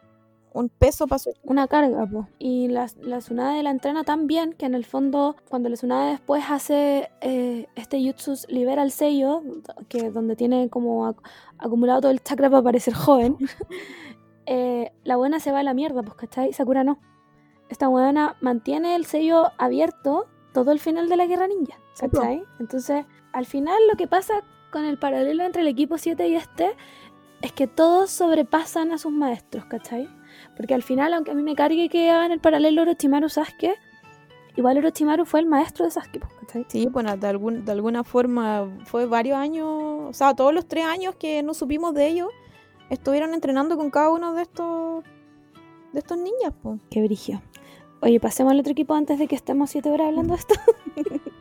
un 0.56 0.69
peso 0.69 1.06
para 1.06 1.22
Una 1.44 1.68
carga, 1.68 2.07
pues. 2.07 2.27
Y 2.40 2.69
la, 2.69 2.88
la 3.02 3.19
Tsunade 3.19 3.61
la 3.61 3.72
entrena 3.72 4.06
tan 4.06 4.26
bien 4.26 4.53
que 4.53 4.65
en 4.65 4.73
el 4.73 4.86
fondo, 4.86 5.36
cuando 5.49 5.68
la 5.68 5.76
Tsunade 5.76 6.11
después 6.11 6.45
hace 6.49 7.10
eh, 7.19 7.68
este 7.76 8.02
Jutsu, 8.02 8.36
libera 8.48 8.82
el 8.82 8.91
sello, 8.91 9.44
que 9.90 10.10
donde 10.11 10.38
tiene 10.38 10.69
como 10.69 11.14
acumulado 11.57 12.02
todo 12.02 12.11
el 12.11 12.23
chakra 12.23 12.49
para 12.49 12.64
parecer 12.64 12.94
joven, 12.94 13.38
eh, 14.45 14.94
la 15.03 15.18
buena 15.18 15.41
se 15.41 15.52
va 15.52 15.60
a 15.60 15.64
la 15.64 15.73
mierda, 15.73 16.02
pues, 16.03 16.15
¿cachai? 16.15 16.53
Sakura 16.53 16.86
no. 16.86 16.99
Esta 17.68 17.90
buena 17.90 18.38
mantiene 18.40 18.95
el 18.95 19.06
sello 19.06 19.52
abierto 19.57 20.27
todo 20.53 20.72
el 20.72 20.80
final 20.80 21.10
de 21.10 21.18
la 21.18 21.26
guerra 21.26 21.48
ninja, 21.48 21.77
¿cachai? 21.99 22.44
Entonces, 22.61 23.06
al 23.34 23.45
final 23.45 23.77
lo 23.91 23.98
que 23.98 24.07
pasa 24.07 24.36
con 24.72 24.86
el 24.86 24.98
paralelo 24.98 25.44
entre 25.44 25.64
el 25.64 25.68
equipo 25.68 25.98
7 25.98 26.30
y 26.30 26.36
este 26.36 26.77
es 27.41 27.52
que 27.52 27.68
todos 27.68 28.10
sobrepasan 28.10 28.94
a 28.94 28.98
sus 28.98 29.11
maestros, 29.11 29.65
¿cachai? 29.65 30.07
Porque 30.56 30.73
al 30.73 30.84
final, 30.84 31.14
aunque 31.14 31.32
a 31.32 31.34
mí 31.34 31.44
me 31.44 31.56
cargue 31.56 31.90
que 31.90 32.10
hagan 32.10 32.32
el 32.32 32.40
paralelo 32.40 32.84
Orochimaru-Sasuke, 32.84 33.76
igual 34.56 34.77
Orochimaru 34.77 35.26
fue 35.26 35.41
el 35.41 35.45
maestro 35.48 35.86
de 35.86 35.91
Sasuke, 35.91 36.22
¿cachai? 36.40 36.65
Sí, 36.69 36.88
bueno, 36.88 37.15
de, 37.18 37.27
algún, 37.27 37.65
de 37.65 37.72
alguna 37.72 38.03
forma 38.03 38.69
fue 38.86 39.06
varios 39.06 39.38
años, 39.38 39.68
o 39.68 40.14
sea, 40.14 40.34
todos 40.34 40.53
los 40.53 40.68
tres 40.68 40.86
años 40.86 41.15
que 41.15 41.44
no 41.44 41.53
supimos 41.53 41.94
de 41.94 42.07
ellos, 42.07 42.30
estuvieron 42.90 43.34
entrenando 43.34 43.77
con 43.77 43.90
cada 43.90 44.11
uno 44.11 44.34
de 44.34 44.44
estos 44.44 45.03
de 45.95 45.99
estos 45.99 46.18
niños, 46.18 46.53
pues. 46.61 46.80
Qué 46.91 47.02
brigio. 47.02 47.41
Oye, 48.02 48.19
pasemos 48.19 48.52
al 48.52 48.60
otro 48.60 48.73
equipo 48.73 48.94
antes 48.94 49.18
de 49.18 49.27
que 49.27 49.36
estemos 49.36 49.69
siete 49.69 49.90
horas 49.90 50.07
hablando 50.07 50.34
de 50.36 50.40
esto. 50.40 50.56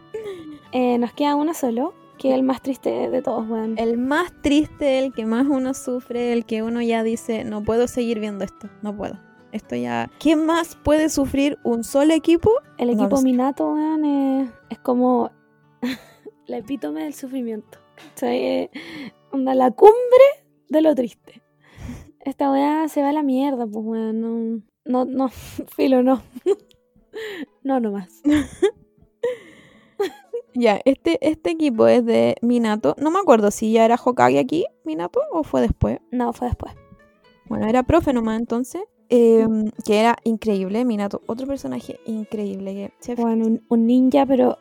Eh, 0.77 0.99
nos 0.99 1.13
queda 1.13 1.37
uno 1.37 1.55
solo, 1.55 1.95
que 2.19 2.31
es 2.31 2.35
el 2.35 2.43
más 2.43 2.63
triste 2.63 3.11
de 3.11 3.23
todos, 3.23 3.49
weón. 3.49 3.77
El 3.79 3.99
más 3.99 4.33
triste, 4.43 4.99
el 4.99 5.13
que 5.13 5.27
más 5.27 5.47
uno 5.49 5.75
sufre, 5.75 6.33
el 6.33 6.45
que 6.45 6.63
uno 6.63 6.83
ya 6.83 7.03
dice, 7.03 7.45
no 7.45 7.63
puedo 7.63 7.89
seguir 7.89 8.21
viendo 8.21 8.45
esto, 8.45 8.69
no 8.83 8.97
puedo. 8.97 9.19
Esto 9.53 9.77
ya. 9.77 10.11
¿Qué 10.19 10.35
más 10.35 10.77
puede 10.77 11.09
sufrir 11.09 11.59
un 11.63 11.85
solo 11.85 12.13
equipo? 12.13 12.51
El 12.77 12.91
equipo 12.91 13.23
Minato, 13.23 13.73
weón, 13.73 14.51
es, 14.69 14.79
como 14.81 15.31
la 16.47 16.57
epítome 16.57 17.05
del 17.05 17.15
sufrimiento. 17.15 17.79
O 18.17 18.19
sea, 18.19 18.69
onda 19.31 19.55
la 19.55 19.71
cumbre 19.71 19.95
de 20.69 20.81
lo 20.81 20.95
triste. 20.95 21.43
Esta 22.21 22.51
weá 22.51 22.89
se 22.89 23.03
va 23.03 23.11
a 23.11 23.13
la 23.13 23.23
mierda, 23.23 23.67
pues 23.67 23.85
weón. 23.85 24.21
No, 24.21 24.63
no, 24.85 25.05
no, 25.05 25.29
filo, 25.77 26.03
no. 26.03 26.23
no, 27.63 27.81
nomás. 27.81 28.23
Ya, 30.55 30.81
este, 30.85 31.19
este 31.21 31.51
equipo 31.51 31.87
es 31.89 32.05
de 32.05 32.37
Minato. 32.41 32.95
No 32.99 33.11
me 33.11 33.19
acuerdo 33.19 33.51
si 33.51 33.73
ya 33.73 33.85
era 33.85 33.99
Hokage 34.03 34.39
aquí, 34.39 34.67
Minato, 34.85 35.21
o 35.33 35.43
fue 35.43 35.61
después. 35.61 35.99
No, 36.13 36.33
fue 36.33 36.49
después. 36.49 36.75
Bueno, 37.47 37.67
era 37.67 37.83
profe 37.83 38.13
nomás 38.13 38.39
entonces. 38.39 38.83
Em, 39.09 39.71
que 39.85 40.01
era 40.01 40.17
increíble, 40.25 40.85
Minato. 40.85 41.23
Otro 41.27 41.47
personaje 41.47 42.01
increíble. 42.07 42.93
bueno, 43.17 43.61
un, 43.69 43.87
ninja, 43.87 44.25
pero 44.27 44.59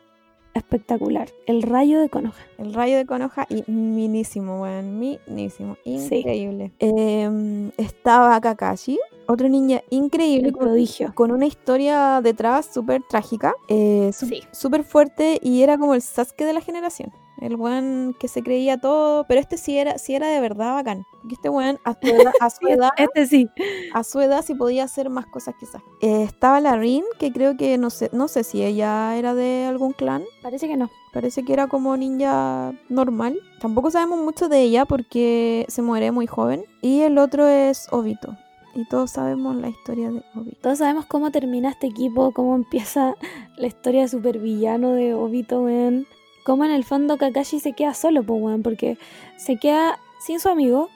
espectacular. 0.54 1.30
El 1.46 1.62
rayo 1.64 2.00
de 2.00 2.10
Konoha. 2.10 2.36
El 2.58 2.74
rayo 2.74 2.98
de 2.98 3.06
Konoha 3.06 3.46
y 3.50 3.64
minísimo, 3.70 4.60
bueno, 4.60 4.92
minísimo. 4.92 5.78
Increíble. 5.84 6.72
Em, 6.80 7.72
estaba 7.78 8.40
Kakashi, 8.40 9.00
otro 9.28 9.50
ninja 9.50 9.82
increíble. 9.90 10.52
prodigio. 10.52 11.14
Con 11.16 11.32
una 11.32 11.46
historia 11.46 12.22
detrás 12.22 12.70
súper 12.74 13.02
trágica, 13.10 13.54
eh, 13.68 14.12
súper 14.52 14.84
fuerte 14.84 15.40
y 15.42 15.62
era 15.62 15.78
como 15.78 15.94
el 15.96 16.02
Sasuke 16.02 16.46
de 16.46 16.54
la 16.54 16.62
generación. 16.62 17.12
El 17.44 17.58
weón 17.58 18.16
que 18.18 18.30
se 18.30 18.42
creía 18.42 18.78
todo, 18.78 19.26
pero 19.26 19.42
este 19.42 19.58
sí 19.58 19.78
era, 19.78 19.98
sí 19.98 20.16
era 20.16 20.30
de 20.30 20.40
verdad 20.40 20.76
bacán. 20.76 21.06
Porque 21.20 21.36
este 21.36 21.50
weón 21.50 21.78
a 21.84 21.94
su 21.94 22.08
edad, 22.08 22.34
a 22.40 22.50
su 22.50 22.68
edad, 22.70 22.90
este 22.96 23.28
sí. 23.28 23.50
A 23.94 24.06
su 24.06 24.22
edad 24.22 24.46
sí 24.46 24.56
podía 24.56 24.86
hacer 24.86 25.10
más 25.10 25.26
cosas 25.26 25.54
quizás. 25.60 25.82
Eh, 26.00 26.24
estaba 26.24 26.62
la 26.62 26.78
Rin, 26.78 27.04
que 27.20 27.34
creo 27.34 27.58
que 27.58 27.78
no 27.78 27.90
sé, 27.90 28.10
no 28.14 28.30
sé 28.30 28.46
si 28.46 28.64
ella 28.64 29.18
era 29.18 29.36
de 29.36 29.66
algún 29.66 29.92
clan. 29.92 30.24
Parece 30.42 30.70
que 30.70 30.78
no. 30.78 30.90
Parece 31.12 31.44
que 31.44 31.52
era 31.52 31.68
como 31.68 31.98
ninja 31.98 32.74
normal. 32.88 33.38
Tampoco 33.60 33.92
sabemos 33.92 34.20
mucho 34.20 34.48
de 34.48 34.62
ella 34.62 34.86
porque 34.86 35.66
se 35.68 35.82
muere 35.82 36.12
muy 36.12 36.28
joven. 36.28 36.64
Y 36.82 37.02
el 37.02 37.18
otro 37.18 37.46
es 37.46 37.88
Obito. 37.92 38.38
Y 38.74 38.86
todos 38.86 39.12
sabemos 39.12 39.58
la 39.58 39.68
historia 39.68 40.12
de 40.12 40.24
Obito. 40.34 40.60
Todos 40.62 40.78
sabemos 40.78 41.06
cómo 41.08 41.30
termina 41.30 41.70
este 41.72 41.88
equipo, 41.88 42.32
cómo 42.32 42.56
empieza 42.56 43.16
la 43.58 43.68
historia 43.68 44.08
super 44.08 44.40
villano 44.40 44.94
de 44.94 45.14
Obito, 45.14 45.62
weón. 45.62 46.08
Cómo 46.44 46.66
en 46.66 46.72
el 46.72 46.84
fondo 46.84 47.18
Kakashi 47.18 47.60
se 47.60 47.74
queda 47.74 47.94
solo, 47.94 48.22
weón, 48.22 48.64
porque 48.64 48.98
se 49.38 49.58
queda, 49.58 50.00
sin 50.20 50.40
su 50.40 50.50
amigo, 50.50 50.90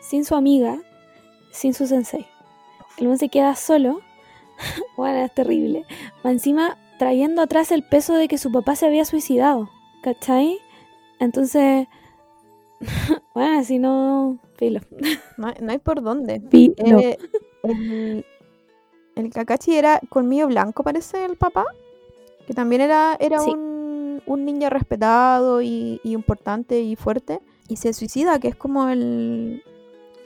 sin 0.00 0.24
su 0.24 0.34
amiga, 0.34 0.78
sin 1.52 1.72
su 1.74 1.86
sensei. 1.86 2.26
El 2.98 3.06
weón 3.06 3.18
se 3.18 3.28
queda 3.28 3.54
solo. 3.54 4.00
bueno, 4.96 5.18
es 5.24 5.34
terrible. 5.34 5.84
Va 6.26 6.30
encima 6.32 6.76
trayendo 6.98 7.42
atrás 7.42 7.70
el 7.70 7.84
peso 7.84 8.14
de 8.14 8.26
que 8.26 8.38
su 8.38 8.50
papá 8.50 8.74
se 8.74 8.86
había 8.86 9.04
suicidado. 9.04 9.70
¿Cachai? 10.02 10.58
Entonces, 11.20 11.86
bueno, 13.34 13.62
si 13.64 13.78
no, 13.78 14.38
filo. 14.56 14.80
No, 15.36 15.48
hay- 15.48 15.54
no 15.60 15.72
hay 15.72 15.78
por 15.78 16.02
dónde. 16.02 16.42
Eh, 16.52 17.18
el, 17.64 18.24
el 19.16 19.30
Kakashi 19.30 19.76
era 19.76 20.00
colmillo 20.08 20.46
blanco, 20.48 20.82
parece 20.82 21.24
el 21.24 21.36
papá. 21.36 21.64
Que 22.46 22.54
también 22.54 22.80
era, 22.80 23.16
era 23.20 23.40
Sí. 23.40 23.50
un, 23.50 23.67
un 24.28 24.44
ninja 24.44 24.70
respetado 24.70 25.62
y, 25.62 26.00
y 26.04 26.12
importante 26.12 26.80
y 26.80 26.94
fuerte. 26.96 27.40
Y 27.68 27.76
se 27.76 27.92
suicida, 27.92 28.38
que 28.38 28.48
es 28.48 28.56
como 28.56 28.88
el, 28.88 29.62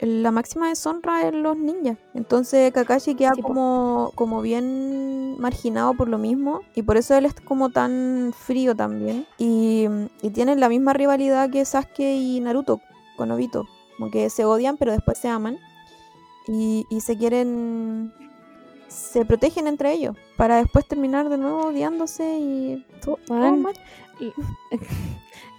la 0.01 0.31
máxima 0.31 0.67
deshonra 0.67 1.27
en 1.27 1.43
los 1.43 1.57
ninjas. 1.57 1.97
Entonces 2.13 2.71
Kakashi 2.73 3.15
queda 3.15 3.31
Sí, 3.35 3.41
como, 3.41 4.11
como 4.15 4.41
bien 4.41 5.39
marginado 5.39 5.93
por 5.93 6.09
lo 6.09 6.17
mismo. 6.17 6.61
Y 6.75 6.83
por 6.83 6.97
eso 6.97 7.15
él 7.15 7.25
es 7.25 7.33
como 7.33 7.69
tan 7.69 8.33
frío 8.37 8.75
también. 8.75 9.25
Y, 9.37 9.87
y 10.21 10.29
tienen 10.31 10.59
la 10.59 10.69
misma 10.69 10.93
rivalidad 10.93 11.49
que 11.49 11.65
Sasuke 11.65 12.15
y 12.15 12.39
Naruto 12.39 12.81
con 13.17 13.31
Obito. 13.31 13.65
Como 13.97 14.11
que 14.11 14.29
se 14.29 14.45
odian, 14.45 14.77
pero 14.77 14.91
después 14.91 15.17
se 15.17 15.29
aman. 15.29 15.57
Y, 16.47 16.85
y 16.89 17.01
se 17.01 17.17
quieren. 17.17 18.13
Se 18.93 19.25
protegen 19.25 19.67
entre 19.67 19.93
ellos. 19.93 20.15
Para 20.37 20.57
después 20.57 20.87
terminar 20.87 21.29
de 21.29 21.37
nuevo 21.37 21.67
odiándose 21.67 22.37
y. 22.39 22.85
todo- 23.03 23.17
todo 23.25 23.39
Weón, 23.39 23.61
mal. 23.61 23.73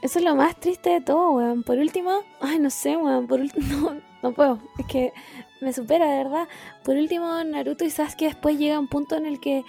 Eso 0.02 0.18
es 0.18 0.24
lo 0.24 0.34
más 0.36 0.58
triste 0.60 0.90
de 0.90 1.00
todo, 1.00 1.32
weón. 1.32 1.62
Por 1.62 1.78
último, 1.78 2.20
ay, 2.40 2.58
no 2.58 2.70
sé, 2.70 2.96
weón. 2.96 3.26
Por 3.26 3.40
último, 3.40 3.66
no, 3.94 4.00
no 4.22 4.32
puedo. 4.34 4.58
Es 4.78 4.86
que 4.86 5.12
me 5.60 5.72
supera, 5.72 6.06
de 6.10 6.18
verdad. 6.24 6.48
Por 6.84 6.96
último, 6.96 7.42
Naruto 7.44 7.84
y 7.84 7.90
Sasuke 7.90 8.26
después 8.26 8.58
llega 8.58 8.76
a 8.76 8.80
un 8.80 8.88
punto 8.88 9.16
en 9.16 9.24
el 9.26 9.40
que, 9.40 9.64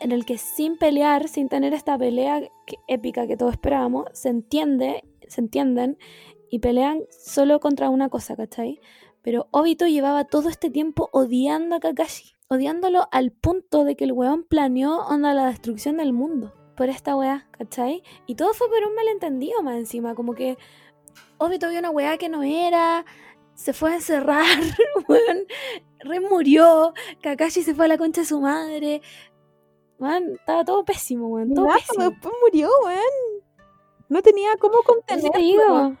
en 0.00 0.12
el 0.12 0.24
que 0.24 0.38
sin 0.38 0.76
pelear, 0.76 1.28
sin 1.28 1.48
tener 1.48 1.74
esta 1.74 1.98
pelea 1.98 2.42
épica 2.86 3.26
que 3.26 3.36
todos 3.36 3.52
esperábamos, 3.52 4.06
se 4.12 4.28
entiende, 4.28 5.04
se 5.28 5.40
entienden 5.40 5.98
y 6.48 6.60
pelean 6.60 7.00
solo 7.10 7.58
contra 7.60 7.90
una 7.90 8.08
cosa, 8.08 8.36
¿cachai? 8.36 8.80
Pero 9.22 9.48
Obito 9.50 9.86
llevaba 9.86 10.24
todo 10.24 10.48
este 10.48 10.70
tiempo 10.70 11.08
odiando 11.12 11.76
a 11.76 11.80
Kakashi, 11.80 12.32
odiándolo 12.50 13.08
al 13.12 13.30
punto 13.30 13.84
de 13.84 13.96
que 13.96 14.04
el 14.04 14.12
weón 14.12 14.42
planeó 14.42 15.06
onda 15.06 15.32
la 15.34 15.46
destrucción 15.46 15.96
del 15.96 16.12
mundo 16.12 16.52
por 16.76 16.88
esta 16.88 17.14
weá, 17.16 17.48
¿cachai? 17.52 18.02
Y 18.26 18.34
todo 18.34 18.52
fue 18.54 18.68
por 18.68 18.82
un 18.84 18.94
malentendido 18.94 19.62
más 19.62 19.76
encima, 19.76 20.14
como 20.14 20.34
que 20.34 20.58
Obito 21.38 21.68
vio 21.68 21.78
una 21.78 21.90
weá 21.90 22.18
que 22.18 22.28
no 22.28 22.42
era, 22.42 23.04
se 23.54 23.72
fue 23.72 23.92
a 23.92 23.94
encerrar, 23.96 24.44
weón, 25.08 25.46
re 26.00 26.20
murió, 26.20 26.92
Kakashi 27.22 27.62
se 27.62 27.74
fue 27.74 27.84
a 27.84 27.88
la 27.88 27.98
concha 27.98 28.22
de 28.22 28.26
su 28.26 28.40
madre, 28.40 29.00
weón, 29.98 30.32
estaba 30.32 30.64
todo 30.64 30.84
pésimo, 30.84 31.28
weón, 31.28 31.54
todo 31.54 31.66
Nada, 31.66 31.78
pésimo. 31.78 32.10
después 32.10 32.34
murió, 32.42 32.68
weón. 32.84 33.44
No 34.08 34.22
tenía 34.22 34.56
cómo 34.58 34.78
contenerlo. 34.84 35.96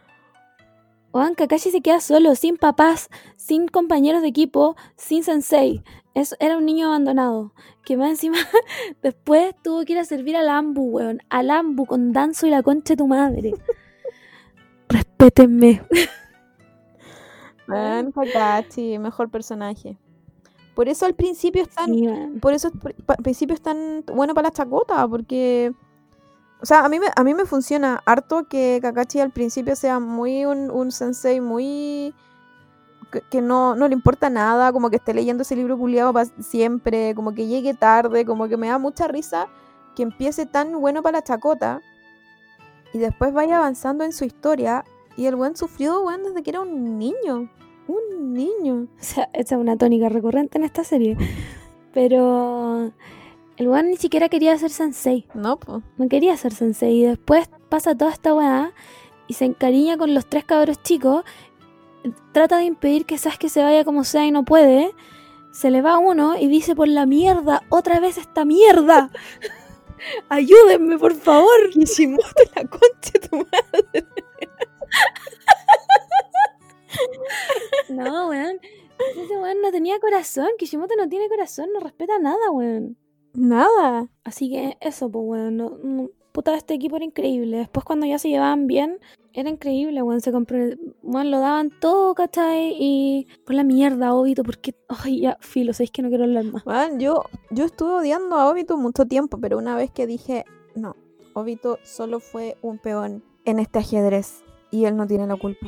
Weón, 1.12 1.34
Kakashi 1.34 1.70
se 1.70 1.80
queda 1.80 2.00
solo, 2.00 2.36
sin 2.36 2.56
papás, 2.56 3.08
sin 3.36 3.66
compañeros 3.66 4.22
de 4.22 4.28
equipo, 4.28 4.76
sin 4.96 5.24
sensei. 5.24 5.82
Es, 6.14 6.36
era 6.38 6.56
un 6.56 6.64
niño 6.64 6.88
abandonado. 6.88 7.52
Que 7.84 7.96
más 7.96 8.10
encima 8.10 8.36
después 9.02 9.54
tuvo 9.62 9.84
que 9.84 9.94
ir 9.94 9.98
a 9.98 10.04
servir 10.04 10.36
al 10.36 10.48
Ambu, 10.48 10.82
weón. 10.82 11.20
Al 11.28 11.50
Ambu 11.50 11.86
con 11.86 12.12
Danzo 12.12 12.46
y 12.46 12.50
la 12.50 12.62
concha 12.62 12.94
de 12.94 12.98
tu 12.98 13.06
madre. 13.06 13.54
Respétenme. 14.88 15.82
Weón, 17.68 18.10
Kakashi, 18.10 18.98
mejor 18.98 19.30
personaje. 19.30 19.96
Por 20.74 20.88
eso 20.88 21.06
al 21.06 21.14
principio 21.14 21.62
es 21.62 21.68
tan. 21.68 21.94
Sí. 21.94 22.08
Por 22.40 22.54
eso 22.54 22.70
al 23.06 23.16
principio 23.22 23.54
es 23.54 23.62
tan 23.62 24.04
bueno 24.06 24.34
para 24.34 24.48
la 24.48 24.52
chacota, 24.52 25.06
porque. 25.06 25.72
O 26.62 26.66
sea, 26.66 26.84
a 26.84 26.88
mí 26.88 27.00
me, 27.00 27.06
a 27.14 27.24
mí 27.24 27.34
me 27.34 27.46
funciona 27.46 28.02
harto 28.04 28.46
que 28.46 28.78
Kakashi 28.82 29.20
al 29.20 29.30
principio 29.30 29.76
sea 29.76 29.98
muy 29.98 30.44
un, 30.44 30.70
un 30.70 30.92
sensei 30.92 31.40
muy. 31.40 32.14
que, 33.30 33.40
no, 33.40 33.74
no 33.74 33.88
le 33.88 33.94
importa 33.94 34.28
nada, 34.28 34.72
como 34.72 34.90
que 34.90 34.96
esté 34.96 35.14
leyendo 35.14 35.42
ese 35.42 35.56
libro 35.56 35.78
culiado 35.78 36.12
siempre, 36.40 37.14
como 37.14 37.34
que 37.34 37.46
llegue 37.46 37.74
tarde, 37.74 38.24
como 38.24 38.48
que 38.48 38.56
me 38.56 38.68
da 38.68 38.78
mucha 38.78 39.08
risa 39.08 39.48
que 39.96 40.02
empiece 40.02 40.46
tan 40.46 40.78
bueno 40.80 41.02
para 41.02 41.18
la 41.18 41.24
chacota 41.24 41.80
y 42.92 42.98
después 42.98 43.32
vaya 43.32 43.58
avanzando 43.58 44.04
en 44.04 44.12
su 44.12 44.24
historia 44.24 44.84
y 45.16 45.26
el 45.26 45.36
buen 45.36 45.56
sufrió, 45.56 46.02
weón, 46.02 46.22
desde 46.22 46.42
que 46.42 46.50
era 46.50 46.60
un 46.60 46.98
niño. 46.98 47.50
Un 47.88 48.32
niño. 48.34 48.86
O 48.98 49.02
sea, 49.02 49.28
esa 49.32 49.54
es 49.54 49.60
una 49.60 49.76
tónica 49.76 50.08
recurrente 50.08 50.58
en 50.58 50.64
esta 50.64 50.84
serie. 50.84 51.16
Pero 51.92 52.92
el 53.60 53.68
weón 53.68 53.90
ni 53.90 53.98
siquiera 53.98 54.30
quería 54.30 54.56
ser 54.56 54.70
sensei. 54.70 55.26
No, 55.34 55.58
pues. 55.58 55.82
No 55.98 56.08
quería 56.08 56.34
ser 56.38 56.54
sensei. 56.54 57.02
Y 57.02 57.04
después 57.04 57.50
pasa 57.68 57.94
toda 57.94 58.10
esta 58.10 58.32
weá 58.32 58.72
y 59.26 59.34
se 59.34 59.44
encariña 59.44 59.98
con 59.98 60.14
los 60.14 60.24
tres 60.24 60.46
cabros 60.46 60.82
chicos. 60.82 61.24
Trata 62.32 62.56
de 62.56 62.64
impedir 62.64 63.04
que 63.04 63.18
Sasuke 63.18 63.50
se 63.50 63.62
vaya 63.62 63.84
como 63.84 64.04
sea 64.04 64.24
y 64.24 64.30
no 64.30 64.46
puede. 64.46 64.94
Se 65.52 65.70
le 65.70 65.82
va 65.82 65.98
uno 65.98 66.38
y 66.38 66.48
dice 66.48 66.74
por 66.74 66.88
la 66.88 67.04
mierda, 67.04 67.62
otra 67.68 68.00
vez 68.00 68.16
esta 68.16 68.46
mierda. 68.46 69.10
Ayúdenme, 70.30 70.96
por 70.96 71.14
favor. 71.14 71.68
Kishimoto 71.70 72.42
la 72.56 72.62
concha 72.66 73.10
de 73.12 73.28
tu 73.28 73.36
madre. 73.36 74.06
No, 77.90 78.28
weón. 78.28 78.58
Ese 79.18 79.36
weón 79.36 79.60
no 79.60 79.70
tenía 79.70 80.00
corazón. 80.00 80.48
Kishimoto 80.56 80.96
no 80.96 81.10
tiene 81.10 81.28
corazón, 81.28 81.68
no 81.74 81.80
respeta 81.80 82.18
nada, 82.18 82.50
weón. 82.50 82.96
Nada. 83.34 84.08
Así 84.24 84.50
que 84.50 84.76
eso, 84.80 85.10
pues, 85.10 85.24
weón. 85.26 85.56
No, 85.56 85.78
no- 85.82 86.10
puta, 86.32 86.54
este 86.54 86.74
equipo 86.74 86.96
era 86.96 87.04
increíble. 87.04 87.58
Después, 87.58 87.84
cuando 87.84 88.06
ya 88.06 88.18
se 88.18 88.28
llevaban 88.28 88.66
bien, 88.66 88.98
era 89.32 89.48
increíble, 89.50 90.02
weón. 90.02 90.20
Se 90.20 90.32
compró, 90.32 90.58
weón, 91.02 91.30
lo 91.30 91.40
daban 91.40 91.70
todo, 91.80 92.14
¿cachai? 92.14 92.74
Y 92.78 93.26
por 93.44 93.54
la 93.54 93.64
mierda, 93.64 94.14
Obito, 94.14 94.42
porque, 94.44 94.74
ay, 94.88 95.20
ya, 95.22 95.36
filo, 95.40 95.72
sabéis 95.72 95.90
que 95.90 96.02
no 96.02 96.08
quiero 96.08 96.24
hablar 96.24 96.44
más. 96.44 96.64
Bueno, 96.64 96.98
yo, 96.98 97.24
yo 97.50 97.64
estuve 97.64 97.92
odiando 97.92 98.36
a 98.36 98.48
Obito 98.48 98.76
mucho 98.76 99.04
tiempo, 99.06 99.38
pero 99.40 99.58
una 99.58 99.76
vez 99.76 99.90
que 99.90 100.06
dije, 100.06 100.44
no, 100.74 100.96
Obito 101.34 101.78
solo 101.84 102.20
fue 102.20 102.56
un 102.62 102.78
peón 102.78 103.22
en 103.44 103.58
este 103.58 103.78
ajedrez 103.80 104.42
y 104.70 104.84
él 104.84 104.96
no 104.96 105.06
tiene 105.06 105.26
la 105.26 105.36
culpa. 105.36 105.66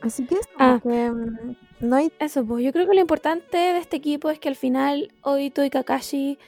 Así 0.00 0.26
que 0.26 0.34
eso, 0.36 0.48
Ah. 0.58 0.80
que, 0.82 1.10
mm, 1.10 1.56
no 1.80 1.96
hay... 1.96 2.12
Eso, 2.18 2.44
pues, 2.44 2.62
yo 2.64 2.72
creo 2.72 2.86
que 2.86 2.94
lo 2.94 3.00
importante 3.00 3.56
de 3.56 3.78
este 3.78 3.96
equipo 3.96 4.28
es 4.30 4.38
que 4.38 4.48
al 4.48 4.56
final 4.56 5.12
Obito 5.22 5.64
y 5.64 5.70
Kakashi, 5.70 6.38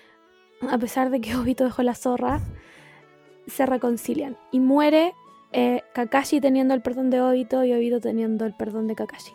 a 0.70 0.78
pesar 0.78 1.10
de 1.10 1.20
que 1.20 1.36
Obito 1.36 1.64
dejó 1.64 1.82
la 1.82 1.94
zorra, 1.94 2.40
se 3.46 3.66
reconcilian. 3.66 4.36
Y 4.50 4.60
muere 4.60 5.14
eh, 5.52 5.82
Kakashi 5.94 6.40
teniendo 6.40 6.74
el 6.74 6.82
perdón 6.82 7.10
de 7.10 7.20
Obito 7.20 7.64
y 7.64 7.72
Obito 7.72 8.00
teniendo 8.00 8.44
el 8.44 8.54
perdón 8.54 8.86
de 8.86 8.94
Kakashi. 8.94 9.32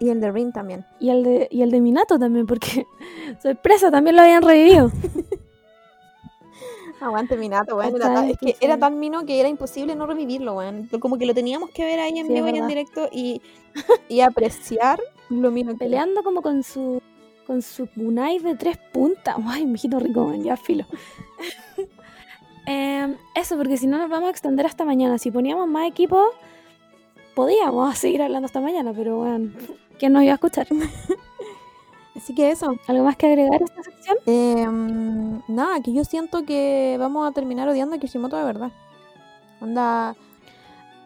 Y 0.00 0.10
el 0.10 0.20
de 0.20 0.32
Rin 0.32 0.52
también. 0.52 0.84
Y 0.98 1.10
el 1.10 1.22
de, 1.22 1.48
y 1.50 1.62
el 1.62 1.70
de 1.70 1.80
Minato 1.80 2.18
también, 2.18 2.46
porque 2.46 2.86
sorpresa, 3.42 3.90
también 3.90 4.16
lo 4.16 4.22
habían 4.22 4.42
revivido. 4.42 4.90
Aguante 7.00 7.36
Minato, 7.36 7.76
weón. 7.76 7.98
Tan- 7.98 8.30
es 8.30 8.38
que 8.38 8.56
era 8.60 8.78
tan 8.78 8.98
mino 8.98 9.26
que 9.26 9.40
era 9.40 9.48
imposible 9.48 9.96
no 9.96 10.06
revivirlo, 10.06 10.54
weón. 10.54 10.88
Como 11.00 11.18
que 11.18 11.26
lo 11.26 11.34
teníamos 11.34 11.70
que 11.70 11.84
ver 11.84 11.98
ahí 11.98 12.18
en 12.18 12.28
Sí, 12.28 12.32
vivo 12.32 12.46
y 12.46 12.58
en 12.58 12.68
directo 12.68 13.08
y, 13.10 13.42
y 14.08 14.20
apreciar 14.20 15.00
lo 15.28 15.52
que 15.52 15.64
Peleando 15.76 16.22
como 16.22 16.42
con 16.42 16.62
su 16.62 17.02
con 17.46 17.62
su 17.62 17.86
kunai 17.86 18.38
de 18.38 18.54
tres 18.54 18.78
puntas. 18.92 19.36
Ay, 19.46 19.66
mijito 19.66 19.98
rico, 19.98 20.34
ya 20.34 20.56
filo. 20.56 20.84
Em, 22.64 23.16
eso, 23.34 23.56
porque 23.56 23.76
si 23.76 23.88
no 23.88 23.98
nos 23.98 24.08
vamos 24.08 24.28
a 24.28 24.30
extender 24.30 24.66
hasta 24.66 24.84
mañana. 24.84 25.18
Si 25.18 25.32
poníamos 25.32 25.66
más 25.66 25.88
equipos, 25.88 26.28
podíamos 27.34 27.98
seguir 27.98 28.22
hablando 28.22 28.46
hasta 28.46 28.60
mañana, 28.60 28.92
pero 28.94 29.16
bueno, 29.16 29.50
¿quién 29.98 30.12
nos 30.12 30.22
iba 30.22 30.30
a 30.30 30.34
escuchar? 30.36 30.68
Así 32.14 32.36
que 32.36 32.52
eso. 32.52 32.76
¿Algo 32.86 33.02
más 33.02 33.16
que 33.16 33.26
agregar 33.26 33.60
a 33.60 33.64
esta 33.64 33.82
sección? 33.82 34.16
Eh, 34.26 34.66
nada, 35.48 35.80
que 35.80 35.92
yo 35.92 36.04
siento 36.04 36.44
que 36.44 36.96
vamos 37.00 37.28
a 37.28 37.32
terminar 37.32 37.68
odiando 37.68 37.96
a 37.96 37.98
Kishimoto 37.98 38.36
de 38.36 38.44
verdad. 38.44 38.70
Onda, 39.60 40.14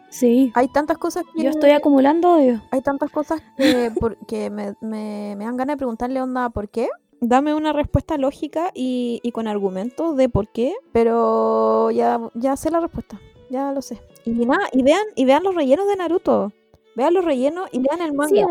Sí, 0.09 0.51
hay 0.55 0.67
tantas 0.69 0.97
cosas 0.97 1.23
que... 1.35 1.43
yo 1.43 1.49
estoy 1.49 1.71
acumulando 1.71 2.33
odio. 2.35 2.61
Hay 2.71 2.81
tantas 2.81 3.11
cosas 3.11 3.41
que, 3.57 3.91
por- 3.99 4.17
que 4.25 4.49
me, 4.49 4.73
me- 4.81 5.35
me 5.37 5.45
dan 5.45 5.57
ganas 5.57 5.73
de 5.75 5.77
preguntarle, 5.77 6.21
onda, 6.21 6.49
¿por 6.49 6.69
qué? 6.69 6.87
Dame 7.19 7.53
una 7.55 7.73
respuesta 7.73 8.17
lógica 8.17 8.71
y, 8.75 9.19
y 9.23 9.31
con 9.31 9.47
argumentos 9.47 10.15
de 10.15 10.29
por 10.29 10.47
qué, 10.49 10.73
pero 10.91 11.89
ya, 11.91 12.19
ya 12.35 12.55
sé 12.55 12.69
la 12.69 12.79
respuesta, 12.79 13.19
ya 13.49 13.71
lo 13.71 13.81
sé. 13.81 13.99
Y 14.25 14.31
nada, 14.45 14.67
y 14.71 14.83
vean, 14.83 15.03
y 15.15 15.25
vean 15.25 15.43
los 15.43 15.55
rellenos 15.55 15.87
de 15.87 15.95
Naruto. 15.95 16.51
Vean 16.95 17.13
los 17.13 17.25
rellenos 17.25 17.69
y 17.71 17.79
lean 17.79 18.01
el 18.01 18.13
manga. 18.13 18.29
Sí, 18.29 18.41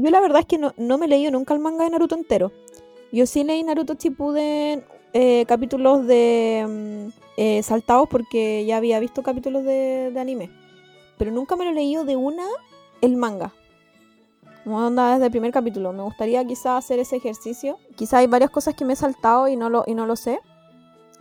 yo 0.00 0.10
la 0.10 0.20
verdad 0.20 0.40
es 0.40 0.46
que 0.46 0.58
no, 0.58 0.72
no 0.76 0.96
me 0.98 1.06
he 1.06 1.08
leído 1.08 1.30
nunca 1.32 1.54
el 1.54 1.60
manga 1.60 1.84
de 1.84 1.90
Naruto 1.90 2.14
entero. 2.14 2.52
Yo 3.12 3.26
sí 3.26 3.42
leí 3.44 3.62
Naruto 3.62 3.94
Shippuden 3.94 4.84
eh, 5.12 5.44
capítulos 5.46 6.06
de 6.06 6.64
mm, 7.08 7.18
eh, 7.36 7.62
saltados 7.62 8.08
porque 8.08 8.64
ya 8.66 8.76
había 8.76 8.98
visto 9.00 9.22
capítulos 9.22 9.64
de, 9.64 10.10
de 10.12 10.20
anime. 10.20 10.50
Pero 11.18 11.30
nunca 11.30 11.56
me 11.56 11.64
lo 11.64 11.70
he 11.70 11.74
leído 11.74 12.04
de 12.04 12.16
una 12.16 12.44
el 13.00 13.16
manga. 13.16 13.52
Como 14.64 14.78
onda 14.78 15.12
desde 15.12 15.26
el 15.26 15.30
primer 15.30 15.52
capítulo. 15.52 15.92
Me 15.92 16.02
gustaría 16.02 16.44
quizá 16.44 16.76
hacer 16.76 16.98
ese 16.98 17.16
ejercicio. 17.16 17.78
Quizá 17.94 18.18
hay 18.18 18.26
varias 18.26 18.50
cosas 18.50 18.74
que 18.74 18.84
me 18.84 18.94
he 18.94 18.96
saltado 18.96 19.48
y 19.48 19.56
no 19.56 19.70
lo, 19.70 19.84
y 19.86 19.94
no 19.94 20.06
lo 20.06 20.16
sé. 20.16 20.40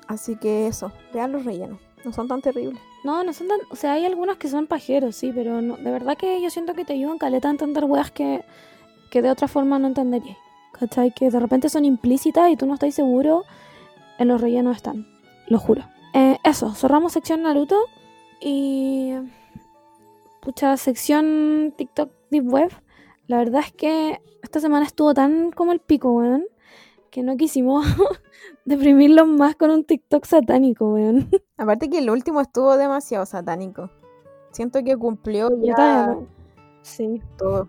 Así 0.07 0.35
que 0.35 0.67
eso, 0.67 0.91
vean 1.13 1.31
los 1.31 1.45
rellenos. 1.45 1.79
No 2.03 2.13
son 2.13 2.27
tan 2.27 2.41
terribles. 2.41 2.79
No, 3.03 3.23
no 3.23 3.33
son 3.33 3.47
tan. 3.47 3.59
O 3.71 3.75
sea, 3.75 3.93
hay 3.93 4.05
algunos 4.05 4.37
que 4.37 4.47
son 4.47 4.67
pajeros, 4.67 5.15
sí, 5.15 5.31
pero 5.33 5.61
no, 5.61 5.77
de 5.77 5.91
verdad 5.91 6.17
que 6.17 6.41
yo 6.41 6.49
siento 6.49 6.73
que 6.73 6.85
te 6.85 6.93
ayudan 6.93 7.17
caleta 7.17 7.47
a 7.47 7.51
entender 7.51 7.85
weas 7.85 8.11
que, 8.11 8.43
que 9.09 9.21
de 9.21 9.31
otra 9.31 9.47
forma 9.47 9.79
no 9.79 9.87
entenderías. 9.87 10.37
¿Cachai? 10.73 11.11
Que 11.11 11.29
de 11.29 11.39
repente 11.39 11.69
son 11.69 11.85
implícitas 11.85 12.49
y 12.51 12.57
tú 12.57 12.65
no 12.65 12.73
estás 12.73 12.93
seguro. 12.93 13.43
En 14.17 14.27
los 14.27 14.41
rellenos 14.41 14.75
están. 14.75 15.07
Lo 15.47 15.59
juro. 15.59 15.83
Eh, 16.13 16.37
eso, 16.43 16.73
cerramos 16.73 17.13
sección 17.13 17.43
Naruto 17.43 17.77
y. 18.39 19.13
Pucha, 20.45 20.77
sección 20.77 21.73
TikTok 21.75 22.11
Deep 22.29 22.47
Web. 22.47 22.71
La 23.27 23.37
verdad 23.39 23.61
es 23.65 23.71
que 23.73 24.21
esta 24.43 24.59
semana 24.59 24.85
estuvo 24.85 25.13
tan 25.13 25.51
como 25.51 25.71
el 25.71 25.79
pico, 25.79 26.11
weón, 26.11 26.45
que 27.09 27.23
no 27.23 27.35
quisimos 27.35 27.83
deprimirlos 28.65 29.27
más 29.27 29.55
con 29.55 29.71
un 29.71 29.83
TikTok 29.83 30.25
satánico, 30.25 30.93
weón. 30.93 31.29
Aparte 31.57 31.89
que 31.89 31.97
el 31.97 32.09
último 32.11 32.41
estuvo 32.41 32.77
demasiado 32.77 33.25
satánico. 33.25 33.89
Siento 34.51 34.83
que 34.83 34.95
cumplió 34.95 35.49
ya 35.61 36.15
Sí. 36.83 37.21
todo. 37.37 37.67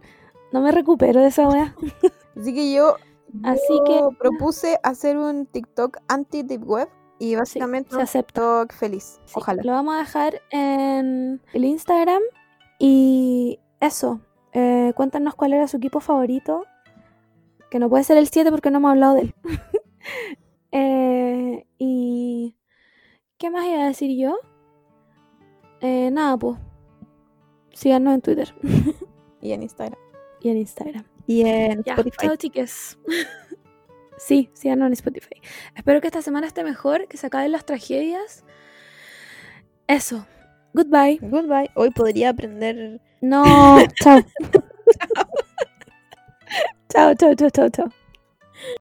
No 0.53 0.61
me 0.61 0.71
recupero 0.71 1.21
de 1.23 1.29
esa 1.29 1.49
wea. 1.49 1.75
Así 2.39 2.53
que 2.55 2.73
yo, 2.75 2.97
Así 3.43 3.63
yo 3.71 3.85
que- 4.11 4.17
propuse 4.19 4.79
hacer 4.83 5.17
un 5.17 5.47
TikTok 5.47 5.97
anti-deep 6.09 6.63
web 6.63 6.89
y 7.19 7.35
básicamente 7.35 7.91
se 7.91 7.97
un 7.97 8.03
acepta. 8.03 8.35
TikTok 8.63 8.73
feliz. 8.75 9.19
Sí, 9.25 9.33
Ojalá. 9.37 9.63
Lo 9.65 9.73
vamos 9.73 9.95
a 9.95 9.99
dejar 10.01 10.43
en 10.51 11.41
el 11.55 11.65
Instagram. 11.65 12.21
Y 12.79 13.59
eso. 13.81 14.21
eh, 14.53 14.93
cuéntanos 14.97 15.35
cuál 15.35 15.53
era 15.53 15.69
su 15.69 15.77
equipo 15.79 16.01
favorito. 16.01 16.65
Que 17.71 17.79
no 17.79 17.89
puede 17.91 18.05
ser 18.05 18.17
el 18.17 18.29
7 18.29 18.51
porque 18.51 18.71
no 18.71 18.79
hemos 18.79 18.91
hablado 18.93 19.15
de 19.15 19.21
él. 19.23 19.35
Eh, 20.73 21.67
y. 21.79 22.55
¿Qué 23.39 23.51
más 23.51 23.65
iba 23.67 23.83
a 23.83 23.87
decir 23.87 24.11
yo? 24.21 24.37
Eh, 25.81 26.11
nada, 26.11 26.37
pues. 26.37 26.59
Síganos 27.73 28.15
en 28.15 28.21
Twitter 28.23 28.55
Y 29.41 29.53
en 29.53 29.63
Instagram. 29.63 29.99
y 30.41 30.49
en 30.51 30.57
Instagram. 30.59 31.05
Y 31.27 31.43
en 31.43 31.83
Ya, 31.85 31.95
Spotify. 31.95 32.17
chao, 32.27 32.37
chiques. 32.37 32.99
sí, 34.19 34.51
síganos 34.55 34.87
en 34.89 34.93
Spotify. 34.95 35.41
Espero 35.75 36.01
que 36.01 36.09
esta 36.09 36.23
semana 36.23 36.47
esté 36.47 36.63
mejor, 36.65 37.07
que 37.09 37.17
se 37.17 37.27
acaben 37.27 37.53
las 37.53 37.65
tragedias. 37.65 38.45
Eso. 39.87 40.27
Goodbye. 40.77 41.19
Goodbye. 41.23 41.71
Hoy 41.75 41.91
podría 41.91 42.29
aprender 42.29 43.01
No, 43.23 43.79
chao. 44.03 44.21
chao, 46.93 47.15
chao, 47.15 47.35
chao, 47.35 47.51
chao, 47.51 47.69
chao. 47.71 47.93